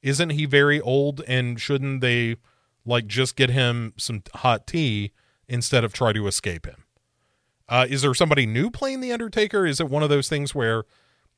Isn't 0.00 0.30
he 0.30 0.46
very 0.46 0.80
old 0.80 1.22
and 1.28 1.60
shouldn't 1.60 2.00
they 2.00 2.36
like 2.84 3.06
just 3.06 3.36
get 3.36 3.50
him 3.50 3.92
some 3.96 4.22
hot 4.34 4.66
tea 4.66 5.12
instead 5.48 5.84
of 5.84 5.92
try 5.92 6.12
to 6.12 6.26
escape 6.26 6.66
him? 6.66 6.84
Uh, 7.68 7.86
is 7.88 8.02
there 8.02 8.14
somebody 8.14 8.44
new 8.44 8.70
playing 8.70 9.00
The 9.00 9.12
Undertaker? 9.12 9.64
Is 9.64 9.80
it 9.80 9.88
one 9.88 10.02
of 10.02 10.08
those 10.08 10.28
things 10.28 10.54
where 10.54 10.84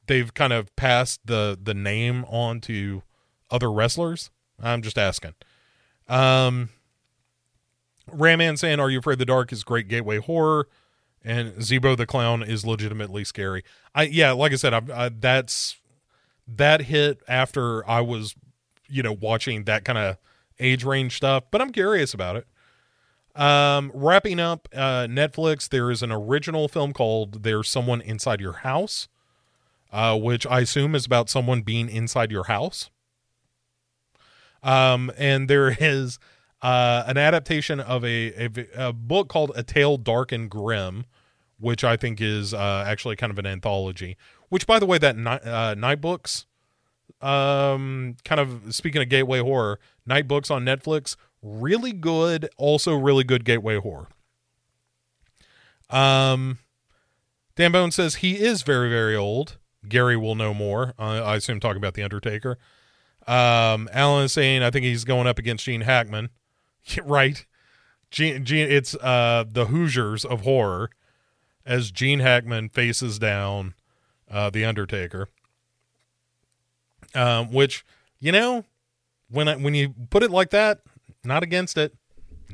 they've 0.07 0.33
kind 0.33 0.53
of 0.53 0.75
passed 0.77 1.21
the 1.25 1.59
the 1.61 1.75
name 1.75 2.25
on 2.27 2.61
to 2.63 3.03
other 3.51 3.71
wrestlers? 3.71 4.31
I'm 4.61 4.83
just 4.83 4.99
asking. 4.99 5.35
Um, 6.09 6.71
Raman 8.11 8.57
saying, 8.57 8.81
"Are 8.81 8.91
you 8.91 8.99
afraid 8.99 9.19
the 9.19 9.25
dark 9.25 9.53
is 9.53 9.65
great 9.65 9.89
gateway 9.89 10.19
horror?" 10.19 10.69
and 11.25 11.55
Zeebo 11.55 11.97
the 11.97 12.07
clown 12.07 12.43
is 12.43 12.67
legitimately 12.67 13.25
scary. 13.25 13.65
I 13.95 14.05
yeah, 14.05 14.33
like 14.33 14.53
I 14.53 14.57
said, 14.57 14.75
I, 14.75 14.83
I, 14.95 15.09
that's 15.09 15.77
that 16.47 16.83
hit 16.83 17.23
after 17.27 17.89
I 17.89 18.03
was 18.03 18.35
you 18.89 19.03
know 19.03 19.13
watching 19.13 19.65
that 19.65 19.85
kind 19.85 19.99
of 19.99 20.19
age 20.61 20.85
range 20.85 21.17
stuff, 21.17 21.45
but 21.51 21.61
I'm 21.61 21.73
curious 21.73 22.13
about 22.13 22.37
it. 22.37 22.47
Um, 23.35 23.91
wrapping 23.95 24.39
up 24.39 24.69
uh, 24.73 25.07
Netflix, 25.09 25.69
there 25.69 25.91
is 25.91 26.03
an 26.03 26.13
original 26.13 26.69
film 26.69 26.93
called 26.93 27.43
"There's 27.43 27.71
Someone 27.71 28.01
Inside 28.03 28.41
Your 28.41 28.53
House," 28.53 29.09
uh, 29.95 30.19
which 30.19 30.45
I 30.45 30.61
assume 30.61 30.97
is 30.97 31.07
about 31.07 31.31
someone 31.31 31.63
being 31.63 31.89
inside 31.89 32.33
your 32.33 32.45
house. 32.45 32.91
Um, 34.61 35.13
and 35.17 35.49
there 35.49 35.77
is 35.79 36.19
uh, 36.61 37.05
an 37.07 37.17
adaptation 37.17 37.79
of 37.79 38.05
a, 38.05 38.47
a, 38.47 38.89
a 38.89 38.93
book 38.93 39.29
called 39.29 39.53
A 39.55 39.63
Tale 39.63 39.97
Dark 39.97 40.33
and 40.33 40.51
Grim, 40.51 41.05
which 41.61 41.85
I 41.85 41.97
think 41.97 42.21
is 42.21 42.53
uh, 42.53 42.85
actually 42.85 43.15
kind 43.15 43.31
of 43.31 43.39
an 43.39 43.47
anthology. 43.47 44.17
Which, 44.49 44.67
by 44.67 44.81
the 44.81 44.87
way, 44.87 44.99
that 44.99 45.17
night, 45.17 45.47
uh, 45.47 45.75
night 45.75 46.01
books, 46.01 46.47
um, 47.21 48.17
kind 48.25 48.41
of 48.41 48.75
speaking 48.75 49.01
of 49.01 49.09
gateway 49.09 49.39
horror, 49.39 49.79
night 50.05 50.27
books 50.27 50.51
on 50.51 50.65
Netflix, 50.65 51.15
really 51.41 51.93
good. 51.93 52.49
Also, 52.57 52.97
really 52.97 53.23
good 53.23 53.45
gateway 53.45 53.79
horror. 53.79 54.09
Um, 55.89 56.59
Dan 57.55 57.71
Bone 57.71 57.93
says 57.93 58.17
he 58.17 58.41
is 58.41 58.63
very 58.63 58.91
very 58.91 59.15
old. 59.15 59.59
Gary 59.89 60.17
will 60.17 60.35
know 60.35 60.55
more. 60.55 60.95
Uh, 60.99 61.23
I 61.23 61.37
assume 61.37 61.61
talking 61.61 61.79
about 61.79 61.95
the 61.95 62.03
Undertaker. 62.03 62.59
Um, 63.27 63.89
Alan 63.93 64.25
is 64.25 64.33
saying 64.33 64.63
I 64.63 64.71
think 64.71 64.85
he's 64.85 65.05
going 65.05 65.27
up 65.27 65.39
against 65.39 65.65
Gene 65.65 65.83
Hackman. 65.83 66.31
right. 67.05 67.45
Gene, 68.11 68.45
Gene, 68.45 68.71
it's 68.71 68.95
uh, 68.97 69.45
the 69.49 69.67
Hoosiers 69.67 70.25
of 70.25 70.43
horror 70.43 70.91
as 71.67 71.91
Gene 71.91 72.21
Hackman 72.21 72.69
faces 72.69 73.19
down 73.19 73.75
uh, 74.31 74.51
the 74.51 74.65
Undertaker. 74.65 75.29
Um, 77.15 77.53
which 77.53 77.85
you 78.19 78.33
know, 78.33 78.65
when 79.31 79.49
I, 79.49 79.57
when 79.57 79.75
you 79.75 79.95
put 80.11 80.23
it 80.23 80.31
like 80.31 80.51
that, 80.51 80.81
not 81.23 81.43
against 81.43 81.77
it, 81.77 81.95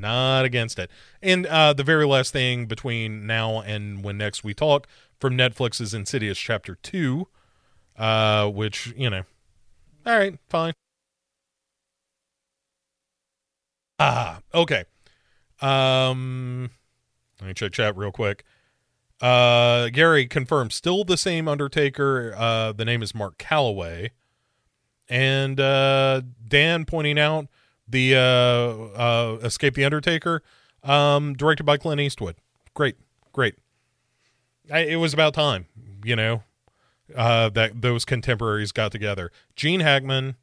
not 0.01 0.45
against 0.45 0.79
it. 0.79 0.91
And 1.23 1.47
uh, 1.47 1.73
the 1.73 1.85
very 1.85 2.07
last 2.07 2.33
thing 2.33 2.67
between 2.67 3.27
now 3.27 3.61
and 3.61 4.03
when 4.03 4.19
next 4.19 4.43
we 4.43 4.55
talk 4.55 4.87
from 5.19 5.37
Netflix 5.37 5.81
is 5.81 5.95
Insidious 5.95 6.39
Chapter 6.39 6.77
Two, 6.83 7.29
uh, 7.97 8.49
which 8.49 8.93
you 8.97 9.11
know 9.11 9.23
All 10.07 10.19
right, 10.19 10.39
fine. 10.49 10.73
Ah, 13.99 14.41
okay. 14.55 14.85
Um, 15.61 16.71
let 17.41 17.49
me 17.49 17.55
check 17.55 17.73
chat 17.73 17.97
real 17.97 18.11
quick. 18.11 18.45
Uh, 19.21 19.91
Gary 19.91 20.27
confirmed 20.27 20.73
still 20.73 21.05
the 21.05 21.19
same 21.19 21.47
Undertaker. 21.47 22.35
Uh, 22.35 22.73
the 22.73 22.87
name 22.87 23.03
is 23.03 23.15
Mark 23.15 23.37
Calaway, 23.37 24.11
and 25.09 25.61
uh, 25.61 26.23
Dan 26.49 26.87
pointing 26.87 27.19
out 27.19 27.49
the 27.91 28.17
uh, 28.17 28.19
uh, 28.19 29.39
Escape 29.43 29.75
the 29.75 29.85
Undertaker, 29.85 30.43
um, 30.83 31.35
directed 31.35 31.65
by 31.65 31.77
Clint 31.77 32.01
Eastwood. 32.01 32.37
Great, 32.75 32.97
great. 33.33 33.57
I, 34.73 34.81
it 34.81 34.97
was 34.97 35.13
about 35.13 35.35
time, 35.35 35.67
you 36.05 36.17
know, 36.17 36.43
uh, 37.15 37.49
that 37.51 37.83
those 37.83 38.05
contemporaries 38.05 38.73
got 38.73 38.93
together. 38.93 39.33
Gene 39.57 39.81
Hackman, 39.81 40.37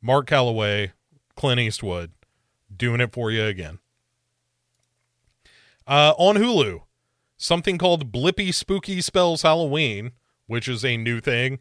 Mark 0.00 0.28
Calaway, 0.28 0.92
Clint 1.36 1.60
Eastwood, 1.60 2.12
doing 2.74 3.00
it 3.00 3.12
for 3.12 3.30
you 3.30 3.44
again. 3.44 3.78
Uh, 5.86 6.14
on 6.16 6.36
Hulu, 6.36 6.82
something 7.36 7.78
called 7.78 8.12
Blippi 8.12 8.54
Spooky 8.54 9.00
Spells 9.00 9.42
Halloween, 9.42 10.12
which 10.46 10.68
is 10.68 10.84
a 10.84 10.96
new 10.96 11.20
thing. 11.20 11.58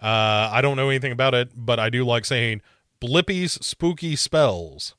Uh, 0.00 0.50
I 0.52 0.60
don't 0.60 0.76
know 0.76 0.90
anything 0.90 1.12
about 1.12 1.34
it, 1.34 1.50
but 1.56 1.80
I 1.80 1.88
do 1.88 2.04
like 2.04 2.24
saying 2.24 2.60
Blippi's 3.00 3.64
Spooky 3.64 4.16
Spells. 4.16 4.94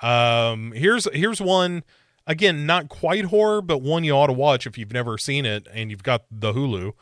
Um, 0.00 0.72
here's 0.72 1.08
here's 1.14 1.40
one 1.40 1.84
again, 2.26 2.66
not 2.66 2.88
quite 2.88 3.26
horror, 3.26 3.62
but 3.62 3.78
one 3.78 4.04
you 4.04 4.12
ought 4.12 4.26
to 4.26 4.32
watch 4.32 4.66
if 4.66 4.76
you've 4.76 4.92
never 4.92 5.16
seen 5.18 5.46
it 5.46 5.66
and 5.72 5.90
you've 5.90 6.02
got 6.02 6.24
the 6.30 6.52
Hulu. 6.52 6.92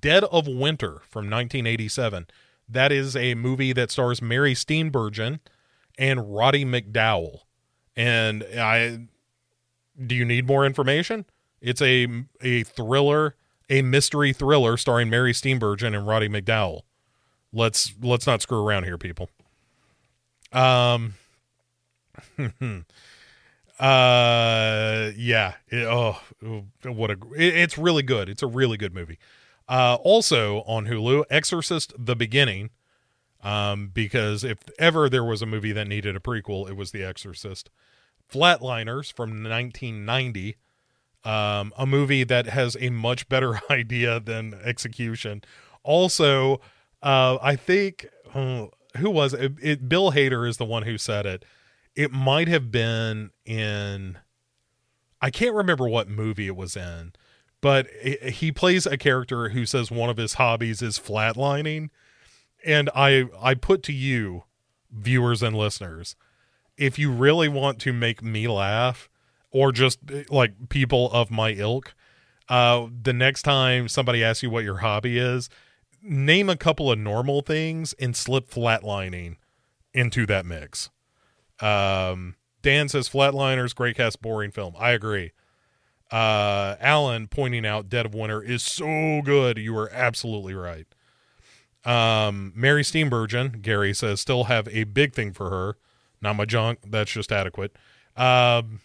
Dead 0.00 0.24
of 0.24 0.48
Winter 0.48 1.00
from 1.08 1.30
1987. 1.30 2.26
That 2.68 2.90
is 2.90 3.14
a 3.14 3.34
movie 3.34 3.72
that 3.72 3.90
stars 3.90 4.20
Mary 4.20 4.54
Steenburgen 4.54 5.38
and 5.96 6.34
Roddy 6.34 6.64
McDowall. 6.64 7.40
And 7.94 8.44
I 8.58 9.06
do 10.04 10.14
you 10.14 10.24
need 10.24 10.46
more 10.46 10.66
information? 10.66 11.24
It's 11.60 11.80
a 11.80 12.06
a 12.42 12.64
thriller, 12.64 13.36
a 13.70 13.82
mystery 13.82 14.32
thriller 14.32 14.76
starring 14.76 15.08
Mary 15.08 15.32
Steenburgen 15.32 15.96
and 15.96 16.06
Roddy 16.06 16.28
McDowall. 16.28 16.82
Let's 17.56 17.94
let's 18.02 18.26
not 18.26 18.42
screw 18.42 18.62
around 18.62 18.84
here, 18.84 18.98
people. 18.98 19.30
Um 20.52 21.14
uh 23.80 25.10
yeah. 25.16 25.54
It, 25.68 25.86
oh 25.86 26.18
what 26.84 27.10
a 27.10 27.16
it, 27.34 27.56
it's 27.56 27.78
really 27.78 28.02
good. 28.02 28.28
It's 28.28 28.42
a 28.42 28.46
really 28.46 28.76
good 28.76 28.94
movie. 28.94 29.18
Uh 29.68 29.96
also 30.02 30.58
on 30.66 30.86
hulu 30.86 31.24
exorcist 31.30 31.94
the 31.98 32.14
beginning. 32.14 32.70
Um 33.42 33.88
because 33.88 34.44
if 34.44 34.58
ever 34.78 35.08
there 35.08 35.24
was 35.24 35.40
a 35.40 35.46
movie 35.46 35.72
that 35.72 35.88
needed 35.88 36.14
a 36.14 36.20
prequel 36.20 36.68
it 36.68 36.76
was 36.76 36.90
the 36.90 37.02
exorcist. 37.02 37.70
Flatliners 38.30 39.10
from 39.10 39.30
1990 39.42 40.56
um 41.24 41.72
a 41.78 41.86
movie 41.86 42.22
that 42.22 42.48
has 42.48 42.76
a 42.80 42.90
much 42.90 43.30
better 43.30 43.60
idea 43.70 44.20
than 44.20 44.52
execution. 44.62 45.42
Also 45.82 46.60
uh 47.02 47.38
i 47.42 47.56
think 47.56 48.06
uh, 48.34 48.66
who 48.98 49.10
was 49.10 49.34
it, 49.34 49.52
it 49.62 49.88
bill 49.88 50.12
hader 50.12 50.48
is 50.48 50.56
the 50.56 50.64
one 50.64 50.82
who 50.84 50.98
said 50.98 51.26
it 51.26 51.44
it 51.94 52.12
might 52.12 52.46
have 52.46 52.70
been 52.70 53.30
in 53.44 54.18
I 55.20 55.30
can't 55.30 55.54
remember 55.54 55.88
what 55.88 56.08
movie 56.08 56.46
it 56.46 56.56
was 56.56 56.76
in, 56.76 57.14
but 57.60 57.86
it, 58.02 58.34
he 58.34 58.52
plays 58.52 58.86
a 58.86 58.98
character 58.98 59.48
who 59.48 59.64
says 59.64 59.90
one 59.90 60.10
of 60.10 60.18
his 60.18 60.34
hobbies 60.34 60.82
is 60.82 60.98
flatlining. 60.98 61.88
And 62.64 62.90
I 62.94 63.24
I 63.40 63.54
put 63.54 63.82
to 63.84 63.92
you, 63.92 64.44
viewers 64.92 65.42
and 65.42 65.56
listeners, 65.56 66.16
if 66.76 66.98
you 66.98 67.10
really 67.10 67.48
want 67.48 67.78
to 67.80 67.92
make 67.92 68.22
me 68.22 68.46
laugh 68.46 69.08
or 69.50 69.72
just 69.72 69.98
like 70.28 70.68
people 70.68 71.10
of 71.12 71.30
my 71.30 71.52
ilk, 71.52 71.94
uh 72.48 72.86
the 73.02 73.14
next 73.14 73.42
time 73.42 73.88
somebody 73.88 74.22
asks 74.22 74.42
you 74.42 74.50
what 74.50 74.64
your 74.64 74.78
hobby 74.78 75.18
is, 75.18 75.48
name 76.06 76.48
a 76.48 76.56
couple 76.56 76.90
of 76.90 76.98
normal 76.98 77.42
things 77.42 77.94
and 77.94 78.16
slip 78.16 78.48
flatlining 78.48 79.36
into 79.92 80.26
that 80.26 80.46
mix. 80.46 80.90
Um, 81.60 82.36
Dan 82.62 82.88
says 82.88 83.08
Flatliners, 83.08 83.74
great 83.74 83.96
cast, 83.96 84.20
boring 84.20 84.50
film. 84.50 84.74
I 84.78 84.90
agree. 84.90 85.32
Uh, 86.10 86.76
Alan 86.80 87.26
pointing 87.26 87.66
out 87.66 87.88
Dead 87.88 88.06
of 88.06 88.14
Winter 88.14 88.42
is 88.42 88.62
so 88.62 89.20
good. 89.24 89.58
You 89.58 89.76
are 89.78 89.90
absolutely 89.92 90.54
right. 90.54 90.86
Um, 91.84 92.52
Mary 92.54 92.82
Steenburgen, 92.82 93.62
Gary 93.62 93.94
says, 93.94 94.20
still 94.20 94.44
have 94.44 94.68
a 94.68 94.84
big 94.84 95.14
thing 95.14 95.32
for 95.32 95.50
her. 95.50 95.76
Not 96.20 96.36
my 96.36 96.44
junk. 96.44 96.80
That's 96.86 97.12
just 97.12 97.30
adequate. 97.30 97.76
Um, 98.16 98.80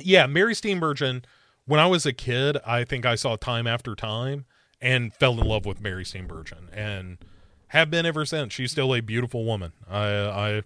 yeah, 0.00 0.26
Mary 0.26 0.54
Steenburgen. 0.54 1.24
When 1.66 1.80
I 1.80 1.86
was 1.86 2.06
a 2.06 2.12
kid, 2.12 2.58
I 2.64 2.84
think 2.84 3.04
I 3.04 3.16
saw 3.16 3.34
Time 3.34 3.66
After 3.66 3.96
Time 3.96 4.44
and 4.86 5.12
fell 5.12 5.40
in 5.40 5.46
love 5.46 5.66
with 5.66 5.80
Mary 5.80 6.04
Steenburgen 6.04 6.68
and 6.72 7.18
have 7.68 7.90
been 7.90 8.06
ever 8.06 8.24
since. 8.24 8.52
She's 8.52 8.70
still 8.70 8.94
a 8.94 9.00
beautiful 9.00 9.44
woman. 9.44 9.72
I, 9.90 10.06
I 10.06 10.62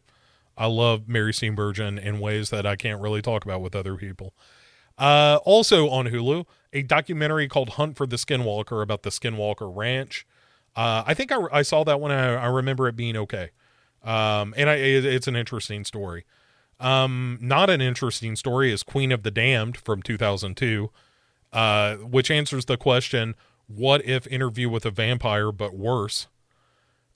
I 0.58 0.66
love 0.66 1.08
Mary 1.08 1.32
Steenburgen 1.32 1.98
in 1.98 2.20
ways 2.20 2.50
that 2.50 2.66
I 2.66 2.76
can't 2.76 3.00
really 3.00 3.22
talk 3.22 3.46
about 3.46 3.62
with 3.62 3.74
other 3.74 3.96
people. 3.96 4.34
Uh, 4.98 5.38
also 5.44 5.88
on 5.88 6.08
Hulu, 6.08 6.44
a 6.74 6.82
documentary 6.82 7.48
called 7.48 7.70
Hunt 7.70 7.96
for 7.96 8.06
the 8.06 8.16
Skinwalker 8.16 8.82
about 8.82 9.02
the 9.02 9.08
Skinwalker 9.08 9.74
Ranch. 9.74 10.26
Uh, 10.76 11.02
I 11.06 11.14
think 11.14 11.32
I, 11.32 11.38
I, 11.50 11.62
saw 11.62 11.82
that 11.84 11.98
one. 11.98 12.10
I, 12.10 12.34
I, 12.34 12.46
remember 12.46 12.86
it 12.88 12.96
being 12.96 13.16
okay. 13.16 13.50
Um, 14.04 14.52
and 14.54 14.68
I, 14.68 14.74
it, 14.74 15.06
it's 15.06 15.26
an 15.26 15.34
interesting 15.34 15.86
story. 15.86 16.26
Um, 16.78 17.38
not 17.40 17.70
an 17.70 17.80
interesting 17.80 18.36
story 18.36 18.70
is 18.70 18.82
Queen 18.82 19.12
of 19.12 19.22
the 19.22 19.30
Damned 19.30 19.78
from 19.78 20.02
2002, 20.02 20.90
uh, 21.54 21.96
which 21.96 22.30
answers 22.30 22.66
the 22.66 22.76
question, 22.76 23.34
what 23.74 24.04
if 24.04 24.26
interview 24.26 24.68
with 24.68 24.84
a 24.84 24.90
vampire, 24.90 25.52
but 25.52 25.74
worse? 25.74 26.26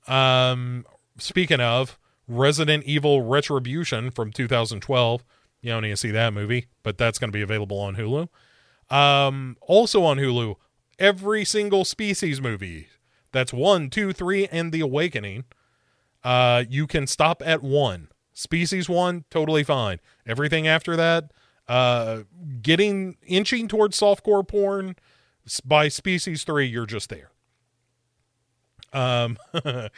Um, 0.06 0.84
speaking 1.18 1.60
of, 1.60 1.98
Resident 2.28 2.84
Evil 2.84 3.22
Retribution 3.22 4.10
from 4.10 4.32
2012. 4.32 5.24
You 5.60 5.70
don't 5.70 5.82
need 5.82 5.90
to 5.90 5.96
see 5.96 6.10
that 6.10 6.32
movie, 6.32 6.66
but 6.82 6.98
that's 6.98 7.18
going 7.18 7.28
to 7.28 7.36
be 7.36 7.42
available 7.42 7.78
on 7.78 7.96
Hulu. 7.96 8.28
Um, 8.94 9.56
also 9.62 10.04
on 10.04 10.18
Hulu, 10.18 10.56
every 10.98 11.44
single 11.44 11.84
species 11.84 12.40
movie. 12.40 12.88
That's 13.32 13.52
one, 13.52 13.90
two, 13.90 14.12
three, 14.12 14.46
and 14.48 14.72
The 14.72 14.80
Awakening. 14.80 15.44
Uh, 16.22 16.64
you 16.68 16.86
can 16.86 17.06
stop 17.06 17.42
at 17.44 17.62
one. 17.62 18.08
Species 18.32 18.88
one, 18.88 19.24
totally 19.30 19.64
fine. 19.64 20.00
Everything 20.26 20.66
after 20.66 20.96
that, 20.96 21.32
uh, 21.68 22.20
getting 22.62 23.16
inching 23.26 23.68
towards 23.68 23.98
softcore 23.98 24.46
porn 24.46 24.96
by 25.64 25.88
species 25.88 26.44
three, 26.44 26.66
you're 26.66 26.86
just 26.86 27.10
there. 27.10 27.30
Um, 28.92 29.36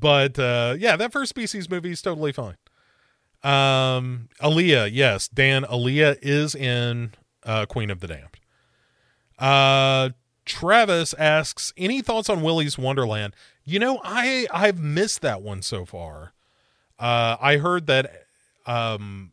But 0.00 0.38
uh, 0.38 0.76
yeah, 0.78 0.96
that 0.96 1.12
first 1.12 1.30
species 1.30 1.68
movie 1.68 1.90
is 1.90 2.02
totally 2.02 2.32
fine. 2.32 2.56
Um, 3.42 4.28
Aaliyah, 4.40 4.90
yes, 4.92 5.28
Dan. 5.28 5.64
Aaliyah 5.64 6.18
is 6.22 6.54
in 6.54 7.12
uh, 7.44 7.66
Queen 7.66 7.90
of 7.90 8.00
the 8.00 8.08
Damned. 8.08 8.36
Uh, 9.38 10.10
Travis 10.44 11.14
asks, 11.14 11.72
any 11.76 12.00
thoughts 12.00 12.28
on 12.28 12.42
Willy's 12.42 12.78
Wonderland? 12.78 13.34
You 13.64 13.78
know, 13.78 14.00
I 14.02 14.46
I've 14.52 14.78
missed 14.78 15.20
that 15.22 15.42
one 15.42 15.62
so 15.62 15.84
far. 15.84 16.32
Uh, 16.98 17.36
I 17.40 17.58
heard 17.58 17.86
that 17.86 18.24
um, 18.66 19.32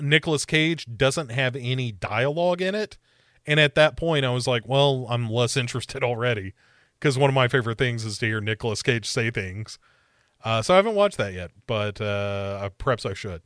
Nicolas 0.00 0.44
Cage 0.44 0.86
doesn't 0.96 1.30
have 1.30 1.54
any 1.54 1.92
dialogue 1.92 2.60
in 2.60 2.74
it, 2.74 2.98
and 3.46 3.60
at 3.60 3.74
that 3.74 3.96
point, 3.96 4.24
I 4.24 4.30
was 4.30 4.46
like, 4.46 4.66
well, 4.66 5.06
I'm 5.08 5.30
less 5.30 5.56
interested 5.56 6.02
already 6.02 6.54
because 6.98 7.18
one 7.18 7.30
of 7.30 7.34
my 7.34 7.48
favorite 7.48 7.78
things 7.78 8.04
is 8.04 8.18
to 8.18 8.26
hear 8.26 8.40
Nicolas 8.40 8.82
Cage 8.82 9.06
say 9.06 9.30
things. 9.30 9.78
Uh, 10.44 10.62
so 10.62 10.74
I 10.74 10.76
haven't 10.76 10.94
watched 10.94 11.16
that 11.18 11.32
yet, 11.32 11.50
but 11.66 12.00
uh, 12.00 12.70
perhaps 12.78 13.06
I 13.06 13.14
should. 13.14 13.42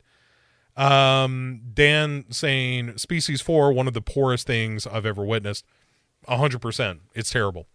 Um, 0.75 1.61
Dan 1.73 2.25
saying 2.29 2.97
Species 2.97 3.41
4, 3.41 3.73
one 3.73 3.87
of 3.87 3.93
the 3.93 4.01
poorest 4.01 4.47
things 4.47 4.87
I've 4.87 5.05
ever 5.05 5.23
witnessed. 5.23 5.65
100%. 6.27 6.99
It's 7.13 7.31
terrible. 7.31 7.67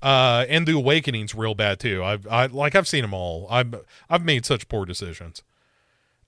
Uh, 0.00 0.44
and 0.48 0.66
the 0.66 0.72
awakening's 0.76 1.34
real 1.34 1.54
bad 1.54 1.80
too. 1.80 2.04
I've 2.04 2.24
I 2.28 2.46
like 2.46 2.76
I've 2.76 2.86
seen 2.86 3.02
them 3.02 3.12
all. 3.12 3.48
I've 3.50 3.74
I've 4.08 4.24
made 4.24 4.46
such 4.46 4.68
poor 4.68 4.84
decisions. 4.84 5.42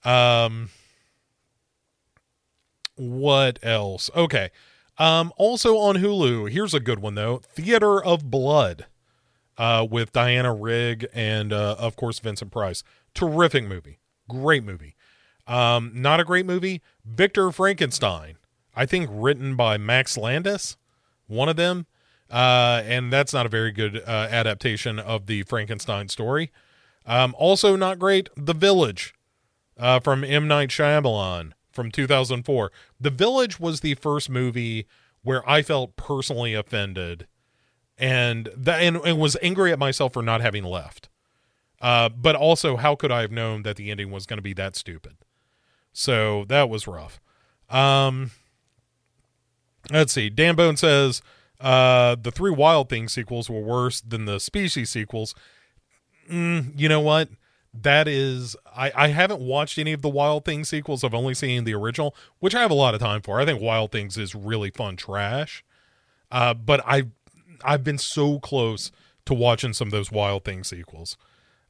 Um, 0.05 0.70
what 3.01 3.59
else? 3.63 4.11
Okay. 4.15 4.51
Um, 4.99 5.33
also 5.39 5.79
on 5.79 5.97
Hulu, 5.97 6.51
here's 6.51 6.75
a 6.75 6.81
good 6.81 6.99
one 6.99 7.15
though. 7.15 7.39
Theater 7.39 8.05
of 8.05 8.31
Blood 8.31 8.87
uh, 9.57 9.87
with 9.91 10.13
Diana 10.13 10.53
Rigg 10.55 11.07
and 11.15 11.53
uh, 11.53 11.77
of 11.79 11.97
course 11.97 12.19
Vincent 12.19 12.51
Price. 12.53 12.83
Terrific 13.15 13.65
movie, 13.65 13.99
great 14.29 14.63
movie. 14.63 14.95
Um, 15.47 15.91
not 15.95 16.21
a 16.21 16.25
great 16.25 16.45
movie. 16.47 16.83
Victor 17.05 17.51
Frankenstein, 17.51 18.37
I 18.77 18.85
think 18.87 19.09
written 19.11 19.57
by 19.57 19.79
Max 19.79 20.19
Landis, 20.19 20.77
one 21.27 21.49
of 21.49 21.57
them. 21.57 21.87
uh, 22.31 22.83
and 22.85 23.13
that's 23.13 23.33
not 23.33 23.47
a 23.47 23.49
very 23.49 23.73
good 23.73 24.03
uh, 24.07 24.29
adaptation 24.31 24.99
of 24.99 25.27
the 25.27 25.43
Frankenstein 25.43 26.09
story. 26.09 26.51
Um, 27.07 27.35
also, 27.39 27.77
not 27.77 27.99
great. 27.99 28.29
The 28.37 28.55
Village 28.55 29.15
uh, 29.77 29.99
from 30.01 30.23
M 30.23 30.47
Night 30.47 30.69
Shyamalan 30.69 31.53
from 31.71 31.91
2004. 31.91 32.73
The 33.01 33.11
Village 33.11 33.61
was 33.61 33.81
the 33.81 33.95
first 33.95 34.31
movie 34.31 34.87
where 35.23 35.49
I 35.49 35.63
felt 35.63 35.97
personally 35.97 36.55
offended, 36.55 37.27
and 37.99 38.49
that 38.57 38.81
and, 38.83 38.97
and 38.99 39.19
was 39.19 39.37
angry 39.43 39.73
at 39.73 39.79
myself 39.79 40.13
for 40.15 40.23
not 40.23 40.41
having 40.41 40.65
left. 40.65 41.09
Uh, 41.81 42.09
but 42.09 42.37
also, 42.37 42.77
how 42.77 42.95
could 42.95 43.11
I 43.11 43.23
have 43.23 43.33
known 43.33 43.63
that 43.63 43.77
the 43.77 43.91
ending 43.91 44.11
was 44.11 44.27
going 44.27 44.39
to 44.39 44.43
be 44.43 44.53
that 44.55 44.77
stupid? 44.77 45.17
So 45.93 46.45
that 46.49 46.69
was 46.69 46.87
rough. 46.87 47.21
Um, 47.69 48.31
let's 49.91 50.13
see. 50.13 50.29
Dan 50.29 50.57
Bone 50.57 50.77
says 50.77 51.23
uh, 51.59 52.17
the 52.21 52.31
three 52.31 52.51
Wild 52.51 52.89
Things 52.89 53.13
sequels 53.13 53.49
were 53.49 53.61
worse 53.61 54.01
than 54.01 54.25
the 54.25 54.41
Species 54.41 54.91
sequels. 54.91 55.35
Mm, 56.31 56.79
you 56.79 56.89
know 56.89 57.01
what? 57.01 57.29
That 57.73 58.09
is, 58.09 58.57
I, 58.75 58.93
I 58.95 59.09
haven't 59.09 59.41
watched 59.41 59.79
any 59.79 59.93
of 59.93 60.03
the 60.03 60.09
Wild 60.09 60.45
Things 60.45 60.69
sequels. 60.69 61.05
I've 61.05 61.15
only 61.15 61.35
seen 61.35 61.65
the 61.65 61.75
original, 61.75 62.17
which 62.41 62.55
I 62.55 62.63
have 62.63 62.71
a 62.71 62.75
lot 62.75 62.95
of 62.95 63.01
time 63.01 63.23
for. 63.23 63.41
I 63.41 63.45
think 63.45 63.63
Wild 63.63 63.93
Things 63.93 64.19
is 64.19 64.35
really 64.35 64.71
fun 64.71 64.97
trash. 64.97 65.65
Uh, 66.33 66.53
but 66.55 66.83
I, 66.85 67.05
I've 67.65 67.85
been 67.85 67.99
so 67.99 68.41
close 68.41 68.91
to 69.27 69.35
watching 69.35 69.73
some 69.73 69.89
of 69.89 69.93
those 69.93 70.11
Wild 70.11 70.45
Things 70.45 70.69
sequels, 70.69 71.17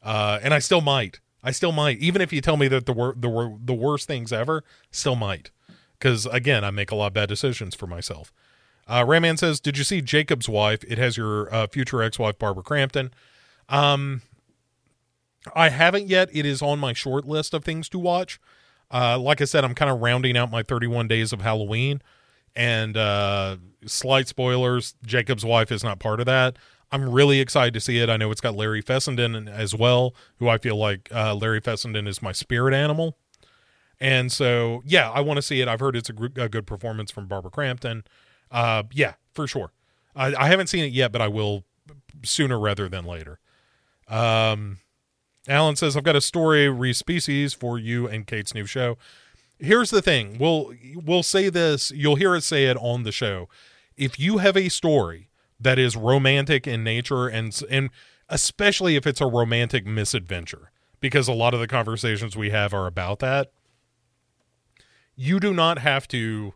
uh, 0.03 0.39
and 0.43 0.55
I 0.55 0.59
still 0.59 0.81
might. 0.81 1.21
I 1.43 1.51
still 1.51 1.73
might, 1.73 1.99
even 1.99 2.21
if 2.23 2.33
you 2.33 2.41
tell 2.41 2.57
me 2.57 2.69
that 2.69 2.87
the 2.87 2.93
wor- 2.93 3.15
the 3.17 3.29
wor- 3.29 3.59
the 3.63 3.75
worst 3.75 4.07
things 4.07 4.33
ever, 4.33 4.63
still 4.91 5.17
might, 5.17 5.51
because 5.99 6.27
again, 6.27 6.65
I 6.65 6.71
make 6.71 6.91
a 6.91 6.95
lot 6.95 7.09
of 7.09 7.13
bad 7.15 7.29
decisions 7.29 7.75
for 7.75 7.87
myself. 7.87 8.33
Uh, 8.87 9.05
Raman 9.07 9.37
says, 9.37 9.61
"Did 9.61 9.79
you 9.79 9.85
see 9.85 10.03
Jacob's 10.03 10.49
Wife? 10.49 10.85
It 10.85 10.99
has 10.99 11.17
your 11.17 11.53
uh, 11.55 11.67
future 11.67 12.03
ex-wife 12.03 12.39
Barbara 12.39 12.63
Crampton." 12.63 13.13
Um, 13.69 14.23
I 15.55 15.71
haven't 15.71 16.09
yet. 16.09 16.29
It 16.33 16.47
is 16.47 16.63
on 16.63 16.79
my 16.79 16.93
short 16.93 17.27
list 17.27 17.55
of 17.55 17.65
things 17.65 17.89
to 17.91 17.99
watch. 17.99 18.41
Uh, 18.93 19.19
like 19.19 19.41
I 19.41 19.45
said, 19.45 19.65
I'm 19.65 19.75
kind 19.75 19.91
of 19.91 20.01
rounding 20.01 20.37
out 20.37 20.51
my 20.51 20.63
31 20.63 21.09
days 21.09 21.33
of 21.33 21.41
Halloween, 21.41 22.03
and 22.57 22.97
uh, 22.97 23.57
slight 23.87 24.29
spoilers: 24.29 24.95
Jacob's 25.05 25.45
Wife 25.45 25.71
is 25.71 25.85
not 25.85 26.01
part 26.01 26.21
of 26.21 26.27
that. 26.27 26.57
I'm 26.93 27.09
really 27.09 27.41
excited 27.41 27.73
to 27.75 27.81
see 27.81 27.99
it. 27.99 28.11
I 28.11 28.17
know 28.17 28.31
it's 28.31 28.41
got 28.41 28.57
Larry 28.57 28.81
Fessenden 28.81 29.49
as 29.49 29.75
well, 29.75 30.15
who 30.39 30.49
I 30.49 30.59
feel 30.59 30.77
like 30.77 31.09
uh, 31.15 31.35
Larry 31.35 31.61
Fessenden 31.61 32.07
is 32.09 32.21
my 32.21 32.33
spirit 32.33 32.75
animal. 32.75 33.17
And 34.01 34.33
so, 34.33 34.83
yeah, 34.85 35.11
I 35.11 35.21
want 35.21 35.37
to 35.37 35.43
see 35.43 35.61
it. 35.61 35.69
I've 35.69 35.81
heard 35.81 35.95
it's 35.95 36.09
a, 36.09 36.13
gr- 36.13 36.27
a 36.37 36.49
good 36.49 36.67
performance 36.67 37.11
from 37.11 37.27
Barbara 37.27 37.51
Crampton. 37.51 38.03
Uh, 38.51 38.85
yeah, 38.93 39.15
for 39.35 39.47
sure. 39.47 39.73
I, 40.17 40.35
I, 40.35 40.49
haven't 40.49 40.69
seen 40.69 40.85
it 40.85 40.93
yet, 40.93 41.13
but 41.13 41.21
I 41.21 41.29
will 41.29 41.65
sooner 42.25 42.59
rather 42.59 42.89
than 42.89 43.05
later. 43.05 43.39
Um, 44.09 44.79
Alan 45.49 45.77
says, 45.77 45.97
I've 45.97 46.05
got 46.05 46.17
a 46.17 46.21
story 46.21 46.69
re-species 46.69 47.55
for 47.55 47.79
you 47.79 48.07
and 48.07 48.27
Kate's 48.27 48.55
new 48.55 48.67
show. 48.67 48.99
Here's 49.59 49.91
the 49.91 50.03
thing. 50.03 50.39
We'll 50.39 50.73
we'll 50.95 51.23
say 51.23 51.51
this, 51.51 51.91
you'll 51.91 52.17
hear 52.17 52.35
us 52.35 52.47
say 52.47 52.65
it 52.65 52.77
on 52.79 53.03
the 53.03 53.13
show. 53.13 53.49
If 53.97 54.19
you 54.19 54.39
have 54.39 54.57
a 54.57 54.69
story 54.71 55.31
that 55.61 55.79
is 55.79 55.97
romantic 55.97 56.67
in 56.67 56.83
nature 56.83 57.29
and 57.29 57.61
and 57.71 57.91
especially 58.29 58.97
if 58.97 59.07
it's 59.07 59.21
a 59.21 59.27
romantic 59.27 59.85
misadventure 59.87 60.71
because 61.01 61.29
a 61.29 61.33
lot 61.33 61.53
of 61.55 61.61
the 61.61 61.67
conversations 61.67 62.37
we 62.37 62.51
have 62.51 62.73
are 62.73 62.87
about 62.87 63.19
that 63.19 63.51
you 65.15 65.39
do 65.39 65.53
not 65.53 65.81
have 65.81 66.09
to 66.09 66.55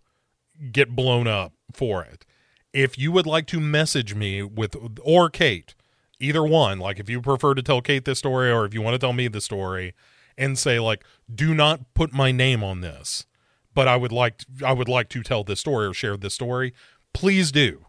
get 0.73 0.97
blown 0.97 1.27
up 1.27 1.53
for 1.73 2.03
it 2.03 2.25
if 2.73 2.97
you 2.97 3.13
would 3.13 3.27
like 3.27 3.47
to 3.47 3.61
message 3.61 4.15
me 4.15 4.43
with 4.43 4.75
or 5.03 5.29
Kate 5.29 5.75
either 6.21 6.45
one 6.45 6.79
like 6.79 6.99
if 6.99 7.11
you 7.11 7.21
prefer 7.21 7.55
to 7.55 7.63
tell 7.63 7.81
Kate 7.81 8.05
this 8.05 8.19
story 8.19 8.51
or 8.51 8.65
if 8.65 8.75
you 8.75 8.83
want 8.83 8.95
to 8.95 8.99
tell 8.99 9.13
me 9.13 9.29
the 9.29 9.41
story 9.41 9.95
and 10.39 10.59
say 10.59 10.79
like 10.79 11.05
do 11.33 11.55
not 11.55 11.81
put 11.95 12.13
my 12.13 12.33
name 12.33 12.63
on 12.63 12.81
this 12.81 13.27
but 13.75 13.89
I 13.89 13.97
would 13.97 14.13
like 14.13 14.43
I 14.65 14.73
would 14.73 14.89
like 14.89 15.09
to 15.11 15.23
tell 15.23 15.45
this 15.45 15.61
story 15.61 15.87
or 15.87 15.95
share 15.95 16.17
this 16.17 16.35
story 16.35 16.73
please 17.13 17.53
do 17.53 17.87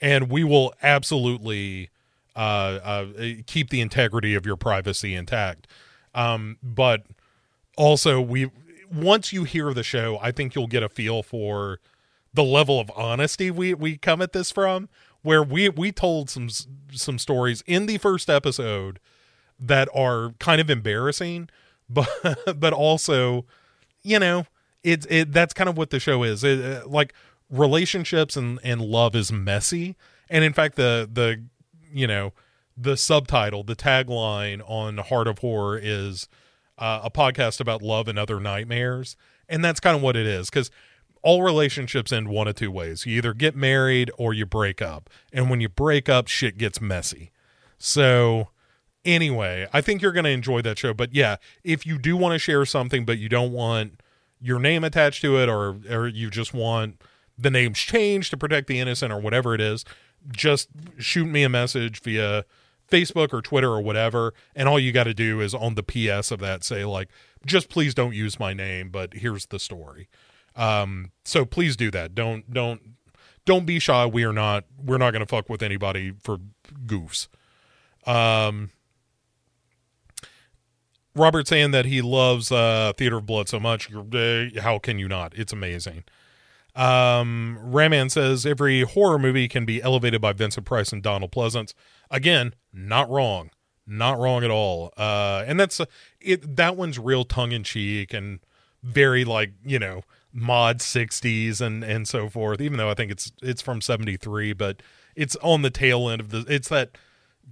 and 0.00 0.30
we 0.30 0.44
will 0.44 0.72
absolutely 0.82 1.90
uh, 2.38 2.78
uh, 2.84 3.06
keep 3.46 3.70
the 3.70 3.80
integrity 3.80 4.34
of 4.34 4.46
your 4.46 4.56
privacy 4.56 5.12
intact. 5.14 5.66
Um, 6.14 6.56
but 6.62 7.02
also, 7.76 8.20
we 8.20 8.50
once 8.90 9.32
you 9.32 9.44
hear 9.44 9.74
the 9.74 9.82
show, 9.82 10.18
I 10.22 10.30
think 10.30 10.54
you'll 10.54 10.68
get 10.68 10.84
a 10.84 10.88
feel 10.88 11.22
for 11.22 11.80
the 12.32 12.44
level 12.44 12.78
of 12.78 12.92
honesty 12.94 13.50
we 13.50 13.74
we 13.74 13.96
come 13.96 14.22
at 14.22 14.32
this 14.32 14.52
from. 14.52 14.88
Where 15.28 15.42
we 15.42 15.68
we 15.68 15.92
told 15.92 16.30
some 16.30 16.48
some 16.92 17.18
stories 17.18 17.62
in 17.66 17.86
the 17.86 17.98
first 17.98 18.30
episode 18.30 18.98
that 19.60 19.88
are 19.94 20.32
kind 20.38 20.60
of 20.60 20.70
embarrassing, 20.70 21.50
but 21.90 22.08
but 22.58 22.72
also, 22.72 23.44
you 24.02 24.18
know, 24.18 24.46
it's 24.82 25.06
it 25.10 25.32
that's 25.32 25.52
kind 25.52 25.68
of 25.68 25.76
what 25.76 25.90
the 25.90 26.00
show 26.00 26.22
is. 26.22 26.42
It, 26.44 26.88
like 26.88 27.12
relationships 27.50 28.36
and 28.36 28.58
and 28.62 28.80
love 28.80 29.14
is 29.14 29.32
messy 29.32 29.96
and 30.28 30.44
in 30.44 30.52
fact 30.52 30.76
the 30.76 31.08
the 31.10 31.42
you 31.92 32.06
know 32.06 32.32
the 32.76 32.96
subtitle 32.96 33.62
the 33.62 33.76
tagline 33.76 34.62
on 34.68 34.98
heart 34.98 35.26
of 35.26 35.38
horror 35.38 35.78
is 35.82 36.28
uh, 36.78 37.00
a 37.02 37.10
podcast 37.10 37.60
about 37.60 37.82
love 37.82 38.06
and 38.06 38.18
other 38.18 38.38
nightmares 38.38 39.16
and 39.48 39.64
that's 39.64 39.80
kind 39.80 39.96
of 39.96 40.02
what 40.02 40.16
it 40.16 40.26
is 40.26 40.50
because 40.50 40.70
all 41.22 41.42
relationships 41.42 42.12
end 42.12 42.28
one 42.28 42.48
of 42.48 42.54
two 42.54 42.70
ways 42.70 43.06
you 43.06 43.16
either 43.16 43.34
get 43.34 43.54
married 43.54 44.10
or 44.18 44.32
you 44.32 44.46
break 44.46 44.80
up 44.80 45.10
and 45.32 45.50
when 45.50 45.60
you 45.60 45.68
break 45.68 46.08
up 46.08 46.28
shit 46.28 46.58
gets 46.58 46.80
messy 46.80 47.30
so 47.78 48.48
anyway 49.04 49.66
i 49.72 49.80
think 49.80 50.02
you're 50.02 50.12
going 50.12 50.24
to 50.24 50.30
enjoy 50.30 50.60
that 50.60 50.78
show 50.78 50.92
but 50.92 51.14
yeah 51.14 51.36
if 51.64 51.86
you 51.86 51.98
do 51.98 52.16
want 52.16 52.32
to 52.32 52.38
share 52.38 52.64
something 52.64 53.04
but 53.04 53.18
you 53.18 53.28
don't 53.28 53.52
want 53.52 54.00
your 54.40 54.58
name 54.58 54.84
attached 54.84 55.22
to 55.22 55.36
it 55.38 55.48
or 55.48 55.76
or 55.90 56.06
you 56.06 56.30
just 56.30 56.54
want 56.54 57.00
the 57.38 57.50
names 57.50 57.78
changed 57.78 58.30
to 58.30 58.36
protect 58.36 58.66
the 58.66 58.80
innocent 58.80 59.12
or 59.12 59.20
whatever 59.20 59.54
it 59.54 59.60
is, 59.60 59.84
just 60.30 60.68
shoot 60.98 61.26
me 61.26 61.44
a 61.44 61.48
message 61.48 62.00
via 62.02 62.44
Facebook 62.90 63.32
or 63.32 63.40
Twitter 63.40 63.70
or 63.70 63.80
whatever. 63.80 64.34
And 64.56 64.68
all 64.68 64.78
you 64.78 64.92
got 64.92 65.04
to 65.04 65.14
do 65.14 65.40
is 65.40 65.54
on 65.54 65.76
the 65.76 65.82
PS 65.82 66.30
of 66.30 66.40
that 66.40 66.64
say, 66.64 66.84
like, 66.84 67.08
just 67.46 67.68
please 67.68 67.94
don't 67.94 68.14
use 68.14 68.40
my 68.40 68.52
name, 68.52 68.90
but 68.90 69.14
here's 69.14 69.46
the 69.46 69.60
story. 69.60 70.08
Um, 70.58 71.12
so 71.24 71.44
please 71.44 71.76
do 71.76 71.90
that. 71.92 72.14
Don't, 72.14 72.52
don't, 72.52 72.82
don't 73.44 73.64
be 73.64 73.78
shy. 73.78 74.04
We 74.04 74.24
are 74.24 74.32
not, 74.32 74.64
we're 74.76 74.98
not 74.98 75.12
to 75.12 75.26
fuck 75.26 75.48
with 75.48 75.62
anybody 75.62 76.12
for 76.22 76.38
goofs. 76.86 77.28
Um, 78.06 78.70
Robert 81.14 81.48
saying 81.48 81.70
that 81.70 81.84
he 81.84 82.02
loves 82.02 82.52
uh, 82.52 82.92
Theater 82.96 83.18
of 83.18 83.26
Blood 83.26 83.48
so 83.48 83.58
much. 83.58 83.88
How 84.60 84.78
can 84.78 84.98
you 84.98 85.08
not? 85.08 85.32
It's 85.36 85.52
amazing. 85.52 86.04
Um, 86.74 87.58
Raman 87.60 88.08
says 88.08 88.46
every 88.46 88.82
horror 88.82 89.18
movie 89.18 89.48
can 89.48 89.64
be 89.64 89.82
elevated 89.82 90.20
by 90.20 90.32
Vincent 90.32 90.64
Price 90.64 90.92
and 90.92 91.02
Donald 91.02 91.32
Pleasence. 91.32 91.74
Again, 92.10 92.54
not 92.72 93.10
wrong, 93.10 93.50
not 93.84 94.18
wrong 94.18 94.44
at 94.44 94.50
all. 94.50 94.92
Uh, 94.96 95.44
and 95.46 95.58
that's 95.58 95.80
uh, 95.80 95.86
it. 96.20 96.56
That 96.56 96.76
one's 96.76 96.98
real 96.98 97.24
tongue 97.24 97.50
in 97.52 97.64
cheek 97.64 98.14
and 98.14 98.38
very 98.84 99.24
like 99.24 99.52
you 99.64 99.78
know 99.78 100.02
mod 100.32 100.78
60s 100.78 101.60
and 101.60 101.82
and 101.82 102.06
so 102.06 102.28
forth. 102.28 102.60
Even 102.60 102.78
though 102.78 102.90
I 102.90 102.94
think 102.94 103.10
it's 103.10 103.32
it's 103.42 103.62
from 103.62 103.80
73, 103.80 104.52
but 104.52 104.82
it's 105.16 105.36
on 105.36 105.62
the 105.62 105.70
tail 105.70 106.08
end 106.08 106.20
of 106.20 106.30
the. 106.30 106.44
It's 106.48 106.68
that 106.68 106.96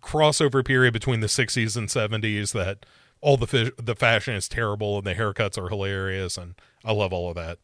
crossover 0.01 0.65
period 0.65 0.93
between 0.93 1.21
the 1.21 1.27
60s 1.27 1.77
and 1.77 1.89
70s 1.89 2.53
that 2.53 2.85
all 3.23 3.37
the 3.37 3.47
fi- 3.47 3.73
the 3.83 3.97
fashion 3.97 4.35
is 4.35 4.49
terrible 4.49 4.99
and 4.99 5.07
the 5.07 5.15
haircuts 5.15 5.57
are 5.57 5.69
hilarious 5.69 6.37
and 6.37 6.55
I 6.85 6.93
love 6.93 7.13
all 7.13 7.31
of 7.31 7.37
that. 7.37 7.59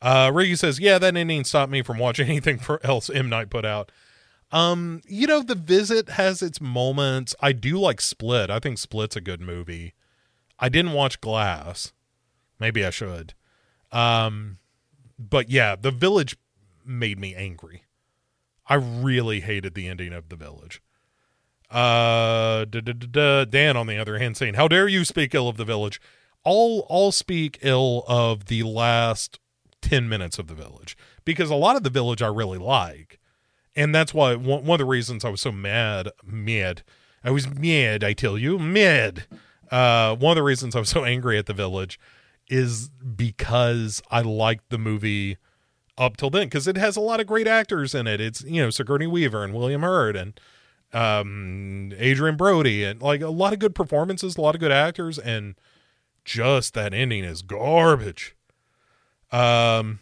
Uh, 0.00 0.30
Riggy 0.30 0.58
says, 0.58 0.80
"Yeah, 0.80 0.98
that 0.98 1.16
ending 1.16 1.44
stopped 1.44 1.70
me 1.72 1.82
from 1.82 1.98
watching 1.98 2.28
anything 2.28 2.60
else 2.82 3.08
M 3.10 3.28
Night 3.28 3.50
put 3.50 3.64
out." 3.64 3.90
Um, 4.50 5.00
you 5.08 5.26
know, 5.26 5.42
The 5.42 5.54
Visit 5.54 6.10
has 6.10 6.42
its 6.42 6.60
moments. 6.60 7.34
I 7.40 7.52
do 7.52 7.78
like 7.78 8.02
Split. 8.02 8.50
I 8.50 8.58
think 8.58 8.76
Split's 8.76 9.16
a 9.16 9.20
good 9.20 9.40
movie. 9.40 9.94
I 10.58 10.68
didn't 10.68 10.92
watch 10.92 11.20
Glass. 11.22 11.92
Maybe 12.60 12.84
I 12.84 12.90
should. 12.90 13.32
Um, 13.92 14.58
but 15.18 15.50
yeah, 15.50 15.76
The 15.76 15.90
Village 15.90 16.36
made 16.84 17.18
me 17.18 17.34
angry. 17.34 17.84
I 18.66 18.74
really 18.74 19.40
hated 19.40 19.74
the 19.74 19.88
ending 19.88 20.12
of 20.12 20.28
The 20.28 20.36
Village. 20.36 20.82
Uh, 21.70 22.64
Dan, 22.64 23.76
on 23.76 23.86
the 23.86 23.98
other 23.98 24.18
hand, 24.18 24.36
saying, 24.36 24.54
"How 24.54 24.68
dare 24.68 24.88
you 24.88 25.04
speak 25.04 25.34
ill 25.34 25.48
of 25.48 25.56
The 25.56 25.64
Village?" 25.64 26.00
I'll 26.44 26.86
I'll 26.90 27.12
speak 27.12 27.58
ill 27.62 28.04
of 28.08 28.46
the 28.46 28.62
last 28.64 29.38
10 29.80 30.08
minutes 30.08 30.38
of 30.38 30.46
the 30.46 30.54
village 30.54 30.96
because 31.24 31.50
a 31.50 31.54
lot 31.54 31.76
of 31.76 31.82
the 31.82 31.90
village 31.90 32.22
I 32.22 32.28
really 32.28 32.58
like. 32.58 33.18
And 33.74 33.94
that's 33.94 34.12
why 34.12 34.34
one, 34.34 34.64
one 34.64 34.80
of 34.80 34.86
the 34.86 34.90
reasons 34.90 35.24
I 35.24 35.28
was 35.28 35.40
so 35.40 35.52
mad, 35.52 36.10
mad, 36.24 36.82
I 37.24 37.30
was 37.30 37.48
mad, 37.48 38.04
I 38.04 38.12
tell 38.12 38.36
you, 38.36 38.58
mad. 38.58 39.24
Uh, 39.70 40.14
one 40.16 40.32
of 40.32 40.36
the 40.36 40.42
reasons 40.42 40.76
I 40.76 40.80
was 40.80 40.90
so 40.90 41.04
angry 41.04 41.38
at 41.38 41.46
the 41.46 41.54
village 41.54 41.98
is 42.52 42.90
because 42.90 44.02
I 44.10 44.20
liked 44.20 44.68
the 44.68 44.76
movie 44.76 45.38
up 45.96 46.18
till 46.18 46.28
then 46.28 46.48
because 46.48 46.68
it 46.68 46.76
has 46.76 46.96
a 46.96 47.00
lot 47.00 47.18
of 47.18 47.26
great 47.26 47.48
actors 47.48 47.94
in 47.94 48.06
it. 48.06 48.20
It's 48.20 48.42
you 48.44 48.60
know 48.60 48.68
Sigourney 48.68 49.06
Weaver 49.06 49.42
and 49.42 49.54
William 49.54 49.80
Hurt 49.80 50.16
and 50.16 50.38
um 50.92 51.94
Adrien 51.98 52.36
Brody 52.36 52.84
and 52.84 53.00
like 53.00 53.22
a 53.22 53.30
lot 53.30 53.54
of 53.54 53.58
good 53.58 53.74
performances, 53.74 54.36
a 54.36 54.40
lot 54.42 54.54
of 54.54 54.60
good 54.60 54.70
actors, 54.70 55.18
and 55.18 55.54
just 56.26 56.74
that 56.74 56.92
ending 56.92 57.24
is 57.24 57.40
garbage. 57.40 58.36
Um, 59.30 60.00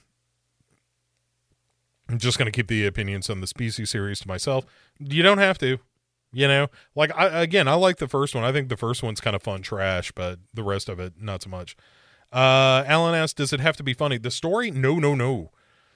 I'm 2.09 2.19
just 2.19 2.37
gonna 2.37 2.51
keep 2.51 2.67
the 2.67 2.85
opinions 2.85 3.31
on 3.31 3.41
the 3.41 3.47
Species 3.47 3.91
series 3.91 4.19
to 4.21 4.29
myself. 4.29 4.67
You 4.99 5.23
don't 5.23 5.39
have 5.39 5.59
to, 5.59 5.79
you 6.33 6.49
know. 6.49 6.67
Like 6.97 7.17
I 7.17 7.43
again, 7.43 7.69
I 7.69 7.75
like 7.75 7.99
the 7.99 8.09
first 8.09 8.35
one. 8.35 8.43
I 8.43 8.51
think 8.51 8.71
the 8.71 8.77
first 8.77 9.05
one's 9.05 9.21
kind 9.21 9.37
of 9.37 9.43
fun 9.45 9.63
trash, 9.63 10.11
but 10.11 10.41
the 10.53 10.65
rest 10.65 10.89
of 10.89 10.99
it 10.99 11.13
not 11.21 11.45
so 11.45 11.51
much. 11.51 11.77
Uh, 12.33 12.85
Alan 12.87 13.15
asked, 13.15 13.37
"Does 13.37 13.53
it 13.53 13.61
have 13.61 13.77
to 13.77 13.83
be 13.83 13.95
funny?" 13.95 14.19
The 14.19 14.31
story? 14.31 14.71
No, 14.71 14.99
no, 14.99 15.15
no. 15.15 15.51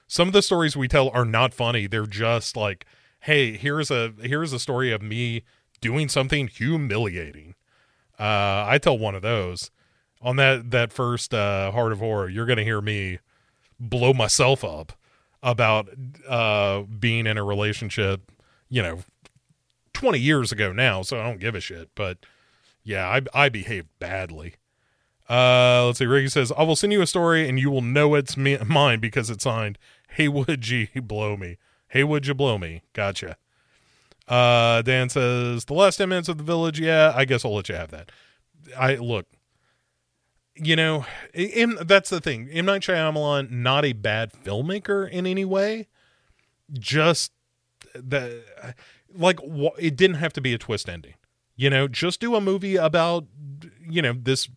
Some 0.07 0.27
of 0.27 0.33
the 0.33 0.41
stories 0.41 0.75
we 0.77 0.87
tell 0.87 1.09
are 1.09 1.25
not 1.25 1.53
funny. 1.53 1.87
They're 1.87 2.05
just 2.05 2.55
like, 2.57 2.85
"Hey, 3.21 3.57
here's 3.57 3.89
a 3.89 4.13
here's 4.21 4.53
a 4.53 4.59
story 4.59 4.91
of 4.91 5.01
me 5.01 5.43
doing 5.81 6.09
something 6.09 6.47
humiliating." 6.47 7.55
Uh, 8.19 8.65
I 8.67 8.79
tell 8.81 8.97
one 8.97 9.15
of 9.15 9.21
those 9.21 9.71
on 10.21 10.35
that 10.37 10.71
that 10.71 10.91
first 10.93 11.33
uh, 11.33 11.71
Heart 11.71 11.93
of 11.93 11.99
Horror. 11.99 12.29
You're 12.29 12.45
gonna 12.45 12.63
hear 12.63 12.81
me 12.81 13.19
blow 13.79 14.13
myself 14.13 14.63
up 14.63 14.93
about 15.41 15.89
uh, 16.27 16.81
being 16.81 17.27
in 17.27 17.37
a 17.37 17.43
relationship. 17.43 18.31
You 18.67 18.81
know, 18.81 18.99
20 19.93 20.19
years 20.19 20.51
ago 20.51 20.73
now, 20.73 21.01
so 21.01 21.19
I 21.19 21.23
don't 21.23 21.39
give 21.39 21.55
a 21.55 21.59
shit. 21.59 21.89
But 21.95 22.17
yeah, 22.83 23.07
I 23.07 23.45
I 23.45 23.49
behaved 23.49 23.87
badly. 23.99 24.55
Uh, 25.29 25.85
let's 25.87 25.99
see. 25.99 26.05
Ricky 26.05 26.29
says, 26.29 26.51
"I 26.55 26.63
will 26.63 26.75
send 26.75 26.93
you 26.93 27.01
a 27.01 27.07
story, 27.07 27.47
and 27.47 27.59
you 27.59 27.71
will 27.71 27.81
know 27.81 28.15
it's 28.15 28.37
me- 28.37 28.57
mine 28.65 28.99
because 28.99 29.29
it's 29.29 29.43
signed. 29.43 29.77
Hey, 30.09 30.27
would 30.27 30.69
you 30.69 30.87
blow 31.01 31.35
me? 31.35 31.57
Hey, 31.89 32.03
would 32.03 32.27
you 32.27 32.33
blow 32.33 32.57
me? 32.57 32.83
Gotcha." 32.93 33.37
Uh, 34.27 34.81
Dan 34.81 35.09
says, 35.09 35.65
"The 35.65 35.73
last 35.73 35.97
ten 35.97 36.09
minutes 36.09 36.29
of 36.29 36.37
the 36.37 36.43
village. 36.43 36.79
Yeah, 36.79 37.11
I 37.15 37.25
guess 37.25 37.43
I'll 37.43 37.55
let 37.55 37.69
you 37.69 37.75
have 37.75 37.91
that. 37.91 38.11
I 38.77 38.95
look. 38.95 39.27
You 40.57 40.75
know, 40.75 41.05
M, 41.33 41.77
that's 41.81 42.09
the 42.09 42.21
thing. 42.21 42.47
M 42.49 42.65
Night 42.65 42.81
Shyamalan, 42.81 43.51
not 43.51 43.83
a 43.83 43.91
bad 43.93 44.31
filmmaker 44.31 45.09
in 45.09 45.27
any 45.27 45.43
way. 45.43 45.87
Just 46.71 47.31
the 47.93 48.43
like, 49.13 49.39
it 49.77 49.95
didn't 49.95 50.17
have 50.17 50.33
to 50.33 50.41
be 50.41 50.53
a 50.53 50.57
twist 50.57 50.87
ending. 50.87 51.15
You 51.55 51.69
know, 51.69 51.87
just 51.87 52.19
do 52.19 52.35
a 52.35 52.41
movie 52.41 52.75
about 52.75 53.25
you 53.87 54.01
know 54.01 54.13
this 54.13 54.49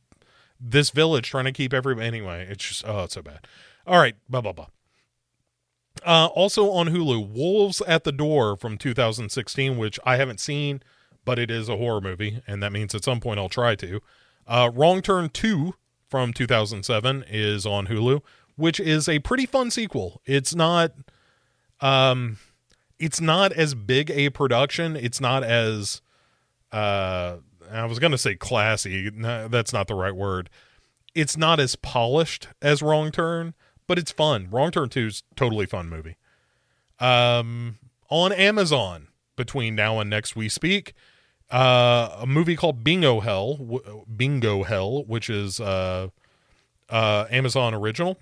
this 0.60 0.90
village 0.90 1.30
trying 1.30 1.44
to 1.44 1.52
keep 1.52 1.72
everybody 1.72 2.06
anyway 2.06 2.47
it's 2.51 2.66
just 2.66 2.86
oh 2.86 3.05
it's 3.05 3.14
so 3.14 3.22
bad. 3.22 3.47
All 3.86 3.98
right 3.98 4.16
blah 4.28 4.40
blah 4.40 4.52
blah. 4.52 4.66
Uh, 6.05 6.26
also 6.26 6.70
on 6.70 6.89
hulu 6.89 7.28
wolves 7.32 7.80
at 7.82 8.05
the 8.05 8.12
door 8.12 8.56
from 8.56 8.78
2016 8.78 9.76
which 9.76 9.98
i 10.05 10.16
haven't 10.16 10.39
seen 10.39 10.80
but 11.24 11.39
it 11.40 11.51
is 11.51 11.68
a 11.68 11.76
horror 11.76 12.01
movie 12.01 12.40
and 12.47 12.62
that 12.62 12.70
means 12.72 12.94
at 12.94 13.05
some 13.05 13.20
point 13.20 13.39
i'll 13.39 13.48
try 13.48 13.74
to. 13.74 14.01
Uh, 14.47 14.70
wrong 14.72 15.02
turn 15.02 15.28
2 15.28 15.74
from 16.09 16.32
2007 16.32 17.24
is 17.28 17.66
on 17.66 17.86
hulu 17.89 18.20
which 18.59 18.80
is 18.80 19.09
a 19.09 19.20
pretty 19.20 19.47
fun 19.47 19.70
sequel. 19.70 20.20
It's 20.26 20.55
not 20.55 20.93
um 21.80 22.39
it's 22.98 23.20
not 23.20 23.52
as 23.52 23.74
big 23.74 24.10
a 24.10 24.30
production. 24.30 24.97
It's 24.97 25.20
not 25.20 25.44
as 25.44 26.02
uh 26.72 27.36
I 27.70 27.85
was 27.86 27.99
going 27.99 28.12
to 28.12 28.19
say 28.19 28.35
classy. 28.35 29.11
No, 29.15 29.49
that's 29.49 29.73
not 29.73 29.86
the 29.89 29.95
right 29.95 30.15
word. 30.15 30.51
It's 31.15 31.36
not 31.36 31.59
as 31.61 31.77
polished 31.77 32.49
as 32.62 32.82
Wrong 32.82 33.11
Turn, 33.11 33.55
but 33.86 33.99
it's 33.99 34.12
fun. 34.12 34.49
Wrong 34.51 34.70
Turn 34.70 34.89
2 34.89 35.07
is 35.07 35.23
totally 35.36 35.66
fun 35.66 35.89
movie. 35.89 36.16
Um, 37.01 37.78
on 38.11 38.32
Amazon 38.32 39.09
between 39.36 39.74
now 39.74 40.01
and 40.01 40.11
next 40.11 40.36
we 40.36 40.49
speak, 40.49 40.95
uh, 41.51 42.16
a 42.20 42.27
movie 42.27 42.57
called 42.57 42.85
Bingo 42.85 43.20
Hell, 43.20 43.57
w- 43.57 44.05
Bingo 44.15 44.65
Hell, 44.65 45.05
which 45.05 45.31
is 45.31 45.61
uh, 45.61 46.09
uh, 46.90 47.24
Amazon 47.31 47.73
original, 47.74 48.19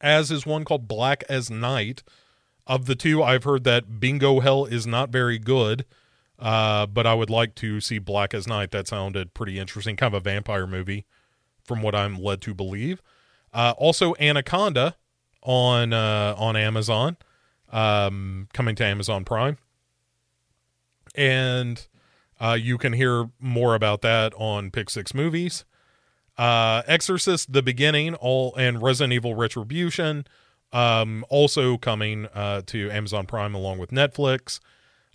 as 0.00 0.30
is 0.30 0.44
one 0.44 0.64
called 0.64 0.88
Black 0.88 1.22
as 1.28 1.50
Night. 1.50 2.02
Of 2.66 2.84
the 2.84 2.94
two, 2.94 3.22
I've 3.22 3.44
heard 3.44 3.64
that 3.64 3.98
Bingo 3.98 4.40
Hell 4.40 4.66
is 4.66 4.86
not 4.86 5.08
very 5.08 5.38
good. 5.38 5.86
Uh, 6.38 6.86
but 6.86 7.06
I 7.06 7.14
would 7.14 7.30
like 7.30 7.54
to 7.56 7.80
see 7.80 7.98
Black 7.98 8.32
as 8.32 8.46
Night. 8.46 8.70
That 8.70 8.86
sounded 8.86 9.34
pretty 9.34 9.58
interesting, 9.58 9.96
kind 9.96 10.14
of 10.14 10.18
a 10.18 10.22
vampire 10.22 10.66
movie, 10.66 11.04
from 11.64 11.82
what 11.82 11.94
I'm 11.94 12.18
led 12.18 12.40
to 12.42 12.54
believe. 12.54 13.02
Uh, 13.52 13.74
also, 13.76 14.14
Anaconda 14.20 14.96
on 15.42 15.92
uh, 15.92 16.34
on 16.38 16.56
Amazon, 16.56 17.16
um, 17.72 18.48
coming 18.52 18.74
to 18.76 18.84
Amazon 18.84 19.24
Prime, 19.24 19.58
and 21.14 21.86
uh, 22.40 22.56
you 22.60 22.78
can 22.78 22.92
hear 22.92 23.30
more 23.40 23.74
about 23.74 24.02
that 24.02 24.32
on 24.36 24.70
Pick 24.70 24.90
Six 24.90 25.14
Movies. 25.14 25.64
Uh, 26.36 26.82
Exorcist: 26.86 27.52
The 27.52 27.62
Beginning, 27.62 28.14
all 28.14 28.54
and 28.56 28.80
Resident 28.80 29.12
Evil 29.12 29.34
Retribution, 29.34 30.24
um, 30.72 31.24
also 31.28 31.76
coming 31.78 32.26
uh, 32.32 32.62
to 32.66 32.90
Amazon 32.90 33.26
Prime 33.26 33.54
along 33.54 33.78
with 33.78 33.90
Netflix. 33.90 34.60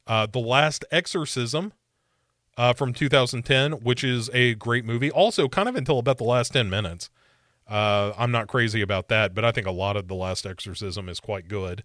Uh, 0.06 0.26
the 0.26 0.40
Last 0.40 0.86
Exorcism 0.92 1.74
uh, 2.58 2.74
from 2.74 2.94
2010, 2.94 3.84
which 3.84 4.04
is 4.04 4.30
a 4.34 4.56
great 4.56 4.86
movie. 4.86 5.12
Also, 5.12 5.48
kind 5.48 5.68
of 5.68 5.76
until 5.76 6.00
about 6.00 6.18
the 6.18 6.24
last 6.24 6.54
10 6.54 6.70
minutes. 6.70 7.10
Uh, 7.68 8.12
I'm 8.18 8.32
not 8.32 8.48
crazy 8.48 8.82
about 8.82 9.08
that, 9.08 9.34
but 9.34 9.46
I 9.46 9.52
think 9.52 9.66
a 9.66 9.72
lot 9.72 9.96
of 9.96 10.08
The 10.08 10.16
Last 10.16 10.46
Exorcism 10.46 11.08
is 11.08 11.20
quite 11.20 11.48
good. 11.48 11.84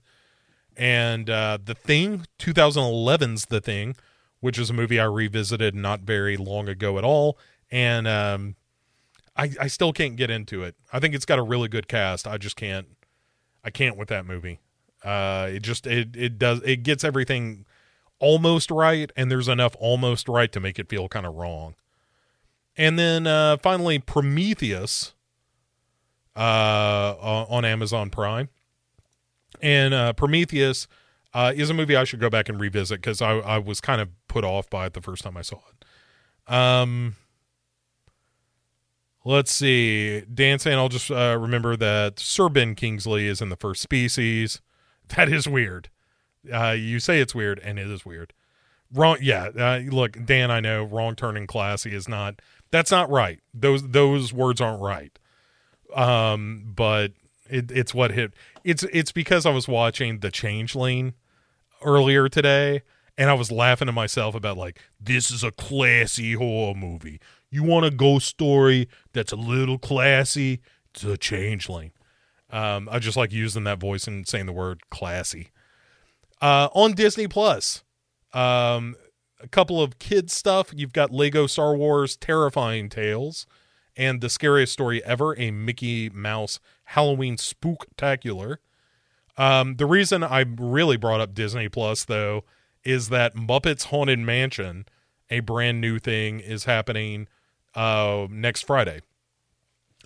And 0.77 1.31
uh, 1.31 1.59
The 1.65 1.74
Thing, 1.74 2.27
2011's 2.39 3.47
The 3.47 3.61
Thing, 3.61 3.97
which 4.40 4.59
is 4.59 4.70
a 4.70 4.74
movie 4.74 5.01
I 5.01 5.05
revisited 5.05 5.74
not 5.74 6.01
very 6.01 6.36
long 6.36 6.69
ago 6.69 6.99
at 6.99 7.05
all. 7.05 7.39
And 7.70 8.09
um, 8.09 8.57
I, 9.36 9.51
I 9.61 9.66
still 9.69 9.93
can't 9.93 10.16
get 10.16 10.31
into 10.31 10.62
it. 10.65 10.74
I 10.93 10.99
think 10.99 11.15
it's 11.15 11.24
got 11.24 11.39
a 11.39 11.43
really 11.43 11.69
good 11.69 11.89
cast. 11.89 12.27
I 12.27 12.39
just 12.39 12.57
can't. 12.57 12.89
I 13.65 13.70
can't 13.70 13.97
with 13.97 14.09
that 14.09 14.24
movie. 14.24 14.61
Uh, 15.05 15.49
it 15.53 15.62
just 15.62 15.86
it 15.86 16.16
it 16.16 16.39
does 16.39 16.61
it 16.65 16.82
gets 16.82 17.05
everything 17.05 17.66
almost 18.20 18.70
right, 18.70 19.11
and 19.16 19.31
there's 19.31 19.49
enough 19.49 19.77
almost 19.78 20.28
right 20.28 20.51
to 20.53 20.61
make 20.61 20.78
it 20.78 20.89
feel 20.89 21.09
kind 21.09 21.27
of 21.27 21.35
wrong. 21.35 21.74
And 22.77 22.99
then 22.99 23.27
uh, 23.27 23.57
finally, 23.57 23.99
Prometheus 23.99 25.15
uh, 26.39 27.15
on 27.20 27.65
Amazon 27.65 28.11
Prime. 28.11 28.49
And 29.61 29.93
uh, 29.93 30.12
Prometheus 30.12 30.86
uh, 31.35 31.53
is 31.55 31.69
a 31.69 31.74
movie 31.74 31.97
I 31.97 32.05
should 32.05 32.20
go 32.20 32.31
back 32.31 32.49
and 32.49 32.61
revisit 32.61 33.01
because 33.01 33.20
I, 33.20 33.32
I 33.39 33.59
was 33.59 33.81
kind 33.81 34.01
of 34.01 34.09
put 34.28 34.45
off 34.45 34.70
by 34.70 34.86
it 34.86 34.95
the 34.95 35.03
first 35.03 35.24
time 35.24 35.36
I 35.36 35.43
saw 35.43 35.59
it. 35.73 36.55
Um, 36.55 37.16
let's 39.24 39.53
see. 39.53 40.20
Dan 40.23 40.61
saying 40.61 40.78
I'll 40.78 40.89
just 40.89 41.11
uh, 41.11 41.36
remember 41.39 41.77
that 41.77 42.20
Sir 42.20 42.49
Ben 42.49 42.74
Kingsley 42.74 43.27
is 43.27 43.43
in 43.43 43.49
the 43.49 43.57
first 43.57 43.82
species. 43.82 44.61
That 45.16 45.32
is 45.32 45.49
weird. 45.49 45.89
Uh, 46.52 46.70
you 46.70 47.01
say 47.01 47.20
it's 47.20 47.35
weird, 47.35 47.59
and 47.60 47.78
it 47.78 47.89
is 47.89 48.05
weird. 48.05 48.32
Wrong. 48.93 49.19
Yeah. 49.20 49.48
Uh, 49.56 49.81
look, 49.90 50.24
Dan, 50.24 50.51
I 50.51 50.60
know 50.60 50.85
wrong 50.85 51.15
turning 51.15 51.47
classy 51.47 51.94
is 51.94 52.09
not. 52.09 52.40
That's 52.70 52.90
not 52.90 53.10
right. 53.10 53.40
Those 53.52 53.89
those 53.89 54.32
words 54.32 54.60
aren't 54.60 54.82
right. 54.82 55.19
Um, 55.94 56.73
but 56.74 57.12
it, 57.48 57.70
it's 57.70 57.94
what 57.94 58.12
hit. 58.12 58.32
It's 58.65 58.82
it's 58.85 59.12
because 59.12 59.47
I 59.47 59.51
was 59.51 59.69
watching 59.69 60.20
The 60.20 60.31
Changeling 60.31 61.15
earlier 61.82 62.28
today, 62.28 62.82
and 63.16 63.31
I 63.31 63.35
was 63.35 63.51
laughing 63.51 63.86
to 63.86 63.93
myself 63.93 64.35
about 64.35 64.56
like 64.56 64.81
this 65.01 65.31
is 65.31 65.43
a 65.44 65.51
classy 65.51 66.35
horror 66.35 66.74
movie. 66.74 67.20
You 67.51 67.62
want 67.62 67.86
a 67.86 67.90
ghost 67.90 68.27
story 68.27 68.89
that's 69.12 69.32
a 69.32 69.36
little 69.36 69.78
classy? 69.78 70.60
It's 70.94 71.05
a 71.05 71.16
Changeling. 71.16 71.93
Um, 72.51 72.89
I 72.90 72.98
just 72.98 73.16
like 73.16 73.32
using 73.32 73.65
that 73.65 73.78
voice 73.78 74.06
and 74.06 74.27
saying 74.27 74.47
the 74.47 74.52
word 74.52 74.89
classy. 74.90 75.51
Uh, 76.40 76.69
on 76.73 76.93
Disney 76.93 77.27
Plus, 77.28 77.82
um, 78.32 78.97
a 79.40 79.48
couple 79.48 79.82
of 79.82 79.98
kids 79.98 80.35
stuff. 80.35 80.73
You've 80.74 80.93
got 80.93 81.12
Lego 81.12 81.47
Star 81.47 81.77
Wars 81.77 82.16
Terrifying 82.16 82.89
Tales 82.89 83.47
and 83.97 84.20
the 84.20 84.31
scariest 84.31 84.73
story 84.73 85.05
ever, 85.05 85.39
a 85.39 85.51
Mickey 85.51 86.09
Mouse 86.10 86.60
Halloween 86.85 87.36
Spooktacular. 87.36 88.59
Um, 89.36 89.77
the 89.77 89.86
reason 89.86 90.23
I 90.23 90.44
really 90.56 90.97
brought 90.97 91.20
up 91.20 91.35
Disney 91.35 91.69
Plus 91.69 92.05
though 92.05 92.44
is 92.85 93.09
that 93.09 93.35
Muppets 93.35 93.85
Haunted 93.85 94.19
Mansion, 94.19 94.86
a 95.31 95.40
brand 95.40 95.81
new 95.81 95.98
thing, 95.98 96.40
is 96.40 96.65
happening 96.65 97.28
uh, 97.74 98.27
next 98.31 98.66
Friday 98.66 99.01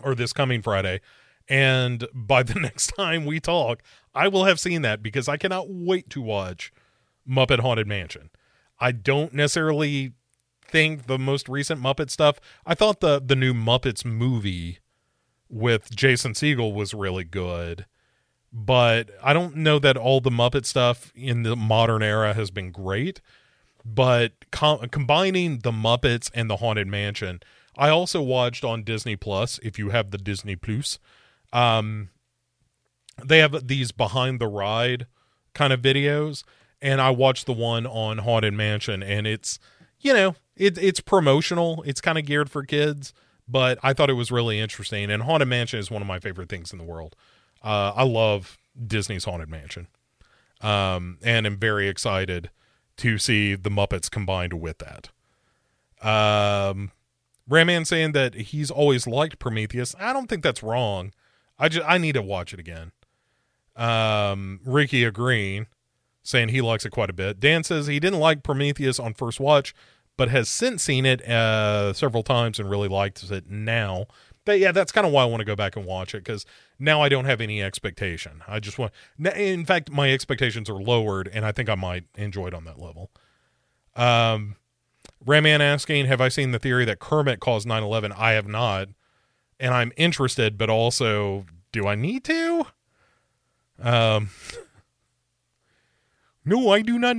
or 0.02 0.14
this 0.14 0.32
coming 0.32 0.62
Friday. 0.62 1.00
And 1.48 2.06
by 2.14 2.42
the 2.42 2.58
next 2.58 2.88
time 2.88 3.24
we 3.24 3.40
talk, 3.40 3.82
I 4.14 4.28
will 4.28 4.44
have 4.44 4.60
seen 4.60 4.82
that 4.82 5.02
because 5.02 5.28
I 5.28 5.36
cannot 5.36 5.66
wait 5.70 6.10
to 6.10 6.20
watch 6.20 6.72
Muppet 7.28 7.60
Haunted 7.60 7.86
Mansion. 7.86 8.30
I 8.80 8.92
don't 8.92 9.32
necessarily 9.32 10.12
think 10.64 11.06
the 11.06 11.18
most 11.18 11.48
recent 11.48 11.80
Muppet 11.82 12.10
stuff. 12.10 12.38
I 12.66 12.74
thought 12.74 13.00
the 13.00 13.20
the 13.24 13.36
new 13.36 13.54
Muppets 13.54 14.04
movie 14.04 14.78
with 15.48 15.94
Jason 15.94 16.32
Segel 16.32 16.74
was 16.74 16.94
really 16.94 17.24
good. 17.24 17.86
but 18.52 19.10
I 19.22 19.32
don't 19.32 19.56
know 19.56 19.78
that 19.78 19.96
all 19.96 20.20
the 20.20 20.30
Muppet 20.30 20.66
stuff 20.66 21.10
in 21.14 21.42
the 21.42 21.56
modern 21.56 22.02
era 22.02 22.34
has 22.34 22.50
been 22.50 22.70
great. 22.70 23.20
But 23.84 24.32
com- 24.50 24.88
combining 24.90 25.60
the 25.60 25.72
Muppets 25.72 26.30
and 26.34 26.48
the 26.50 26.56
Haunted 26.56 26.86
Mansion, 26.86 27.40
I 27.76 27.88
also 27.88 28.20
watched 28.22 28.64
on 28.64 28.84
Disney 28.84 29.16
Plus. 29.16 29.58
If 29.62 29.78
you 29.78 29.90
have 29.90 30.10
the 30.10 30.18
Disney 30.18 30.54
Plus, 30.56 30.98
um, 31.52 32.10
they 33.24 33.38
have 33.38 33.66
these 33.66 33.92
behind 33.92 34.40
the 34.40 34.48
ride 34.48 35.06
kind 35.54 35.72
of 35.72 35.80
videos, 35.80 36.44
and 36.80 37.00
I 37.00 37.10
watched 37.10 37.46
the 37.46 37.52
one 37.52 37.86
on 37.86 38.18
Haunted 38.18 38.54
Mansion, 38.54 39.02
and 39.02 39.26
it's 39.26 39.58
you 40.00 40.12
know 40.12 40.34
it, 40.56 40.78
it's 40.78 41.00
promotional. 41.00 41.82
It's 41.86 42.00
kind 42.00 42.18
of 42.18 42.26
geared 42.26 42.50
for 42.50 42.64
kids, 42.64 43.12
but 43.48 43.78
I 43.82 43.92
thought 43.92 44.10
it 44.10 44.14
was 44.14 44.30
really 44.30 44.58
interesting. 44.58 45.10
And 45.10 45.22
Haunted 45.22 45.48
Mansion 45.48 45.78
is 45.78 45.90
one 45.90 46.02
of 46.02 46.08
my 46.08 46.18
favorite 46.18 46.48
things 46.48 46.72
in 46.72 46.78
the 46.78 46.84
world. 46.84 47.16
Uh, 47.62 47.92
I 47.94 48.04
love 48.04 48.58
Disney's 48.86 49.24
Haunted 49.24 49.48
Mansion, 49.48 49.88
um, 50.60 51.18
and 51.22 51.46
am 51.46 51.56
very 51.56 51.88
excited 51.88 52.50
to 52.98 53.18
see 53.18 53.54
the 53.54 53.70
Muppets 53.70 54.10
combined 54.10 54.54
with 54.54 54.78
that. 54.78 55.10
Um, 56.02 56.90
Raman 57.48 57.84
saying 57.84 58.12
that 58.12 58.34
he's 58.34 58.70
always 58.70 59.06
liked 59.06 59.38
Prometheus. 59.38 59.94
I 59.98 60.12
don't 60.12 60.28
think 60.28 60.42
that's 60.42 60.62
wrong. 60.62 61.12
I 61.58 61.68
just 61.68 61.86
I 61.88 61.98
need 61.98 62.12
to 62.12 62.22
watch 62.22 62.52
it 62.52 62.60
again. 62.60 62.92
Um, 63.76 64.60
Ricky 64.64 65.04
agreeing, 65.04 65.66
saying 66.22 66.48
he 66.48 66.60
likes 66.60 66.84
it 66.84 66.90
quite 66.90 67.10
a 67.10 67.14
bit. 67.14 67.40
Dan 67.40 67.64
says 67.64 67.86
he 67.86 68.00
didn't 68.00 68.20
like 68.20 68.42
Prometheus 68.42 68.98
on 68.98 69.14
first 69.14 69.40
watch, 69.40 69.74
but 70.16 70.28
has 70.28 70.48
since 70.48 70.82
seen 70.82 71.06
it 71.06 71.26
uh, 71.26 71.92
several 71.92 72.22
times 72.22 72.58
and 72.58 72.70
really 72.70 72.88
likes 72.88 73.30
it 73.30 73.48
now. 73.48 74.06
But 74.44 74.58
yeah, 74.58 74.72
that's 74.72 74.92
kind 74.92 75.06
of 75.06 75.12
why 75.12 75.22
I 75.22 75.26
want 75.26 75.40
to 75.40 75.44
go 75.44 75.54
back 75.56 75.76
and 75.76 75.86
watch 75.86 76.14
it 76.14 76.24
because 76.24 76.44
now 76.78 77.00
I 77.00 77.08
don't 77.08 77.26
have 77.26 77.40
any 77.40 77.62
expectation. 77.62 78.42
I 78.48 78.58
just 78.58 78.78
want, 78.78 78.92
in 79.18 79.64
fact, 79.64 79.90
my 79.90 80.12
expectations 80.12 80.68
are 80.68 80.74
lowered, 80.82 81.28
and 81.32 81.44
I 81.44 81.52
think 81.52 81.68
I 81.68 81.76
might 81.76 82.04
enjoy 82.16 82.48
it 82.48 82.54
on 82.54 82.64
that 82.64 82.78
level. 82.78 83.10
Um, 83.94 84.56
Raman 85.24 85.60
asking, 85.60 86.06
"Have 86.06 86.20
I 86.20 86.28
seen 86.28 86.50
the 86.50 86.58
theory 86.58 86.84
that 86.84 86.98
Kermit 86.98 87.38
caused 87.38 87.68
9/11?" 87.68 88.12
I 88.12 88.32
have 88.32 88.48
not, 88.48 88.88
and 89.60 89.72
I'm 89.72 89.92
interested, 89.96 90.58
but 90.58 90.68
also, 90.68 91.46
do 91.70 91.86
I 91.86 91.94
need 91.94 92.24
to? 92.24 92.66
Um, 93.82 94.30
no, 96.44 96.70
I 96.70 96.82
do 96.82 96.98
not. 96.98 97.16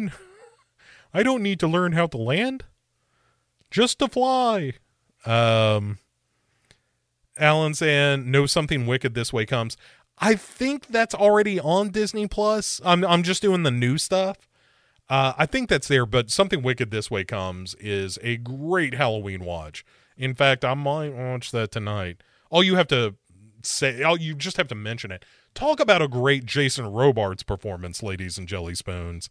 I 1.14 1.22
don't 1.22 1.44
need 1.44 1.60
to 1.60 1.68
learn 1.68 1.92
how 1.92 2.08
to 2.08 2.18
land, 2.18 2.64
just 3.70 4.00
to 4.00 4.08
fly. 4.08 4.74
Um, 5.26 6.00
Alan 7.38 7.74
saying, 7.74 8.32
"Know 8.32 8.46
something 8.46 8.88
wicked 8.88 9.14
this 9.14 9.32
way 9.32 9.46
comes." 9.46 9.78
I 10.20 10.36
think 10.36 10.88
that's 10.88 11.14
already 11.14 11.60
on 11.60 11.90
Disney 11.90 12.28
Plus. 12.28 12.80
I'm 12.84 13.04
I'm 13.04 13.24
just 13.24 13.42
doing 13.42 13.64
the 13.64 13.72
new 13.72 13.98
stuff. 13.98 14.38
Uh, 15.10 15.34
I 15.38 15.46
think 15.46 15.70
that's 15.70 15.88
there, 15.88 16.06
but 16.06 16.32
something 16.32 16.62
wicked 16.62 16.92
this 16.92 17.12
way 17.12 17.26
comes 17.26 17.76
is 17.76 18.18
a 18.22 18.38
great 18.38 18.94
Halloween 18.94 19.44
watch. 19.44 19.86
In 20.18 20.34
fact, 20.34 20.64
I 20.64 20.74
might 20.76 21.14
watch 21.14 21.52
that 21.52 21.72
tonight. 21.72 22.22
All 22.50 22.64
you 22.64 22.76
have 22.76 22.88
to 22.88 23.16
say, 23.64 24.02
all 24.04 24.18
you 24.18 24.34
just 24.34 24.58
have 24.58 24.68
to 24.70 24.76
mention 24.76 25.12
it. 25.12 25.26
Talk 25.54 25.80
about 25.80 26.02
a 26.02 26.08
great 26.08 26.46
Jason 26.46 26.88
Robards 26.88 27.44
performance, 27.44 28.02
ladies 28.02 28.38
and 28.38 28.48
jelly 28.48 28.76
spoons. 28.76 29.30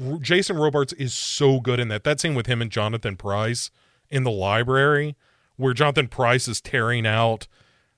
R- 0.00 0.18
Jason 0.18 0.56
Robards 0.56 0.92
is 0.94 1.14
so 1.14 1.60
good 1.60 1.80
in 1.80 1.88
that. 1.88 2.04
That 2.04 2.20
scene 2.20 2.34
with 2.34 2.46
him 2.46 2.60
and 2.60 2.70
Jonathan 2.70 3.16
Pryce 3.16 3.70
in 4.10 4.24
the 4.24 4.30
library, 4.30 5.16
where 5.56 5.72
Jonathan 5.74 6.08
Pryce 6.08 6.48
is 6.48 6.60
tearing 6.60 7.06
out 7.06 7.46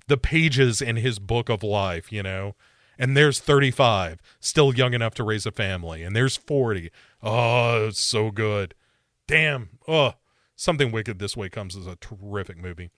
the 0.07 0.17
pages 0.17 0.81
in 0.81 0.97
his 0.97 1.19
book 1.19 1.49
of 1.49 1.63
life, 1.63 2.13
you 2.13 2.23
know. 2.23 2.55
And 2.99 3.17
there's 3.17 3.41
35, 3.41 4.21
still 4.39 4.75
young 4.75 4.95
enough 4.95 5.15
to 5.15 5.25
raise 5.25 5.47
a 5.47 5.51
family. 5.51 6.03
And 6.03 6.15
there's 6.15 6.37
40. 6.37 6.91
Oh, 7.23 7.87
it's 7.89 8.01
so 8.01 8.31
good. 8.31 8.75
Damn. 9.27 9.71
Oh, 9.89 10.15
something 10.55 10.93
wicked 10.93 11.19
this 11.19 11.37
way 11.37 11.49
comes 11.49 11.75
is 11.75 11.87
a 11.87 11.97
terrific 11.97 12.59
movie. 12.59 12.91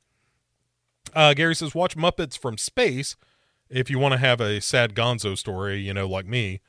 Uh, 1.14 1.32
Gary 1.32 1.54
says, 1.54 1.74
watch 1.74 1.96
Muppets 1.96 2.36
from 2.36 2.58
Space 2.58 3.16
if 3.68 3.90
you 3.90 3.98
want 3.98 4.12
to 4.12 4.18
have 4.18 4.40
a 4.40 4.60
sad 4.60 4.94
gonzo 4.94 5.36
story, 5.36 5.78
you 5.78 5.94
know, 5.94 6.06
like 6.06 6.26
me. 6.26 6.60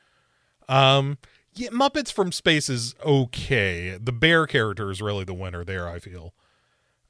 Um, 0.67 1.17
yeah, 1.53 1.69
Muppets 1.69 2.11
from 2.11 2.31
Space 2.31 2.69
is 2.69 2.95
okay. 3.05 3.97
The 4.01 4.11
bear 4.11 4.45
character 4.45 4.91
is 4.91 5.01
really 5.01 5.23
the 5.23 5.33
winner 5.33 5.63
there, 5.63 5.87
I 5.87 5.99
feel. 5.99 6.33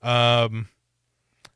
Um, 0.03 0.67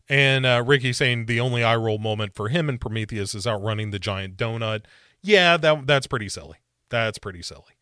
and 0.07 0.45
uh, 0.45 0.63
Ricky 0.65 0.91
saying 0.91 1.27
the 1.27 1.39
only 1.39 1.63
eye 1.63 1.75
roll 1.75 1.99
moment 1.99 2.33
for 2.33 2.49
him 2.49 2.67
and 2.67 2.81
Prometheus 2.81 3.35
is 3.35 3.45
outrunning 3.45 3.91
the 3.91 3.99
giant 3.99 4.37
donut. 4.37 4.85
Yeah, 5.21 5.57
that 5.57 5.85
that's 5.85 6.07
pretty 6.07 6.29
silly. 6.29 6.57
That's 6.89 7.19
pretty 7.19 7.43
silly. 7.43 7.75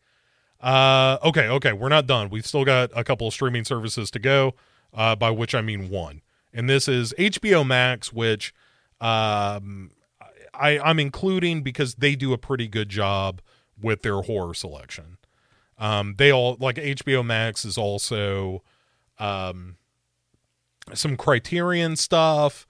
Uh, 0.60 1.18
okay, 1.24 1.48
okay, 1.48 1.72
we're 1.72 1.88
not 1.88 2.06
done. 2.06 2.28
We've 2.28 2.46
still 2.46 2.64
got 2.64 2.90
a 2.94 3.04
couple 3.04 3.28
of 3.28 3.32
streaming 3.32 3.64
services 3.64 4.10
to 4.10 4.18
go. 4.18 4.54
Uh, 4.92 5.14
by 5.14 5.30
which 5.30 5.54
I 5.54 5.60
mean 5.60 5.90
one, 5.90 6.22
and 6.52 6.68
this 6.68 6.88
is 6.88 7.12
HBO 7.18 7.66
Max, 7.66 8.10
which 8.10 8.54
um, 9.02 9.90
I, 10.58 10.78
I'm 10.78 10.98
including 10.98 11.62
because 11.62 11.96
they 11.96 12.14
do 12.14 12.32
a 12.32 12.38
pretty 12.38 12.68
good 12.68 12.88
job 12.88 13.40
with 13.80 14.02
their 14.02 14.22
horror 14.22 14.54
selection. 14.54 15.18
Um, 15.78 16.14
they 16.18 16.32
all 16.32 16.56
like 16.58 16.76
HBO 16.76 17.24
Max 17.24 17.64
is 17.64 17.78
also 17.78 18.62
um, 19.18 19.76
some 20.94 21.16
Criterion 21.16 21.96
stuff 21.96 22.66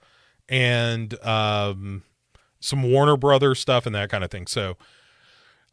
and 0.47 1.19
um, 1.25 2.03
some 2.59 2.83
Warner 2.83 3.17
Brothers 3.17 3.59
stuff 3.59 3.85
and 3.85 3.95
that 3.95 4.09
kind 4.09 4.23
of 4.23 4.31
thing. 4.31 4.47
So, 4.47 4.77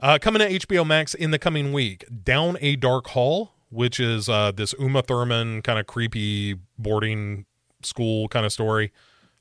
uh, 0.01 0.18
coming 0.20 0.40
to 0.40 0.66
HBO 0.66 0.86
Max 0.86 1.14
in 1.14 1.30
the 1.30 1.38
coming 1.38 1.72
week, 1.72 2.05
Down 2.24 2.59
a 2.60 2.76
Dark 2.76 3.09
Hall, 3.09 3.52
which 3.70 3.98
is 3.98 4.28
uh, 4.28 4.52
this 4.52 4.74
Uma 4.78 5.02
Thurman 5.02 5.62
kind 5.62 5.78
of 5.78 5.86
creepy 5.86 6.56
boarding 6.78 7.47
school 7.82 8.28
kind 8.28 8.44
of 8.44 8.52
story. 8.52 8.93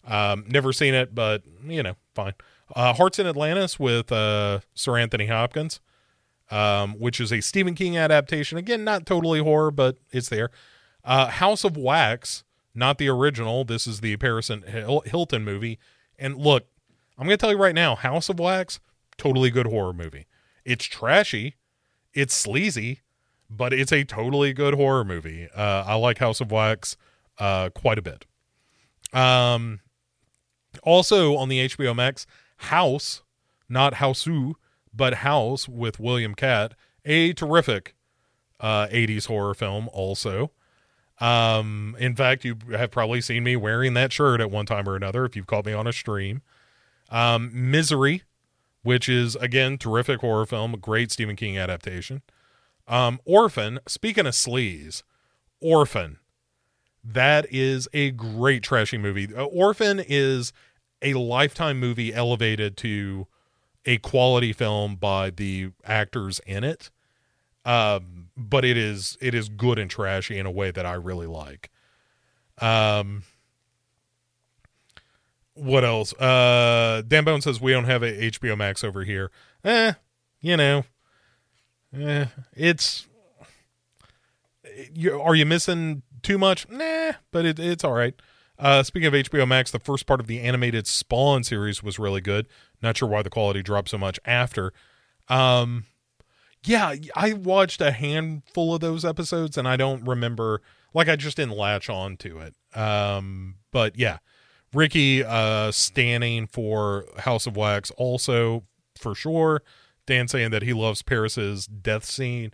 Um, 0.06 0.46
never 0.48 0.72
seen 0.72 0.94
it, 0.94 1.14
but 1.14 1.44
you 1.66 1.84
know, 1.84 1.96
fine. 2.14 2.34
Uh, 2.74 2.94
Hearts 2.94 3.20
in 3.20 3.28
Atlantis 3.28 3.80
with 3.80 4.12
uh, 4.12 4.60
Sir 4.74 4.98
Anthony 4.98 5.28
Hopkins, 5.28 5.80
um, 6.50 6.94
which 7.00 7.20
is 7.20 7.32
a 7.32 7.42
Stephen 7.42 7.76
King 7.76 7.98
adaptation. 7.98 8.58
Again, 8.58 8.84
not 8.84 9.06
totally 9.06 9.40
horror, 9.40 9.72
but 9.72 9.98
it's 10.12 10.30
there. 10.30 10.50
Uh, 11.04 11.28
House 11.28 11.64
of 11.64 11.78
Wax, 11.78 12.44
not 12.74 12.98
the 12.98 13.10
original. 13.10 13.64
This 13.64 13.86
is 13.86 14.02
the 14.02 14.18
Paris 14.18 14.50
Hilton 14.50 15.44
movie. 15.44 15.78
And 16.18 16.38
look, 16.38 16.66
I'm 17.18 17.28
going 17.28 17.38
to 17.38 17.42
tell 17.42 17.52
you 17.52 17.58
right 17.58 17.76
now 17.76 17.96
House 17.96 18.30
of 18.30 18.40
Wax, 18.40 18.80
totally 19.18 19.50
good 19.50 19.68
horror 19.68 19.94
movie. 19.94 20.26
It's 20.64 20.86
trashy, 20.86 21.56
it's 22.14 22.34
sleazy, 22.34 23.02
but 23.50 23.74
it's 23.74 23.92
a 23.92 24.04
totally 24.04 24.54
good 24.54 24.74
horror 24.74 25.04
movie. 25.04 25.48
Uh, 25.56 25.84
I 25.86 25.96
like 25.96 26.18
House 26.18 26.42
of 26.42 26.52
Wax 26.52 26.98
uh, 27.38 27.70
quite 27.70 28.00
a 28.00 28.02
bit. 28.02 28.26
Um, 29.14 29.82
also 30.84 31.36
on 31.36 31.50
the 31.50 31.68
HBO 31.68 31.96
Max, 31.96 32.26
House, 32.66 33.24
not 33.70 33.96
Houseu, 33.96 34.54
but 34.94 35.16
House 35.16 35.68
with 35.68 36.00
William 36.00 36.36
Katt, 36.36 36.74
a 37.04 37.34
terrific 37.34 37.96
uh, 38.60 38.88
80s 38.88 39.28
horror 39.28 39.54
film 39.54 39.90
also. 39.92 40.52
Um, 41.20 41.96
in 42.00 42.16
fact, 42.16 42.44
you 42.44 42.58
have 42.72 42.92
probably 42.92 43.22
seen 43.22 43.44
me 43.44 43.56
wearing 43.56 43.94
that 43.94 44.12
shirt 44.12 44.42
at 44.42 44.52
one 44.52 44.66
time 44.66 44.88
or 44.88 44.96
another 44.96 45.26
if 45.26 45.36
you've 45.36 45.48
caught 45.48 45.66
me 45.66 45.74
on 45.74 45.88
a 45.88 45.94
stream. 45.94 46.42
Um, 47.10 47.52
Misery, 47.54 48.24
which 48.84 49.08
is 49.08 49.36
again 49.38 49.78
terrific 49.78 50.22
horror 50.22 50.46
film, 50.46 50.74
great 50.82 51.12
Stephen 51.12 51.36
King 51.36 51.58
adaptation. 51.58 52.22
Um, 52.88 53.20
Orphan, 53.26 53.80
speaking 53.88 54.26
of 54.26 54.34
sleaze, 54.34 55.04
Orphan, 55.62 56.20
that 57.04 57.46
is 57.50 57.88
a 57.94 58.12
great 58.12 58.64
trashy 58.64 58.98
movie. 58.98 59.34
Uh, 59.34 59.46
Orphan 59.46 60.04
is 60.06 60.52
a 61.02 61.14
lifetime 61.14 61.80
movie 61.80 62.14
elevated 62.14 62.78
to 62.78 63.28
a 63.86 63.98
quality 63.98 64.52
film 64.54 64.96
by 64.96 65.30
the 65.30 65.72
actors 65.84 66.40
in 66.46 66.64
it. 66.64 66.90
Um, 67.64 68.30
but 68.38 68.64
it 68.64 68.78
is 68.78 69.18
it 69.22 69.34
is 69.34 69.50
good 69.50 69.80
and 69.80 69.90
trashy 69.90 70.38
in 70.38 70.46
a 70.46 70.52
way 70.52 70.72
that 70.72 70.86
I 70.86 70.94
really 70.94 71.28
like. 71.28 71.72
Um, 72.60 73.24
what 75.56 75.84
else? 75.84 76.14
Uh, 76.14 77.02
Dan 77.08 77.24
Bone 77.24 77.42
says 77.42 77.60
we 77.60 77.72
don't 77.72 77.86
have 77.86 78.04
a 78.04 78.30
HBO 78.32 78.58
Max 78.58 78.84
over 78.84 79.04
here. 79.04 79.32
Eh, 79.64 79.94
you 80.42 80.58
know, 80.58 80.84
eh, 81.98 82.26
it's. 82.54 83.08
You, 84.94 85.22
are 85.22 85.36
you 85.36 85.46
missing 85.46 86.02
too 86.22 86.38
much? 86.38 86.68
Nah, 86.70 87.14
but 87.32 87.46
it, 87.46 87.60
it's 87.60 87.84
all 87.84 87.94
right. 87.94 88.14
Uh, 88.58 88.84
speaking 88.84 89.08
of 89.08 89.14
HBO 89.14 89.48
Max, 89.48 89.72
the 89.72 89.80
first 89.80 90.06
part 90.06 90.20
of 90.20 90.28
the 90.28 90.40
animated 90.40 90.88
Spawn 90.88 91.44
series 91.44 91.84
was 91.84 92.00
really 92.00 92.22
good. 92.22 92.48
Not 92.82 92.98
sure 92.98 93.10
why 93.10 93.22
the 93.22 93.30
quality 93.30 93.62
dropped 93.62 93.90
so 93.90 93.98
much 93.98 94.20
after. 94.26 94.72
Um, 95.28 95.86
yeah, 96.64 96.96
I 97.16 97.34
watched 97.34 97.82
a 97.82 97.92
handful 97.92 98.74
of 98.76 98.82
those 98.82 99.06
episodes 99.06 99.58
and 99.58 99.68
I 99.68 99.76
don't 99.76 100.06
remember, 100.06 100.62
like, 100.94 101.10
I 101.10 101.16
just 101.16 101.38
didn't 101.38 101.58
latch 101.58 101.90
on 101.90 102.18
to 102.18 102.40
it. 102.40 102.56
Um, 102.78 103.56
but 103.72 103.98
yeah, 103.98 104.18
Ricky 104.74 105.24
uh, 105.24 105.72
standing 105.72 106.48
for 106.48 107.06
House 107.20 107.48
of 107.48 107.56
Wax, 107.56 107.92
also 107.92 108.64
for 108.98 109.16
sure. 109.16 109.64
Dan 110.06 110.28
saying 110.28 110.52
that 110.52 110.62
he 110.62 110.74
loves 110.74 111.02
Paris's 111.02 111.66
death 111.66 112.06
scene. 112.06 112.52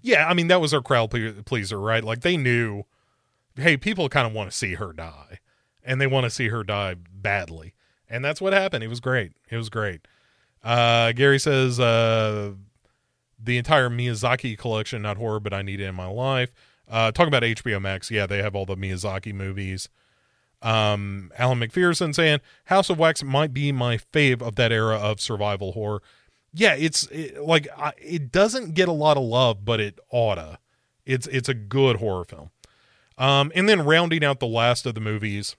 Yeah, 0.00 0.26
I 0.26 0.34
mean 0.34 0.48
that 0.48 0.60
was 0.60 0.72
our 0.72 0.82
crowd 0.82 1.10
pleaser, 1.44 1.78
right? 1.78 2.02
Like 2.02 2.20
they 2.20 2.36
knew, 2.36 2.84
hey, 3.56 3.76
people 3.76 4.08
kind 4.08 4.26
of 4.26 4.32
want 4.32 4.50
to 4.50 4.56
see 4.56 4.74
her 4.74 4.92
die, 4.92 5.40
and 5.84 6.00
they 6.00 6.06
want 6.06 6.24
to 6.24 6.30
see 6.30 6.48
her 6.48 6.64
die 6.64 6.94
badly, 6.94 7.74
and 8.08 8.24
that's 8.24 8.40
what 8.40 8.52
happened. 8.52 8.84
It 8.84 8.88
was 8.88 9.00
great. 9.00 9.32
It 9.50 9.56
was 9.56 9.68
great. 9.68 10.06
Uh, 10.62 11.12
Gary 11.12 11.38
says 11.38 11.78
uh, 11.78 12.52
the 13.38 13.58
entire 13.58 13.90
Miyazaki 13.90 14.56
collection, 14.56 15.02
not 15.02 15.18
horror, 15.18 15.40
but 15.40 15.52
I 15.52 15.62
need 15.62 15.80
it 15.80 15.84
in 15.84 15.94
my 15.94 16.06
life. 16.06 16.52
Uh, 16.88 17.12
talking 17.12 17.28
about 17.28 17.42
HBO 17.42 17.80
Max, 17.80 18.10
yeah, 18.10 18.26
they 18.26 18.42
have 18.42 18.54
all 18.54 18.66
the 18.66 18.76
Miyazaki 18.76 19.34
movies. 19.34 19.88
Um, 20.62 21.30
Alan 21.36 21.60
McPherson 21.60 22.14
saying 22.14 22.40
House 22.64 22.88
of 22.88 22.98
Wax 22.98 23.22
might 23.22 23.52
be 23.52 23.70
my 23.70 23.98
fave 23.98 24.40
of 24.40 24.56
that 24.56 24.72
era 24.72 24.96
of 24.96 25.20
survival 25.20 25.72
horror. 25.72 26.02
Yeah, 26.54 26.74
it's 26.74 27.06
it, 27.08 27.42
like 27.42 27.68
I, 27.76 27.92
it 27.98 28.32
doesn't 28.32 28.74
get 28.74 28.88
a 28.88 28.92
lot 28.92 29.18
of 29.18 29.24
love, 29.24 29.64
but 29.64 29.80
it 29.80 29.98
oughta. 30.10 30.58
It's 31.04 31.26
it's 31.26 31.48
a 31.48 31.54
good 31.54 31.96
horror 31.96 32.24
film. 32.24 32.50
Um, 33.18 33.52
and 33.54 33.68
then 33.68 33.84
rounding 33.84 34.24
out 34.24 34.40
the 34.40 34.46
last 34.46 34.86
of 34.86 34.94
the 34.94 35.00
movies, 35.00 35.56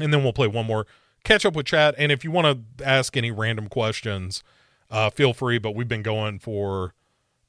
and 0.00 0.12
then 0.12 0.22
we'll 0.22 0.32
play 0.32 0.46
one 0.46 0.66
more. 0.66 0.86
Catch 1.24 1.44
up 1.44 1.54
with 1.54 1.66
chat, 1.66 1.94
and 1.98 2.12
if 2.12 2.24
you 2.24 2.30
want 2.30 2.76
to 2.78 2.84
ask 2.86 3.16
any 3.16 3.30
random 3.30 3.68
questions, 3.68 4.42
uh, 4.90 5.10
feel 5.10 5.32
free. 5.32 5.58
But 5.58 5.74
we've 5.74 5.88
been 5.88 6.02
going 6.02 6.38
for 6.38 6.94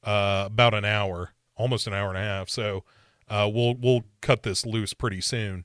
uh, 0.02 0.44
about 0.46 0.74
an 0.74 0.84
hour, 0.84 1.32
almost 1.56 1.86
an 1.86 1.94
hour 1.94 2.08
and 2.08 2.18
a 2.18 2.22
half. 2.22 2.48
So 2.48 2.84
uh, 3.28 3.48
we'll 3.52 3.74
we'll 3.74 4.04
cut 4.20 4.42
this 4.42 4.66
loose 4.66 4.92
pretty 4.92 5.20
soon. 5.20 5.64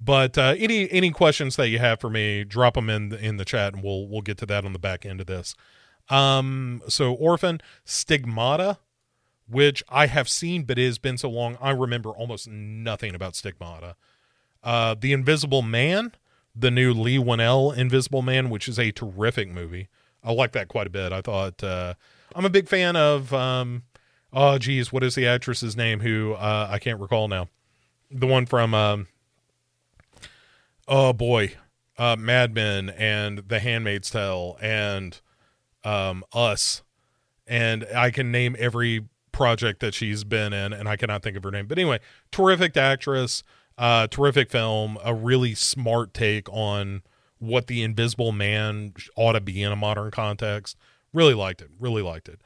But 0.00 0.38
uh, 0.38 0.54
any 0.56 0.90
any 0.90 1.10
questions 1.10 1.56
that 1.56 1.68
you 1.68 1.78
have 1.78 2.00
for 2.00 2.08
me, 2.08 2.44
drop 2.44 2.74
them 2.74 2.88
in 2.88 3.10
the, 3.10 3.22
in 3.22 3.36
the 3.36 3.44
chat, 3.44 3.74
and 3.74 3.82
we'll 3.82 4.08
we'll 4.08 4.22
get 4.22 4.38
to 4.38 4.46
that 4.46 4.64
on 4.64 4.72
the 4.72 4.78
back 4.78 5.04
end 5.04 5.20
of 5.20 5.26
this. 5.26 5.54
Um, 6.08 6.82
so 6.88 7.12
Orphan 7.12 7.60
Stigmata, 7.84 8.78
which 9.48 9.82
I 9.88 10.06
have 10.06 10.28
seen, 10.28 10.64
but 10.64 10.78
it 10.78 10.86
has 10.86 10.98
been 10.98 11.18
so 11.18 11.28
long, 11.28 11.58
I 11.60 11.70
remember 11.70 12.10
almost 12.10 12.48
nothing 12.48 13.14
about 13.14 13.36
Stigmata. 13.36 13.96
Uh, 14.62 14.94
the 14.98 15.12
Invisible 15.12 15.62
Man, 15.62 16.12
the 16.54 16.70
new 16.70 16.92
Leigh 16.92 17.18
Whannell 17.18 17.76
Invisible 17.76 18.22
Man, 18.22 18.50
which 18.50 18.68
is 18.68 18.78
a 18.78 18.90
terrific 18.90 19.48
movie. 19.48 19.88
I 20.22 20.32
like 20.32 20.52
that 20.52 20.68
quite 20.68 20.86
a 20.86 20.90
bit. 20.90 21.12
I 21.12 21.20
thought 21.20 21.62
uh, 21.64 21.94
I'm 22.34 22.44
a 22.44 22.50
big 22.50 22.68
fan 22.68 22.96
of. 22.96 23.32
Um, 23.32 23.84
oh, 24.32 24.58
geez, 24.58 24.92
what 24.92 25.02
is 25.02 25.14
the 25.14 25.26
actress's 25.26 25.76
name? 25.76 26.00
Who 26.00 26.34
uh, 26.34 26.68
I 26.70 26.78
can't 26.78 27.00
recall 27.00 27.28
now. 27.28 27.48
The 28.10 28.26
one 28.26 28.46
from. 28.46 28.74
Um, 28.74 29.06
oh 30.86 31.12
boy, 31.12 31.54
uh, 31.96 32.16
Mad 32.18 32.54
Men 32.54 32.90
and 32.90 33.48
The 33.48 33.60
Handmaid's 33.60 34.10
Tale 34.10 34.58
and 34.60 35.18
um, 35.84 36.24
Us, 36.32 36.82
and 37.46 37.86
I 37.94 38.10
can 38.10 38.30
name 38.30 38.56
every 38.58 39.06
project 39.32 39.80
that 39.80 39.94
she's 39.94 40.24
been 40.24 40.52
in, 40.52 40.72
and 40.74 40.88
I 40.88 40.96
cannot 40.96 41.22
think 41.22 41.36
of 41.36 41.44
her 41.44 41.50
name. 41.50 41.66
But 41.66 41.78
anyway, 41.78 42.00
terrific 42.30 42.76
actress, 42.76 43.42
uh, 43.80 44.06
terrific 44.08 44.50
film, 44.50 44.98
a 45.02 45.14
really 45.14 45.54
smart 45.54 46.12
take 46.12 46.48
on 46.50 47.00
what 47.38 47.66
the 47.66 47.82
Invisible 47.82 48.30
Man 48.30 48.92
ought 49.16 49.32
to 49.32 49.40
be 49.40 49.62
in 49.62 49.72
a 49.72 49.76
modern 49.76 50.10
context. 50.10 50.76
Really 51.14 51.32
liked 51.32 51.62
it. 51.62 51.70
Really 51.80 52.02
liked 52.02 52.28
it. 52.28 52.42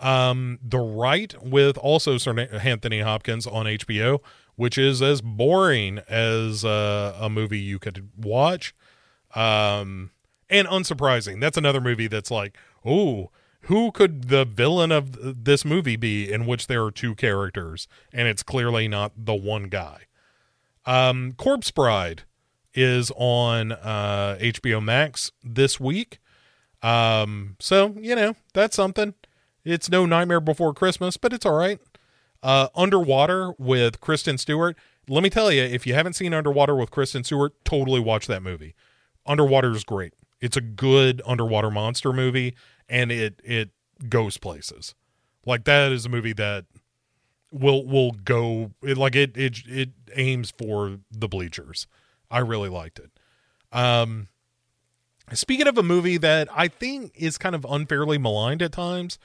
Um, 0.00 0.58
the 0.62 0.78
Rite 0.78 1.34
with 1.44 1.76
also 1.76 2.16
Sir 2.16 2.38
Anthony 2.38 3.00
Hopkins 3.00 3.46
on 3.46 3.66
HBO, 3.66 4.20
which 4.56 4.78
is 4.78 5.02
as 5.02 5.20
boring 5.20 5.98
as 6.08 6.64
uh, 6.64 7.14
a 7.20 7.28
movie 7.28 7.58
you 7.58 7.78
could 7.78 8.08
watch. 8.16 8.74
Um, 9.34 10.12
and 10.48 10.66
unsurprising. 10.66 11.38
That's 11.38 11.58
another 11.58 11.82
movie 11.82 12.06
that's 12.06 12.30
like, 12.30 12.56
oh, 12.82 13.30
who 13.62 13.92
could 13.92 14.28
the 14.28 14.46
villain 14.46 14.90
of 14.90 15.44
this 15.44 15.66
movie 15.66 15.96
be 15.96 16.32
in 16.32 16.46
which 16.46 16.66
there 16.66 16.82
are 16.82 16.90
two 16.90 17.14
characters 17.14 17.86
and 18.10 18.26
it's 18.26 18.42
clearly 18.42 18.88
not 18.88 19.12
the 19.16 19.34
one 19.34 19.64
guy? 19.64 20.07
Um, 20.88 21.32
Corpse 21.32 21.70
Bride 21.70 22.22
is 22.72 23.12
on 23.14 23.72
uh, 23.72 24.38
HBO 24.40 24.82
Max 24.82 25.32
this 25.44 25.78
week. 25.78 26.18
Um, 26.82 27.56
so, 27.60 27.94
you 28.00 28.16
know, 28.16 28.36
that's 28.54 28.74
something. 28.74 29.12
It's 29.64 29.90
no 29.90 30.06
Nightmare 30.06 30.40
Before 30.40 30.72
Christmas, 30.72 31.18
but 31.18 31.34
it's 31.34 31.44
all 31.44 31.56
right. 31.58 31.78
Uh, 32.42 32.68
Underwater 32.74 33.52
with 33.58 34.00
Kristen 34.00 34.38
Stewart. 34.38 34.78
Let 35.10 35.22
me 35.22 35.28
tell 35.28 35.52
you, 35.52 35.62
if 35.62 35.86
you 35.86 35.92
haven't 35.92 36.14
seen 36.14 36.32
Underwater 36.32 36.74
with 36.74 36.90
Kristen 36.90 37.22
Stewart, 37.22 37.52
totally 37.66 38.00
watch 38.00 38.26
that 38.26 38.42
movie. 38.42 38.74
Underwater 39.26 39.72
is 39.72 39.84
great. 39.84 40.14
It's 40.40 40.56
a 40.56 40.62
good 40.62 41.20
underwater 41.26 41.70
monster 41.70 42.12
movie, 42.14 42.54
and 42.88 43.12
it 43.12 43.42
it 43.44 43.70
goes 44.08 44.38
places. 44.38 44.94
Like 45.44 45.64
that 45.64 45.92
is 45.92 46.06
a 46.06 46.08
movie 46.08 46.32
that 46.34 46.64
will 47.50 47.86
will 47.86 48.12
go 48.12 48.72
it, 48.82 48.96
like 48.96 49.16
it 49.16 49.36
it 49.36 49.62
it 49.66 49.90
aims 50.14 50.50
for 50.50 50.98
the 51.10 51.28
bleachers. 51.28 51.86
I 52.30 52.38
really 52.38 52.68
liked 52.68 52.98
it. 52.98 53.10
Um 53.72 54.28
speaking 55.32 55.66
of 55.66 55.78
a 55.78 55.82
movie 55.82 56.18
that 56.18 56.48
I 56.54 56.68
think 56.68 57.12
is 57.14 57.38
kind 57.38 57.54
of 57.54 57.66
unfairly 57.68 58.18
maligned 58.18 58.62
at 58.62 58.72
times, 58.72 59.18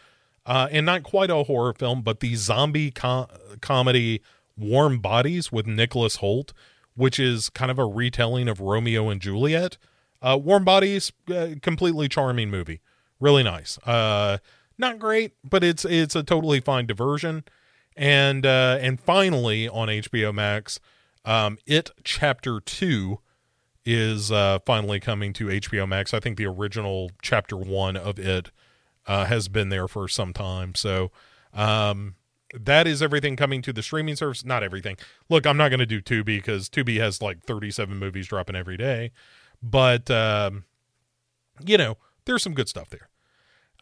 uh 0.45 0.67
and 0.71 0.85
not 0.85 1.03
quite 1.03 1.29
a 1.29 1.43
horror 1.43 1.73
film, 1.73 2.01
but 2.01 2.19
the 2.19 2.35
zombie 2.35 2.91
com- 2.91 3.27
comedy 3.61 4.21
Warm 4.57 4.99
Bodies 4.99 5.51
with 5.51 5.65
Nicholas 5.65 6.17
Hoult, 6.17 6.53
which 6.95 7.19
is 7.19 7.49
kind 7.49 7.71
of 7.71 7.79
a 7.79 7.85
retelling 7.85 8.47
of 8.47 8.59
Romeo 8.59 9.09
and 9.09 9.19
Juliet. 9.21 9.77
Uh, 10.21 10.37
Warm 10.41 10.63
Bodies, 10.63 11.11
uh, 11.33 11.49
completely 11.61 12.07
charming 12.07 12.49
movie, 12.49 12.81
really 13.19 13.43
nice. 13.43 13.77
Uh, 13.79 14.37
not 14.77 14.99
great, 14.99 15.33
but 15.43 15.63
it's 15.63 15.85
it's 15.85 16.15
a 16.15 16.23
totally 16.23 16.59
fine 16.59 16.85
diversion. 16.85 17.43
And 17.95 18.45
uh, 18.45 18.77
and 18.81 18.99
finally 18.99 19.69
on 19.69 19.87
HBO 19.87 20.33
Max, 20.33 20.79
um, 21.25 21.57
It 21.65 21.91
Chapter 22.03 22.59
Two 22.59 23.19
is 23.85 24.31
uh, 24.31 24.59
finally 24.65 24.99
coming 24.99 25.33
to 25.33 25.47
HBO 25.47 25.87
Max. 25.87 26.13
I 26.13 26.19
think 26.19 26.37
the 26.37 26.45
original 26.45 27.11
Chapter 27.21 27.57
One 27.57 27.97
of 27.97 28.17
It 28.17 28.51
uh, 29.05 29.25
has 29.25 29.47
been 29.47 29.69
there 29.69 29.87
for 29.87 30.07
some 30.07 30.33
time. 30.33 30.73
So 30.75 31.11
um, 31.53 32.15
that 32.53 32.87
is 32.87 33.01
everything 33.01 33.35
coming 33.35 33.61
to 33.63 33.73
the 33.73 33.83
streaming 33.83 34.15
service. 34.15 34.45
Not 34.45 34.63
everything. 34.63 34.97
Look, 35.29 35.45
I'm 35.45 35.57
not 35.57 35.69
going 35.69 35.79
to 35.79 35.85
do 35.85 36.01
Tubi 36.01 36.37
because 36.37 36.69
Tubi 36.69 36.99
has 36.99 37.21
like 37.21 37.43
37 37.43 37.97
movies 37.97 38.27
dropping 38.27 38.55
every 38.55 38.77
day 38.77 39.11
but 39.63 40.11
um, 40.11 40.65
you 41.65 41.77
know, 41.77 41.97
there's 42.25 42.43
some 42.43 42.53
good 42.53 42.67
stuff 42.67 42.89
there. 42.89 43.09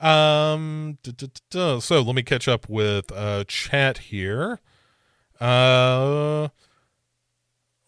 Um, 0.01 0.97
so 1.51 2.01
let 2.01 2.15
me 2.15 2.23
catch 2.23 2.47
up 2.47 2.67
with 2.67 3.11
uh, 3.11 3.43
chat 3.47 3.99
here. 3.99 4.59
Uh, 5.39 6.49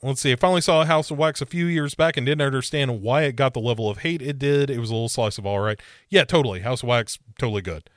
let's 0.03 0.21
see. 0.21 0.31
I 0.31 0.35
finally 0.35 0.61
saw 0.61 0.85
House 0.85 1.09
of 1.09 1.17
Wax 1.17 1.41
a 1.41 1.45
few 1.45 1.65
years 1.65 1.95
back 1.95 2.15
and 2.15 2.25
didn't 2.25 2.45
understand 2.45 3.01
why 3.01 3.23
it 3.23 3.35
got 3.35 3.53
the 3.53 3.59
level 3.59 3.89
of 3.89 3.99
hate 3.99 4.21
it 4.21 4.37
did. 4.37 4.69
It 4.69 4.79
was 4.79 4.91
a 4.91 4.93
little 4.93 5.09
slice 5.09 5.39
of 5.39 5.45
all 5.45 5.59
right. 5.59 5.79
Yeah, 6.09 6.23
totally. 6.23 6.59
House 6.59 6.83
of 6.83 6.89
Wax, 6.89 7.17
totally 7.39 7.63
good. 7.63 7.89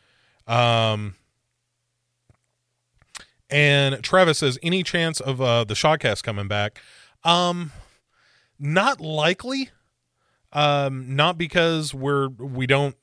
Um, 0.46 1.16
and 3.50 4.02
Travis 4.02 4.38
says, 4.38 4.58
any 4.62 4.82
chance 4.82 5.20
of 5.20 5.40
uh, 5.40 5.64
the 5.64 5.74
Shotcast 5.74 6.22
coming 6.22 6.48
back? 6.48 6.80
Um, 7.22 7.72
not 8.58 9.00
likely. 9.00 9.70
Um, 10.52 11.14
not 11.14 11.36
because 11.36 11.92
we're 11.92 12.28
we 12.28 12.66
don't. 12.66 12.96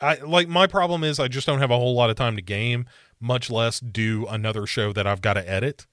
I 0.00 0.16
like 0.16 0.48
my 0.48 0.66
problem 0.66 1.04
is 1.04 1.20
I 1.20 1.28
just 1.28 1.46
don't 1.46 1.60
have 1.60 1.70
a 1.70 1.76
whole 1.76 1.94
lot 1.94 2.10
of 2.10 2.16
time 2.16 2.36
to 2.36 2.42
game, 2.42 2.86
much 3.20 3.50
less 3.50 3.80
do 3.80 4.26
another 4.28 4.66
show 4.66 4.92
that 4.92 5.06
I've 5.06 5.22
got 5.22 5.34
to 5.34 5.48
edit. 5.48 5.86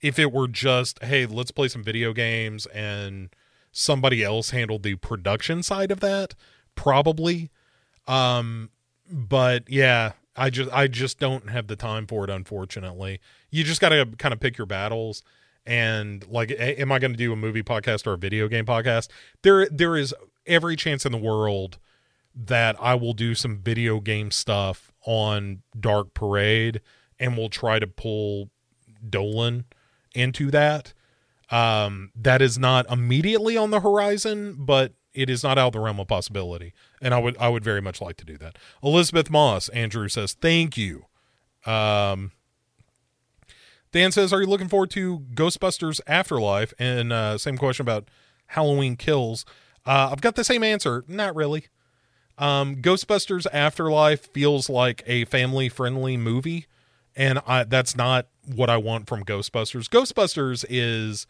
If 0.00 0.18
it 0.18 0.32
were 0.32 0.48
just 0.48 1.02
hey, 1.02 1.26
let's 1.26 1.50
play 1.50 1.68
some 1.68 1.82
video 1.82 2.12
games 2.12 2.66
and 2.66 3.30
somebody 3.72 4.22
else 4.22 4.50
handled 4.50 4.82
the 4.82 4.96
production 4.96 5.62
side 5.62 5.90
of 5.90 6.00
that, 6.00 6.34
probably. 6.74 7.50
Um, 8.06 8.70
but 9.10 9.68
yeah, 9.68 10.12
I 10.36 10.50
just 10.50 10.72
I 10.72 10.86
just 10.86 11.18
don't 11.18 11.50
have 11.50 11.66
the 11.66 11.76
time 11.76 12.06
for 12.06 12.24
it. 12.24 12.30
Unfortunately, 12.30 13.20
you 13.50 13.64
just 13.64 13.80
got 13.80 13.90
to 13.90 14.06
kind 14.18 14.32
of 14.32 14.40
pick 14.40 14.56
your 14.56 14.66
battles 14.66 15.22
and 15.66 16.26
like 16.28 16.50
am 16.58 16.90
i 16.90 16.98
going 16.98 17.10
to 17.10 17.18
do 17.18 17.34
a 17.34 17.36
movie 17.36 17.62
podcast 17.62 18.06
or 18.06 18.14
a 18.14 18.18
video 18.18 18.48
game 18.48 18.64
podcast 18.64 19.08
there 19.42 19.68
there 19.68 19.94
is 19.94 20.14
every 20.46 20.74
chance 20.74 21.04
in 21.04 21.12
the 21.12 21.18
world 21.18 21.78
that 22.34 22.76
i 22.80 22.94
will 22.94 23.12
do 23.12 23.34
some 23.34 23.58
video 23.58 24.00
game 24.00 24.30
stuff 24.30 24.92
on 25.04 25.62
dark 25.78 26.14
parade 26.14 26.80
and 27.18 27.36
we'll 27.36 27.48
try 27.48 27.78
to 27.78 27.86
pull 27.86 28.50
dolan 29.08 29.64
into 30.14 30.50
that 30.50 30.92
um 31.50 32.10
that 32.14 32.40
is 32.40 32.58
not 32.58 32.90
immediately 32.90 33.56
on 33.56 33.70
the 33.70 33.80
horizon 33.80 34.56
but 34.58 34.92
it 35.12 35.28
is 35.28 35.42
not 35.42 35.58
out 35.58 35.68
of 35.68 35.72
the 35.72 35.80
realm 35.80 35.98
of 35.98 36.06
possibility 36.06 36.72
and 37.02 37.12
i 37.14 37.18
would 37.18 37.36
i 37.38 37.48
would 37.48 37.64
very 37.64 37.80
much 37.80 38.00
like 38.00 38.16
to 38.16 38.24
do 38.24 38.36
that 38.38 38.56
elisabeth 38.82 39.30
moss 39.30 39.68
andrew 39.70 40.08
says 40.08 40.34
thank 40.34 40.76
you 40.76 41.04
um 41.66 42.32
Dan 43.92 44.12
says, 44.12 44.32
"Are 44.32 44.40
you 44.40 44.46
looking 44.46 44.68
forward 44.68 44.90
to 44.90 45.20
Ghostbusters 45.34 46.00
Afterlife?" 46.06 46.72
And 46.78 47.12
uh, 47.12 47.38
same 47.38 47.58
question 47.58 47.82
about 47.82 48.08
Halloween 48.46 48.96
Kills. 48.96 49.44
Uh, 49.84 50.10
I've 50.12 50.20
got 50.20 50.36
the 50.36 50.44
same 50.44 50.62
answer. 50.62 51.04
Not 51.08 51.34
really. 51.34 51.66
Um, 52.40 52.76
Ghostbusters 52.76 53.46
Afterlife 53.52 54.32
feels 54.32 54.70
like 54.70 55.02
a 55.06 55.26
family 55.26 55.68
friendly 55.68 56.16
movie, 56.16 56.66
and 57.14 57.38
I, 57.46 57.64
that's 57.64 57.94
not 57.94 58.28
what 58.46 58.70
I 58.70 58.78
want 58.78 59.06
from 59.06 59.24
Ghostbusters. 59.24 59.88
Ghostbusters 59.90 60.64
is, 60.68 61.26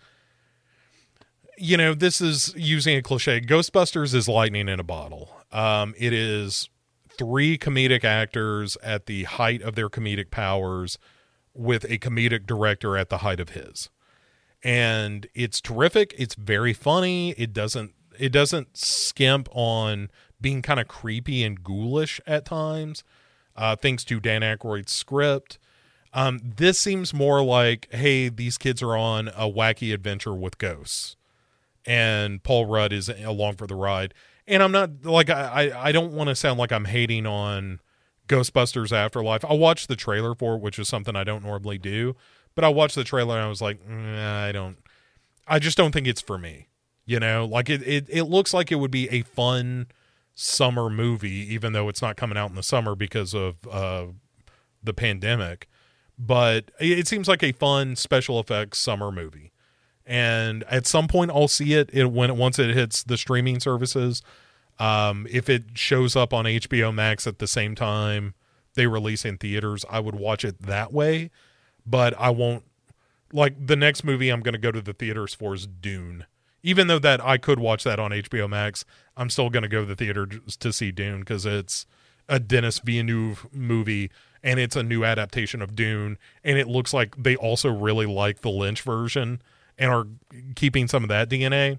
you 1.59 1.77
know, 1.77 1.95
this 1.95 2.21
is 2.21 2.55
using 2.57 2.97
a 2.97 3.03
cliche. 3.03 3.41
Ghostbusters 3.41 4.15
is 4.15 4.29
lightning 4.29 4.69
in 4.69 4.79
a 4.79 4.85
bottle. 4.85 5.31
Um, 5.51 5.95
it 5.99 6.13
is 6.13 6.71
three 7.19 7.59
comedic 7.59 8.05
actors 8.05 8.79
at 8.81 9.07
the 9.07 9.25
height 9.25 9.63
of 9.63 9.75
their 9.75 9.89
comedic 9.89 10.31
powers 10.31 10.97
with 11.53 11.83
a 11.85 11.99
comedic 11.99 12.47
director 12.47 12.97
at 12.97 13.09
the 13.09 13.19
height 13.19 13.41
of 13.41 13.51
his. 13.51 13.91
And 14.63 15.27
it's 15.35 15.61
terrific. 15.61 16.15
It's 16.17 16.37
very 16.37 16.73
funny. 16.73 17.31
It 17.33 17.53
doesn't 17.53 17.95
it 18.19 18.31
doesn't 18.33 18.77
skimp 18.77 19.49
on 19.51 20.11
being 20.41 20.63
kind 20.63 20.81
of 20.81 20.89
creepy 20.89 21.45
and 21.45 21.63
ghoulish 21.63 22.21
at 22.27 22.45
times, 22.45 23.05
uh, 23.57 23.77
thanks 23.77 24.05
to 24.05 24.21
Dan 24.21 24.43
Aykroyd's 24.43 24.93
script. 24.93 25.59
Um, 26.13 26.41
this 26.43 26.79
seems 26.79 27.15
more 27.15 27.43
like, 27.43 27.89
hey, 27.93 28.29
these 28.29 28.59
kids 28.59 28.83
are 28.83 28.97
on 28.97 29.29
a 29.29 29.49
wacky 29.49 29.95
adventure 29.95 30.35
with 30.35 30.59
ghosts, 30.59 31.17
and 31.87 32.43
Paul 32.43 32.67
Rudd 32.67 32.93
is 32.93 33.09
along 33.09 33.57
for 33.57 33.67
the 33.67 33.77
ride. 33.77 34.15
And 34.47 34.63
I'm 34.63 34.73
not 34.73 35.05
like 35.05 35.31
I 35.31 35.71
I 35.77 35.93
don't 35.93 36.13
want 36.13 36.29
to 36.29 36.35
sound 36.35 36.59
like 36.59 36.73
I'm 36.73 36.87
hating 36.87 37.27
on 37.27 37.79
Ghostbusters 38.27 38.93
Afterlife. 38.93 39.45
I 39.45 39.55
watched 39.55 39.89
the 39.89 39.97
trailer 39.97 40.35
for 40.35 40.55
it, 40.55 40.61
which 40.61 40.79
is 40.79 40.89
something 40.89 41.15
I 41.15 41.25
don't 41.25 41.45
normally 41.45 41.79
do, 41.79 42.17
but 42.55 42.65
I 42.65 42.69
watched 42.69 42.95
the 42.95 43.05
trailer 43.05 43.37
and 43.37 43.45
I 43.45 43.49
was 43.49 43.61
like, 43.61 43.79
I 43.89 44.53
don't, 44.53 44.79
I 45.47 45.59
just 45.59 45.77
don't 45.77 45.93
think 45.93 46.07
it's 46.07 46.21
for 46.21 46.39
me. 46.39 46.69
You 47.07 47.19
know, 47.19 47.45
like 47.45 47.69
it, 47.69 47.83
it, 47.83 48.07
it 48.09 48.25
looks 48.25 48.55
like 48.55 48.71
it 48.71 48.77
would 48.77 48.93
be 48.93 49.09
a 49.09 49.23
fun 49.23 49.89
summer 50.41 50.89
movie, 50.89 51.53
even 51.53 51.75
though 51.75 51.91
it's 51.91 52.01
not 52.01 52.17
coming 52.17 52.39
out 52.39 52.49
in 52.49 52.57
the 52.57 52.63
summer 52.63 52.95
because 52.95 53.35
of 53.35 53.57
uh, 53.71 54.07
the 54.83 54.95
pandemic. 54.95 55.69
But 56.19 56.71
it 56.81 57.07
seems 57.07 57.29
like 57.29 57.43
a 57.43 57.53
fun 57.53 57.95
special 57.95 58.41
effects 58.41 58.79
summer 58.79 59.13
movie. 59.13 59.53
And 60.07 60.65
at 60.65 60.87
some 60.87 61.09
point, 61.09 61.31
I'll 61.31 61.49
see 61.49 61.75
it, 61.75 61.91
it 61.93 62.07
when 62.07 62.37
once 62.39 62.59
it 62.59 62.75
hits 62.75 63.03
the 63.03 63.19
streaming 63.19 63.61
services. 63.61 64.23
Um, 64.79 65.27
if 65.31 65.51
it 65.51 65.65
shows 65.75 66.17
up 66.17 66.33
on 66.33 66.47
HBO 66.47 66.93
Max 66.93 67.27
at 67.27 67.39
the 67.39 67.47
same 67.47 67.75
time 67.75 68.35
they 68.75 68.87
release 68.87 69.27
in 69.27 69.37
theaters, 69.37 69.85
I 69.91 70.01
would 70.01 70.15
watch 70.15 70.45
it 70.45 70.63
that 70.63 70.91
way. 70.91 71.31
But 71.85 72.19
I 72.19 72.31
won't 72.31 72.65
like 73.33 73.67
the 73.67 73.77
next 73.77 74.05
movie 74.05 74.31
I'm 74.31 74.41
going 74.41 74.55
to 74.55 74.59
go 74.59 74.73
to 74.73 74.81
the 74.81 74.95
theaters 74.95 75.35
for 75.35 75.55
is 75.55 75.67
Dune 75.67 76.25
even 76.63 76.87
though 76.87 76.99
that 76.99 77.25
I 77.25 77.39
could 77.39 77.59
watch 77.59 77.85
that 77.85 77.99
on 77.99 78.11
HBO 78.11 78.49
Max, 78.49 78.85
I'm 79.17 79.31
still 79.31 79.51
going 79.51 79.63
to 79.63 79.69
go 79.69 79.81
to 79.81 79.87
the 79.87 79.97
theater 79.97 80.27
to 80.27 80.73
see 80.73 80.91
Dune 80.93 81.21
because 81.21 81.47
it's 81.47 81.87
a 82.29 82.39
Denis 82.39 82.79
Villeneuve 82.79 83.47
movie 83.53 84.11
and 84.43 84.59
it's 84.59 84.77
a 84.77 84.83
new 84.83 85.05
adaptation 85.05 85.61
of 85.61 85.75
Dune, 85.75 86.17
and 86.43 86.59
it 86.59 86.67
looks 86.67 86.95
like 86.95 87.15
they 87.17 87.37
also 87.37 87.71
really 87.71 88.07
like 88.07 88.41
the 88.41 88.49
Lynch 88.49 88.83
version 88.83 89.43
and 89.79 89.91
are 89.91 90.07
keeping 90.55 90.89
some 90.89 91.03
of 91.03 91.09
that 91.09 91.29
DNA. 91.29 91.79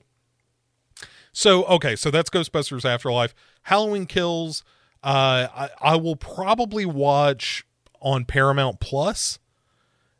So 1.34 1.64
okay, 1.66 1.96
so 1.96 2.12
that's 2.12 2.30
Ghostbusters 2.30 2.86
Afterlife. 2.86 3.34
Halloween 3.64 4.06
Kills. 4.06 4.64
Uh, 5.04 5.48
I, 5.56 5.70
I 5.82 5.96
will 5.96 6.16
probably 6.16 6.86
watch 6.86 7.66
on 8.02 8.26
Paramount 8.26 8.80
Plus. 8.80 9.40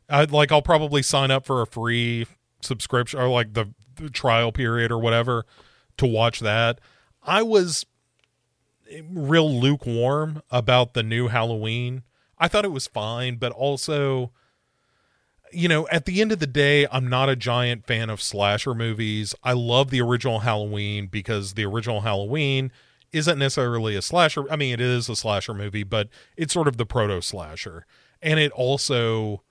I'd 0.08 0.32
like 0.32 0.50
I'll 0.50 0.62
probably 0.62 1.02
sign 1.02 1.30
up 1.30 1.46
for 1.46 1.62
a 1.62 1.66
free 1.66 2.26
subscription 2.62 3.20
or 3.20 3.28
like 3.28 3.54
the 3.54 3.72
trial 4.12 4.52
period 4.52 4.90
or 4.90 4.98
whatever 4.98 5.44
to 5.98 6.06
watch 6.06 6.40
that. 6.40 6.80
I 7.22 7.42
was 7.42 7.86
real 9.08 9.50
lukewarm 9.60 10.42
about 10.50 10.94
the 10.94 11.02
new 11.02 11.28
Halloween. 11.28 12.02
I 12.38 12.48
thought 12.48 12.64
it 12.64 12.72
was 12.72 12.86
fine, 12.86 13.36
but 13.36 13.52
also 13.52 14.32
you 15.52 15.68
know, 15.68 15.86
at 15.88 16.06
the 16.06 16.20
end 16.20 16.32
of 16.32 16.38
the 16.38 16.46
day, 16.46 16.86
I'm 16.90 17.08
not 17.08 17.28
a 17.28 17.36
giant 17.36 17.86
fan 17.86 18.10
of 18.10 18.22
slasher 18.22 18.74
movies. 18.74 19.34
I 19.44 19.52
love 19.52 19.90
the 19.90 20.00
original 20.00 20.40
Halloween 20.40 21.06
because 21.06 21.54
the 21.54 21.64
original 21.64 22.00
Halloween 22.00 22.72
isn't 23.12 23.38
necessarily 23.38 23.94
a 23.94 24.02
slasher. 24.02 24.50
I 24.50 24.56
mean, 24.56 24.74
it 24.74 24.80
is 24.80 25.08
a 25.08 25.16
slasher 25.16 25.54
movie, 25.54 25.84
but 25.84 26.08
it's 26.36 26.54
sort 26.54 26.68
of 26.68 26.78
the 26.78 26.86
proto 26.86 27.20
slasher. 27.20 27.86
And 28.22 28.40
it 28.40 28.50
also 28.52 29.42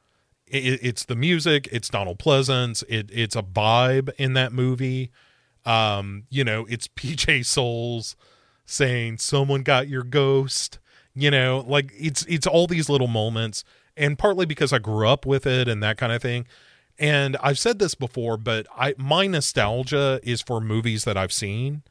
it, 0.52 0.80
it's 0.84 1.06
the 1.06 1.15
music, 1.15 1.68
it's 1.72 1.90
Donald 1.90 2.19
Pleasence, 2.19 2.84
it 2.90 3.10
it's 3.11 3.36
a 3.36 3.44
vibe 3.44 4.10
in 4.18 4.34
that 4.34 4.52
movie. 4.53 5.11
Um, 5.65 6.23
you 6.30 6.44
know, 6.44 6.65
it's 6.69 6.88
PJ 6.95 7.45
Soles 7.45 8.15
saying 8.65 9.18
someone 9.18 9.64
got 9.64 9.88
your 9.88 10.03
ghost, 10.03 10.80
you 11.14 11.32
know, 11.32 11.65
like 11.68 11.91
it's 11.98 12.23
it's 12.26 12.48
all 12.48 12.68
these 12.68 12.90
little 12.90 13.07
moments 13.07 13.64
and 13.98 14.18
partly 14.18 14.45
because 14.45 14.73
I 14.73 14.80
grew 14.80 15.07
up 15.07 15.26
with 15.26 15.45
it 15.45 15.68
and 15.68 15.82
that 15.84 15.98
kind 15.98 16.11
of 16.11 16.22
thing. 16.22 16.48
And 16.98 17.38
I've 17.38 17.60
said 17.60 17.80
this 17.80 17.95
before, 17.95 18.38
but 18.38 18.68
I 18.76 18.94
my 18.98 19.28
nostalgia 19.28 20.19
is 20.23 20.41
for 20.41 20.61
movies 20.61 21.03
that 21.06 21.18
I've 21.18 21.34
seen. 21.34 21.84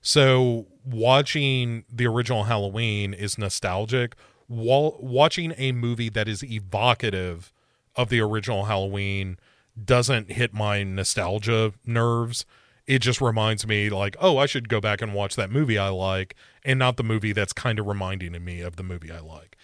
So 0.00 0.66
watching 0.84 1.84
the 1.92 2.06
original 2.06 2.44
Halloween 2.44 3.14
is 3.14 3.38
nostalgic. 3.38 4.14
Watching 4.48 5.54
a 5.56 5.72
movie 5.72 6.10
that 6.10 6.28
is 6.28 6.44
evocative 6.44 7.52
of 7.96 8.08
the 8.08 8.20
original 8.20 8.64
Halloween 8.64 9.38
doesn't 9.82 10.32
hit 10.32 10.52
my 10.52 10.82
nostalgia 10.82 11.72
nerves. 11.86 12.44
It 12.86 12.98
just 12.98 13.20
reminds 13.20 13.66
me 13.66 13.90
like, 13.90 14.16
oh, 14.20 14.38
I 14.38 14.46
should 14.46 14.68
go 14.68 14.80
back 14.80 15.00
and 15.00 15.14
watch 15.14 15.36
that 15.36 15.50
movie 15.50 15.78
I 15.78 15.88
like 15.88 16.34
and 16.64 16.78
not 16.78 16.96
the 16.96 17.04
movie 17.04 17.32
that's 17.32 17.52
kind 17.52 17.78
of 17.78 17.86
reminding 17.86 18.44
me 18.44 18.60
of 18.60 18.76
the 18.76 18.82
movie 18.82 19.10
I 19.10 19.20
like. 19.20 19.56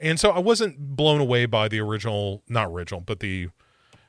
And 0.00 0.18
so 0.18 0.30
I 0.30 0.40
wasn't 0.40 0.96
blown 0.96 1.20
away 1.20 1.46
by 1.46 1.68
the 1.68 1.80
original, 1.80 2.42
not 2.48 2.68
original, 2.68 3.00
but 3.00 3.20
the 3.20 3.48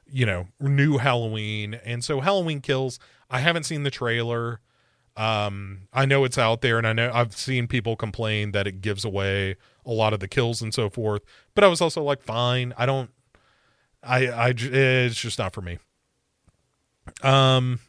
you 0.07 0.25
know, 0.25 0.47
new 0.59 0.97
Halloween. 0.97 1.75
And 1.85 2.03
so 2.03 2.21
Halloween 2.21 2.61
Kills, 2.61 2.99
I 3.29 3.39
haven't 3.39 3.63
seen 3.63 3.83
the 3.83 3.91
trailer. 3.91 4.61
Um, 5.17 5.87
I 5.93 6.05
know 6.05 6.25
it's 6.25 6.37
out 6.37 6.61
there 6.61 6.77
and 6.77 6.85
I 6.85 6.93
know 6.93 7.09
I've 7.13 7.35
seen 7.35 7.67
people 7.67 7.95
complain 7.95 8.51
that 8.51 8.67
it 8.67 8.81
gives 8.81 9.05
away 9.05 9.55
a 9.85 9.91
lot 9.91 10.13
of 10.13 10.19
the 10.19 10.27
kills 10.27 10.61
and 10.61 10.73
so 10.73 10.89
forth, 10.89 11.21
but 11.53 11.63
I 11.63 11.67
was 11.67 11.79
also 11.79 12.03
like, 12.03 12.21
fine. 12.21 12.73
I 12.77 12.85
don't 12.85 13.11
I, 14.05 14.27
I, 14.27 14.53
it's 14.55 15.19
just 15.19 15.39
not 15.39 15.53
for 15.53 15.61
me. 15.61 15.79
Um, 17.21 17.79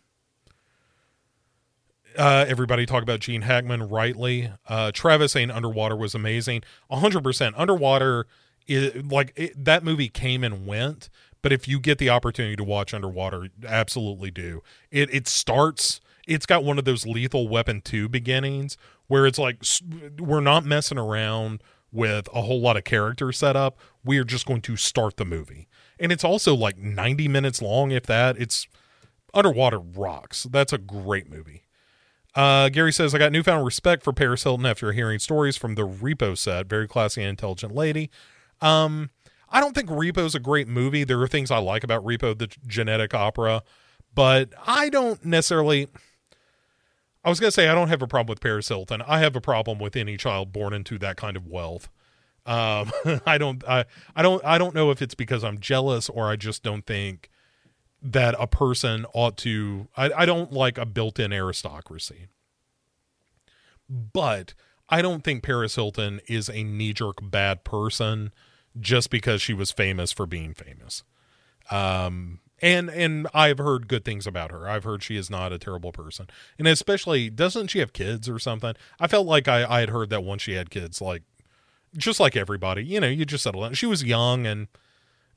uh, 2.17 2.45
everybody 2.49 2.87
talk 2.87 3.03
about 3.03 3.21
Gene 3.21 3.43
Hackman 3.43 3.89
rightly. 3.89 4.51
Uh, 4.67 4.91
Travis 4.93 5.33
saying 5.33 5.51
Underwater 5.51 5.97
was 5.97 6.15
amazing. 6.15 6.63
100%. 6.91 7.53
Underwater 7.57 8.27
is 8.67 9.05
like 9.05 9.33
it, 9.37 9.65
that 9.65 9.85
movie 9.85 10.09
came 10.09 10.43
and 10.43 10.67
went, 10.67 11.09
but 11.43 11.53
if 11.53 11.69
you 11.69 11.79
get 11.79 11.99
the 11.99 12.11
opportunity 12.11 12.57
to 12.57 12.65
watch 12.65 12.93
Underwater, 12.95 13.49
absolutely 13.67 14.31
do. 14.31 14.63
It 14.91 15.13
it 15.15 15.29
starts 15.29 16.01
it's 16.27 16.47
got 16.47 16.65
one 16.65 16.79
of 16.79 16.85
those 16.85 17.07
Lethal 17.07 17.49
Weapon 17.49 17.81
2 17.81 18.09
beginnings 18.09 18.77
where 19.07 19.27
it's 19.27 19.39
like 19.39 19.63
we're 20.19 20.41
not 20.41 20.65
messing 20.65 20.99
around 20.99 21.63
with 21.93 22.29
a 22.35 22.43
whole 22.43 22.61
lot 22.61 22.77
of 22.77 22.83
character 22.83 23.31
setup. 23.31 23.79
We're 24.05 24.25
just 24.25 24.47
going 24.47 24.63
to 24.63 24.77
start 24.77 25.17
the 25.17 25.25
movie 25.25 25.69
and 25.99 26.13
it's 26.13 26.25
also 26.25 26.55
like 26.55 26.79
90 26.79 27.29
minutes 27.29 27.63
long 27.63 27.91
if 27.91 28.05
that. 28.05 28.37
It's 28.39 28.67
underwater 29.35 29.79
rocks. 29.79 30.45
That's 30.51 30.73
a 30.73 30.79
great 30.79 31.31
movie. 31.31 31.63
Uh, 32.35 32.69
gary 32.69 32.93
says 32.93 33.15
i 33.15 33.19
got 33.19 33.33
newfound 33.33 33.65
respect 33.65 34.03
for 34.03 34.13
paris 34.13 34.43
hilton 34.43 34.67
after 34.67 34.93
hearing 34.93 35.19
stories 35.19 35.57
from 35.57 35.75
the 35.75 35.89
repo 35.89 36.37
set. 36.37 36.67
Very 36.67 36.87
classy 36.87 37.23
and 37.23 37.31
intelligent 37.31 37.75
lady. 37.75 38.11
Um, 38.61 39.09
i 39.49 39.59
don't 39.59 39.75
think 39.75 39.89
repo's 39.89 40.35
a 40.35 40.41
great 40.41 40.69
movie. 40.69 41.03
There 41.03 41.21
are 41.23 41.29
things 41.29 41.51
i 41.51 41.57
like 41.59 41.83
about 41.83 42.05
repo 42.05 42.37
the 42.37 42.49
genetic 42.67 43.15
opera 43.15 43.63
but 44.15 44.53
i 44.67 44.91
don't 44.91 45.25
necessarily 45.25 45.89
i 47.25 47.31
was 47.31 47.41
going 47.41 47.49
to 47.49 47.53
say 47.53 47.69
i 47.69 47.75
don't 47.75 47.89
have 47.89 48.03
a 48.03 48.07
problem 48.07 48.29
with 48.29 48.41
paris 48.41 48.69
hilton. 48.69 49.01
I 49.01 49.21
have 49.21 49.35
a 49.35 49.41
problem 49.41 49.79
with 49.79 49.97
any 49.97 50.19
child 50.19 50.53
born 50.53 50.75
into 50.75 50.99
that 50.99 51.17
kind 51.17 51.39
of 51.39 51.47
wealth 51.47 51.89
um, 52.47 52.93
I 53.27 53.39
don't, 53.39 53.67
I, 53.69 53.85
I 54.15 54.23
don't, 54.23 54.45
I 54.45 54.59
don't 54.59 54.75
know 54.75 54.91
if 54.91 55.03
it's 55.03 55.15
because 55.15 55.45
I'm 55.45 55.59
jealous 55.59 56.09
or 56.09 56.29
I 56.31 56.37
just 56.37 56.63
don't 56.63 56.87
think 56.87 57.31
that 58.03 58.35
a 58.39 58.47
person 58.47 59.05
ought 59.13 59.37
to. 59.39 59.89
I, 59.97 60.11
I 60.13 60.27
don't 60.27 60.53
like 60.53 60.79
a 60.79 60.87
built-in 60.87 61.33
aristocracy, 61.33 62.29
but 63.89 64.55
I 64.89 65.03
don't 65.03 65.25
think 65.25 65.43
Paris 65.43 65.75
Hilton 65.75 66.21
is 66.29 66.49
a 66.49 66.63
knee-jerk 66.63 67.19
bad 67.23 67.65
person 67.65 68.33
just 68.79 69.11
because 69.11 69.43
she 69.43 69.55
was 69.55 69.73
famous 69.73 70.13
for 70.13 70.27
being 70.27 70.55
famous. 70.55 71.03
Um, 71.71 72.41
and 72.63 72.89
and 72.89 73.27
I've 73.35 73.59
heard 73.59 73.89
good 73.89 74.05
things 74.05 74.27
about 74.27 74.51
her. 74.51 74.69
I've 74.69 74.85
heard 74.85 75.03
she 75.03 75.17
is 75.17 75.29
not 75.29 75.53
a 75.53 75.59
terrible 75.59 75.93
person, 75.93 76.27
and 76.59 76.67
especially 76.67 77.29
doesn't 77.29 77.69
she 77.69 77.81
have 77.81 77.93
kids 77.93 78.29
or 78.29 78.39
something? 78.39 78.75
I 78.99 79.09
felt 79.09 79.27
like 79.27 79.49
I 79.49 79.65
I 79.65 79.81
had 79.81 79.91
heard 79.91 80.11
that 80.11 80.25
once 80.25 80.43
she 80.43 80.55
had 80.55 80.71
kids, 80.71 81.01
like 81.03 81.23
just 81.97 82.21
like 82.21 82.37
everybody, 82.37 82.85
you 82.85 83.01
know, 83.01 83.09
you 83.09 83.25
just 83.25 83.45
settle 83.45 83.63
down. 83.63 83.75
She 83.75 83.87
was 83.87 84.03
young 84.05 84.47
and 84.47 84.69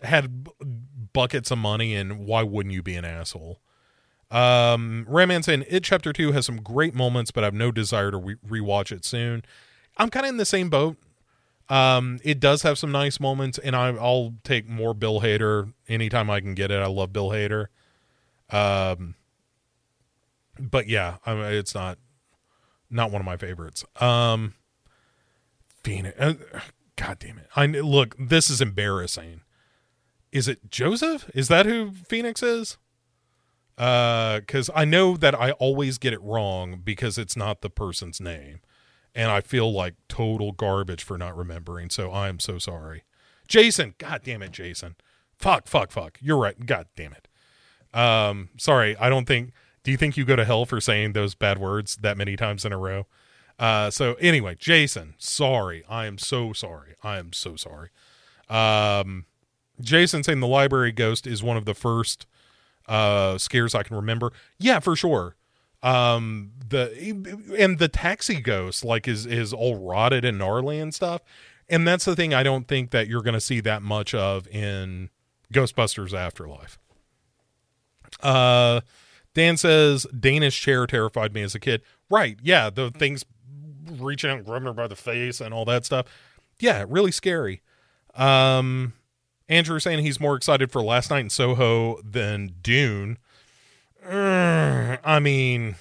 had 0.02 0.48
buckets 1.14 1.52
of 1.52 1.58
money, 1.58 1.96
and 1.96 2.20
why 2.20 2.44
wouldn't 2.44 2.74
you 2.74 2.82
be 2.84 2.96
an 2.96 3.06
asshole? 3.06 3.60
Um, 4.32 5.06
Raman 5.08 5.44
saying 5.44 5.66
it 5.68 5.84
chapter 5.84 6.14
two 6.14 6.32
has 6.34 6.46
some 6.46 6.62
great 6.62 6.94
moments, 6.94 7.32
but 7.32 7.44
I 7.44 7.48
have 7.48 7.54
no 7.54 7.72
desire 7.72 8.12
to 8.12 8.18
re- 8.18 8.36
rewatch 8.48 8.92
it 8.92 9.04
soon. 9.04 9.44
I'm 9.98 10.10
kind 10.10 10.26
of 10.26 10.30
in 10.30 10.38
the 10.38 10.46
same 10.46 10.70
boat. 10.70 10.98
Um, 11.68 12.20
it 12.24 12.40
does 12.40 12.64
have 12.64 12.78
some 12.80 12.92
nice 12.92 13.20
moments, 13.20 13.58
and 13.58 13.76
I, 13.76 13.90
I'll 13.90 14.34
take 14.44 14.68
more 14.68 14.94
Bill 14.94 15.22
Hader 15.22 15.74
anytime 15.88 16.30
I 16.30 16.40
can 16.40 16.56
get 16.56 16.72
it. 16.72 16.82
I 16.82 16.88
love 16.88 17.14
Bill 17.14 17.30
Hader. 17.30 17.68
Um, 18.50 19.16
but 20.60 20.88
yeah, 20.88 21.18
I 21.26 21.34
mean, 21.34 21.46
it's 21.46 21.76
not 21.76 21.98
not 22.90 23.12
one 23.12 23.22
of 23.22 23.26
my 23.26 23.38
favorites. 23.38 23.86
Um, 24.02 24.56
Phoenix. 25.90 26.20
Uh, 26.20 26.34
God 26.96 27.20
damn 27.20 27.40
it! 27.40 27.48
I 27.56 27.66
look. 27.66 28.16
This 28.20 28.50
is 28.50 28.62
embarrassing. 28.62 29.42
Is 30.32 30.48
it 30.48 30.70
Joseph? 30.70 31.30
Is 31.34 31.48
that 31.48 31.66
who 31.66 31.92
Phoenix 31.92 32.44
is? 32.44 32.78
Uh, 33.78 34.42
because 34.42 34.70
I 34.76 34.86
know 34.86 35.18
that 35.18 35.34
I 35.34 35.52
always 35.52 35.98
get 35.98 36.14
it 36.14 36.22
wrong 36.22 36.82
because 36.84 37.18
it's 37.18 37.36
not 37.36 37.62
the 37.62 37.70
person's 37.70 38.22
name, 38.22 38.60
and 39.16 39.32
I 39.32 39.42
feel 39.42 39.72
like 39.72 39.96
total 40.08 40.52
garbage 40.52 41.04
for 41.04 41.18
not 41.18 41.36
remembering. 41.36 41.90
So 41.90 42.12
I'm 42.12 42.40
so 42.40 42.60
sorry, 42.60 43.04
Jason. 43.48 43.96
God 43.98 44.22
damn 44.24 44.44
it, 44.44 44.52
Jason. 44.52 44.96
Fuck, 45.38 45.68
fuck, 45.68 45.92
fuck. 45.92 46.20
You're 46.22 46.38
right. 46.38 46.66
God 46.66 46.88
damn 46.96 47.14
it. 47.14 47.28
Um, 47.98 48.50
sorry. 48.58 48.96
I 48.98 49.10
don't 49.10 49.26
think. 49.26 49.54
Do 49.82 49.92
you 49.92 49.98
think 49.98 50.18
you 50.18 50.26
go 50.26 50.36
to 50.36 50.46
hell 50.46 50.66
for 50.66 50.82
saying 50.82 51.14
those 51.14 51.34
bad 51.34 51.58
words 51.58 51.96
that 52.02 52.18
many 52.18 52.36
times 52.36 52.66
in 52.66 52.74
a 52.74 52.78
row? 52.78 53.08
Uh, 53.60 53.92
so 53.92 54.14
anyway, 54.16 54.56
Jason, 54.58 55.14
sorry. 55.18 55.84
I 55.90 56.06
am 56.06 56.18
so 56.18 56.54
sorry. 56.54 56.96
I 57.04 57.18
am 57.18 57.34
so 57.34 57.56
sorry. 57.56 57.90
Um, 58.50 59.26
Jason 59.82 60.24
saying 60.24 60.40
the 60.40 60.48
library 60.48 60.92
ghost 60.92 61.28
is 61.28 61.44
one 61.44 61.58
of 61.58 61.66
the 61.66 61.74
first 61.74 62.26
uh 62.88 63.38
scares 63.38 63.76
I 63.76 63.84
can 63.84 63.96
remember. 63.96 64.32
Yeah, 64.58 64.80
for 64.80 64.96
sure. 64.96 65.36
Um 65.84 66.52
the 66.68 67.46
and 67.58 67.80
the 67.80 67.88
taxi 67.88 68.42
ghost 68.42 68.84
like 68.84 69.08
is 69.08 69.26
is 69.26 69.54
all 69.54 69.76
rotted 69.78 70.26
and 70.26 70.38
gnarly 70.38 70.80
and 70.80 70.94
stuff. 70.94 71.22
And 71.70 71.88
that's 71.88 72.06
the 72.06 72.16
thing 72.16 72.34
I 72.34 72.44
don't 72.44 72.68
think 72.68 72.92
that 72.92 73.08
you're 73.08 73.22
going 73.22 73.36
to 73.36 73.40
see 73.40 73.60
that 73.60 73.84
much 73.84 74.16
of 74.16 74.48
in 74.48 75.12
Ghostbusters 75.54 76.14
Afterlife. 76.14 76.80
Uh 78.22 78.82
Dan 79.36 79.56
says 79.56 80.08
Dana's 80.20 80.56
chair 80.56 80.88
terrified 80.88 81.34
me 81.34 81.44
as 81.44 81.54
a 81.54 81.60
kid. 81.60 81.84
Right. 82.10 82.40
Yeah, 82.42 82.72
the 82.72 82.90
things 82.90 83.24
reaching 83.98 84.30
out 84.30 84.38
and 84.38 84.46
grabbing 84.46 84.68
her 84.68 84.74
by 84.74 84.88
the 84.88 84.96
face 84.96 85.42
and 85.42 85.54
all 85.54 85.66
that 85.66 85.86
stuff. 85.86 86.06
Yeah, 86.60 86.86
really 86.88 87.12
scary. 87.12 87.62
Um 88.16 88.94
Andrew 89.50 89.80
saying 89.80 90.04
he's 90.06 90.20
more 90.20 90.36
excited 90.36 90.72
for 90.72 90.84
Last 90.84 91.10
Night 91.10 91.22
in 91.22 91.30
Soho 91.30 92.00
than 92.04 92.56
Dune. 92.62 93.18
I 94.08 95.20
mean, 95.20 95.76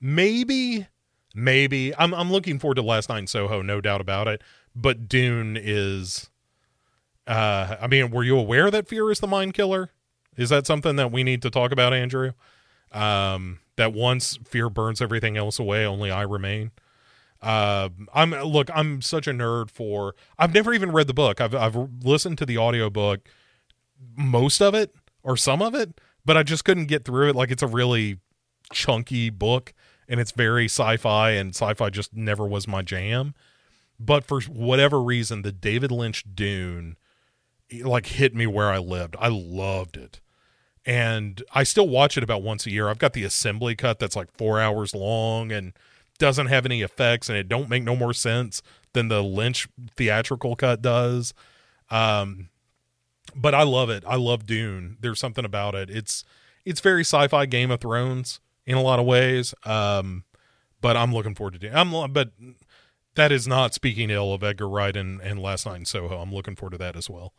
maybe, 0.00 0.86
maybe. 1.34 1.94
I'm 1.96 2.14
I'm 2.14 2.30
looking 2.30 2.58
forward 2.58 2.76
to 2.76 2.82
Last 2.82 3.08
Night 3.08 3.20
in 3.20 3.26
Soho, 3.26 3.62
no 3.62 3.80
doubt 3.80 4.00
about 4.00 4.28
it. 4.28 4.42
But 4.76 5.08
Dune 5.08 5.56
is. 5.60 6.28
Uh, 7.26 7.76
I 7.80 7.86
mean, 7.88 8.10
were 8.10 8.24
you 8.24 8.38
aware 8.38 8.70
that 8.70 8.88
fear 8.88 9.10
is 9.10 9.20
the 9.20 9.26
mind 9.26 9.54
killer? 9.54 9.90
Is 10.36 10.50
that 10.50 10.66
something 10.66 10.96
that 10.96 11.10
we 11.10 11.24
need 11.24 11.42
to 11.42 11.50
talk 11.50 11.72
about, 11.72 11.92
Andrew? 11.92 12.32
Um, 12.92 13.58
that 13.76 13.92
once 13.92 14.38
fear 14.46 14.70
burns 14.70 15.02
everything 15.02 15.36
else 15.36 15.58
away, 15.58 15.84
only 15.84 16.10
I 16.10 16.22
remain. 16.22 16.70
Uh, 17.40 17.88
I'm 18.12 18.30
look, 18.30 18.68
I'm 18.74 19.00
such 19.02 19.26
a 19.26 19.32
nerd 19.32 19.70
for. 19.70 20.14
I've 20.38 20.54
never 20.54 20.72
even 20.72 20.92
read 20.92 21.06
the 21.06 21.14
book. 21.14 21.40
I've 21.40 21.54
I've 21.54 21.76
listened 22.02 22.38
to 22.38 22.46
the 22.46 22.58
audiobook, 22.58 23.28
most 24.16 24.60
of 24.60 24.74
it 24.74 24.94
or 25.22 25.36
some 25.36 25.62
of 25.62 25.74
it, 25.74 26.00
but 26.24 26.36
I 26.36 26.42
just 26.42 26.64
couldn't 26.64 26.86
get 26.86 27.04
through 27.04 27.30
it. 27.30 27.36
Like 27.36 27.50
it's 27.50 27.62
a 27.62 27.68
really 27.68 28.18
chunky 28.72 29.30
book, 29.30 29.72
and 30.08 30.18
it's 30.20 30.32
very 30.32 30.66
sci-fi, 30.66 31.30
and 31.30 31.54
sci-fi 31.54 31.90
just 31.90 32.14
never 32.14 32.46
was 32.46 32.66
my 32.66 32.82
jam. 32.82 33.34
But 34.00 34.24
for 34.24 34.40
whatever 34.42 35.00
reason, 35.00 35.42
the 35.42 35.52
David 35.52 35.90
Lynch 35.90 36.24
Dune, 36.34 36.96
like 37.82 38.06
hit 38.06 38.34
me 38.34 38.46
where 38.46 38.70
I 38.70 38.78
lived. 38.78 39.16
I 39.18 39.28
loved 39.28 39.96
it 39.96 40.20
and 40.88 41.42
I 41.52 41.64
still 41.64 41.86
watch 41.86 42.16
it 42.16 42.24
about 42.24 42.42
once 42.42 42.64
a 42.64 42.70
year. 42.70 42.88
I've 42.88 42.98
got 42.98 43.12
the 43.12 43.22
assembly 43.22 43.76
cut 43.76 43.98
that's 43.98 44.16
like 44.16 44.32
four 44.38 44.58
hours 44.58 44.94
long 44.94 45.52
and 45.52 45.74
doesn't 46.18 46.46
have 46.46 46.64
any 46.66 46.82
effects, 46.82 47.28
and 47.28 47.38
it 47.38 47.48
don't 47.48 47.68
make 47.68 47.82
no 47.82 47.96
more 47.96 48.12
sense 48.12 48.62
than 48.92 49.08
the 49.08 49.22
Lynch 49.22 49.68
theatrical 49.96 50.56
cut 50.56 50.82
does. 50.82 51.34
Um, 51.90 52.48
but 53.34 53.54
I 53.54 53.62
love 53.62 53.90
it. 53.90 54.04
I 54.06 54.16
love 54.16 54.46
Dune. 54.46 54.96
There's 55.00 55.20
something 55.20 55.44
about 55.44 55.74
it. 55.74 55.90
It's 55.90 56.24
it's 56.64 56.80
very 56.80 57.02
sci-fi 57.02 57.46
Game 57.46 57.70
of 57.70 57.80
Thrones 57.80 58.40
in 58.66 58.76
a 58.76 58.82
lot 58.82 58.98
of 58.98 59.06
ways. 59.06 59.54
Um, 59.64 60.24
but 60.80 60.96
I'm 60.96 61.12
looking 61.12 61.34
forward 61.34 61.54
to 61.54 61.58
Dune. 61.58 61.74
I'm 61.74 62.12
but 62.12 62.30
that 63.14 63.32
is 63.32 63.48
not 63.48 63.74
speaking 63.74 64.10
ill 64.10 64.32
of 64.32 64.42
Edgar 64.44 64.68
Wright 64.68 64.96
and, 64.96 65.20
and 65.20 65.40
Last 65.40 65.66
Night 65.66 65.76
in 65.76 65.84
Soho. 65.84 66.20
I'm 66.20 66.32
looking 66.32 66.56
forward 66.56 66.72
to 66.72 66.78
that 66.78 66.96
as 66.96 67.10
well. 67.10 67.34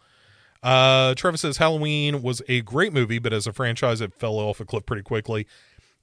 Uh, 0.61 1.15
Trevor 1.15 1.37
says 1.37 1.57
Halloween 1.57 2.21
was 2.21 2.41
a 2.49 2.61
great 2.61 2.91
movie, 2.91 3.19
but 3.19 3.31
as 3.31 3.47
a 3.47 3.53
franchise, 3.53 4.01
it 4.01 4.13
fell 4.13 4.33
off 4.33 4.59
a 4.59 4.65
cliff 4.65 4.85
pretty 4.85 5.03
quickly. 5.03 5.47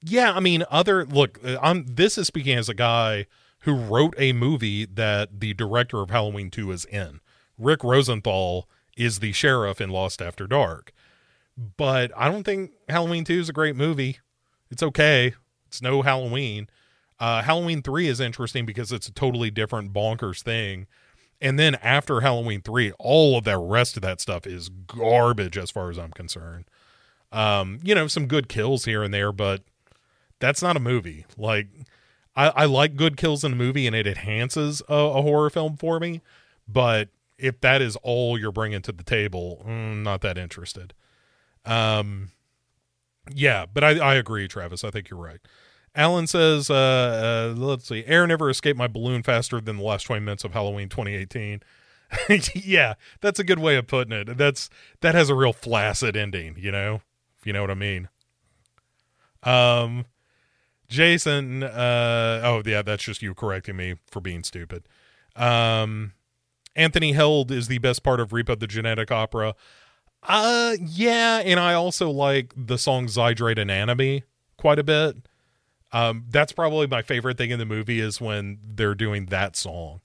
Yeah, 0.01 0.33
I 0.33 0.39
mean, 0.39 0.63
other 0.69 1.05
look, 1.05 1.39
uh, 1.43 1.57
I'm 1.61 1.85
this 1.87 2.17
is 2.17 2.27
speaking 2.27 2.57
as 2.57 2.69
a 2.69 2.73
guy 2.73 3.25
who 3.61 3.73
wrote 3.73 4.13
a 4.17 4.33
movie 4.33 4.85
that 4.85 5.39
the 5.39 5.53
director 5.53 6.01
of 6.01 6.09
Halloween 6.09 6.49
2 6.49 6.71
is 6.71 6.85
in. 6.85 7.19
Rick 7.57 7.83
Rosenthal 7.83 8.69
is 8.95 9.19
the 9.19 9.31
sheriff 9.31 9.81
in 9.81 9.89
Lost 9.89 10.21
After 10.21 10.47
Dark. 10.47 10.93
But 11.75 12.11
I 12.15 12.29
don't 12.29 12.43
think 12.43 12.71
Halloween 12.87 13.23
2 13.23 13.39
is 13.39 13.49
a 13.49 13.53
great 13.53 13.75
movie. 13.75 14.19
It's 14.69 14.83
okay. 14.83 15.33
It's 15.65 15.81
no 15.81 16.03
Halloween. 16.03 16.69
Uh, 17.19 17.41
Halloween 17.41 17.81
3 17.81 18.07
is 18.07 18.19
interesting 18.19 18.65
because 18.65 18.91
it's 18.91 19.07
a 19.07 19.11
totally 19.13 19.49
different 19.49 19.91
bonkers 19.91 20.43
thing 20.43 20.85
and 21.39 21.59
then 21.59 21.75
after 21.75 22.21
Halloween 22.21 22.61
3, 22.61 22.93
all 22.97 23.37
of 23.37 23.43
that 23.43 23.57
rest 23.57 23.95
of 23.95 24.01
that 24.01 24.19
stuff 24.19 24.47
is 24.47 24.69
garbage 24.69 25.57
as 25.57 25.69
far 25.69 25.89
as 25.89 25.99
I'm 25.99 26.11
concerned. 26.11 26.65
Um, 27.31 27.79
you 27.83 27.93
know, 27.93 28.07
some 28.07 28.27
good 28.27 28.49
kills 28.49 28.85
here 28.85 29.03
and 29.03 29.13
there, 29.13 29.31
but 29.31 29.61
that's 30.39 30.61
not 30.61 30.77
a 30.77 30.79
movie. 30.79 31.25
Like, 31.37 31.67
I, 32.35 32.49
I 32.49 32.65
like 32.65 32.95
good 32.95 33.17
kills 33.17 33.43
in 33.43 33.53
a 33.53 33.55
movie 33.55 33.87
and 33.87 33.95
it 33.95 34.05
enhances 34.05 34.81
a, 34.87 34.93
a, 34.93 35.21
horror 35.21 35.49
film 35.49 35.75
for 35.75 35.99
me. 35.99 36.21
But 36.67 37.09
if 37.37 37.59
that 37.61 37.81
is 37.81 37.95
all 37.97 38.37
you're 38.37 38.51
bringing 38.51 38.81
to 38.83 38.91
the 38.91 39.03
table, 39.03 39.63
mm, 39.67 40.03
not 40.03 40.21
that 40.21 40.37
interested. 40.37 40.93
Um, 41.65 42.31
yeah, 43.33 43.65
but 43.71 43.83
I, 43.83 43.97
I 43.97 44.15
agree, 44.15 44.47
Travis. 44.47 44.83
I 44.83 44.91
think 44.91 45.09
you're 45.09 45.19
right. 45.19 45.39
Alan 45.95 46.27
says, 46.27 46.69
uh, 46.69 47.53
uh, 47.55 47.59
let's 47.59 47.87
see, 47.87 48.03
air 48.05 48.27
never 48.27 48.51
escaped 48.51 48.77
my 48.77 48.87
balloon 48.87 49.23
faster 49.23 49.59
than 49.59 49.77
the 49.77 49.83
last 49.83 50.03
20 50.03 50.23
minutes 50.23 50.43
of 50.43 50.53
Halloween 50.53 50.89
2018. 50.89 51.61
yeah, 52.53 52.93
that's 53.19 53.39
a 53.39 53.43
good 53.43 53.59
way 53.59 53.75
of 53.77 53.87
putting 53.87 54.13
it. 54.13 54.37
That's 54.37 54.69
that 55.01 55.15
has 55.15 55.29
a 55.29 55.35
real 55.35 55.53
flaccid 55.53 56.15
ending, 56.15 56.55
you 56.57 56.71
know, 56.71 57.01
if 57.39 57.45
you 57.45 57.51
know 57.51 57.61
what 57.61 57.71
I 57.71 57.75
mean. 57.75 58.09
Um, 59.43 60.05
Jason, 60.89 61.63
uh, 61.63 62.41
oh 62.43 62.61
yeah, 62.65 62.81
that's 62.81 63.03
just 63.03 63.21
you 63.21 63.33
correcting 63.33 63.75
me 63.75 63.95
for 64.09 64.21
being 64.21 64.43
stupid. 64.43 64.87
Um, 65.35 66.13
Anthony 66.75 67.13
Head 67.13 67.51
is 67.51 67.67
the 67.67 67.79
best 67.79 68.03
part 68.03 68.19
of 68.19 68.29
Repo 68.29 68.57
the 68.57 68.67
Genetic 68.67 69.11
Opera. 69.11 69.55
Uh, 70.23 70.75
yeah, 70.81 71.41
and 71.43 71.59
I 71.59 71.73
also 71.73 72.09
like 72.09 72.53
the 72.55 72.77
song 72.77 73.07
Zydrate 73.07 73.59
Anatomy 73.59 74.23
quite 74.57 74.79
a 74.79 74.83
bit. 74.83 75.17
Um, 75.91 76.25
that's 76.29 76.51
probably 76.51 76.87
my 76.87 77.01
favorite 77.01 77.37
thing 77.37 77.51
in 77.51 77.59
the 77.59 77.65
movie 77.65 77.99
is 77.99 78.19
when 78.19 78.59
they're 78.63 78.95
doing 78.95 79.27
that 79.27 79.55
song. 79.55 80.01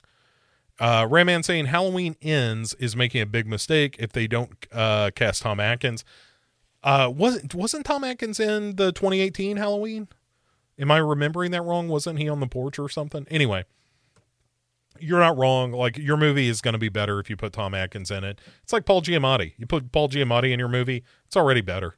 Uh, 0.78 1.06
saying 1.42 1.66
Halloween 1.66 2.16
Ends 2.22 2.74
is 2.74 2.96
making 2.96 3.20
a 3.20 3.26
big 3.26 3.46
mistake 3.46 3.96
if 3.98 4.12
they 4.12 4.26
don't 4.26 4.66
uh, 4.72 5.10
cast 5.14 5.42
Tom 5.42 5.60
Atkins. 5.60 6.04
Uh, 6.82 7.12
wasn't 7.14 7.54
wasn't 7.54 7.86
Tom 7.86 8.02
Atkins 8.02 8.40
in 8.40 8.76
the 8.76 8.90
2018 8.92 9.56
Halloween? 9.56 10.08
Am 10.82 10.90
I 10.90 10.98
remembering 10.98 11.52
that 11.52 11.62
wrong? 11.62 11.88
Wasn't 11.88 12.18
he 12.18 12.28
on 12.28 12.40
the 12.40 12.46
porch 12.48 12.78
or 12.78 12.88
something? 12.88 13.24
Anyway, 13.30 13.64
you're 14.98 15.20
not 15.20 15.38
wrong. 15.38 15.70
Like 15.70 15.96
your 15.96 16.16
movie 16.16 16.48
is 16.48 16.60
going 16.60 16.72
to 16.72 16.78
be 16.78 16.88
better 16.88 17.20
if 17.20 17.30
you 17.30 17.36
put 17.36 17.52
Tom 17.52 17.72
Atkins 17.72 18.10
in 18.10 18.24
it. 18.24 18.40
It's 18.64 18.72
like 18.72 18.84
Paul 18.84 19.00
Giamatti. 19.00 19.52
You 19.56 19.66
put 19.66 19.92
Paul 19.92 20.08
Giamatti 20.08 20.52
in 20.52 20.58
your 20.58 20.68
movie, 20.68 21.04
it's 21.24 21.36
already 21.36 21.60
better. 21.60 21.94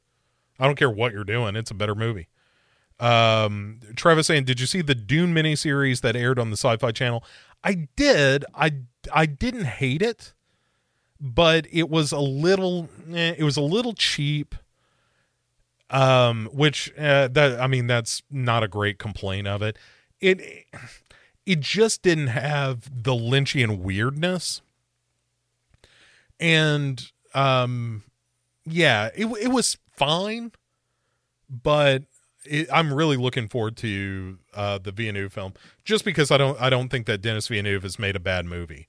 I 0.59 0.67
don't 0.67 0.77
care 0.77 0.91
what 0.91 1.13
you're 1.13 1.25
doing; 1.25 1.57
it's 1.57 1.71
a 1.71 1.75
better 1.75 1.95
movie. 1.95 2.29
Um, 3.01 3.81
Travis 3.97 4.27
saying, 4.27 4.45
"Did 4.45 4.61
you 4.61 4.67
see 4.67 4.83
the 4.83 4.95
Dune 4.95 5.35
miniseries 5.35 6.03
that 6.03 6.15
aired 6.15 6.39
on 6.39 6.51
the 6.51 6.57
Sci-Fi 6.57 6.93
Channel?" 6.93 7.25
I 7.65 7.89
did. 7.97 8.45
I 8.55 8.73
I 9.13 9.27
didn't 9.27 9.65
hate 9.65 10.03
it, 10.03 10.35
but 11.19 11.67
it 11.73 11.89
was 11.89 12.13
a 12.13 12.21
little. 12.21 12.89
Eh, 13.13 13.35
it 13.39 13.43
was 13.43 13.57
a 13.57 13.63
little 13.63 13.95
cheap. 13.95 14.55
Um, 15.95 16.49
which 16.53 16.93
uh, 16.99 17.29
that 17.29 17.61
I 17.61 17.69
mean, 17.69 17.87
that's 17.87 18.21
not 18.29 18.65
a 18.65 18.69
great 18.69 18.99
complaint 18.99 19.47
of 19.47 19.63
it. 19.63 19.79
It 20.21 20.67
it 21.47 21.61
just 21.61 22.03
didn't 22.03 22.27
have 22.27 22.91
the 23.05 23.13
Lynchian 23.13 23.79
weirdness, 23.79 24.61
and 26.41 27.13
um, 27.33 28.03
yeah, 28.67 29.11
it 29.15 29.27
it 29.41 29.53
was 29.53 29.79
fine, 29.93 30.51
but 31.49 32.03
it, 32.45 32.67
I'm 32.73 32.93
really 32.93 33.17
looking 33.17 33.47
forward 33.47 33.77
to 33.77 34.39
uh, 34.53 34.79
the 34.79 34.91
Villeneuve 34.91 35.33
film, 35.33 35.55
just 35.85 36.05
because 36.05 36.33
I 36.33 36.39
don't 36.39 36.61
I 36.61 36.71
don't 36.71 36.89
think 36.89 37.07
that 37.07 37.23
Denis 37.23 37.47
Villeneuve 37.47 37.85
has 37.85 38.01
made 38.01 38.17
a 38.17 38.21
bad 38.21 38.47
movie. 38.47 38.89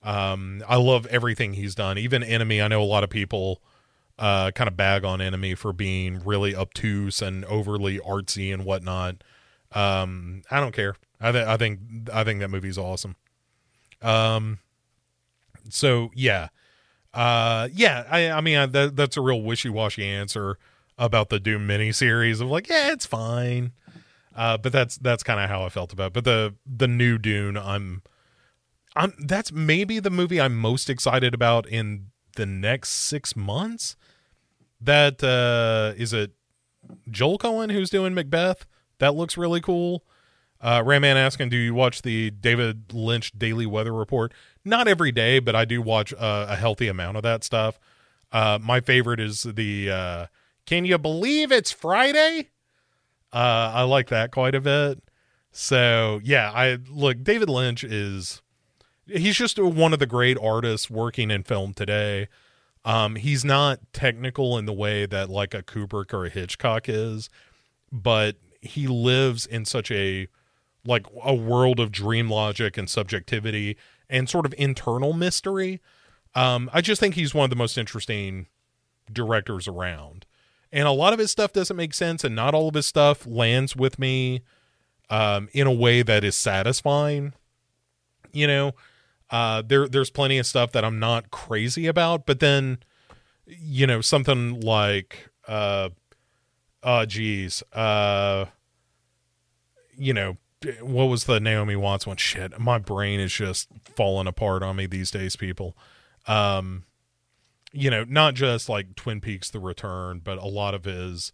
Um, 0.00 0.62
I 0.68 0.76
love 0.76 1.06
everything 1.06 1.54
he's 1.54 1.74
done, 1.74 1.98
even 1.98 2.22
Enemy. 2.22 2.62
I 2.62 2.68
know 2.68 2.80
a 2.80 2.84
lot 2.84 3.02
of 3.02 3.10
people 3.10 3.62
uh, 4.18 4.50
kind 4.52 4.68
of 4.68 4.76
bag 4.76 5.04
on 5.04 5.20
Enemy 5.20 5.54
for 5.54 5.72
being 5.72 6.20
really 6.24 6.54
obtuse 6.54 7.20
and 7.20 7.44
overly 7.46 7.98
artsy 7.98 8.52
and 8.52 8.64
whatnot. 8.64 9.22
Um, 9.72 10.42
I 10.50 10.60
don't 10.60 10.72
care. 10.72 10.96
I, 11.20 11.32
th- 11.32 11.46
I 11.46 11.56
think 11.56 11.80
I 12.12 12.24
think 12.24 12.40
that 12.40 12.48
movie's 12.48 12.78
awesome. 12.78 13.16
Um, 14.02 14.58
so 15.68 16.10
yeah, 16.14 16.48
uh, 17.14 17.68
yeah. 17.72 18.04
I 18.10 18.30
I 18.30 18.40
mean 18.40 18.58
I, 18.58 18.66
that, 18.66 18.96
that's 18.96 19.16
a 19.16 19.20
real 19.20 19.42
wishy 19.42 19.68
washy 19.68 20.04
answer 20.04 20.58
about 20.98 21.28
the 21.28 21.38
Dune 21.38 21.66
miniseries 21.66 22.40
of 22.40 22.48
like, 22.48 22.68
yeah, 22.68 22.92
it's 22.92 23.06
fine. 23.06 23.72
Uh, 24.34 24.58
but 24.58 24.72
that's 24.72 24.98
that's 24.98 25.22
kind 25.22 25.40
of 25.40 25.48
how 25.48 25.62
I 25.62 25.68
felt 25.70 25.92
about. 25.92 26.08
It. 26.08 26.12
But 26.12 26.24
the 26.24 26.54
the 26.66 26.88
new 26.88 27.16
Dune, 27.18 27.56
I'm, 27.56 28.02
I'm 28.94 29.14
that's 29.18 29.50
maybe 29.50 29.98
the 29.98 30.10
movie 30.10 30.40
I'm 30.40 30.56
most 30.56 30.90
excited 30.90 31.32
about 31.32 31.66
in 31.66 32.08
the 32.36 32.46
next 32.46 32.90
six 32.90 33.34
months. 33.34 33.96
That 34.80 35.22
uh, 35.22 35.94
is 35.96 36.12
it. 36.12 36.32
Joel 37.10 37.38
Coen 37.38 37.72
who's 37.72 37.90
doing 37.90 38.14
Macbeth. 38.14 38.66
That 38.98 39.14
looks 39.14 39.36
really 39.36 39.60
cool. 39.60 40.04
Uh, 40.60 40.82
Raman 40.84 41.16
asking, 41.16 41.50
do 41.50 41.56
you 41.56 41.74
watch 41.74 42.02
the 42.02 42.30
David 42.30 42.92
Lynch 42.92 43.32
Daily 43.36 43.66
Weather 43.66 43.92
Report? 43.92 44.32
Not 44.64 44.88
every 44.88 45.12
day, 45.12 45.38
but 45.38 45.54
I 45.54 45.64
do 45.64 45.82
watch 45.82 46.14
uh, 46.14 46.46
a 46.48 46.56
healthy 46.56 46.88
amount 46.88 47.16
of 47.16 47.22
that 47.24 47.44
stuff. 47.44 47.78
Uh, 48.32 48.58
my 48.60 48.80
favorite 48.80 49.20
is 49.20 49.42
the 49.42 49.90
uh, 49.90 50.26
Can 50.64 50.84
you 50.84 50.98
believe 50.98 51.52
it's 51.52 51.72
Friday? 51.72 52.50
Uh, 53.32 53.72
I 53.74 53.82
like 53.82 54.08
that 54.08 54.30
quite 54.30 54.54
a 54.54 54.60
bit. 54.60 55.02
So 55.52 56.20
yeah, 56.22 56.50
I 56.52 56.78
look. 56.90 57.22
David 57.22 57.48
Lynch 57.48 57.82
is 57.84 58.42
he's 59.06 59.36
just 59.36 59.58
one 59.58 59.92
of 59.92 59.98
the 59.98 60.06
great 60.06 60.36
artists 60.38 60.90
working 60.90 61.30
in 61.30 61.42
film 61.44 61.72
today. 61.72 62.28
Um, 62.86 63.16
he's 63.16 63.44
not 63.44 63.80
technical 63.92 64.56
in 64.56 64.64
the 64.64 64.72
way 64.72 65.06
that 65.06 65.28
like 65.28 65.54
a 65.54 65.62
Kubrick 65.62 66.14
or 66.14 66.24
a 66.24 66.30
Hitchcock 66.30 66.88
is, 66.88 67.28
but 67.90 68.36
he 68.60 68.86
lives 68.86 69.44
in 69.44 69.64
such 69.64 69.90
a 69.90 70.28
like 70.86 71.04
a 71.24 71.34
world 71.34 71.80
of 71.80 71.90
dream 71.90 72.30
logic 72.30 72.78
and 72.78 72.88
subjectivity 72.88 73.76
and 74.08 74.30
sort 74.30 74.46
of 74.46 74.54
internal 74.56 75.12
mystery. 75.12 75.80
Um, 76.36 76.70
I 76.72 76.80
just 76.80 77.00
think 77.00 77.16
he's 77.16 77.34
one 77.34 77.42
of 77.42 77.50
the 77.50 77.56
most 77.56 77.76
interesting 77.76 78.46
directors 79.12 79.66
around. 79.66 80.24
And 80.70 80.86
a 80.86 80.92
lot 80.92 81.12
of 81.12 81.18
his 81.18 81.32
stuff 81.32 81.52
doesn't 81.52 81.76
make 81.76 81.92
sense, 81.92 82.22
and 82.22 82.36
not 82.36 82.54
all 82.54 82.68
of 82.68 82.74
his 82.74 82.86
stuff 82.86 83.26
lands 83.26 83.74
with 83.74 83.98
me 83.98 84.42
um, 85.10 85.48
in 85.52 85.66
a 85.66 85.72
way 85.72 86.02
that 86.02 86.22
is 86.22 86.36
satisfying. 86.36 87.32
You 88.32 88.46
know, 88.46 88.72
uh, 89.30 89.62
there 89.62 89.88
there's 89.88 90.10
plenty 90.10 90.38
of 90.38 90.46
stuff 90.46 90.72
that 90.72 90.84
I'm 90.84 90.98
not 90.98 91.30
crazy 91.30 91.86
about, 91.86 92.26
but 92.26 92.40
then, 92.40 92.78
you 93.46 93.86
know, 93.86 94.00
something 94.00 94.60
like, 94.60 95.30
uh, 95.48 95.90
oh, 96.82 97.04
geez, 97.06 97.62
uh, 97.72 98.46
you 99.96 100.12
know, 100.12 100.36
what 100.80 101.04
was 101.04 101.24
the 101.24 101.40
Naomi 101.40 101.76
Watts 101.76 102.06
one? 102.06 102.16
Shit, 102.16 102.58
my 102.58 102.78
brain 102.78 103.20
is 103.20 103.32
just 103.32 103.68
falling 103.94 104.26
apart 104.26 104.62
on 104.62 104.76
me 104.76 104.86
these 104.86 105.10
days, 105.10 105.36
people. 105.36 105.76
Um, 106.26 106.84
you 107.72 107.90
know, 107.90 108.04
not 108.04 108.34
just 108.34 108.68
like 108.68 108.94
Twin 108.94 109.20
Peaks: 109.20 109.50
The 109.50 109.60
Return, 109.60 110.20
but 110.22 110.38
a 110.38 110.46
lot 110.46 110.74
of 110.74 110.84
his, 110.84 111.32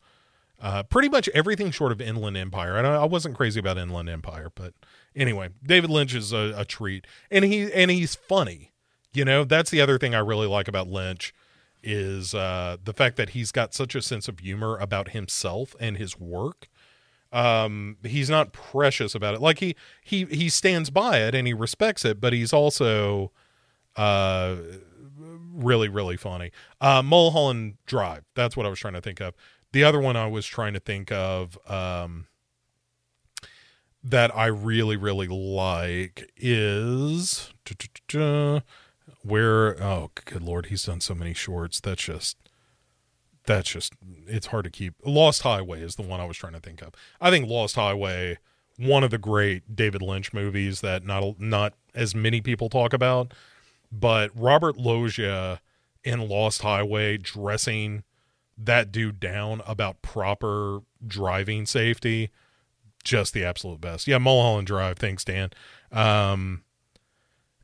uh, 0.60 0.82
pretty 0.82 1.08
much 1.08 1.28
everything 1.34 1.70
short 1.70 1.92
of 1.92 2.00
Inland 2.00 2.36
Empire. 2.36 2.76
And 2.76 2.86
I, 2.86 3.02
I 3.02 3.04
wasn't 3.04 3.36
crazy 3.36 3.60
about 3.60 3.78
Inland 3.78 4.08
Empire, 4.08 4.50
but 4.54 4.74
anyway, 5.16 5.50
David 5.64 5.90
Lynch 5.90 6.14
is 6.14 6.32
a, 6.32 6.54
a 6.56 6.64
treat, 6.64 7.06
and 7.30 7.44
he 7.44 7.72
and 7.72 7.90
he's 7.90 8.14
funny. 8.14 8.72
You 9.14 9.24
know, 9.24 9.44
that's 9.44 9.70
the 9.70 9.80
other 9.80 9.98
thing 9.98 10.14
I 10.14 10.18
really 10.20 10.46
like 10.46 10.68
about 10.68 10.88
Lynch 10.88 11.34
is 11.82 12.34
uh, 12.34 12.76
the 12.82 12.92
fact 12.94 13.16
that 13.16 13.30
he's 13.30 13.52
got 13.52 13.74
such 13.74 13.94
a 13.94 14.02
sense 14.02 14.28
of 14.28 14.38
humor 14.38 14.78
about 14.78 15.10
himself 15.10 15.74
and 15.80 15.96
his 15.96 16.18
work. 16.18 16.68
Um 17.32 17.96
he's 18.02 18.28
not 18.28 18.52
precious 18.52 19.14
about 19.14 19.34
it. 19.34 19.40
Like 19.40 19.58
he 19.58 19.74
he 20.02 20.26
he 20.26 20.50
stands 20.50 20.90
by 20.90 21.20
it 21.20 21.34
and 21.34 21.46
he 21.46 21.54
respects 21.54 22.04
it 22.04 22.20
but 22.20 22.34
he's 22.34 22.52
also 22.52 23.32
uh 23.96 24.56
really 25.18 25.88
really 25.88 26.18
funny. 26.18 26.50
Uh 26.78 27.02
mulholland 27.02 27.78
drive. 27.86 28.24
That's 28.34 28.54
what 28.54 28.66
i 28.66 28.68
was 28.68 28.78
trying 28.78 28.92
to 28.94 29.00
think 29.00 29.20
of. 29.22 29.34
The 29.72 29.82
other 29.82 29.98
one 29.98 30.14
i 30.14 30.26
was 30.26 30.44
trying 30.44 30.74
to 30.74 30.80
think 30.80 31.10
of 31.10 31.58
um 31.70 32.26
that 34.04 34.34
i 34.36 34.46
really 34.46 34.96
really 34.96 35.28
like 35.28 36.30
is 36.36 37.52
where 39.22 39.82
oh 39.82 40.10
good 40.24 40.42
lord 40.42 40.66
he's 40.66 40.84
done 40.84 41.00
so 41.00 41.14
many 41.14 41.32
shorts 41.32 41.80
that's 41.80 42.02
just 42.02 42.36
that's 43.46 43.70
just 43.70 43.94
it's 44.26 44.46
hard 44.46 44.64
to 44.64 44.70
keep. 44.70 44.94
Lost 45.04 45.42
Highway 45.42 45.80
is 45.80 45.96
the 45.96 46.02
one 46.02 46.20
I 46.20 46.24
was 46.24 46.36
trying 46.36 46.52
to 46.52 46.60
think 46.60 46.82
of. 46.82 46.92
I 47.20 47.30
think 47.30 47.48
Lost 47.48 47.74
Highway, 47.74 48.38
one 48.76 49.04
of 49.04 49.10
the 49.10 49.18
great 49.18 49.74
David 49.74 50.02
Lynch 50.02 50.32
movies 50.32 50.80
that 50.80 51.04
not 51.04 51.40
not 51.40 51.74
as 51.94 52.14
many 52.14 52.40
people 52.40 52.68
talk 52.68 52.92
about, 52.92 53.32
but 53.90 54.30
Robert 54.34 54.76
Loggia 54.76 55.60
in 56.04 56.28
Lost 56.28 56.62
Highway 56.62 57.16
dressing 57.16 58.04
that 58.56 58.92
dude 58.92 59.18
down 59.18 59.62
about 59.66 60.02
proper 60.02 60.80
driving 61.04 61.66
safety, 61.66 62.30
just 63.04 63.34
the 63.34 63.44
absolute 63.44 63.80
best. 63.80 64.06
Yeah, 64.06 64.18
Mulholland 64.18 64.66
Drive. 64.66 64.98
Thanks, 64.98 65.24
Dan. 65.24 65.50
Um, 65.90 66.62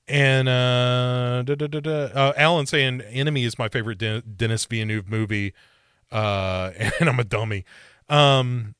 and 0.07 0.49
uh, 0.49 1.43
da, 1.43 1.55
da, 1.55 1.67
da, 1.67 1.91
uh, 1.91 2.33
Alan 2.37 2.67
saying 2.67 3.03
Enemy 3.03 3.45
is 3.45 3.59
my 3.59 3.69
favorite 3.69 3.99
De- 3.99 4.23
Denis 4.23 4.65
Villeneuve 4.65 5.09
movie. 5.09 5.55
Uh, 6.11 6.73
and 7.01 7.09
I'm 7.09 7.21
a 7.21 7.25
dummy. 7.25 7.65
Um, 8.09 8.75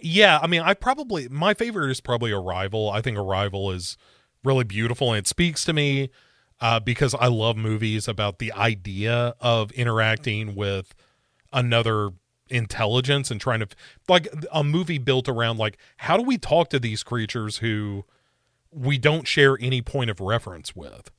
yeah, 0.00 0.38
I 0.42 0.46
mean, 0.46 0.60
I 0.60 0.74
probably 0.74 1.28
my 1.28 1.54
favorite 1.54 1.90
is 1.90 2.00
probably 2.00 2.32
Arrival. 2.32 2.90
I 2.90 3.00
think 3.00 3.16
Arrival 3.16 3.70
is 3.72 3.96
really 4.44 4.64
beautiful 4.64 5.12
and 5.12 5.18
it 5.18 5.26
speaks 5.26 5.64
to 5.64 5.72
me 5.72 6.10
uh, 6.60 6.80
because 6.80 7.14
I 7.14 7.26
love 7.26 7.56
movies 7.56 8.06
about 8.06 8.38
the 8.38 8.52
idea 8.52 9.34
of 9.40 9.72
interacting 9.72 10.54
with 10.54 10.94
another 11.52 12.10
intelligence 12.48 13.30
and 13.30 13.40
trying 13.40 13.60
to 13.60 13.68
like 14.08 14.28
a 14.52 14.62
movie 14.62 14.98
built 14.98 15.28
around 15.28 15.58
like 15.58 15.76
how 15.98 16.16
do 16.16 16.22
we 16.22 16.38
talk 16.38 16.70
to 16.70 16.78
these 16.78 17.02
creatures 17.02 17.58
who 17.58 18.04
we 18.70 18.98
don't 18.98 19.26
share 19.26 19.56
any 19.60 19.82
point 19.82 20.10
of 20.10 20.20
reference 20.20 20.76
with. 20.76 21.10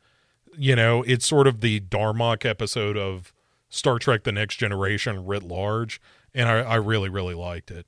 You 0.58 0.76
know, 0.76 1.04
it's 1.04 1.26
sort 1.26 1.48
of 1.48 1.62
the 1.62 1.80
Darmok 1.82 2.46
episode 2.46 2.98
of 2.98 3.34
Star 3.70 4.00
Trek: 4.00 4.24
The 4.24 4.32
Next 4.32 4.56
Generation 4.56 5.26
writ 5.26 5.44
large, 5.44 6.02
and 6.34 6.50
I, 6.50 6.60
I 6.60 6.76
really 6.76 7.10
really 7.10 7.36
liked 7.36 7.72
it. 7.72 7.86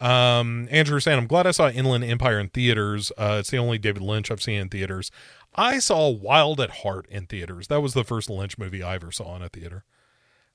Um, 0.00 0.66
Andrew 0.70 0.98
saying, 0.98 1.18
I'm 1.18 1.26
glad 1.26 1.46
I 1.46 1.50
saw 1.50 1.68
Inland 1.68 2.04
Empire 2.04 2.40
in 2.40 2.48
theaters. 2.48 3.12
Uh, 3.18 3.36
it's 3.40 3.50
the 3.50 3.58
only 3.58 3.76
David 3.76 4.02
Lynch 4.02 4.30
I've 4.30 4.42
seen 4.42 4.58
in 4.58 4.68
theaters. 4.70 5.10
I 5.54 5.78
saw 5.78 6.08
Wild 6.08 6.58
at 6.60 6.70
Heart 6.70 7.06
in 7.10 7.26
theaters. 7.26 7.68
That 7.68 7.82
was 7.82 7.92
the 7.92 8.04
first 8.04 8.30
Lynch 8.30 8.56
movie 8.56 8.82
I 8.82 8.94
ever 8.94 9.12
saw 9.12 9.36
in 9.36 9.42
a 9.42 9.50
theater. 9.50 9.84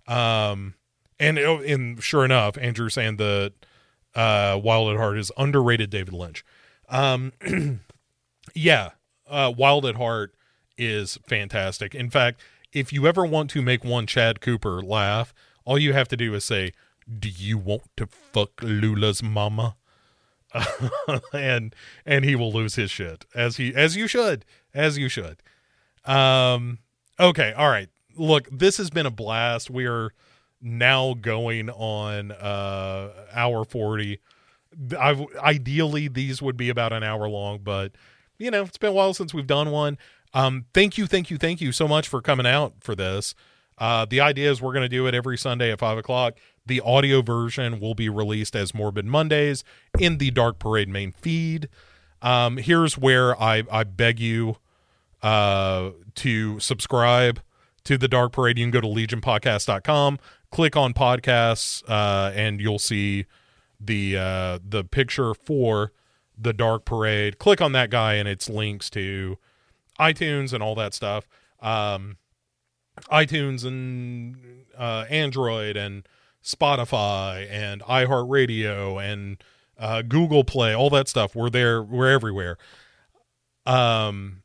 Um, 0.08 0.74
and 1.20 1.40
oh, 1.40 1.60
and 1.60 2.02
sure 2.02 2.26
enough, 2.26 2.58
Andrew 2.58 2.90
saying 2.90 3.18
that 3.18 3.54
uh, 4.14 4.60
Wild 4.62 4.92
at 4.92 4.98
Heart 4.98 5.18
is 5.18 5.32
underrated 5.38 5.90
David 5.90 6.14
Lynch. 6.14 6.44
Um, 6.90 7.34
yeah, 8.56 8.92
uh, 9.28 9.54
Wild 9.56 9.86
at 9.86 9.96
Heart 9.96 10.36
is 10.78 11.18
fantastic. 11.28 11.96
In 11.96 12.10
fact, 12.10 12.42
if 12.74 12.92
you 12.92 13.08
ever 13.08 13.26
want 13.26 13.50
to 13.52 13.62
make 13.62 13.84
one 13.84 14.08
Chad 14.08 14.42
Cooper 14.42 14.82
laugh, 14.82 15.34
all 15.64 15.80
you 15.80 15.94
have 15.94 16.08
to 16.10 16.18
do 16.18 16.34
is 16.34 16.44
say, 16.44 16.72
"Do 17.20 17.30
you 17.30 17.58
want 17.58 17.84
to 17.98 18.08
fuck 18.08 18.62
Lula's 18.62 19.24
mama?" 19.24 19.76
and 21.34 21.76
and 22.06 22.24
he 22.24 22.36
will 22.36 22.52
lose 22.52 22.76
his 22.76 22.92
shit 22.92 23.26
as 23.36 23.58
he 23.58 23.74
as 23.76 23.96
you 23.96 24.08
should 24.08 24.46
as 24.74 24.98
you 24.98 25.10
should. 25.10 25.42
Um. 26.06 26.80
Okay. 27.20 27.54
All 27.54 27.70
right. 27.70 27.90
Look, 28.18 28.48
this 28.52 28.78
has 28.78 28.90
been 28.90 29.06
a 29.06 29.12
blast. 29.12 29.70
We 29.70 29.86
are 29.86 30.12
now 30.66 31.14
going 31.14 31.70
on 31.70 32.32
uh 32.32 33.12
hour 33.34 33.64
40 33.64 34.20
I 35.00 35.26
ideally 35.40 36.08
these 36.08 36.42
would 36.42 36.58
be 36.58 36.70
about 36.70 36.92
an 36.92 37.04
hour 37.04 37.30
long 37.30 37.60
but 37.64 37.92
you 38.38 38.52
know 38.52 38.64
it's 38.64 38.78
been 38.78 38.90
a 38.90 38.94
while 38.94 39.14
since 39.14 39.34
we've 39.34 39.48
done 39.48 39.72
one 39.72 39.98
um, 40.36 40.66
thank 40.74 40.98
you, 40.98 41.08
thank 41.08 41.32
you, 41.32 41.38
thank 41.38 41.62
you 41.62 41.72
so 41.72 41.88
much 41.88 42.10
for 42.10 42.22
coming 42.22 42.46
out 42.46 42.74
for 42.82 42.94
this. 42.94 43.34
Uh, 43.78 44.06
the 44.06 44.20
idea 44.20 44.52
is 44.52 44.62
we're 44.62 44.74
going 44.74 44.84
to 44.84 44.90
do 44.90 45.08
it 45.08 45.16
every 45.16 45.38
Sunday 45.38 45.72
at 45.72 45.80
five 45.80 45.98
o'clock. 45.98 46.38
The 46.66 46.82
audio 46.82 47.22
version 47.22 47.80
will 47.80 47.96
be 47.96 48.10
released 48.10 48.54
as 48.54 48.74
Morbid 48.74 49.06
Mondays 49.06 49.64
in 49.98 50.18
the 50.18 50.32
Dark 50.32 50.60
Parade 50.60 50.90
main 50.90 51.14
feed. 51.14 51.70
Um, 52.22 52.58
here's 52.58 52.98
where 52.98 53.42
I, 53.42 53.64
I 53.72 53.86
beg 53.86 54.20
you 54.20 54.58
uh, 55.24 55.92
to 56.16 56.60
subscribe 56.60 57.42
to 57.86 57.98
the 57.98 58.10
Dark 58.10 58.34
Parade. 58.34 58.58
You 58.58 58.66
can 58.66 58.72
go 58.72 58.82
to 58.82 58.88
legionpodcast.com, 58.88 60.20
click 60.56 60.78
on 60.78 60.94
podcasts, 60.94 61.84
uh, 61.90 62.32
and 62.34 62.62
you'll 62.62 62.80
see 62.80 63.26
the 63.78 64.16
uh, 64.16 64.60
the 64.66 64.86
picture 64.86 65.34
for 65.34 65.92
the 66.38 66.54
Dark 66.54 66.86
Parade. 66.86 67.40
Click 67.40 67.60
on 67.60 67.74
that 67.74 67.90
guy, 67.90 68.14
and 68.14 68.26
it's 68.26 68.48
links 68.48 68.90
to 68.92 69.38
iTunes 70.00 70.54
and 70.54 70.64
all 70.64 70.74
that 70.76 70.94
stuff. 70.94 71.28
Um, 71.62 72.16
iTunes 73.12 73.66
and 73.66 74.64
uh, 74.78 75.04
Android 75.10 75.76
and 75.76 76.08
Spotify 76.42 77.52
and 77.52 77.82
iHeartRadio 77.82 79.04
and 79.04 79.44
uh, 79.78 80.04
Google 80.04 80.46
Play, 80.46 80.74
all 80.74 80.90
that 80.92 81.10
stuff. 81.10 81.36
We're 81.36 81.50
there. 81.50 81.84
We're 81.84 82.10
everywhere. 82.10 82.58
Um, 83.66 84.44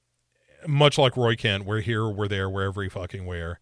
much 0.66 0.99
like 0.99 1.16
Roy 1.16 1.37
Kent, 1.37 1.66
we're 1.66 1.82
here, 1.82 2.09
we're 2.09 2.27
there, 2.27 2.51
we're 2.51 2.65
every 2.65 2.89
fucking 2.89 3.27
where. 3.27 3.61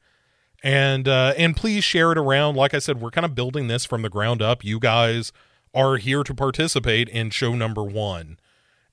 And 0.62 1.06
uh, 1.06 1.35
and 1.36 1.56
please 1.56 1.85
share 1.85 2.10
it 2.10 2.18
around. 2.18 2.56
Like 2.56 2.74
I 2.74 2.80
said, 2.80 3.01
we're 3.01 3.12
kind 3.12 3.24
of 3.24 3.35
building 3.35 3.68
this 3.68 3.85
from 3.85 4.02
the 4.02 4.09
ground 4.09 4.43
up. 4.43 4.64
You 4.64 4.80
guys 4.80 5.32
are 5.72 5.97
here 5.97 6.24
to 6.24 6.35
participate 6.35 7.09
in 7.09 7.30
show 7.30 7.55
number 7.55 7.85
one, 7.85 8.39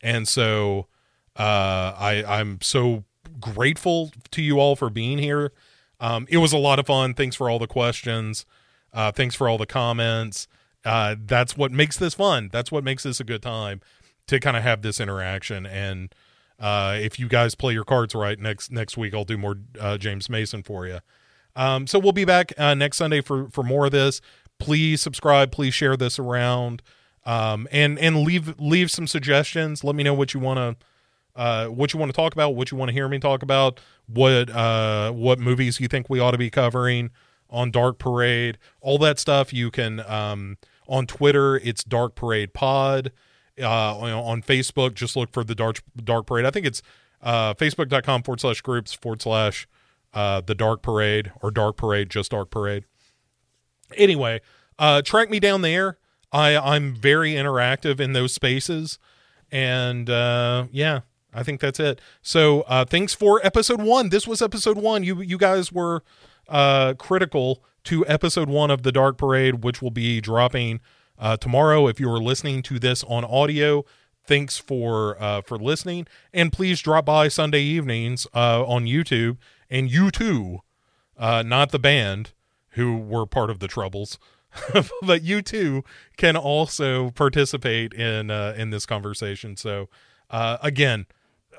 and 0.02 0.28
so 0.28 0.88
uh, 1.36 1.94
I 1.98 2.24
I'm 2.28 2.60
so 2.62 3.04
grateful 3.40 4.12
to 4.32 4.42
you 4.42 4.60
all 4.60 4.76
for 4.76 4.90
being 4.92 5.18
here. 5.18 5.52
Um, 6.00 6.28
it 6.30 6.38
was 6.38 6.54
a 6.54 6.58
lot 6.58 6.78
of 6.78 6.86
fun. 6.86 7.14
Thanks 7.14 7.36
for 7.36 7.50
all 7.50 7.58
the 7.58 7.68
questions. 7.68 8.46
Uh, 8.94 9.12
thanks 9.12 9.36
for 9.36 9.50
all 9.50 9.58
the 9.58 9.66
comments. 9.66 10.48
Uh, 10.84 11.16
that's 11.20 11.58
what 11.58 11.72
makes 11.72 11.98
this 11.98 12.14
fun. 12.14 12.50
That's 12.52 12.72
what 12.72 12.84
makes 12.84 13.04
this 13.04 13.20
a 13.20 13.24
good 13.24 13.42
time 13.42 13.82
to 14.28 14.40
kind 14.40 14.56
of 14.56 14.64
have 14.64 14.82
this 14.82 15.00
interaction. 15.00 15.66
And 15.66 16.14
uh, 16.60 16.98
if 17.00 17.20
you 17.20 17.28
guys 17.28 17.56
play 17.56 17.74
your 17.74 17.84
cards 17.84 18.14
right 18.14 18.40
next 18.40 18.72
next 18.72 18.98
week, 18.98 19.14
I'll 19.14 19.26
do 19.26 19.38
more 19.38 19.58
uh, 19.80 19.98
James 19.98 20.30
Mason 20.30 20.64
for 20.64 20.86
you. 20.86 21.00
Um, 21.56 21.88
so 21.88 22.00
we'll 22.00 22.12
be 22.12 22.26
back 22.26 22.54
uh, 22.58 22.74
next 22.74 22.98
Sunday 22.98 23.22
for 23.22 23.50
for 23.50 23.64
more 23.64 23.86
of 23.86 23.92
this. 23.92 24.22
Please 24.60 25.02
subscribe. 25.02 25.52
Please 25.52 25.74
share 25.74 25.98
this 25.98 26.20
around, 26.20 26.82
um, 27.26 27.68
and 27.72 27.98
and 28.00 28.24
leave 28.24 28.60
leave 28.60 28.92
some 28.92 29.08
suggestions. 29.08 29.84
Let 29.84 29.96
me 29.96 30.04
know 30.04 30.14
what 30.14 30.34
you 30.34 30.40
want 30.40 30.58
to 30.58 30.86
uh, 31.36 31.68
what 31.68 31.94
you 31.94 32.00
want 32.00 32.12
to 32.12 32.16
talk 32.16 32.34
about, 32.34 32.56
what 32.56 32.72
you 32.72 32.78
want 32.78 32.90
to 32.90 32.94
hear 32.94 33.08
me 33.08 33.20
talk 33.20 33.44
about, 33.44 33.80
what 34.08 34.50
uh, 34.50 35.12
what 35.12 35.40
movies 35.40 35.80
you 35.80 35.88
think 35.88 36.10
we 36.10 36.20
ought 36.20 36.32
to 36.32 36.38
be 36.38 36.50
covering 36.50 37.12
on 37.50 37.72
Dark 37.72 38.00
Parade, 38.00 38.58
all 38.82 38.98
that 39.00 39.20
stuff. 39.20 39.54
You 39.54 39.72
can 39.72 40.00
um, 40.02 40.58
on 40.88 41.06
Twitter, 41.06 41.58
it's 41.58 41.84
Dark 41.84 42.16
Parade 42.16 42.54
Pod. 42.54 43.12
Uh, 43.62 43.98
on, 43.98 44.42
Facebook, 44.42 44.96
just 44.96 45.16
look 45.16 45.32
for 45.32 45.42
the 45.42 45.56
Dark 45.56 45.82
Dark 45.96 46.26
Parade. 46.26 46.46
I 46.46 46.52
think 46.52 46.66
it's 46.66 46.82
uh, 47.22 47.54
facebook.com 47.54 48.24
forward 48.24 48.42
slash 48.42 48.60
groups 48.60 48.94
forward 48.94 49.22
slash 49.22 49.66
uh, 50.16 50.42
the 50.42 50.56
Dark 50.56 50.82
Parade 50.82 51.32
or 51.42 51.52
Dark 51.52 51.78
Parade, 51.78 52.10
just 52.10 52.32
Dark 52.32 52.50
Parade. 52.50 52.86
Anyway, 53.96 54.42
uh, 54.80 55.02
track 55.02 55.30
me 55.30 55.40
down 55.40 55.62
there. 55.62 55.98
I 56.32 56.58
I'm 56.58 56.96
very 56.96 57.34
interactive 57.34 58.00
in 58.00 58.14
those 58.14 58.34
spaces, 58.34 58.98
and 59.52 60.10
uh, 60.10 60.66
yeah, 60.72 61.02
I 61.34 61.44
think 61.44 61.60
that's 61.60 61.80
it. 61.80 62.02
So 62.22 62.62
uh, 62.62 62.86
thanks 62.86 63.14
for 63.14 63.40
episode 63.46 63.82
one. 63.82 64.10
This 64.10 64.26
was 64.26 64.42
episode 64.42 64.78
one. 64.78 65.04
You 65.04 65.22
you 65.22 65.38
guys 65.38 65.72
were 65.72 66.02
uh, 66.48 66.94
critical 66.96 67.64
to 67.86 68.06
episode 68.08 68.50
one 68.50 68.72
of 68.72 68.84
the 68.84 68.92
Dark 68.92 69.18
Parade, 69.18 69.64
which 69.64 69.82
will 69.82 69.92
be 69.92 70.20
dropping 70.20 70.80
uh, 71.20 71.38
tomorrow. 71.38 71.88
If 71.88 72.00
you 72.00 72.10
are 72.10 72.20
listening 72.20 72.64
to 72.64 72.80
this 72.80 73.04
on 73.04 73.24
audio, 73.24 73.86
thanks 74.26 74.58
for 74.58 75.22
uh, 75.22 75.42
for 75.42 75.58
listening, 75.58 76.08
and 76.34 76.52
please 76.52 76.82
drop 76.82 77.06
by 77.06 77.28
Sunday 77.28 77.62
evenings 77.62 78.26
uh, 78.34 78.66
on 78.66 78.86
YouTube 78.86 79.38
and 79.70 79.92
you 79.92 80.12
too, 80.12 80.60
uh, 81.18 81.44
not 81.44 81.72
the 81.72 81.80
band 81.80 82.34
who 82.70 82.98
were 82.98 83.26
part 83.26 83.50
of 83.50 83.60
the 83.60 83.68
Troubles. 83.68 84.20
but 85.02 85.22
you 85.22 85.42
too 85.42 85.84
can 86.16 86.38
also 86.38 87.12
participate 87.12 87.94
in 87.94 88.32
uh, 88.32 88.54
in 88.58 88.70
this 88.70 88.86
conversation. 88.86 89.58
So 89.58 89.90
uh, 90.30 90.58
again, 90.62 91.08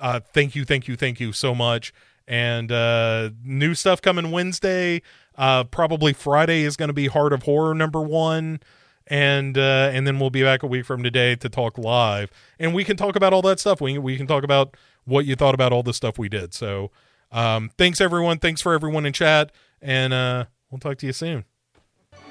uh, 0.00 0.20
thank 0.20 0.54
you, 0.54 0.64
thank 0.64 0.88
you, 0.88 0.96
thank 0.96 1.20
you 1.20 1.32
so 1.32 1.54
much. 1.54 1.92
And 2.28 2.72
uh, 2.72 3.30
new 3.44 3.74
stuff 3.74 4.02
coming 4.02 4.30
Wednesday. 4.30 5.02
Uh, 5.36 5.64
probably 5.64 6.12
Friday 6.12 6.62
is 6.62 6.76
going 6.76 6.88
to 6.88 6.94
be 6.94 7.06
Heart 7.06 7.32
of 7.32 7.44
Horror 7.44 7.74
number 7.74 8.00
one, 8.00 8.60
and 9.06 9.56
uh, 9.56 9.90
and 9.92 10.06
then 10.06 10.18
we'll 10.18 10.30
be 10.30 10.42
back 10.42 10.62
a 10.62 10.66
week 10.66 10.86
from 10.86 11.02
today 11.02 11.36
to 11.36 11.48
talk 11.48 11.78
live, 11.78 12.30
and 12.58 12.74
we 12.74 12.84
can 12.84 12.96
talk 12.96 13.16
about 13.16 13.32
all 13.32 13.42
that 13.42 13.60
stuff. 13.60 13.80
We 13.80 13.98
we 13.98 14.16
can 14.16 14.26
talk 14.26 14.44
about 14.44 14.76
what 15.04 15.24
you 15.24 15.36
thought 15.36 15.54
about 15.54 15.72
all 15.72 15.82
the 15.82 15.92
stuff 15.92 16.18
we 16.18 16.28
did. 16.28 16.54
So, 16.54 16.90
um, 17.32 17.70
thanks 17.76 18.00
everyone. 18.00 18.38
Thanks 18.38 18.60
for 18.60 18.74
everyone 18.74 19.06
in 19.06 19.12
chat, 19.12 19.52
and 19.80 20.12
uh, 20.12 20.46
we'll 20.70 20.78
talk 20.78 20.98
to 20.98 21.06
you 21.06 21.12
soon. 21.12 21.44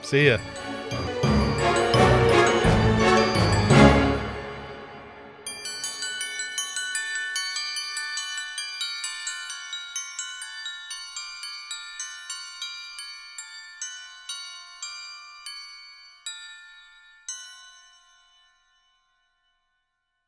See 0.02 0.28
ya. 0.28 0.38